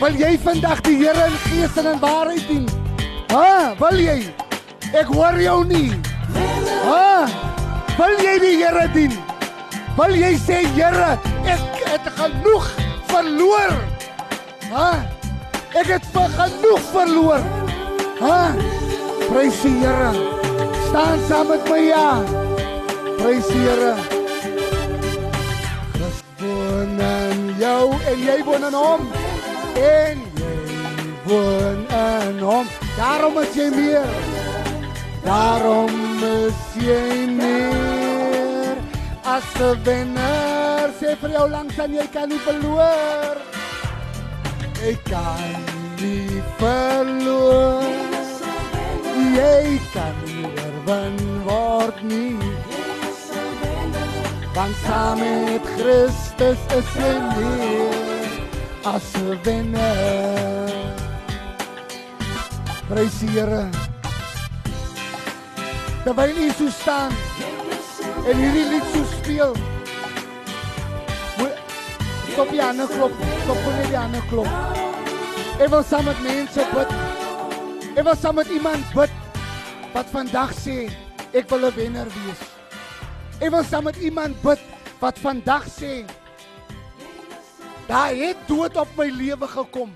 Wil 0.02 0.16
jy 0.18 0.32
vandag 0.42 0.80
die 0.82 0.96
Here 0.98 1.28
in 1.30 1.34
gees 1.46 1.76
en 1.78 1.86
in 1.92 2.00
waarheid 2.02 2.48
dien? 2.50 2.64
Ha, 3.30 3.76
wil 3.78 4.00
jy? 4.02 4.16
Ek 4.98 5.12
hoor 5.14 5.38
jou 5.38 5.60
nie. 5.70 5.92
Ha? 6.88 7.28
Wil 8.00 8.16
jy 8.26 8.34
die 8.42 8.56
Here 8.64 8.88
dien? 8.96 9.14
Wil 10.00 10.18
jy 10.18 10.32
sê 10.42 10.64
Here, 10.74 11.12
ek 11.46 11.86
het 11.86 12.10
genoeg 12.18 12.66
verloor? 13.12 13.78
Ha? 14.72 14.90
Ek 15.70 15.94
het 15.94 16.10
vir 16.16 16.34
genoeg 16.40 16.90
verloor. 16.90 17.46
Ha? 18.24 18.40
Prys 19.28 19.62
die 19.62 19.78
Here. 19.84 20.12
Staan 20.90 21.22
saam 21.30 21.54
met 21.54 21.70
my 21.70 21.82
ja. 21.92 22.08
Prys 23.22 23.54
die 23.54 23.68
Here. 23.70 23.94
Christus 25.94 26.26
woon 26.42 26.98
in 27.14 27.52
jou 27.62 27.92
en 28.02 28.26
jy 28.32 28.42
woon 28.50 28.72
in 28.72 28.82
hom. 28.82 29.12
En 29.76 30.18
jy 30.36 30.56
woon 31.26 31.86
in 31.88 32.40
hom. 32.40 32.68
Daarom 32.98 33.38
is 33.38 33.56
jy 33.56 33.70
meer. 33.76 34.08
Daarom 35.24 36.24
is 36.24 36.60
jy 36.76 37.28
meer 37.28 38.76
as 39.24 39.44
'n 39.60 39.84
wenner. 39.84 40.90
Sê 41.00 41.16
vir 41.22 41.30
jou 41.30 41.50
langs 41.50 41.80
aan 41.80 41.94
jy 41.94 42.08
kan 42.14 42.30
nie 42.30 42.42
verloor. 42.48 43.36
Jy 44.82 44.98
kan 45.10 45.56
nie 46.02 46.42
verloor. 46.58 47.84
Jy 49.38 49.80
kan 49.94 50.16
nie 50.26 50.46
oorwin 50.46 51.18
word 51.46 52.04
nie. 52.04 52.38
Want 54.54 54.76
saam 54.86 55.20
met 55.20 55.64
Christus 55.76 56.60
is 56.78 56.90
jy 57.00 57.14
meer 57.38 58.11
as 58.84 59.12
wenner. 59.44 60.70
Prys 62.90 63.20
die 63.22 63.30
Here. 63.30 63.70
Terwyl 66.04 66.34
jy 66.34 66.50
so 66.58 66.70
staan 66.74 67.14
en 68.26 68.38
hierdie 68.38 68.66
lied 68.72 68.88
so 68.94 69.04
speel. 69.18 69.54
Stop 72.32 72.48
die 72.50 72.62
ander 72.64 72.88
klop, 72.88 73.12
stop 73.44 73.66
net 73.76 73.90
die 73.92 73.98
ander 74.00 74.24
klop. 74.32 74.48
Ek 75.60 75.68
wil 75.70 75.84
saam 75.86 76.08
met 76.08 76.22
mense 76.24 76.66
bid. 76.72 76.94
Ek 77.92 78.06
wil 78.08 78.16
saam 78.18 78.40
met 78.40 78.50
iemand 78.56 78.96
bid 78.96 79.14
wat 79.92 80.08
vandag 80.14 80.56
sê 80.56 80.88
ek 81.36 81.52
wil 81.52 81.68
'n 81.68 81.76
wenner 81.76 82.08
wees. 82.16 82.42
Ek 83.42 83.52
wil 83.52 83.64
saam 83.64 83.84
met 83.84 83.98
iemand 84.00 84.42
bid 84.42 84.60
wat 85.00 85.20
vandag 85.20 85.68
sê 85.68 86.08
daar 87.92 88.16
het 88.16 88.38
dood 88.48 88.78
op 88.80 88.92
my 88.96 89.10
lewe 89.12 89.48
gekom. 89.52 89.90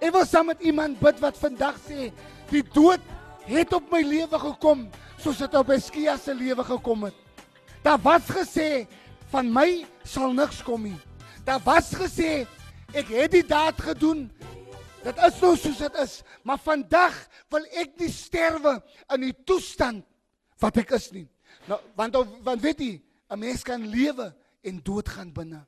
Ek 0.00 0.14
wil 0.14 0.24
saam 0.24 0.48
met 0.48 0.62
iemand 0.64 0.96
bid 0.96 1.18
wat 1.20 1.36
vandag 1.36 1.76
sê 1.84 2.08
die 2.48 2.62
dood 2.72 3.02
het 3.44 3.74
op 3.76 3.90
my 3.92 4.00
lewe 4.00 4.40
gekom 4.40 4.86
soos 5.20 5.42
dit 5.42 5.58
op 5.60 5.74
Eskia 5.76 6.14
se 6.16 6.32
lewe 6.32 6.64
gekom 6.64 7.04
het. 7.04 7.18
Daar 7.84 8.00
was 8.00 8.24
gesê 8.32 8.86
van 9.28 9.52
my 9.52 9.84
sal 10.08 10.32
niks 10.32 10.62
kom 10.64 10.88
nie. 10.88 10.96
Daar 11.44 11.60
was 11.68 11.92
gesê 11.92 12.46
ek 12.96 13.12
het 13.12 13.36
die 13.36 13.44
daad 13.44 13.76
gedoen. 13.90 14.30
Dit 15.04 15.20
is 15.28 15.38
nou 15.44 15.52
soos 15.52 15.84
dit 15.84 16.00
is, 16.00 16.18
maar 16.48 16.58
vandag 16.64 17.12
wil 17.52 17.68
ek 17.76 17.92
nie 18.00 18.08
sterwe 18.10 18.78
in 19.12 19.28
die 19.28 19.36
toestand 19.44 20.00
wat 20.64 20.80
ek 20.80 20.96
is 20.96 21.12
nie. 21.12 21.28
Nou 21.68 21.82
want 21.92 22.16
want 22.40 22.64
weet 22.64 22.80
jy, 22.80 22.92
'n 23.28 23.38
mens 23.38 23.62
kan 23.62 23.84
lewe 23.84 24.32
en 24.64 24.80
dood 24.80 25.08
gaan 25.08 25.32
binne. 25.32 25.66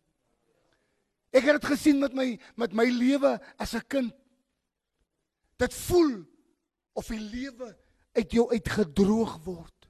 Ek 1.39 1.47
het 1.47 1.60
dit 1.60 1.70
gesien 1.70 2.01
met 2.02 2.15
my 2.16 2.32
met 2.59 2.74
my 2.74 2.89
lewe 2.90 3.36
as 3.62 3.74
'n 3.74 3.86
kind. 3.86 4.15
Dit 5.59 5.74
voel 5.74 6.24
of 6.93 7.06
die 7.06 7.20
lewe 7.20 7.77
uit 8.12 8.32
jou 8.32 8.51
uitgedroog 8.51 9.39
word. 9.44 9.89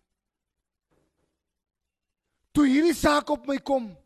Toe 2.52 2.66
hierdie 2.66 2.94
saak 2.94 3.30
op 3.30 3.46
my 3.46 3.56
kom, 3.56 3.96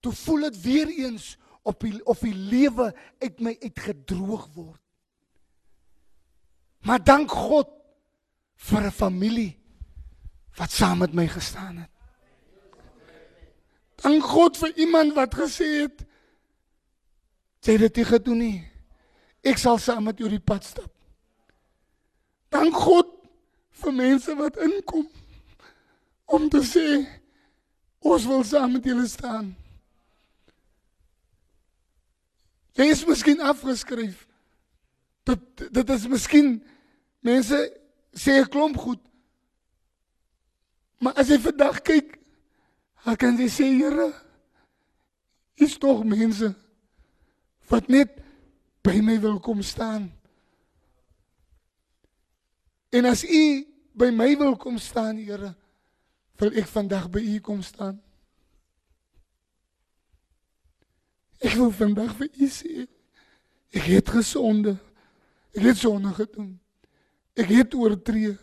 toe 0.00 0.12
voel 0.12 0.50
dit 0.50 0.60
weer 0.60 0.88
eens 0.88 1.36
op 1.62 1.80
die 1.80 1.94
of 2.04 2.18
die 2.18 2.34
lewe 2.34 2.92
uit 3.22 3.40
my 3.40 3.56
uitgedroog 3.62 4.48
word. 4.54 4.80
Maar 6.82 7.04
dank 7.04 7.30
God 7.30 7.68
vir 8.56 8.86
'n 8.86 8.90
familie 8.90 9.58
wat 10.58 10.70
saam 10.70 10.98
met 10.98 11.12
my 11.12 11.28
gestaan 11.28 11.76
het. 11.76 11.90
Dank 14.02 14.22
God 14.22 14.56
vir 14.56 14.76
iemand 14.76 15.14
wat 15.14 15.34
gesê 15.34 15.86
het 15.86 16.04
jy 17.62 17.76
het 17.76 17.84
dit 17.86 18.02
nie 18.02 18.08
gedoen 18.08 18.38
nie. 18.42 18.58
Ek 19.46 19.58
sal 19.58 19.78
saam 19.78 20.06
met 20.06 20.18
jou 20.18 20.30
die 20.30 20.42
pad 20.42 20.64
stap. 20.66 20.90
Dank 22.52 22.74
God 22.76 23.10
vir 23.82 23.94
mense 23.96 24.34
wat 24.38 24.58
inkom 24.62 25.08
om 26.32 26.48
te 26.52 26.62
sê 26.66 26.86
ons 28.02 28.26
wil 28.28 28.44
saam 28.46 28.76
met 28.76 28.86
julle 28.86 29.06
staan. 29.10 29.52
Jy 32.78 32.88
is 32.92 33.04
miskien 33.06 33.42
afgeskryf. 33.44 34.26
Dit 35.28 35.66
dit 35.70 35.90
is 35.96 36.06
miskien 36.10 36.54
mense 37.22 37.58
sê 38.12 38.40
'n 38.40 38.48
klomp 38.48 38.76
goed. 38.76 39.00
Maar 40.98 41.14
as 41.14 41.28
jy 41.28 41.38
vandag 41.38 41.82
kyk, 41.82 42.18
dan 43.04 43.16
kan 43.16 43.38
jy 43.38 43.48
sê 43.48 43.64
Here, 43.64 44.12
is 45.54 45.78
tog 45.78 46.04
mense 46.04 46.54
wat 47.72 47.88
net 47.88 48.20
by 48.84 48.98
my 49.00 49.16
wil 49.22 49.38
kom 49.40 49.62
staan. 49.64 50.10
En 52.92 53.08
as 53.08 53.24
u 53.24 53.44
by 53.96 54.10
my 54.12 54.36
wil 54.36 54.56
kom 54.60 54.76
staan, 54.78 55.16
Here, 55.16 55.54
wil 56.36 56.56
ek 56.58 56.68
vandag 56.68 57.08
by 57.12 57.22
u 57.24 57.38
kom 57.40 57.62
staan. 57.64 57.96
Ek 61.42 61.56
wil 61.58 61.72
vandag 61.74 62.12
vir 62.20 62.28
u 62.36 62.48
sê, 62.52 62.86
ek 63.72 63.88
het 63.96 64.12
gesonde. 64.20 64.76
Ek 65.56 65.64
het 65.66 65.80
sonde 65.80 66.12
gedoen. 66.16 66.54
Ek 67.36 67.50
het 67.50 67.74
oortree. 67.74 68.36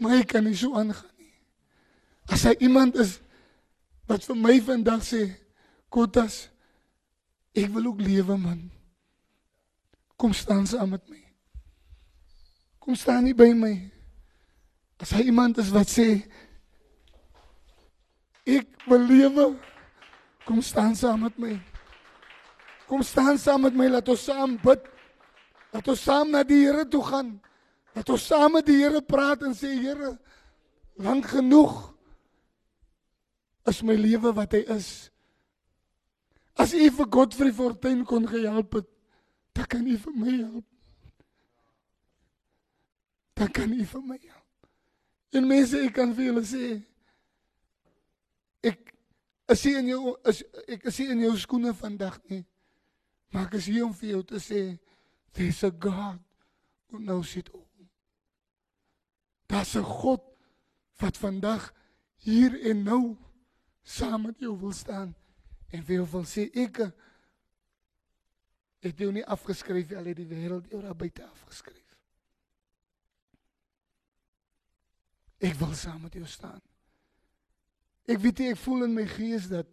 Maar 0.00 0.20
ek 0.22 0.30
kan 0.34 0.46
nie 0.46 0.56
so 0.56 0.76
aangaan 0.78 1.14
nie. 1.18 1.34
As 2.32 2.46
hy 2.46 2.54
iemand 2.66 2.96
is 3.00 3.18
wat 4.06 4.24
vir 4.26 4.38
my 4.38 4.56
vandag 4.62 5.02
sê, 5.06 5.26
Kotas, 5.90 6.46
ek 7.56 7.70
wil 7.72 7.92
ook 7.92 8.00
lewe 8.04 8.36
man. 8.36 8.66
Kom 10.16 10.32
staan 10.36 10.66
saam 10.68 10.92
met 10.94 11.04
my. 11.08 11.22
Kom 12.80 12.94
staan 12.94 13.24
nie 13.24 13.34
by 13.36 13.50
my. 13.56 13.74
As 15.00 15.12
hy 15.16 15.26
iemand 15.28 15.58
is 15.60 15.72
wat 15.74 15.90
sê 15.92 16.08
ek 18.46 18.68
wil 18.86 19.02
lewe, 19.02 19.46
kom 20.46 20.60
staan 20.62 20.94
saam 20.96 21.24
met 21.26 21.40
my. 21.40 21.56
Kom 22.86 23.02
staan 23.02 23.40
saam 23.42 23.66
met 23.66 23.74
my, 23.74 23.88
laat 23.90 24.08
ons 24.08 24.22
saam 24.28 24.54
bid. 24.62 24.84
Laat 25.74 25.88
ons 25.90 26.04
saam 26.06 26.30
na 26.30 26.44
die 26.46 26.62
Here 26.62 26.86
toe 26.88 27.02
gaan. 27.04 27.34
Laat 27.96 28.12
ons 28.14 28.28
saam 28.30 28.54
met 28.54 28.68
die 28.68 28.78
Here 28.78 29.02
praat 29.02 29.42
en 29.42 29.56
sê 29.58 29.72
Here, 29.74 30.14
lank 31.02 31.26
genoeg 31.34 31.74
is 33.66 33.82
my 33.82 33.96
lewe 33.98 34.30
wat 34.36 34.54
hy 34.54 34.62
is. 34.76 35.10
As 36.56 36.72
u 36.72 36.88
vir 36.90 37.08
Godfrey 37.12 37.52
Fortuin 37.52 38.04
kon 38.08 38.26
gehelp 38.28 38.78
het, 38.78 38.88
dan 39.52 39.66
kan 39.66 39.86
u 39.86 39.96
vir 39.98 40.16
my 40.16 40.32
help. 40.32 40.64
Dan 43.36 43.50
kan 43.52 43.72
u 43.72 43.84
vir 43.84 44.02
my 44.02 44.18
help. 44.22 44.68
En 45.36 45.46
mense, 45.48 45.76
ek 45.84 45.92
kan 45.98 46.14
vir 46.16 46.30
julle 46.30 46.44
sê 46.48 46.68
ek 48.66 48.94
is 49.52 49.64
nie 49.66 49.74
in 49.78 49.90
jou 49.92 50.14
is 50.26 50.40
ek 50.64 50.86
is 50.90 51.00
nie 51.02 51.08
in 51.12 51.24
jou 51.26 51.34
skoene 51.38 51.74
vandag 51.76 52.16
nie. 52.32 52.42
Maar 53.34 53.50
ek 53.50 53.58
is 53.60 53.68
hier 53.68 53.84
om 53.84 53.92
vir 53.94 54.14
jou 54.14 54.22
te 54.32 54.40
sê 54.40 54.62
there's 55.36 55.60
a 55.66 55.70
God 55.70 56.22
who 56.88 57.02
knows 57.02 57.36
it 57.36 57.52
all. 57.52 57.68
Daar's 59.46 59.76
'n 59.76 59.84
God 59.84 60.24
wat 61.00 61.16
vandag 61.16 61.72
hier 62.16 62.56
en 62.70 62.82
nou 62.82 63.16
saam 63.84 64.22
met 64.22 64.40
jou 64.40 64.56
wil 64.58 64.72
staan 64.72 65.14
en 65.74 65.84
jou 65.86 66.06
wil 66.12 66.26
sê 66.28 66.46
ek 66.54 66.82
het 68.86 69.00
jou 69.02 69.10
nie 69.12 69.24
afgeskryf 69.26 69.92
al 69.96 70.10
het 70.10 70.20
die 70.20 70.28
wêreld 70.30 70.68
jou 70.70 70.82
daar 70.82 70.96
buite 70.96 71.24
afgeskryf. 71.26 71.82
Ek 75.42 75.56
wil 75.60 75.74
saam 75.76 76.02
met 76.06 76.14
jou 76.16 76.26
staan. 76.26 76.62
Ek 78.06 78.20
weet 78.22 78.44
ek 78.52 78.60
voel 78.62 78.86
in 78.86 78.94
my 78.94 79.06
gees 79.10 79.50
dat 79.50 79.68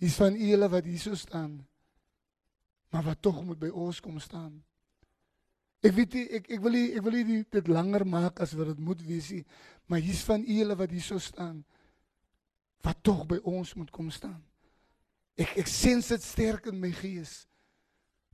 is 0.00 0.16
van 0.16 0.38
julle 0.38 0.68
wat 0.72 0.88
hier 0.88 1.02
so 1.02 1.14
staan 1.18 1.60
maar 2.90 3.06
wat 3.06 3.22
tog 3.22 3.44
moet 3.44 3.58
by 3.58 3.70
ons 3.70 4.00
kom 4.02 4.18
staan. 4.18 4.52
Ek 5.80 5.94
weet 5.96 6.16
nie, 6.18 6.24
ek 6.36 6.48
ek 6.56 6.62
wil 6.62 6.74
nie, 6.76 6.86
ek 6.98 7.04
wil 7.06 7.16
nie 7.16 7.42
dit 7.56 7.68
langer 7.70 8.04
maak 8.04 8.42
as 8.44 8.52
wat 8.58 8.72
dit 8.74 8.80
moet 8.84 9.04
wees 9.06 9.30
nie, 9.32 9.44
maar 9.88 10.02
hier's 10.02 10.24
van 10.26 10.42
julle 10.44 10.76
wat 10.76 10.92
hier 10.92 11.06
so 11.06 11.22
staan 11.22 11.62
wat 12.84 13.02
tog 13.02 13.26
by 13.28 13.38
ons 13.44 13.74
moet 13.74 13.90
kom 13.90 14.10
staan. 14.10 14.40
Ek 15.40 15.56
ek 15.62 15.68
sens 15.70 16.10
dit 16.12 16.22
sterk 16.24 16.68
in 16.70 16.80
my 16.80 16.90
gees. 16.92 17.44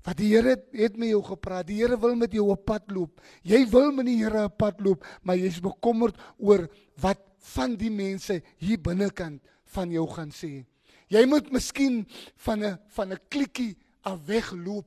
Wat 0.07 0.19
die 0.21 0.31
Here 0.31 0.55
het, 0.55 0.69
het 0.75 0.97
met 0.99 1.11
jou 1.11 1.23
gepraat. 1.27 1.67
Die 1.67 1.81
Here 1.81 1.99
wil 1.99 2.15
met 2.19 2.35
jou 2.35 2.47
op 2.53 2.63
pad 2.67 2.91
loop. 2.95 3.21
Jy 3.43 3.65
wil 3.73 3.91
met 3.95 4.07
die 4.07 4.19
Here 4.21 4.45
op 4.47 4.59
pad 4.59 4.81
loop, 4.85 5.07
maar 5.27 5.39
jy's 5.39 5.59
bekommerd 5.63 6.19
oor 6.39 6.69
wat 7.03 7.23
van 7.57 7.75
die 7.79 7.91
mense 7.91 8.41
hier 8.63 8.79
binnekant 8.83 9.43
van 9.75 9.91
jou 9.91 10.07
gaan 10.11 10.31
sê. 10.35 10.65
Jy 11.11 11.23
moet 11.31 11.51
miskien 11.55 12.05
van 12.43 12.65
'n 12.65 12.79
van 12.89 13.13
'n 13.13 13.21
klikkie 13.29 13.77
af 14.03 14.25
wegloop. 14.27 14.87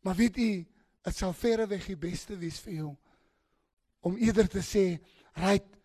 Maar 0.00 0.14
weet 0.14 0.36
jy, 0.36 0.66
dit 1.04 1.16
sal 1.16 1.32
verreweg 1.32 1.86
die 1.86 1.96
beste 1.96 2.36
wees 2.36 2.58
vir 2.60 2.72
jou 2.72 2.96
om 4.00 4.16
eerder 4.16 4.48
te 4.48 4.60
sê, 4.60 5.00
"Right, 5.34 5.77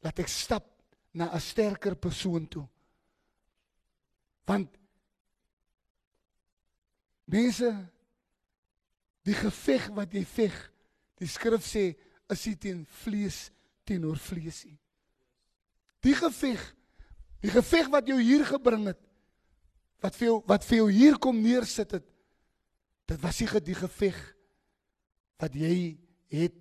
laat 0.00 0.18
ek 0.18 0.28
stap 0.28 0.66
na 1.12 1.30
'n 1.32 1.40
sterker 1.40 1.94
persoon 1.94 2.48
toe." 2.48 2.66
Want 4.46 4.68
mense 7.24 7.88
die 9.22 9.34
geveg 9.34 9.88
wat 9.94 10.12
jy 10.12 10.24
veg, 10.24 10.72
die 11.16 11.28
skrif 11.28 11.64
sê, 11.64 11.96
is 12.28 12.46
nie 12.46 12.56
teen 12.56 12.86
vlees 12.86 13.50
teenoor 13.84 14.16
vleesie. 14.16 14.78
Die 16.00 16.14
geveg, 16.14 16.74
die 17.40 17.50
geveg 17.50 17.88
wat 17.88 18.06
jou 18.06 18.20
hier 18.20 18.44
gebring 18.44 18.86
het, 18.86 19.10
wat 20.00 20.16
vir 20.16 20.30
jou 20.30 20.38
wat 20.48 20.64
vir 20.64 20.80
jou 20.80 20.88
hier 20.92 21.18
kom 21.20 21.40
neersit 21.42 21.98
het 21.98 22.06
dit 23.10 23.20
was 23.22 23.40
nie 23.42 23.62
die 23.66 23.76
geveg 23.76 24.18
wat 25.40 25.56
jy 25.56 25.74
het 26.32 26.58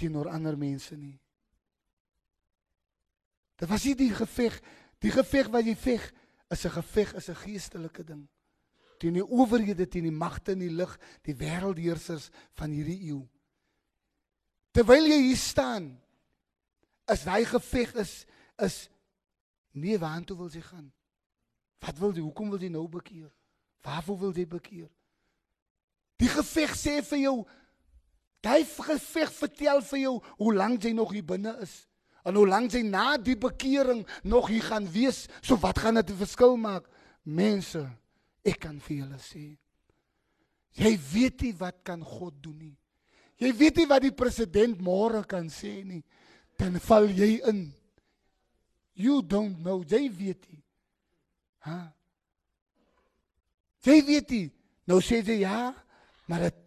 teenoor 0.00 0.30
ander 0.32 0.56
mense 0.58 0.96
nie 0.96 1.16
dit 3.60 3.68
was 3.68 3.84
nie 3.84 3.96
die 3.98 4.12
geveg 4.16 4.58
die 5.04 5.12
geveg 5.14 5.50
wat 5.52 5.66
jy 5.68 5.76
veg 5.76 6.06
is 6.50 6.64
'n 6.66 6.76
geveg 6.78 7.14
is 7.14 7.28
'n 7.28 7.42
geestelike 7.44 8.04
ding 8.04 8.28
teen 8.98 9.14
die 9.14 9.24
owerhede 9.24 9.88
teen 9.88 10.08
die 10.08 10.20
magte 10.24 10.52
in 10.52 10.64
die 10.64 10.72
lig 10.72 10.98
die 11.22 11.36
wêreldheersers 11.36 12.30
van 12.52 12.70
hierdie 12.70 13.00
eeu 13.12 13.28
terwyl 14.72 15.06
jy 15.06 15.20
hier 15.28 15.36
staan 15.36 16.00
is 17.06 17.24
daai 17.24 17.44
geveg 17.44 17.94
is 17.94 18.26
is 18.58 18.88
nee 19.72 19.98
waartoe 19.98 20.36
wil 20.36 20.50
jy 20.50 20.62
gaan 20.62 20.92
Wat 21.80 21.98
wil 21.98 22.12
jy? 22.12 22.20
Hoekom 22.20 22.50
wil 22.52 22.60
jy 22.60 22.68
nou 22.72 22.86
bekeer? 22.92 23.30
Waarvoor 23.84 24.18
wil 24.18 24.34
jy 24.36 24.46
bekeer? 24.48 24.90
Die 26.20 26.28
geveg 26.28 26.74
sê 26.76 26.98
vir 27.08 27.22
jou 27.22 27.36
daai 28.44 28.64
geveg 28.64 29.32
vertel 29.36 29.80
vir 29.84 30.00
jou 30.00 30.12
hoe 30.40 30.52
lank 30.56 30.84
jy 30.84 30.92
nog 30.96 31.12
hier 31.12 31.24
binne 31.24 31.52
is 31.64 31.74
en 32.24 32.34
hoe 32.34 32.46
lank 32.48 32.72
jy 32.72 32.82
na 32.86 33.16
die 33.16 33.36
bekering 33.36 34.04
nog 34.22 34.48
hier 34.48 34.62
gaan 34.62 34.86
wees. 34.92 35.26
So 35.40 35.56
wat 35.56 35.78
gaan 35.78 35.94
dit 35.94 36.10
'n 36.10 36.16
verskil 36.16 36.56
maak? 36.56 36.88
Mense, 37.24 37.88
ek 38.44 38.60
kan 38.60 38.80
vir 38.80 38.96
julle 38.96 39.18
sê 39.18 39.56
jy 40.72 40.98
weet 41.12 41.42
nie 41.42 41.52
wat 41.58 41.82
kan 41.82 42.02
God 42.04 42.42
doen 42.42 42.58
nie. 42.58 42.76
Jy 43.40 43.52
weet 43.56 43.76
nie 43.76 43.86
wat 43.86 44.02
die 44.02 44.14
president 44.14 44.80
môre 44.80 45.24
kan 45.26 45.48
sê 45.48 45.84
nie. 45.84 46.02
Dan 46.58 46.78
val 46.78 47.08
jy 47.08 47.40
in. 47.48 47.72
You 48.94 49.22
don't 49.22 49.62
know. 49.62 49.82
Jy 49.82 50.10
weet 50.12 50.44
nie. 50.50 50.62
Ha? 51.64 51.92
Jy 53.84 53.96
weet 54.04 54.32
jy, 54.34 54.42
nou 54.88 54.98
sê 55.00 55.22
jy 55.24 55.40
ja, 55.40 55.70
maar 56.28 56.48
dit 56.48 56.58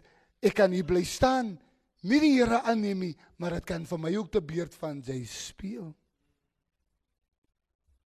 ek 0.50 0.56
kan 0.58 0.74
hier 0.74 0.86
bly 0.88 1.04
staan, 1.06 1.54
nie 2.04 2.20
die 2.24 2.34
Here 2.36 2.62
aanneem 2.68 3.06
nie, 3.06 3.14
maar 3.40 3.58
dit 3.58 3.68
kan 3.68 3.86
vir 3.88 4.02
my 4.02 4.12
ook 4.16 4.32
te 4.32 4.42
beurt 4.44 4.76
van 4.76 5.02
jy 5.06 5.22
speel. 5.30 5.94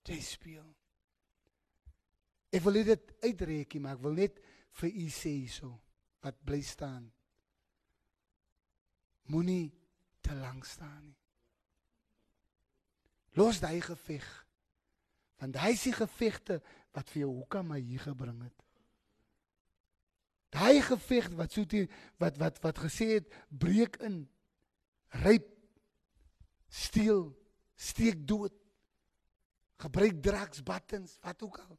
Jy 0.07 0.19
speel. 0.23 0.67
Ek 2.55 2.63
wil 2.65 2.81
dit 2.87 3.13
uitreekie, 3.25 3.81
maar 3.83 3.97
ek 3.97 4.05
wil 4.05 4.17
net 4.17 4.41
vir 4.81 4.91
u 4.93 5.07
sê 5.13 5.33
hierso 5.41 5.73
wat 6.25 6.39
bly 6.47 6.61
staan. 6.65 7.07
Moenie 9.33 9.73
te 10.23 10.35
lank 10.39 10.67
staan 10.69 11.03
nie. 11.09 11.19
Los 13.37 13.61
daai 13.61 13.81
geveg. 13.85 14.27
Want 15.43 15.59
hy 15.61 15.75
die 15.77 15.93
gevegte 15.93 16.61
wat 16.97 17.11
vir 17.13 17.27
jou 17.27 17.33
hoekom 17.41 17.75
my 17.75 17.81
hier 17.83 18.07
gebring 18.07 18.39
het. 18.47 18.66
Daai 20.57 20.81
geveg 20.85 21.29
wat 21.37 21.53
so 21.53 21.69
teen 21.69 21.91
wat 22.23 22.39
wat 22.41 22.61
wat 22.65 22.79
gesê 22.87 23.11
het 23.17 23.33
breek 23.49 23.99
in 24.07 24.23
ryp 25.23 25.49
steel 26.73 27.29
steek 27.77 28.23
dood 28.29 28.55
gebruik 29.85 30.23
drugs 30.25 30.63
buttons 30.63 31.19
wat 31.21 31.43
ook 31.43 31.59
al 31.65 31.77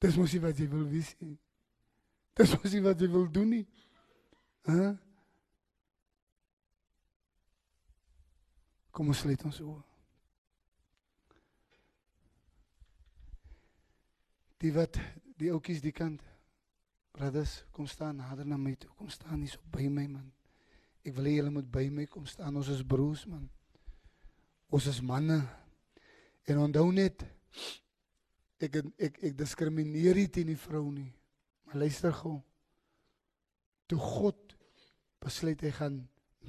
Dis 0.00 0.16
mos 0.16 0.32
nie 0.32 0.40
wat 0.42 0.58
jy 0.58 0.66
wil 0.72 0.88
wees 0.88 1.12
nie 1.20 1.36
Dis 2.40 2.56
mos 2.56 2.74
nie 2.74 2.82
wat 2.82 3.00
jy 3.00 3.10
wil 3.12 3.30
doen 3.30 3.54
nie 3.58 3.66
Hæ 4.66 4.74
huh? 4.74 4.90
Kom 8.90 9.12
ons 9.12 9.22
sluit 9.22 9.46
ons 9.46 9.62
oë 9.62 9.78
Die 14.60 14.74
wat 14.76 14.98
die 15.40 15.48
ouetjies 15.48 15.80
die 15.80 15.94
kant. 15.96 16.20
Brothers, 17.10 17.64
kom 17.70 17.86
staan 17.86 18.16
nader 18.16 18.46
na 18.46 18.56
my 18.56 18.74
toe. 18.78 18.90
Kom 18.96 19.08
staan 19.08 19.42
hier 19.42 19.52
so 19.52 19.60
by 19.70 19.88
my 19.88 20.06
man. 20.06 20.28
Ek 21.04 21.16
wil 21.16 21.28
hê 21.28 21.38
julle 21.38 21.52
moet 21.54 21.70
by 21.72 21.88
my 21.92 22.06
kom 22.10 22.26
staan. 22.28 22.56
Ons 22.56 22.70
is 22.72 22.84
broers 22.86 23.26
man. 23.26 23.48
Ons 24.70 24.86
is 24.86 25.00
manne. 25.02 25.40
En 26.48 26.62
onthou 26.66 26.90
net 26.92 27.24
ek 28.60 28.82
ek 29.00 29.18
ek 29.30 29.34
diskrimineer 29.38 30.18
nie 30.20 30.30
teen 30.32 30.52
die 30.52 30.60
vrou 30.60 30.86
nie. 30.92 31.10
Maar 31.66 31.84
luister 31.84 32.14
gou. 32.14 32.38
Toe 33.90 33.98
God 33.98 34.54
besluit 35.20 35.60
hy 35.64 35.72
gaan 35.74 35.96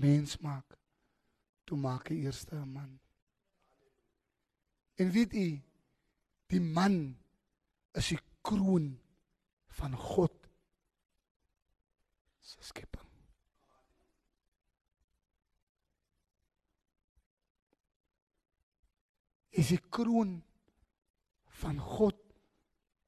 mens 0.02 0.38
maak, 0.40 0.78
toe 1.68 1.78
maak 1.78 2.10
hy 2.10 2.22
eers 2.24 2.46
'n 2.52 2.68
man. 2.74 3.00
En 4.96 5.12
weet 5.12 5.34
u, 5.34 5.48
die 6.48 6.62
man 6.62 7.18
is 7.94 8.08
die 8.10 8.20
kroon 8.42 9.00
van 9.68 9.96
God 9.96 10.41
se 12.52 12.64
skepping. 12.64 13.08
Is 19.50 19.72
die 19.72 19.80
kroon 19.90 20.40
van 21.62 21.80
God 21.80 22.20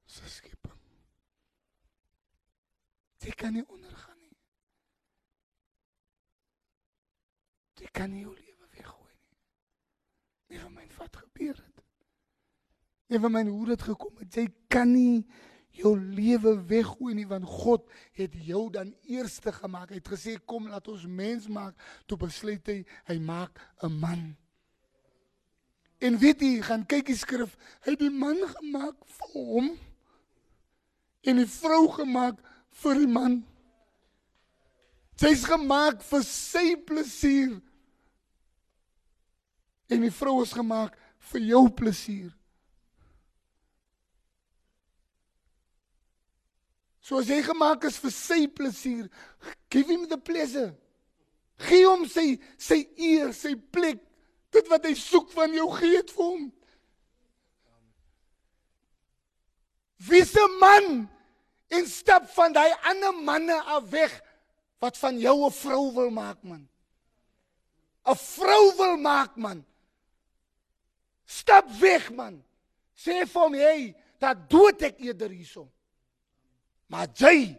se 0.04 0.28
skepping. 0.28 0.80
Jy 3.24 3.32
kan 3.40 3.56
nie 3.56 3.64
ondergaan 3.68 4.18
nie. 4.20 4.36
Jy 7.80 7.88
kan 7.96 8.12
nie 8.12 8.24
jou 8.24 8.34
lewe 8.36 8.68
weggooi 8.76 9.14
nie. 9.16 9.38
Nie 10.52 10.60
van 10.60 10.76
my 10.76 10.84
wat 10.98 11.16
gebeur 11.24 11.56
het. 11.56 11.84
Nie 13.12 13.20
van 13.20 13.32
my 13.32 13.44
hoe 13.48 13.72
dit 13.72 13.88
gekom 13.88 14.20
het. 14.20 14.36
Jy 14.36 14.46
kan 14.72 14.92
nie 14.92 15.24
jou 15.74 15.94
lewe 15.98 16.54
weggooi 16.68 17.14
nie 17.14 17.26
want 17.28 17.48
God 17.48 17.88
het 18.18 18.34
jou 18.46 18.68
dan 18.72 18.94
eerste 19.10 19.52
gemaak. 19.52 19.90
Hy 19.90 20.00
het 20.00 20.12
gesê 20.14 20.36
kom 20.46 20.68
laat 20.70 20.88
ons 20.88 21.06
mens 21.06 21.48
maak. 21.48 21.74
Toe 22.06 22.18
besluit 22.20 22.66
hy 22.70 22.84
hy 23.10 23.18
maak 23.18 23.60
'n 23.82 23.92
man. 23.98 24.36
En 26.04 26.18
weet 26.18 26.40
jy, 26.40 26.60
gaan 26.62 26.86
kyk 26.86 27.06
die 27.06 27.16
skrif, 27.16 27.56
hy 27.84 27.94
het 27.94 28.02
die 28.02 28.10
man 28.12 28.36
gemaak 28.36 28.96
vir 29.06 29.30
hom 29.34 29.78
en 31.24 31.36
die 31.40 31.48
vrou 31.48 31.88
gemaak 31.88 32.40
vir 32.82 32.94
die 33.00 33.08
man. 33.08 33.38
Sy's 35.16 35.44
gemaak 35.46 36.02
vir 36.02 36.24
sy 36.26 36.74
plesier. 36.76 37.54
En 39.88 40.02
die 40.02 40.12
vrou 40.12 40.42
is 40.42 40.52
gemaak 40.52 40.98
vir 41.30 41.40
jou 41.40 41.68
plesier. 41.70 42.32
So 47.04 47.20
as 47.20 47.28
jy 47.28 47.42
gemaak 47.44 47.84
is 47.84 47.98
vir 48.00 48.12
sy 48.16 48.46
plesier, 48.48 49.10
give 49.68 49.90
him 49.92 50.06
the 50.08 50.16
pleasure. 50.16 50.72
Gee 51.60 51.84
hom 51.84 52.06
sy 52.08 52.38
sy 52.56 52.80
eer, 52.96 53.34
sy 53.36 53.52
plek, 53.76 54.00
dit 54.54 54.70
wat 54.72 54.86
hy 54.88 54.94
soek 54.96 55.28
van 55.36 55.52
jou 55.52 55.66
gee 55.76 55.98
dit 55.98 56.14
vir 56.16 56.24
hom. 56.24 56.46
Wie 60.08 60.22
se 60.24 60.46
man 60.62 60.88
en 61.76 61.90
stap 61.92 62.24
van 62.32 62.56
daai 62.56 62.72
ander 62.88 63.20
manne 63.20 63.60
af 63.76 63.84
weg 63.92 64.14
wat 64.80 64.96
van 65.00 65.20
jou 65.20 65.44
'n 65.44 65.52
vrou 65.52 65.92
wil 65.92 66.10
maak 66.10 66.40
man. 66.42 66.64
'n 68.08 68.16
Vrou 68.16 68.64
wil 68.80 68.96
maak 68.96 69.36
man. 69.36 69.64
Stap 71.26 71.68
weg 71.80 72.10
man. 72.10 72.42
Sê 72.96 73.26
vir 73.28 73.42
hom 73.42 73.54
hey, 73.54 73.94
dat 74.18 74.48
dood 74.48 74.82
ek 74.82 75.00
eerder 75.00 75.28
hierso. 75.28 75.68
Maar 76.86 77.08
jy 77.14 77.56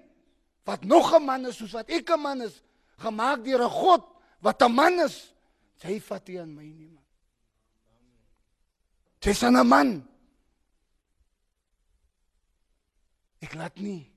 wat 0.66 0.84
nog 0.84 1.14
'n 1.14 1.24
man 1.26 1.46
is 1.46 1.58
soos 1.58 1.72
wat 1.72 1.90
ek 1.90 2.10
'n 2.10 2.22
man 2.22 2.42
is, 2.42 2.62
gemaak 2.98 3.44
deur 3.44 3.62
'n 3.64 3.70
God 3.70 4.04
wat 4.40 4.62
'n 4.62 4.74
man 4.74 5.00
is, 5.00 5.34
jy 5.82 6.00
vat 6.00 6.28
nie 6.28 6.40
aan 6.40 6.54
my 6.54 6.64
nie 6.64 6.88
man. 6.88 7.04
Jy's 9.22 9.44
'n 9.44 9.68
man. 9.68 10.08
Ek 13.42 13.54
laat 13.54 13.78
nie. 13.78 14.12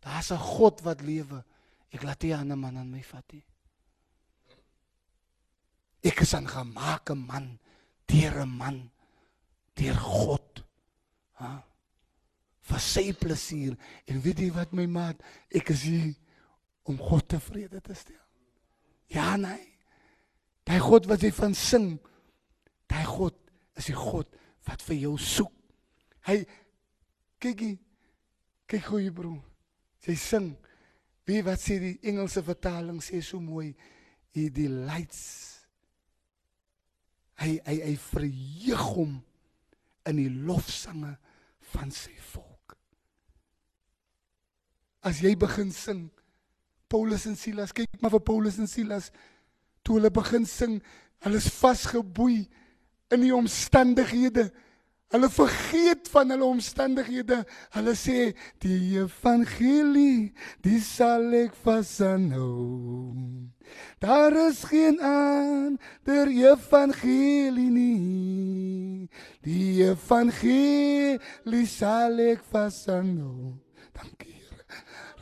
Daar's 0.00 0.30
'n 0.30 0.38
God 0.38 0.80
wat 0.80 1.00
lewe. 1.00 1.44
Ek 1.90 2.02
laat 2.02 2.22
nie 2.22 2.32
'n 2.32 2.40
ander 2.40 2.56
man 2.56 2.76
aan 2.76 2.90
my 2.90 3.02
vat 3.02 3.32
nie. 3.32 3.44
Ek 6.02 6.20
is 6.20 6.34
'n 6.34 6.46
gemaakte 6.46 7.14
man 7.14 7.58
deur 8.06 8.40
'n 8.44 8.56
man 8.56 8.90
deur 9.74 9.94
God. 9.94 10.64
Ha? 11.32 11.65
Vir 12.66 12.82
sy 12.82 13.10
plesier 13.14 13.76
en 14.10 14.20
weet 14.24 14.42
jy 14.42 14.50
wat 14.54 14.74
my 14.74 14.86
maat? 14.90 15.20
Ek 15.54 15.70
is 15.74 15.84
hier 15.86 16.12
om 16.86 16.98
God 16.98 17.28
tevrede 17.30 17.80
te 17.82 17.94
stel. 17.98 18.22
Ja 19.12 19.36
nee. 19.38 19.62
Daai 20.66 20.80
God 20.82 21.06
wat 21.06 21.22
jy 21.22 21.30
van 21.34 21.54
sing 21.54 21.94
daai 22.90 23.06
God 23.06 23.36
is 23.78 23.90
die 23.90 23.98
God 23.98 24.30
wat 24.66 24.82
vir 24.86 24.98
jou 25.04 25.14
soek. 25.20 25.52
Hy 26.26 26.40
kyk 27.42 27.62
kyk 28.70 28.88
hoe 28.90 29.02
jy 29.02 29.12
broer. 29.14 29.42
Jy 30.06 30.16
sing. 30.18 30.48
Wie 31.26 31.42
wat 31.46 31.62
sê 31.62 31.78
die 31.82 31.96
Engelse 32.06 32.42
vertaling 32.46 32.98
sê 33.02 33.20
so 33.22 33.38
mooi 33.42 33.72
he 34.34 34.48
delights. 34.54 35.22
Hy 37.42 37.56
hy 37.66 37.78
hy 37.84 37.94
verheug 38.08 38.84
hom 38.96 39.16
in 40.06 40.20
die 40.22 40.30
lofsange 40.30 41.14
van 41.72 41.90
sy 41.94 42.14
volk 42.32 42.45
as 45.06 45.22
jy 45.22 45.36
begin 45.38 45.70
sing 45.70 46.06
Paulus 46.90 47.26
en 47.30 47.36
Silas 47.38 47.74
kyk 47.74 48.00
maar 48.02 48.14
vir 48.14 48.24
Paulus 48.26 48.58
en 48.62 48.70
Silas 48.70 49.10
toe 49.86 50.00
hulle 50.00 50.10
begin 50.10 50.46
sing 50.50 50.80
hulle 51.24 51.38
is 51.38 51.50
vasgeboei 51.50 52.46
in 53.14 53.22
die 53.22 53.34
omstandighede. 53.34 54.50
Hulle 55.14 55.28
vergeet 55.30 56.08
van 56.10 56.30
hulle 56.34 56.44
omstandighede. 56.44 57.44
Hulle 57.76 57.94
sê 57.94 58.32
die 58.62 58.98
evangelie 58.98 60.32
die 60.66 60.80
sal 60.82 61.30
ek 61.44 61.54
vashou 61.64 63.14
daar 64.00 64.34
is 64.46 64.60
geen 64.68 65.00
ander 65.02 66.28
evangelie 66.30 67.70
nie. 67.70 69.08
Die 69.42 69.82
evangelie 69.86 71.66
sal 71.70 72.22
ek 72.30 72.46
vashou 72.52 73.56
dankie 73.96 74.35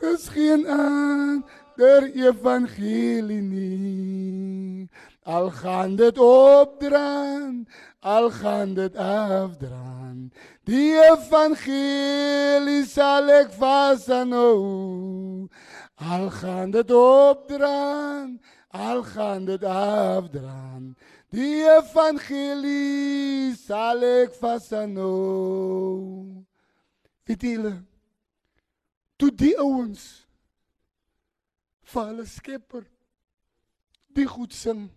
is 0.01 0.27
geen 0.27 0.67
ander 0.67 2.03
evangelie 2.13 3.41
nie. 3.41 4.89
Al 5.23 5.49
gaan 5.49 5.95
dit 5.95 6.17
opdraan, 6.17 7.67
al 7.99 8.29
gaan 8.29 8.73
dit 8.73 8.95
afdraan. 8.95 10.31
Die 10.63 10.93
evangelie 11.11 12.85
sal 12.85 13.29
ek 13.29 13.49
vashou. 13.57 15.47
Al 15.95 16.29
gaan 16.29 16.71
dit 16.71 16.91
opdraan, 16.91 18.39
al 18.69 19.03
gaan 19.03 19.45
dit 19.45 19.63
afdraan. 19.63 20.95
Die 21.29 21.65
evangelie 21.65 23.55
sal 23.57 24.01
ek 24.01 24.37
vashou. 24.39 26.25
Dit 27.25 27.43
is 27.43 27.73
toe 29.17 29.31
die 29.31 29.53
ouens 29.61 30.03
vir 31.85 32.11
hulle 32.11 32.25
skepper 32.27 32.85
die 34.15 34.27
goed 34.29 34.55
sing 34.55 34.87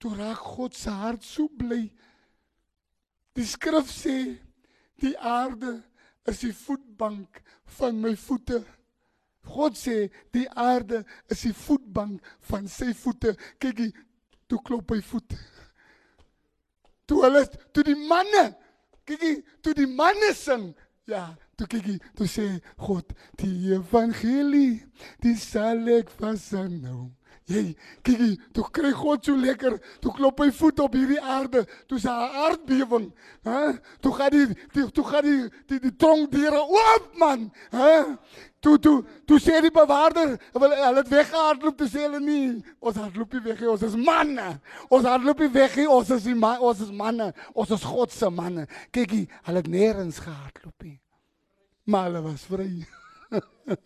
toe 0.00 0.14
raak 0.16 0.42
God 0.56 0.76
se 0.76 0.92
hart 0.92 1.24
so 1.24 1.48
bly. 1.48 1.86
Die 3.36 3.46
skrif 3.48 3.90
sê 3.92 4.16
die 5.02 5.14
aarde 5.18 5.78
is 6.28 6.42
die 6.44 6.52
voetbank 6.54 7.40
van 7.78 8.00
my 8.00 8.14
voete. 8.26 8.62
God 9.46 9.78
sê 9.78 10.08
die 10.34 10.46
aarde 10.50 11.04
is 11.32 11.44
die 11.46 11.54
voetbank 11.54 12.24
van 12.50 12.68
sy 12.70 12.92
voete. 12.98 13.34
Kyk 13.62 13.82
jy 13.84 13.90
toe 14.50 14.60
klop 14.66 14.94
hy 14.94 15.00
voet. 15.04 15.36
Toe 17.06 17.22
hulle 17.24 17.44
toe 17.72 17.84
die 17.86 17.98
manne 18.08 18.48
kyk 19.06 19.22
jy 19.22 19.34
toe 19.62 19.74
die 19.78 19.90
manne 19.90 20.32
sing 20.36 20.72
ja 21.10 21.28
Toe 21.56 21.66
kyk 21.72 21.86
jy, 21.88 21.98
toe 22.16 22.26
sê 22.28 22.46
God, 22.84 23.12
die 23.40 23.72
evangelie, 23.72 24.82
die 25.24 25.36
sal 25.40 25.86
ek 25.94 26.10
vashou. 26.20 27.06
Jy, 27.46 27.76
kyk 28.02 28.18
jy, 28.18 28.32
toe 28.52 28.64
kry 28.74 28.90
God 28.90 29.22
so 29.24 29.38
lekker, 29.38 29.76
toe 30.02 30.10
klop 30.16 30.40
hy 30.42 30.48
voet 30.50 30.80
op 30.82 30.96
hierdie 30.98 31.20
aarde, 31.22 31.62
toe 31.86 32.00
sa 32.02 32.16
aardbewing, 32.42 33.06
hè? 33.46 33.60
Toe 34.02 34.12
gaan 34.16 34.34
die, 34.34 34.56
die 34.74 34.86
toe 34.96 35.04
gaan 35.06 35.22
die 35.28 35.36
die, 35.70 35.78
die 35.84 35.92
tronkdiere 35.94 36.64
oop 36.64 37.06
man, 37.22 37.46
hè? 37.70 37.94
Toe 38.66 38.74
toe 38.82 38.96
toe 39.30 39.38
sê 39.40 39.62
die 39.62 39.70
bewaarder, 39.70 40.34
hulle 40.58 40.72
hulle 40.74 41.04
het 41.04 41.14
weggehardloop 41.14 41.78
te 41.78 41.86
sê 41.92 42.02
hulle 42.08 42.24
nie, 42.24 42.50
ons 42.82 42.98
hardloop 42.98 43.38
nie 43.38 43.44
weg 43.46 43.62
nie, 43.62 43.72
ons 43.76 43.88
is 43.92 43.96
manne. 44.10 44.50
Ons 44.90 45.06
hardloop 45.06 45.46
nie 45.46 45.52
weg 45.54 45.78
nie, 45.78 45.88
ons 46.00 46.12
is 46.18 46.26
die 46.26 46.34
man, 46.34 46.58
ons 46.58 46.82
is 46.82 46.90
manne, 46.90 47.30
ons 47.54 47.78
is 47.78 47.90
God 47.94 48.12
se 48.12 48.34
manne. 48.42 48.66
Kyk 48.90 49.20
jy, 49.20 49.24
hulle 49.46 49.62
het 49.62 49.70
nêrens 49.78 50.18
gehardloop 50.26 50.74
nie 50.82 50.98
maar 51.86 52.08
hulle 52.08 52.22
was 52.22 52.44
vry. 52.50 52.70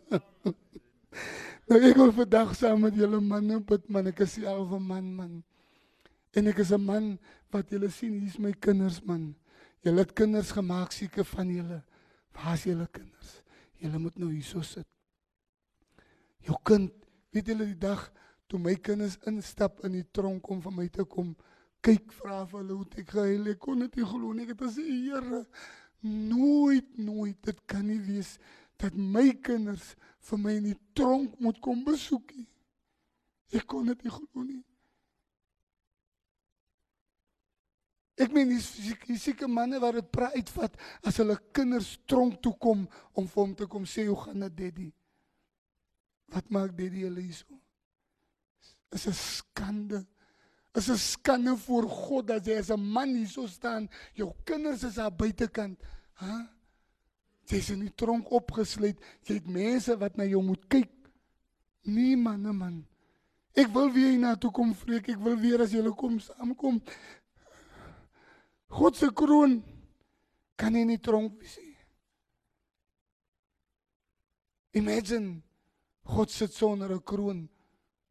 nou 1.68 1.78
ek 1.78 1.98
wil 2.00 2.12
vandag 2.16 2.54
saam 2.58 2.84
met 2.86 2.96
julle 2.96 3.20
manne 3.24 3.60
bid 3.66 3.88
man, 3.92 4.08
ek 4.10 4.24
is 4.26 4.38
self 4.38 4.72
'n 4.76 4.86
man 4.86 5.12
man. 5.16 5.34
En 6.36 6.46
ek 6.46 6.62
is 6.64 6.72
'n 6.72 6.84
man 6.84 7.18
wat 7.52 7.70
julle 7.70 7.90
sien, 7.90 8.20
hier's 8.20 8.38
my 8.38 8.52
kinders 8.52 9.00
man. 9.04 9.34
Julle 9.84 10.04
het 10.04 10.12
kinders 10.12 10.52
gemaak 10.52 10.92
seker 10.92 11.24
van 11.24 11.48
julle. 11.48 11.82
Waar 12.32 12.54
is 12.54 12.64
julle 12.64 12.88
kinders? 12.92 13.42
Julle 13.80 13.98
moet 13.98 14.18
nou 14.18 14.30
hierso 14.32 14.62
sit. 14.62 14.86
Jou 16.44 16.56
kind, 16.64 16.92
weet 17.32 17.46
julle 17.46 17.66
die 17.66 17.78
dag 17.78 18.10
toe 18.50 18.58
my 18.58 18.74
kinders 18.74 19.18
instap 19.30 19.84
in 19.84 19.92
die 19.92 20.06
tronk 20.12 20.48
om 20.50 20.60
vir 20.60 20.72
my 20.74 20.88
te 20.88 21.04
kom 21.04 21.36
kyk 21.84 22.12
vra 22.12 22.42
vir 22.44 22.60
hulle 22.60 22.76
hoe 22.76 22.86
ek 23.00 23.12
gehuil 23.14 23.50
ek 23.52 23.60
kon 23.62 23.84
dit 23.84 23.94
nie 23.96 24.08
glo 24.08 24.32
nie 24.34 24.44
ek 24.44 24.52
het 24.54 24.64
gesê 24.66 24.84
Here 24.84 25.44
nooit 26.06 26.98
nooit 26.98 27.36
dit 27.46 27.60
kan 27.66 27.86
nie 27.86 28.00
wees 28.06 28.36
dat 28.80 28.96
my 28.96 29.28
kinders 29.44 29.94
vir 30.30 30.38
my 30.40 30.56
in 30.56 30.70
die 30.70 30.80
tronk 30.96 31.38
moet 31.40 31.60
kom 31.64 31.84
besoek 31.84 32.34
nie 32.36 32.48
ek 33.56 33.66
kon 33.66 33.88
dit 33.90 34.04
nie 34.04 34.14
glo 34.14 34.44
nie 34.44 34.62
Ek 38.20 38.32
meen 38.36 38.50
dis 38.52 38.66
fisieke 39.00 39.48
manne 39.48 39.78
wat 39.80 39.96
dit 39.96 40.08
praat 40.12 40.34
uitvat 40.36 40.74
as 41.08 41.18
hulle 41.22 41.38
kinders 41.56 41.94
tronk 42.10 42.36
toe 42.44 42.52
kom 42.60 42.82
om 43.16 43.28
vir 43.32 43.40
hom 43.40 43.54
te 43.56 43.68
kom 43.70 43.86
sê 43.88 44.04
hoe 44.08 44.18
gaan 44.26 44.44
dit 44.44 44.56
daddy? 44.58 44.88
Wat 46.34 46.50
maak 46.52 46.74
daddy 46.76 47.06
hulle 47.06 47.24
hierso? 47.24 47.56
Is 48.92 49.06
'n 49.06 49.16
skande. 49.16 50.04
Is 50.74 50.88
'n 50.88 50.96
skande 50.96 51.56
voor 51.56 51.88
God 51.88 52.26
dat 52.26 52.46
jy 52.46 52.58
as 52.58 52.70
'n 52.70 52.80
man 52.80 53.14
hierso 53.14 53.46
staan, 53.46 53.88
jou 54.14 54.32
kinders 54.44 54.82
is 54.82 54.98
aan 54.98 55.16
buitekant, 55.16 55.80
hè? 56.14 56.46
Jy's 57.50 57.70
in 57.70 57.80
die 57.80 57.94
tronk 57.94 58.30
opgesluit. 58.30 58.98
Jy 59.26 59.34
het 59.34 59.48
mense 59.50 59.96
wat 59.98 60.16
na 60.16 60.24
jou 60.24 60.42
moet 60.42 60.66
kyk. 60.70 60.90
Nee 61.82 62.16
man, 62.16 62.42
nee 62.42 62.52
man. 62.52 62.86
Ek 63.58 63.72
wil 63.74 63.90
weer 63.92 64.18
na 64.18 64.36
toe 64.38 64.52
kom 64.54 64.74
vreek. 64.74 65.08
Ek 65.08 65.18
wil 65.18 65.36
weer 65.40 65.60
as 65.64 65.72
jy 65.74 65.82
kom 65.98 66.20
saamkom. 66.22 66.78
God 68.70 68.96
se 68.96 69.10
kroon 69.10 69.64
kan 70.56 70.72
nie 70.72 70.82
in 70.82 70.94
die 70.94 71.02
tronk 71.02 71.40
wees 71.40 71.56
nie. 71.58 71.76
Imagine 74.78 75.40
God 76.06 76.30
sit 76.30 76.54
sonder 76.54 76.94
'n 76.94 77.02
kroon. 77.02 77.48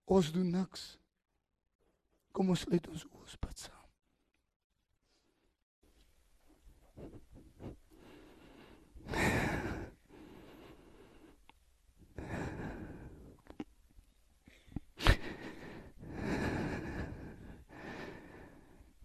Ons 0.05 0.31
doen 0.31 0.51
niks. 0.51 0.98
Kom 2.31 2.53
ons 2.53 2.65
let 2.71 2.87
ons 2.87 3.03
oë 3.09 3.33
spat 3.33 3.65
saam. 3.65 3.75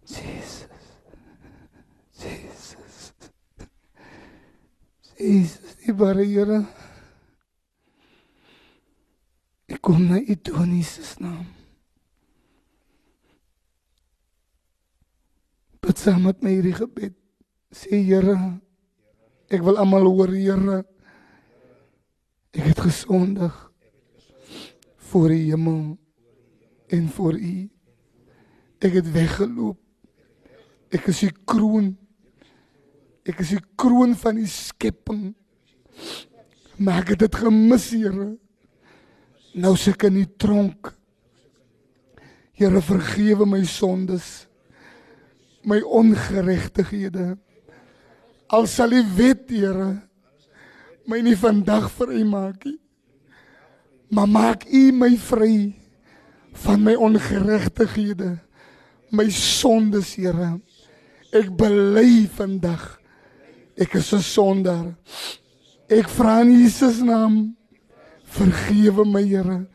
Jesus. 0.05 0.75
Die 5.85 5.93
bare 5.93 6.25
Here. 6.25 6.65
Ek 9.65 9.81
kom 9.81 10.09
na 10.09 10.21
U 10.21 10.35
toe 10.35 10.63
in 10.63 10.77
Jesus 10.77 11.17
naam. 11.19 11.64
Bid 15.85 15.99
saam 16.01 16.23
met 16.25 16.39
my 16.41 16.49
hierdie 16.49 16.73
gebed. 16.73 17.13
Sê 17.69 17.99
Here, 18.01 18.33
ek 19.53 19.61
wil 19.61 19.77
almal 19.77 20.07
hoor 20.09 20.31
Here. 20.33 20.79
Ek 22.55 22.71
het 22.71 22.79
gesondig 22.87 23.53
voor 25.11 25.29
die 25.29 25.51
hemel 25.51 25.83
en 26.95 27.03
voor 27.13 27.37
U. 27.37 27.57
Ek 28.81 28.97
het 28.97 29.11
weggeloop. 29.13 29.77
Ek 30.89 31.05
is 31.13 31.21
die 31.27 31.35
kroon. 31.45 31.91
Ek 33.29 33.43
is 33.45 33.53
die 33.53 33.61
kroon 33.77 34.17
van 34.17 34.41
die 34.41 34.49
skepping. 34.49 35.35
Maar 36.81 37.03
ek 37.03 37.13
het 37.13 37.27
dit 37.27 37.39
gemis, 37.43 37.91
Here. 37.93 38.31
Nou 39.53 39.75
sit 39.77 39.99
ek 39.99 40.07
in 40.09 40.17
die 40.23 40.31
tronk. 40.41 40.95
Here, 42.57 42.81
vergewe 42.81 43.45
my 43.45 43.61
sondes. 43.69 44.47
My 45.65 45.81
ongeregtighede. 45.81 47.35
Al 48.53 48.67
sal 48.69 48.93
U 48.93 49.01
weet, 49.17 49.49
Here, 49.49 50.01
my 51.09 51.21
nie 51.25 51.37
vandag 51.37 51.89
vrymaak 51.97 52.65
nie. 52.65 52.77
Maar 54.13 54.29
maak 54.29 54.67
U 54.69 54.83
my 54.93 55.15
vry 55.17 55.73
van 56.65 56.83
my 56.85 56.93
ongeregtighede. 56.93 58.35
My 59.09 59.25
sondes, 59.33 60.13
Here. 60.15 60.59
Ek 61.33 61.49
bely 61.57 62.29
vandag 62.31 62.95
ek 63.75 63.95
is 63.99 64.13
'n 64.13 64.23
sondaar. 64.23 64.95
Ek 65.89 66.07
vra 66.09 66.41
in 66.41 66.51
Jesus 66.51 67.01
naam 67.01 67.55
vergewe 68.23 69.05
my 69.05 69.23
Here. 69.23 69.67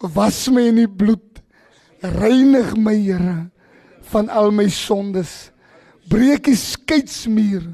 Was 0.00 0.48
my 0.48 0.68
in 0.68 0.76
die 0.76 0.86
bloed. 0.86 1.42
Reinig 2.00 2.76
my 2.76 2.94
Here 2.94 3.50
van 4.12 4.28
al 4.28 4.50
my 4.54 4.68
sondes. 4.72 5.50
Breek 6.08 6.48
die 6.48 6.56
skeidsmuur 6.56 7.66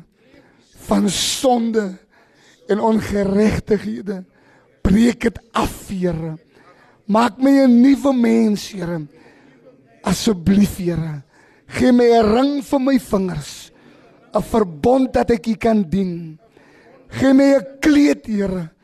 van 0.89 1.09
sonde 1.11 1.95
en 2.69 2.81
ongeregtighede. 2.81 4.25
Breek 4.85 5.29
dit 5.29 5.39
af, 5.53 5.89
Here. 5.89 6.37
Maak 7.07 7.39
my 7.39 7.65
'n 7.65 7.81
nuwe 7.81 8.13
mens, 8.13 8.73
Here. 8.73 9.07
Asseblief, 10.03 10.77
Here. 10.79 11.23
Gee 11.67 11.93
my 11.93 12.05
'n 12.05 12.35
ring 12.35 12.63
vir 12.63 12.81
my 12.81 12.99
vingers. 12.99 13.71
'n 14.35 14.43
Verbond 14.43 15.13
dat 15.13 15.31
ek 15.31 15.47
U 15.47 15.55
kan 15.55 15.83
dien. 15.83 16.39
Gee 17.09 17.33
my 17.33 17.55
'n 17.55 17.67
kleed, 17.81 18.27
Here. 18.27 18.75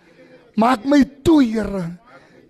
Maak 0.61 0.85
my 0.85 1.05
toe, 1.25 1.43
Here, 1.45 1.97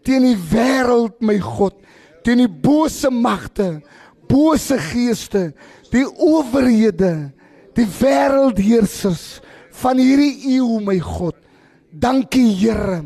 teen 0.02 0.24
die 0.24 0.38
wêreld, 0.50 1.20
my 1.22 1.36
God, 1.38 1.76
teen 2.24 2.42
die 2.42 2.50
bose 2.50 3.10
magte, 3.12 3.80
bose 4.30 4.78
geeste, 4.90 5.50
die 5.90 6.06
owerhede, 6.06 7.30
die 7.76 7.86
wêreldheersers 7.98 9.40
van 9.80 10.00
hierdie 10.00 10.56
eeu, 10.56 10.80
my 10.84 10.98
God. 11.02 11.36
Dankie, 11.90 12.52
Here, 12.54 13.02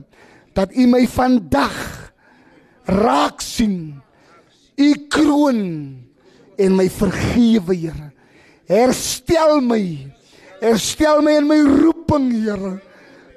dat 0.56 0.74
U 0.76 0.86
my 0.90 1.04
vandag 1.08 1.76
raak 2.84 3.40
sien. 3.44 4.00
U 4.76 4.90
kroon 5.08 5.62
en 6.60 6.76
my 6.76 6.88
vergewe, 6.92 7.76
Here. 7.76 8.10
Herstel 8.68 9.60
my. 9.64 9.82
Herstel 10.60 11.22
my 11.24 11.38
in 11.40 11.48
my 11.48 11.60
roeping, 11.62 12.28
Here. 12.34 12.76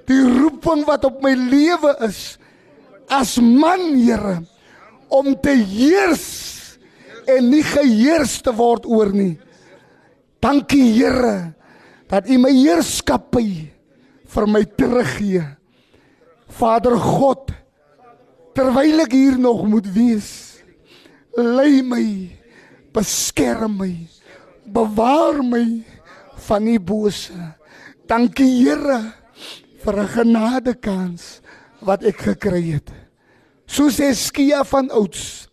Die 0.08 0.22
roeping 0.24 0.86
wat 0.88 1.08
op 1.08 1.24
my 1.24 1.36
lewe 1.36 1.96
is 2.08 2.36
as 3.08 3.38
man, 3.40 3.94
Here, 3.96 4.42
om 5.08 5.32
te 5.40 5.56
heers 5.56 6.57
en 7.28 7.50
nie 7.52 7.64
geheers 7.64 8.40
te 8.42 8.54
word 8.56 8.86
oor 8.86 9.12
nie. 9.14 9.36
Dankie, 10.44 10.94
Here, 10.96 11.54
dat 12.08 12.30
U 12.30 12.38
my 12.40 12.54
heerskappy 12.54 13.48
vir 14.28 14.48
my 14.48 14.64
teruggee. 14.78 15.44
Vader 16.58 16.96
God, 16.98 17.52
terwyl 18.56 19.04
ek 19.04 19.14
hier 19.14 19.38
nog 19.38 19.66
moet 19.68 19.88
wees, 19.94 20.30
lei 21.38 21.84
my 21.86 22.06
beskerm 22.96 23.78
my 23.78 23.92
bewaar 24.66 25.44
my 25.46 25.84
van 26.48 26.66
die 26.68 26.80
bose 26.80 27.36
dankie 28.10 28.64
Here 28.64 29.00
vir 29.84 29.96
'n 30.04 30.08
genade 30.08 30.74
kans 30.74 31.42
wat 31.80 32.04
ek 32.04 32.18
gekry 32.34 32.74
het 32.74 32.90
soos 33.68 34.00
Eskia 34.00 34.64
van 34.64 34.90
ouds 34.92 35.47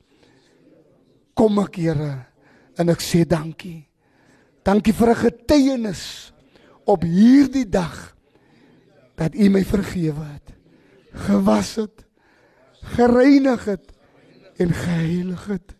kom 1.34 1.58
ek 1.58 1.76
Here 1.76 2.14
en 2.78 2.88
ek 2.88 3.00
sê 3.00 3.24
dankie 3.24 3.86
dankie 4.64 4.92
vir 4.92 5.10
'n 5.10 5.22
getuienis 5.24 6.32
op 6.86 7.02
hierdie 7.02 7.68
dag 7.68 8.16
dat 9.16 9.34
U 9.34 9.48
my 9.48 9.64
vergewe 9.64 10.24
het 10.24 10.48
gewas 11.14 11.76
het 11.76 12.04
gereinig 12.96 13.64
het 13.64 13.92
en 14.56 14.72
geheilig 14.72 15.46
het 15.46 15.74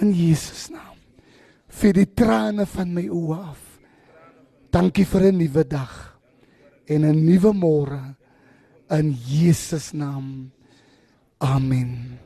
in 0.00 0.12
Jesus 0.12 0.68
naam. 0.70 0.98
Vir 1.68 1.96
die 1.96 2.08
trane 2.16 2.66
van 2.68 2.92
my 2.94 3.06
oë 3.08 3.38
af. 3.38 3.62
Dankie 4.70 5.06
vir 5.06 5.32
'n 5.32 5.38
nuwe 5.38 5.64
dag 5.64 6.18
en 6.86 7.04
'n 7.04 7.24
nuwe 7.24 7.52
môre 7.52 8.16
in 8.90 9.12
Jesus 9.12 9.92
naam. 9.92 10.52
Amen. 11.38 12.25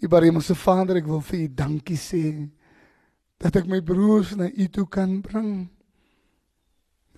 Die 0.00 0.08
Baremse 0.08 0.54
Vader, 0.56 0.96
ek 1.00 1.08
wil 1.10 1.20
vir 1.20 1.44
U 1.44 1.48
dankie 1.60 1.98
sê 2.00 2.22
dat 3.40 3.56
ek 3.60 3.68
my 3.68 3.80
broers 3.84 4.32
na 4.36 4.48
U 4.48 4.66
toe 4.72 4.86
kan 4.88 5.20
bring. 5.24 5.68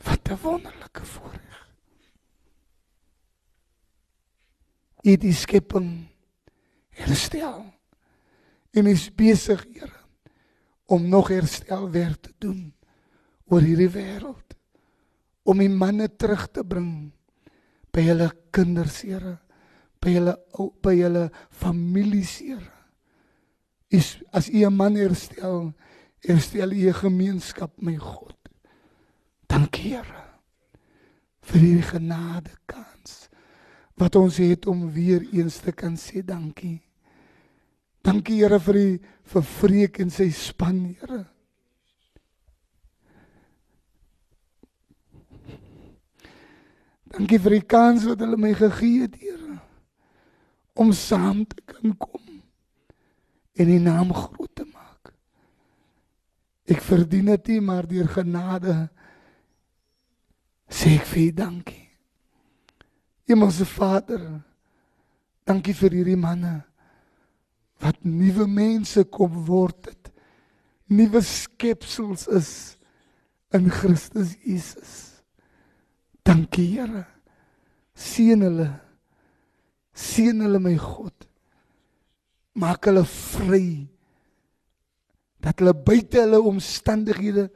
Wat 0.02 0.30
'n 0.30 0.38
wonderlike 0.42 1.04
voorreg. 1.04 1.60
U 5.04 5.16
die 5.16 5.34
skepping 5.34 6.08
herstel 6.90 7.72
en 8.72 8.86
is 8.86 9.10
besig, 9.14 9.64
Here, 9.72 10.00
om 10.86 11.08
nog 11.08 11.28
herstelwerk 11.28 12.22
te 12.22 12.32
doen 12.38 12.74
oor 13.46 13.60
hierdie 13.60 13.90
wêreld. 13.90 14.52
om 15.42 15.58
die 15.58 15.70
manne 15.70 16.08
terug 16.08 16.46
te 16.54 16.62
bring 16.66 17.10
by 17.92 18.04
hulle 18.06 18.28
kinders, 18.54 19.02
Here, 19.04 19.36
by 20.02 20.14
hulle 20.16 20.36
by 20.84 20.94
hulle 20.96 21.26
families, 21.50 22.38
Here. 22.40 22.71
Is 23.92 24.16
as 24.32 24.48
u 24.48 24.64
'n 24.64 24.76
man 24.76 24.94
herstel, 24.96 25.74
herstel 26.24 26.72
u 26.72 26.88
'n 26.88 26.94
gemeenskap, 26.94 27.72
my 27.76 27.96
God. 27.96 28.36
Dankie, 29.46 29.92
Here, 29.92 30.24
vir 31.42 31.60
hierdie 31.60 31.82
genade 31.82 32.56
kans 32.66 33.28
wat 34.00 34.16
ons 34.16 34.36
het 34.36 34.66
om 34.66 34.90
weer 34.92 35.22
eens 35.32 35.58
te 35.58 35.72
kan 35.72 35.96
sê 35.96 36.24
dankie. 36.24 36.80
Dankie 38.02 38.40
Here 38.40 38.58
vir 38.58 38.74
die 38.74 39.00
vir 39.24 39.42
Freek 39.42 40.00
en 40.00 40.10
sy 40.10 40.30
span, 40.30 40.96
Here. 40.98 41.26
Dankie 47.12 47.38
vir 47.38 47.50
die 47.50 47.66
kans 47.66 48.08
wat 48.08 48.24
hulle 48.24 48.40
my 48.40 48.54
gegee 48.54 49.02
het, 49.02 49.20
Here, 49.20 49.60
om 50.74 50.92
saam 50.92 51.44
te 51.44 51.60
kan 51.66 51.96
kom 51.98 52.31
en 53.58 53.68
die 53.68 53.80
naam 53.82 54.12
groot 54.14 54.50
te 54.56 54.64
maak. 54.64 55.12
Ek 56.70 56.80
verdien 56.84 57.30
dit 57.32 57.54
nie, 57.54 57.60
maar 57.60 57.88
deur 57.88 58.08
genade 58.08 58.76
sê 60.72 60.96
ek 60.96 61.08
vir 61.10 61.22
U 61.26 61.32
dankie. 61.42 61.88
Hemelse 63.28 63.66
Vader, 63.68 64.22
dankie 65.48 65.74
vir 65.76 65.98
hierdie 65.98 66.18
manne 66.18 66.60
wat 67.82 68.04
nuwe 68.06 68.46
mense 68.46 69.04
kom 69.10 69.42
word 69.46 69.90
het. 69.90 70.10
Nuwe 70.92 71.22
skepsels 71.24 72.28
is 72.30 72.50
in 73.54 73.70
Christus 73.70 74.36
Jesus. 74.44 75.22
Dankie 76.22 76.68
Here. 76.76 77.06
Seën 77.98 78.40
hulle. 78.44 78.68
Seën 79.92 80.40
hulle 80.44 80.60
my 80.62 80.76
God. 80.78 81.21
Maak 82.52 82.84
hulle 82.88 83.04
vry. 83.04 83.88
Dat 85.42 85.58
hulle 85.58 85.74
buite 85.74 86.20
hulle 86.20 86.40
omstandighede 86.40 87.48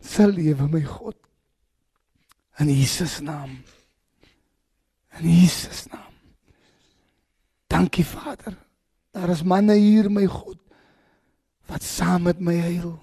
sal 0.00 0.34
lewe 0.36 0.68
my 0.68 0.82
God. 0.84 1.16
In 2.60 2.68
Jesus 2.68 3.20
naam. 3.20 3.62
In 5.18 5.28
Jesus 5.28 5.86
naam. 5.88 6.12
Dankie 7.66 8.04
Vader. 8.04 8.56
Daar 9.10 9.30
is 9.30 9.42
manne 9.42 9.74
hier 9.74 10.10
my 10.10 10.26
God 10.26 10.60
wat 11.70 11.82
saam 11.86 12.26
met 12.26 12.40
my 12.42 12.56
huil. 12.58 12.98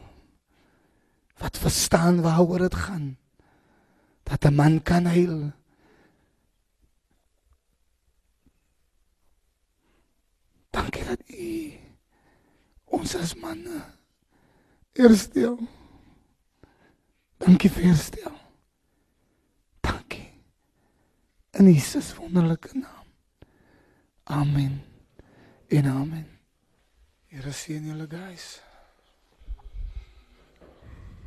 Wat 1.40 1.58
verstaan 1.58 2.22
waaroor 2.22 2.68
dit 2.68 2.76
gaan. 2.76 3.18
Dat 4.24 4.44
'n 4.44 4.56
man 4.56 4.82
kan 4.84 5.06
huil. 5.06 5.52
Dankie 10.78 11.06
dat 11.10 11.22
U 11.34 11.54
ons 12.98 13.16
as 13.18 13.34
manne 13.42 13.80
herstel. 14.98 15.58
Dankie 17.42 17.72
vir 17.74 17.88
herstel. 17.90 18.36
Dankie. 19.82 20.28
In 21.58 21.72
Jesus 21.72 22.12
wonderlike 22.20 22.78
naam. 22.78 23.10
Amen. 24.38 24.78
En 25.68 25.90
amen. 25.90 26.28
Here 27.34 27.52
seën 27.52 27.90
julle 27.90 28.06
guys. 28.12 28.60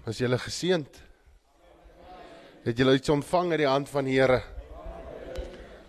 Was 0.07 0.23
julle 0.23 0.39
geseënd? 0.39 1.03
Het 2.63 2.79
julle 2.79 2.95
iets 3.01 3.11
ontvang 3.19 3.51
uit 3.51 3.63
die 3.65 3.71
hand 3.71 3.91
van 3.91 4.07
die 4.07 4.19
Here? 4.21 4.43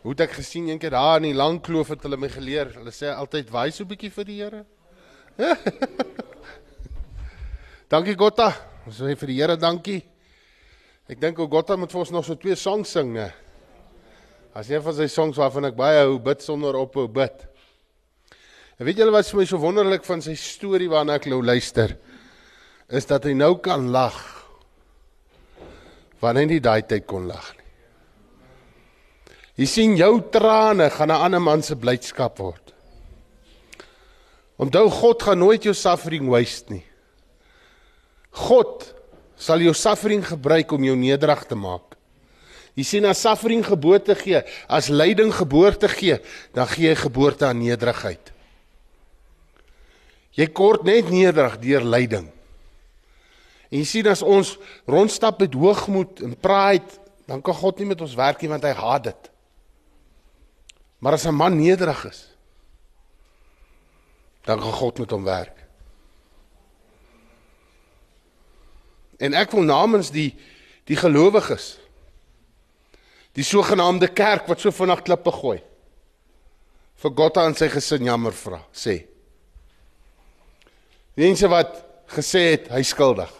Hoe 0.02 0.15
het 0.15 0.23
ek 0.26 0.40
gesien 0.40 0.68
een 0.68 0.80
keer 0.82 0.95
daar 0.95 1.19
in 1.22 1.30
die 1.30 1.38
lang 1.38 1.60
kloof 1.61 1.91
het 1.94 2.06
hulle 2.07 2.18
my 2.18 2.30
geleer. 2.32 2.72
Hulle 2.73 2.94
sê 2.94 3.11
altyd 3.14 3.52
wys 3.53 3.76
so 3.78 3.84
'n 3.84 3.91
bietjie 3.91 4.10
vir 4.10 4.26
die 4.26 4.38
Here. 4.41 4.65
dankie 7.94 8.18
Gotta. 8.18 8.49
Ons 8.88 8.98
sê 8.98 9.15
vir 9.15 9.28
die 9.28 9.38
Here 9.38 9.57
dankie. 9.57 10.02
Ek 11.07 11.19
dink 11.22 11.40
ou 11.40 11.48
Gotta 11.48 11.78
moet 11.78 11.91
vir 11.91 11.99
ons 11.99 12.11
nog 12.11 12.26
so 12.26 12.36
twee 12.36 12.56
songs 12.56 12.90
sing, 12.90 13.14
né? 13.14 13.30
As 14.53 14.69
een 14.69 14.82
van 14.82 14.94
sy 14.94 15.07
songs 15.07 15.38
waarvan 15.38 15.69
ek 15.69 15.78
baie 15.78 16.02
hou, 16.02 16.18
bid 16.19 16.41
sonder 16.41 16.76
ophou 16.76 17.07
bid. 17.07 17.48
En 18.80 18.86
weet 18.86 18.98
julle 18.98 19.14
wat 19.14 19.30
vir 19.30 19.38
my 19.38 19.45
so 19.45 19.61
wonderlik 19.61 20.03
van 20.03 20.22
sy 20.22 20.34
storie 20.34 20.90
waarna 20.90 21.19
ek 21.19 21.30
nou 21.30 21.44
luister? 21.45 21.94
Is 22.90 23.06
dat 23.06 23.23
hy 23.23 23.34
nou 23.38 23.60
kan 23.61 23.91
lag. 23.94 24.18
Wanneer 26.19 26.48
hy 26.48 26.49
nie 26.56 26.64
daai 26.64 26.82
tyd 26.82 27.06
kon 27.06 27.30
lag 27.30 27.53
nie. 27.53 27.60
Jy 29.61 29.67
sien 29.69 29.91
jou 29.93 30.15
trane 30.33 30.89
gaan 30.89 31.11
'n 31.11 31.21
ander 31.25 31.41
man 31.41 31.61
se 31.61 31.75
blydskap 31.75 32.39
word. 32.39 32.73
Onthou 34.57 34.89
God 34.89 35.21
gaan 35.21 35.38
nooit 35.38 35.63
jou 35.63 35.73
suffering 35.73 36.27
waste 36.29 36.73
nie. 36.73 36.83
God 38.31 38.93
sal 39.35 39.59
jou 39.59 39.73
suffering 39.73 40.23
gebruik 40.25 40.71
om 40.71 40.83
jou 40.83 40.95
nederig 40.95 41.45
te 41.45 41.55
maak. 41.55 41.95
Jy 42.75 42.83
sien 42.83 43.05
as 43.05 43.21
suffering 43.21 43.63
geboorte 43.65 44.15
gee, 44.15 44.41
as 44.67 44.89
lyding 44.89 45.33
geboorte 45.33 45.88
gee, 45.88 46.19
dan 46.53 46.67
gee 46.67 46.89
hy 46.89 46.95
geboorte 46.95 47.45
aan 47.45 47.59
nederigheid. 47.59 48.31
Jy 50.33 50.47
kort 50.47 50.83
net 50.83 51.09
nederig 51.09 51.59
deur 51.59 51.83
lyding. 51.83 52.31
En 53.69 53.77
jy 53.77 53.85
sien 53.85 54.07
as 54.07 54.21
ons 54.21 54.57
rondstap 54.88 55.39
met 55.39 55.53
hoogmoed 55.53 56.21
en 56.21 56.35
pride, 56.35 56.97
dan 57.27 57.41
kan 57.41 57.53
God 57.53 57.79
nie 57.79 57.85
met 57.85 58.01
ons 58.01 58.15
werk 58.15 58.41
nie 58.41 58.49
want 58.49 58.63
hy 58.63 58.73
haat 58.73 59.03
dit. 59.03 59.31
Maar 61.02 61.18
as 61.18 61.26
'n 61.26 61.34
man 61.34 61.57
nederig 61.57 62.06
is, 62.06 62.30
dan 64.45 64.60
kan 64.60 64.73
God 64.73 64.98
met 64.98 65.11
hom 65.11 65.23
werk. 65.23 65.57
En 69.18 69.34
ek 69.34 69.52
wil 69.52 69.64
namens 69.64 70.11
die 70.11 70.38
die 70.90 70.98
gelowiges 70.98 71.78
die 73.38 73.45
sogenaamde 73.48 74.10
kerk 74.11 74.49
wat 74.49 74.60
so 74.60 74.73
vinnig 74.76 75.03
klippe 75.07 75.32
gooi 75.32 75.60
vir 77.02 77.14
God 77.18 77.38
aan 77.40 77.56
sy 77.57 77.69
gesin 77.72 78.10
jammer 78.10 78.36
vra 78.36 78.60
sê 78.76 78.98
mense 81.19 81.48
wat 81.52 81.78
gesê 82.11 82.44
het 82.49 82.68
hy 82.73 82.82
skuldig 82.88 83.32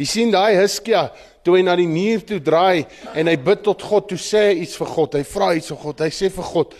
Jy 0.00 0.08
sien 0.08 0.32
daai 0.32 0.56
Hiskia 0.56 1.08
toe 1.42 1.56
hy 1.58 1.64
na 1.66 1.74
die 1.78 1.88
muur 1.90 2.22
toe 2.26 2.38
draai 2.42 2.84
en 3.18 3.30
hy 3.30 3.36
bid 3.36 3.64
tot 3.66 3.82
God, 3.82 4.08
toe 4.10 4.20
sê 4.20 4.48
hy 4.50 4.60
iets 4.62 4.76
vir 4.78 4.92
God. 4.94 5.18
Hy 5.18 5.24
vra 5.26 5.50
iets 5.58 5.72
vir 5.74 5.80
God. 5.82 6.04
Hy 6.06 6.12
sê 6.14 6.30
vir 6.30 6.48
God: 6.52 6.76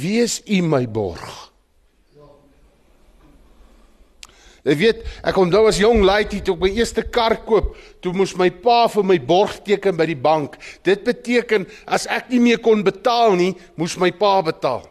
"Wees 0.00 0.40
U 0.46 0.62
my 0.62 0.86
borg." 0.86 1.50
Jy 4.64 4.74
weet, 4.80 5.02
ek 5.20 5.36
onthou 5.36 5.66
as 5.68 5.76
jong 5.76 6.06
laaitie 6.08 6.40
toe 6.40 6.54
ek 6.56 6.62
my 6.62 6.70
eerste 6.72 7.02
kar 7.12 7.36
koop, 7.44 7.74
toe 8.00 8.14
moes 8.16 8.32
my 8.40 8.48
pa 8.48 8.86
vir 8.88 9.04
my 9.04 9.18
borg 9.20 9.58
teken 9.66 9.96
by 9.98 10.06
die 10.08 10.16
bank. 10.16 10.56
Dit 10.82 11.04
beteken 11.04 11.66
as 11.84 12.06
ek 12.08 12.30
nie 12.32 12.40
meer 12.40 12.62
kon 12.64 12.80
betaal 12.80 13.36
nie, 13.36 13.52
moes 13.76 13.98
my 14.00 14.08
pa 14.16 14.38
betaal. 14.40 14.86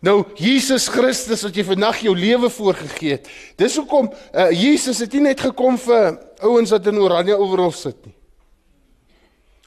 Nou 0.00 0.22
Jesus 0.40 0.88
Christus 0.88 1.42
wat 1.44 1.56
jy 1.56 1.64
vandag 1.68 1.98
jou 2.00 2.14
lewe 2.16 2.48
voorgegee 2.52 3.18
het. 3.18 3.28
Dis 3.60 3.76
hoekom 3.76 4.08
uh, 4.08 4.48
Jesus 4.48 5.02
het 5.04 5.12
nie 5.12 5.26
net 5.28 5.42
gekom 5.44 5.76
vir 5.80 6.16
ouens 6.40 6.72
wat 6.72 6.88
in 6.88 7.00
oranje 7.02 7.36
overal 7.36 7.72
sit 7.76 7.98
nie. 8.06 8.16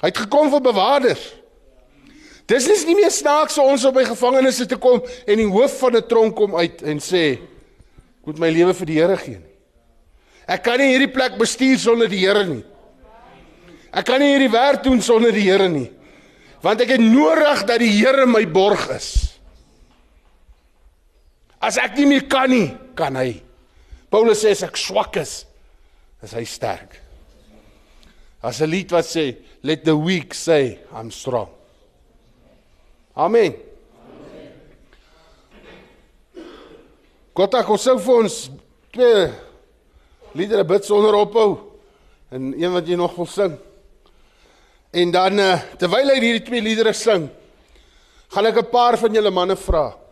Hy 0.02 0.10
het 0.10 0.24
gekom 0.26 0.50
vir 0.52 0.64
bewaarders. 0.66 1.28
Dis 2.50 2.66
is 2.68 2.82
nie 2.84 2.98
meer 2.98 3.14
snaaks 3.14 3.56
vir 3.56 3.70
ons 3.72 3.86
op 3.88 3.96
by 3.96 4.04
gevangenisse 4.10 4.66
te 4.68 4.78
kom 4.82 5.00
en 5.06 5.40
die 5.40 5.48
hoof 5.48 5.78
van 5.80 5.96
'n 5.96 6.08
tronk 6.10 6.36
kom 6.36 6.58
uit 6.58 6.82
en 6.82 7.00
sê 7.00 7.38
ek 7.38 8.26
moet 8.26 8.40
my 8.40 8.50
lewe 8.50 8.74
vir 8.74 8.86
die 8.86 9.00
Here 9.00 9.18
gee 9.18 9.38
nie. 9.38 9.54
Ek 10.48 10.64
kan 10.64 10.80
nie 10.80 10.92
hierdie 10.92 11.14
plek 11.14 11.38
bestuur 11.38 11.78
sonder 11.78 12.10
die 12.10 12.26
Here 12.26 12.44
nie. 12.44 12.64
Ek 13.94 14.06
kan 14.06 14.20
nie 14.20 14.34
hierdie 14.34 14.52
werk 14.52 14.84
doen 14.84 15.02
sonder 15.02 15.32
die 15.32 15.46
Here 15.46 15.70
nie. 15.70 15.92
Want 16.62 16.82
ek 16.82 16.90
het 16.90 17.02
nodig 17.02 17.66
dat 17.66 17.80
die 17.80 17.92
Here 18.02 18.26
my 18.26 18.46
borg 18.46 18.90
is. 18.90 19.33
As 21.64 21.80
ek 21.80 21.96
nie 21.96 22.10
meer 22.10 22.26
kan 22.28 22.52
nie, 22.52 22.68
kan 22.98 23.16
hy. 23.16 23.38
Paulus 24.12 24.42
sê 24.44 24.52
as 24.52 24.66
ek 24.68 24.76
swak 24.78 25.16
is, 25.22 25.46
is 26.24 26.34
hy 26.36 26.44
sterk. 26.48 27.00
As 28.44 28.60
'n 28.60 28.68
lied 28.68 28.92
wat 28.92 29.08
sê, 29.08 29.38
let 29.64 29.86
the 29.86 29.96
weak 29.96 30.34
say 30.34 30.80
I'm 30.92 31.10
strong. 31.12 31.48
Amen. 33.16 33.56
Het 37.34 37.54
ons 37.70 37.82
sou 37.82 37.98
vir 37.98 38.16
ons 38.16 38.50
twee 38.92 39.32
liedere 40.36 40.64
bid 40.64 40.86
sonder 40.86 41.16
ophou 41.16 41.72
en 42.30 42.54
een 42.54 42.74
wat 42.74 42.88
jy 42.88 42.96
nog 42.96 43.16
wil 43.16 43.26
sing. 43.26 43.58
En 44.92 45.12
dan 45.12 45.40
uh, 45.40 45.58
terwyl 45.80 46.12
hy 46.12 46.20
hierdie 46.20 46.46
twee 46.46 46.62
liedere 46.62 46.94
sing, 46.94 47.30
gaan 48.30 48.46
ek 48.46 48.58
'n 48.58 48.70
paar 48.70 48.98
van 48.98 49.14
julle 49.14 49.32
manne 49.32 49.56
vra 49.56 50.03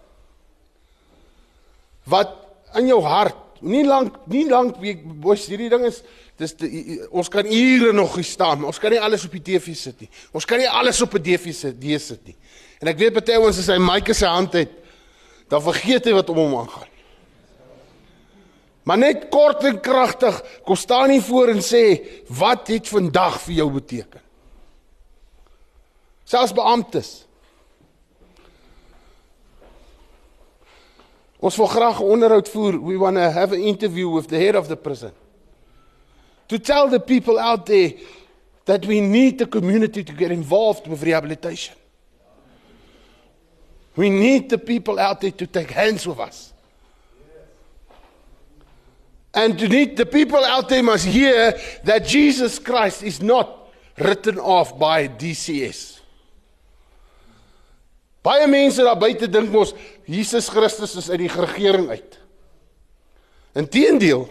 wat 2.10 2.34
in 2.76 2.88
jou 2.88 3.02
hart 3.04 3.38
Nie 3.62 3.84
lank 3.86 4.16
nie 4.26 4.48
lank 4.50 4.80
week 4.82 5.04
boys 5.22 5.46
hierdie 5.46 5.70
ding 5.70 5.84
is 5.86 6.00
dis 6.42 6.56
die, 6.58 6.98
ons 7.14 7.30
kan 7.30 7.46
ure 7.46 7.92
nog 7.94 8.16
hier 8.18 8.26
staan. 8.26 8.64
Ons 8.66 8.80
kan 8.82 8.90
nie 8.90 9.02
alles 9.02 9.28
op 9.28 9.36
die 9.38 9.44
TV 9.52 9.76
sit 9.78 10.00
nie. 10.02 10.10
Ons 10.34 10.48
kan 10.50 10.58
nie 10.58 10.70
alles 10.70 11.02
op 11.06 11.14
'n 11.14 11.22
DVD 11.22 11.54
sit, 11.54 11.82
die 11.82 12.00
sit 12.00 12.26
nie. 12.26 12.36
En 12.82 12.88
ek 12.88 12.98
weet 12.98 13.14
baie 13.14 13.38
ouens 13.38 13.60
as 13.60 13.68
hy 13.68 13.76
in 13.78 14.16
sy 14.16 14.26
hand 14.26 14.54
het, 14.54 14.72
dan 15.48 15.62
vergeet 15.62 16.06
hy 16.06 16.14
wat 16.14 16.30
om 16.30 16.38
hom 16.38 16.56
aangaan. 16.56 16.90
Maar 18.84 18.98
net 18.98 19.30
kort 19.30 19.64
en 19.64 19.80
kragtig, 19.80 20.42
kom 20.66 20.76
staan 20.76 21.10
hier 21.10 21.22
voor 21.22 21.50
en 21.50 21.62
sê 21.62 22.02
wat 22.28 22.68
het 22.68 22.88
vandag 22.88 23.40
vir 23.42 23.54
jou 23.54 23.72
beteken? 23.72 24.22
Selfs 26.26 26.54
beamptes. 26.54 27.28
Ons 31.42 31.58
wil 31.58 31.68
graag 31.68 32.00
'n 32.00 32.06
onderhoud 32.06 32.50
voer. 32.50 32.78
We 32.80 32.98
want 32.98 33.16
to 33.16 33.32
have 33.32 33.52
an 33.52 33.62
interview 33.62 34.10
with 34.10 34.28
the 34.28 34.38
head 34.38 34.56
of 34.56 34.68
the 34.68 34.76
prison. 34.76 35.12
To 36.48 36.60
tell 36.60 36.90
the 36.90 37.00
people 37.00 37.40
out 37.40 37.66
there 37.66 37.94
that 38.66 38.86
we 38.86 39.00
need 39.00 39.38
the 39.38 39.48
community 39.48 40.04
to 40.04 40.14
get 40.14 40.32
involved 40.32 40.88
with 40.88 41.02
rehabilitation. 41.02 41.76
We 43.96 44.10
need 44.10 44.50
the 44.50 44.58
people 44.58 45.00
out 45.00 45.22
there 45.22 45.32
to 45.32 45.48
take 45.48 45.72
hands 45.72 46.06
with 46.06 46.20
us. 46.20 46.54
And 49.34 49.58
to 49.58 49.68
need 49.68 49.98
the 49.98 50.06
people 50.06 50.44
out 50.44 50.70
there 50.70 50.84
must 50.84 51.06
hear 51.06 51.58
that 51.84 52.06
Jesus 52.06 52.60
Christ 52.60 53.02
is 53.02 53.22
not 53.22 53.72
written 53.98 54.38
off 54.38 54.78
by 54.78 55.08
DCS. 55.08 56.01
Baie 58.22 58.46
mense 58.48 58.84
daar 58.86 59.00
buite 59.02 59.30
dink 59.30 59.50
mos 59.54 59.74
Jesus 60.06 60.50
Christus 60.54 60.94
is 61.00 61.10
uit 61.10 61.24
die 61.24 61.32
regering 61.32 61.90
uit. 61.90 62.20
Inteendeel 63.58 64.28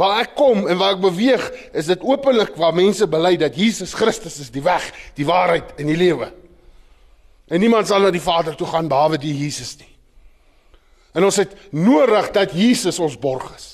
waar 0.00 0.22
ek 0.22 0.34
kom 0.38 0.64
en 0.70 0.78
waar 0.80 0.94
ek 0.94 1.02
beweeg, 1.02 1.42
is 1.76 1.90
dit 1.90 2.04
openlik 2.06 2.54
waar 2.56 2.72
mense 2.72 3.04
bely 3.10 3.34
dat 3.40 3.56
Jesus 3.58 3.92
Christus 3.92 4.38
is 4.40 4.48
die 4.54 4.62
weg, 4.64 4.86
die 5.18 5.26
waarheid 5.28 5.74
en 5.76 5.90
die 5.90 5.98
lewe. 5.98 6.30
En 7.50 7.60
niemand 7.60 7.90
sal 7.90 8.06
na 8.06 8.12
die 8.14 8.22
Vader 8.22 8.56
toe 8.56 8.68
gaan 8.70 8.88
behalwe 8.88 9.18
die 9.20 9.34
Jesus 9.34 9.74
nie. 9.80 9.90
En 11.12 11.26
ons 11.26 11.36
het 11.42 11.52
nodig 11.74 12.30
dat 12.32 12.54
Jesus 12.54 13.00
ons 13.02 13.18
borg 13.18 13.50
is. 13.56 13.68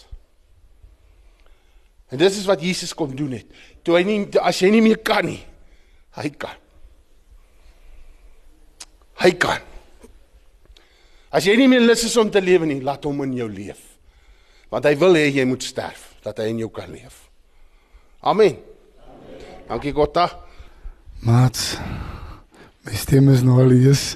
En 2.10 2.18
dis 2.18 2.38
is 2.40 2.48
wat 2.48 2.62
Jesus 2.64 2.94
kom 2.96 3.12
doen 3.16 3.36
het. 3.36 3.46
Toe 3.84 3.98
hy 3.98 4.04
nie 4.06 4.20
as 4.40 4.62
jy 4.62 4.70
nie 4.72 4.82
meer 4.82 5.02
kan 5.04 5.26
nie, 5.26 5.42
hy 6.16 6.30
kan. 6.34 6.56
Hy 9.22 9.32
kan. 9.40 9.62
As 11.32 11.44
jy 11.48 11.56
nie 11.58 11.68
meer 11.68 11.84
lus 11.84 12.04
is 12.06 12.16
om 12.20 12.30
te 12.30 12.40
lewe 12.40 12.68
nie, 12.68 12.80
laat 12.84 13.04
hom 13.08 13.24
in 13.26 13.34
jou 13.36 13.48
leef. 13.50 13.82
Want 14.72 14.88
hy 14.88 14.94
wil 15.00 15.18
hê 15.18 15.28
jy 15.30 15.44
moet 15.48 15.64
sterf 15.64 16.14
dat 16.24 16.40
hy 16.42 16.50
in 16.52 16.64
jou 16.64 16.70
kan 16.74 16.90
leef. 16.90 17.26
Amen. 18.26 18.56
Amen. 18.56 18.74
Dankie 19.66 19.92
God. 19.92 20.16
Maat. 21.26 21.58
My 22.86 22.94
stem 22.94 23.28
is 23.32 23.42
nog 23.42 23.58
al 23.58 23.72
eens. 23.74 24.14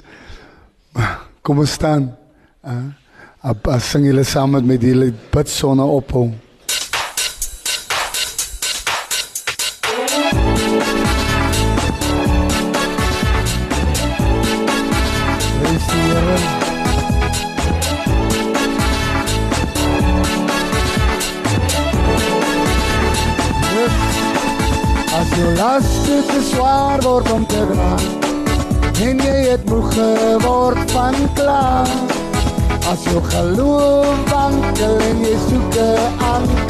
Kom 1.43 1.59
ons 1.59 1.73
staan. 1.75 2.11
Uh, 2.63 2.93
as 3.43 3.89
sing 3.89 4.05
julle 4.07 4.23
saam 4.23 4.53
met 4.55 4.67
my 4.67 4.77
die 4.79 5.11
bid 5.33 5.51
sonne 5.51 5.83
op 5.83 6.13
hom. 6.15 6.31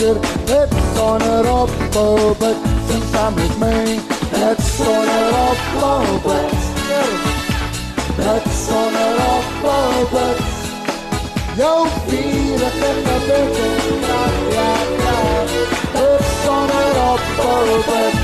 Anker 0.02 0.30
Het 0.50 0.74
sonder 0.96 1.52
op, 1.62 1.70
oh 1.96 2.40
bid, 2.40 2.56
sing 2.90 3.04
saam 3.14 3.34
met 3.34 3.58
my. 3.58 4.00
Het 4.30 4.60
sonder 4.76 5.30
op, 5.50 5.84
oh 5.84 6.24
bid 6.24 6.54
Het 8.16 8.44
sonder 8.66 9.16
op, 9.36 9.46
oh 9.64 10.12
bid 10.12 10.40
Jou 11.56 11.88
vierige 12.08 12.92
gebed 13.04 13.58
en 13.58 14.00
kracht, 14.02 14.54
ja 14.54 14.74
kracht 14.98 15.52
Het 15.98 16.24
sonder 16.44 16.94
op, 17.12 17.22
oh 17.40 17.86
bid 17.88 18.20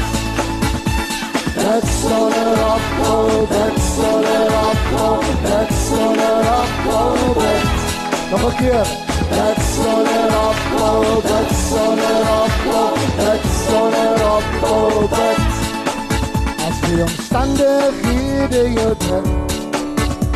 Let's 1.56 2.04
on 2.04 2.32
up, 2.32 3.08
oh, 3.08 3.50
let's 3.50 3.98
on 4.00 4.24
up, 4.24 5.00
oh, 5.00 5.20
let's 5.44 5.92
on 5.92 6.20
up, 6.20 6.94
oh, 6.94 7.36
let's. 7.38 8.32
Nog 8.32 8.44
een 8.44 8.56
keer. 8.56 9.17
Let's 9.32 9.80
on 9.80 10.08
it 10.08 10.32
up, 10.32 10.60
oh, 10.80 11.22
let's 11.24 11.74
on 11.74 12.00
it 12.00 12.28
up, 12.38 12.52
oh, 12.80 12.94
let's 13.18 13.74
on 13.74 13.94
it 13.94 14.22
up, 14.34 14.64
oh, 14.64 15.08
let's. 15.12 15.58
Als 16.66 16.80
die 16.86 17.02
omstandighede 17.02 18.74
jou 18.74 18.96
druk 18.98 19.28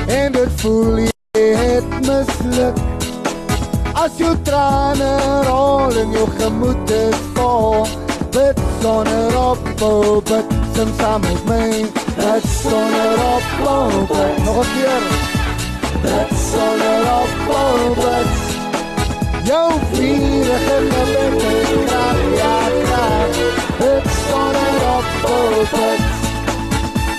en 0.07 0.31
dit 0.31 0.49
voel 0.61 0.97
jy 0.97 1.45
het 1.55 1.89
misluk. 2.05 2.77
As 3.93 4.17
jou 4.17 4.35
trane 4.43 5.11
rol 5.47 5.97
en 6.01 6.11
jou 6.11 6.27
gemoed 6.37 6.89
is 6.95 7.19
vol, 7.35 7.87
bid 8.31 8.61
sonder 8.81 9.35
ophou, 9.37 10.21
bid 10.25 10.55
sing 10.75 10.93
saam 10.99 11.21
met 11.21 11.43
my. 11.49 11.67
Dit 12.17 12.47
sonder 12.61 13.21
ophou, 13.27 14.07
bid 14.13 14.43
nog 14.45 14.63
'n 14.63 14.71
keer. 14.73 15.03
Dit 16.07 16.31
sonder 16.47 17.01
ophou, 17.19 17.95
bid. 18.01 18.60
Jou 19.43 19.71
vierige 19.91 20.77
gebed 20.89 21.43
en 21.43 21.85
krag, 21.85 22.19
ja 22.37 22.59
krag. 22.83 23.35
Dit 23.77 24.05
sonder 24.27 24.75
ophou, 24.95 25.65
bid. 25.71 26.01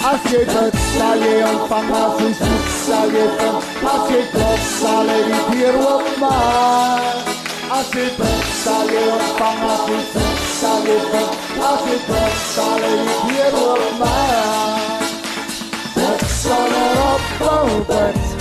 As 0.07 0.31
jy 0.31 0.45
bid, 0.47 0.77
sal 0.95 1.19
jy 1.19 1.43
ontvang, 1.47 1.91
as 1.99 2.21
jy 2.23 2.31
soek, 2.39 2.69
sal 2.85 3.15
jy 3.15 3.27
vind. 3.39 3.71
As 3.93 4.11
jy 4.11 4.23
klop, 4.33 4.67
sal 4.79 5.11
jy 5.11 5.21
die 5.29 5.43
deur 5.51 5.79
oopmaak. 5.83 7.33
As 7.79 7.91
jy 7.97 8.07
bid, 8.19 8.51
sal 8.63 8.93
jy 8.95 9.07
ontvang, 9.17 9.63
as 9.71 9.87
jy 9.91 10.03
soek, 10.13 10.45
sal 10.59 10.91
jy 10.91 10.99
vind. 11.15 11.41
As 11.71 11.89
jy 11.89 11.97
bid, 12.11 12.37
sal 12.53 12.85
jy 12.87 12.93
die 13.01 13.17
deur 13.31 13.59
oopmaak. 13.65 15.11
Dit 15.97 16.29
sonder 16.39 17.03
ophou 17.09 17.83
bid. 17.91 18.32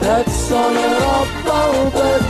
Dit 0.00 0.28
sonder 0.48 0.96
ophou 1.20 1.90
bid. 1.94 2.28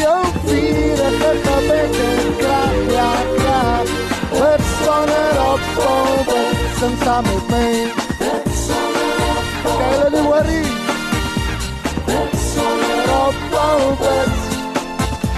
Jou 0.00 0.24
vierige 0.44 1.32
gebed 1.42 1.96
en 2.08 2.36
krag, 2.38 2.74
ja 2.90 3.12
krag. 3.36 3.86
Dit 4.30 4.64
sonder 4.82 5.38
ophou 5.52 6.24
bid. 6.26 6.56
Sing 6.78 6.96
saam 7.04 7.24
met 7.24 7.48
my. 7.50 7.70
Dit 8.18 8.50
sonder 8.66 9.14
ophou 9.36 9.78
bid. 9.78 9.78
Kyk 9.78 10.02
hulle 10.02 10.22
worry. 10.26 10.64
Dit 12.10 12.34
sonder 12.50 13.06
ophou 13.22 13.80
bid. 14.02 14.36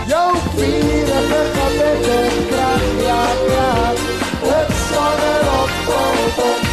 Jou 0.06 0.32
vierige 0.56 1.42
gebed 1.54 2.10
en 2.16 2.42
krag, 2.50 2.90
ja 3.06 3.22
krag. 3.44 4.02
Dit 4.48 4.74
sonder 4.88 5.54
ophou 5.60 6.12
bid. 6.36 6.69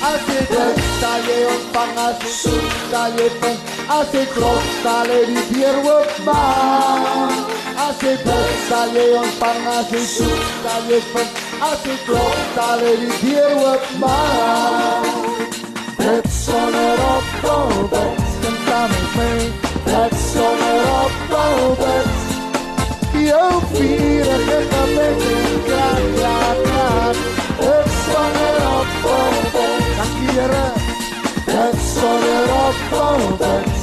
As 0.00 0.22
jy 0.24 0.40
dit 0.48 0.78
sal 0.96 1.26
jy 1.28 1.40
ontvang 1.44 1.98
as 2.00 2.22
jy 2.24 2.30
soek 2.32 2.76
sal 2.88 3.16
jy 3.20 3.26
vind 3.42 3.72
As 3.92 4.14
jy 4.16 4.22
klop 4.32 4.70
sal 4.80 5.10
jy 5.12 5.18
die 5.28 5.42
deur 5.50 5.76
oopmaak 5.90 7.52
As 7.84 8.00
jy 8.00 8.14
bid 8.24 8.54
sal 8.70 8.96
jy 8.96 9.04
ontvang 9.20 9.68
as 9.74 9.92
jy 9.92 10.00
soek 10.14 10.48
sal 10.62 10.88
jy 10.88 11.02
vind 11.10 11.44
As 11.68 11.84
jy 11.84 11.98
klop 12.06 12.40
sal 12.56 12.86
jy 12.86 12.94
die 13.02 13.20
deur 13.26 13.52
oopmaak 13.74 15.04
Dit 16.00 16.32
sonder 16.38 17.04
ophou 17.10 17.84
bid 17.92 18.24
Stem 18.38 18.58
saam 18.70 18.96
met 18.96 19.20
my 19.20 19.30
Dit 19.90 20.18
sonder 20.24 20.92
ophou 20.96 21.76
bid 21.84 22.12
Jou 23.20 23.54
vierige 23.74 24.44
gebed 24.48 24.69
sonder 32.90 33.20
ophou 33.20 33.36
bid. 33.36 33.76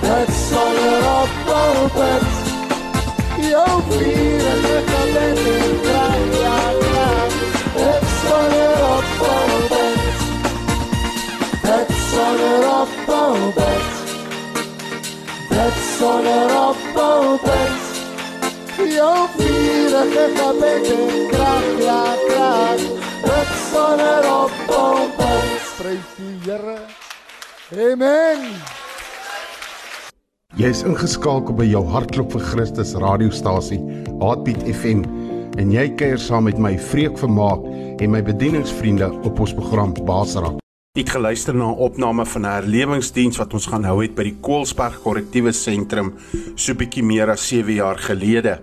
Dit 0.00 0.34
sonder 0.48 1.02
ophou 1.20 1.88
bid. 1.94 2.26
Jou 3.50 3.82
vierige 3.88 4.82
gebed 4.86 5.38
en 5.38 5.80
kraak, 5.82 6.32
ja 6.40 6.58
kraak. 6.80 7.32
Dit 7.74 8.04
sonder 8.22 8.78
ophou 8.96 9.50
bid. 9.72 10.00
Dit 11.62 11.90
sonder 12.10 12.68
ophou 12.80 13.52
bid. 13.54 13.86
bid 15.48 15.74
sonder 15.98 16.50
ophou 16.68 17.38
Jou 18.88 19.28
vurige 19.36 20.28
gebed 20.36 20.90
en 20.90 21.28
krag 21.30 21.66
ja 21.80 22.04
krag 22.28 22.80
bid 23.22 23.50
sonder 23.70 24.30
ophou 24.30 25.10
Prys 25.78 26.08
die 26.16 26.38
Here 26.44 26.97
Amen 27.68 28.46
Jy 30.56 30.70
is 30.72 30.78
ingeskakel 30.88 31.52
by 31.52 31.66
jou 31.68 31.82
hartklop 31.92 32.30
vir 32.32 32.44
Christus 32.46 32.94
radiostasie 32.96 33.76
Heartbeat 34.22 34.62
FM 34.72 35.02
en 35.60 35.74
jy 35.74 35.84
kuier 36.00 36.16
saam 36.22 36.46
met 36.48 36.56
my 36.56 36.78
Vreek 36.80 37.18
Vermaak 37.20 37.66
en 38.00 38.14
my 38.14 38.22
bedieningsvriende 38.24 39.10
op 39.28 39.42
ons 39.44 39.52
program 39.58 39.92
Basraak. 40.08 40.62
Ek 40.96 41.12
geluister 41.12 41.52
na 41.52 41.68
'n 41.68 41.76
opname 41.76 42.24
van 42.24 42.46
'n 42.46 42.54
herlewingsdiens 42.56 43.36
wat 43.36 43.52
ons 43.52 43.66
gaan 43.66 43.84
hou 43.84 44.00
het 44.00 44.14
by 44.16 44.22
die 44.22 44.38
Koelsberg 44.40 45.02
Korrektiewe 45.02 45.52
Sentrum 45.52 46.14
so 46.56 46.72
bietjie 46.72 47.04
meer 47.04 47.28
as 47.30 47.48
7 47.48 47.74
jaar 47.74 47.98
gelede. 47.98 48.60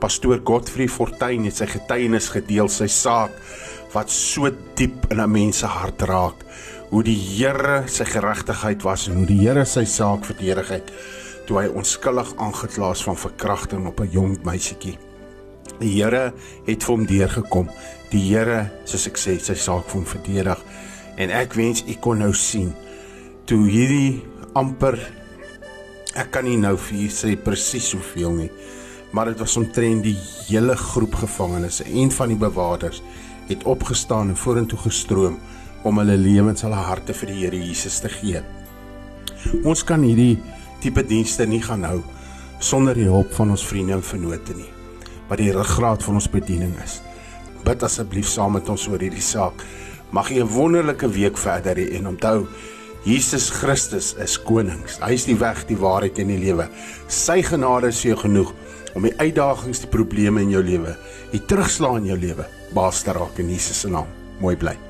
Pastoor 0.00 0.40
Godfrey 0.44 0.88
Fortuin 0.88 1.44
het 1.44 1.56
sy 1.56 1.66
getuienis 1.66 2.28
gedeel, 2.28 2.68
sy 2.68 2.88
saak 2.88 3.30
wat 3.94 4.10
so 4.10 4.50
diep 4.74 5.12
in 5.12 5.20
'n 5.20 5.30
mens 5.30 5.58
se 5.58 5.66
hart 5.66 6.02
raak. 6.02 6.44
Hoe 6.88 7.02
die 7.04 7.16
Here 7.16 7.82
sy 7.92 8.06
geregtigheid 8.08 8.84
was 8.86 9.08
en 9.10 9.18
hoe 9.20 9.26
die 9.28 9.42
Here 9.42 9.66
sy 9.68 9.84
saak 9.84 10.24
verdedig 10.24 10.70
het 10.72 10.92
toe 11.48 11.58
hy 11.62 11.66
onskuldig 11.80 12.34
aangekla 12.40 12.90
is 12.92 13.02
van 13.04 13.16
verkrachting 13.16 13.86
op 13.88 14.00
'n 14.00 14.10
jong 14.12 14.38
meisietjie. 14.44 14.98
Die 15.80 15.92
Here 15.96 16.32
het 16.66 16.84
vir 16.84 16.94
hom 16.94 17.06
deurgekom. 17.06 17.68
Die 18.10 18.20
Here, 18.20 18.70
soos 18.84 19.06
ek 19.06 19.16
sê, 19.16 19.38
sy 19.40 19.54
saak 19.54 19.84
vir 19.84 19.94
hom 20.00 20.04
verdedig. 20.04 20.58
En 21.16 21.30
ek 21.30 21.54
wens 21.54 21.84
u 21.86 21.94
kon 22.00 22.18
nou 22.18 22.32
sien 22.32 22.74
toe 23.44 23.68
hierdie 23.68 24.22
amper 24.54 24.98
ek 26.14 26.30
kan 26.30 26.44
nie 26.44 26.56
nou 26.56 26.76
vir 26.76 26.98
u 26.98 27.08
sê 27.08 27.36
presies 27.36 27.92
hoeveel 27.92 28.32
nie, 28.32 28.50
maar 29.12 29.26
dit 29.26 29.38
was 29.38 29.56
omtrent 29.56 30.02
die 30.02 30.16
hele 30.48 30.76
groep 30.76 31.14
gevangenes 31.14 31.80
en 31.84 32.10
van 32.10 32.28
die 32.28 32.36
bewakers 32.36 33.02
het 33.48 33.64
opgestaan 33.64 34.28
en 34.28 34.36
vorentoe 34.36 34.78
gestroom 34.78 35.38
om 35.84 35.98
hulle 35.98 36.16
lewens, 36.16 36.62
hulle 36.62 36.78
harte 36.88 37.14
vir 37.14 37.32
die 37.32 37.40
Here 37.42 37.58
Jesus 37.60 38.00
te 38.00 38.08
gee. 38.08 38.42
Ons 39.64 39.84
kan 39.86 40.02
hierdie 40.02 40.38
tipe 40.82 41.02
dienste 41.06 41.46
nie 41.46 41.62
gaan 41.62 41.84
hou 41.86 42.00
sonder 42.58 42.94
die 42.98 43.06
hulp 43.06 43.30
van 43.36 43.54
ons 43.54 43.66
vriende 43.66 43.94
en 43.98 44.02
vennote 44.02 44.56
nie 44.58 44.72
wat 45.28 45.42
die 45.42 45.52
ruggraat 45.52 46.02
van 46.02 46.16
ons 46.16 46.30
bediening 46.32 46.72
is. 46.80 47.02
Bid 47.66 47.82
asseblief 47.84 48.28
saam 48.30 48.54
met 48.56 48.68
ons 48.72 48.86
oor 48.88 49.02
hierdie 49.02 49.24
saak. 49.24 49.60
Mag 50.10 50.30
jy 50.30 50.40
'n 50.40 50.48
wonderlike 50.48 51.08
week 51.12 51.36
verder 51.36 51.76
hê 51.76 51.96
en 51.98 52.08
onthou 52.08 52.48
Jesus 53.04 53.50
Christus 53.50 54.14
is 54.18 54.38
konings. 54.42 54.98
Hy 55.00 55.12
is 55.12 55.24
die 55.24 55.38
weg, 55.38 55.66
die 55.68 55.76
waarheid 55.76 56.18
en 56.18 56.28
die 56.28 56.38
lewe. 56.38 56.68
Sy 57.08 57.42
genade 57.42 57.88
is 57.88 58.02
jou 58.02 58.16
genoeg 58.16 58.52
om 58.94 59.02
die 59.02 59.14
uitdagings, 59.18 59.80
die 59.80 59.92
probleme 59.92 60.42
in 60.42 60.50
jou 60.50 60.62
lewe, 60.62 60.96
die 61.32 61.44
terugslag 61.46 61.96
in 61.98 62.06
jou 62.06 62.18
lewe, 62.18 62.46
baas 62.74 63.02
te 63.02 63.12
raak 63.12 63.38
in 63.38 63.50
Jesus 63.50 63.80
se 63.80 63.88
naam. 63.88 64.06
Mooi 64.40 64.56
bly. 64.56 64.87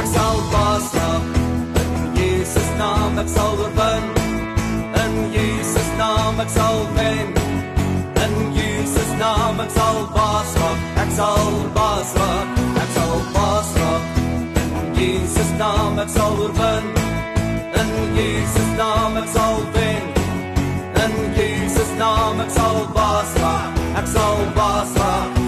Ek 0.00 0.06
sal 0.14 0.40
baas 0.52 0.88
raak. 0.94 1.36
In 1.82 2.14
Jesus 2.14 2.70
naam 2.78 3.18
ek 3.18 3.28
sal 3.28 3.54
oorwin. 3.58 4.19
Jesus 5.32 5.88
naam 5.98 6.40
ek 6.44 6.50
sal 6.50 6.78
wen. 6.96 7.28
In 8.24 8.34
Jesus 8.56 9.10
naam 9.22 9.60
ek 9.64 9.70
sal 9.76 9.98
baas 10.16 10.54
raak. 10.60 10.78
Ek 11.02 11.10
sal 11.18 11.50
baas 11.76 12.14
raak. 12.20 12.62
Ek 12.82 12.90
sal 12.96 13.14
baas 13.34 13.70
raak. 13.80 14.02
In 14.76 14.94
Jesus 15.00 15.50
naam 15.62 16.00
ek 16.04 16.10
sal 16.16 16.40
oorwin. 16.46 16.88
In 17.82 17.92
Jesus 18.16 18.70
naam 18.80 19.20
ek 19.22 19.28
sal 19.36 19.60
wen. 19.76 20.08
In 21.04 21.14
Jesus 21.38 21.92
naam 22.00 22.40
ek 22.46 22.56
sal 22.58 22.80
baas 22.96 23.36
raak. 23.44 23.84
Ek 24.02 24.10
sal 24.16 24.48
baas 24.56 24.98
raak. 25.02 25.39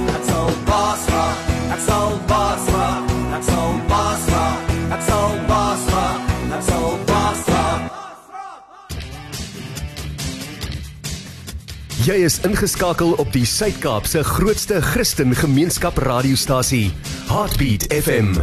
Jy 12.02 12.16
is 12.26 12.40
ingeskakel 12.42 13.12
op 13.22 13.28
die 13.30 13.44
Suid-Kaap 13.46 14.08
se 14.10 14.24
grootste 14.26 14.80
Christen 14.82 15.36
gemeenskap 15.38 16.00
radiostasie, 16.02 16.88
Heartbeat 17.28 17.86
FM. 17.94 18.42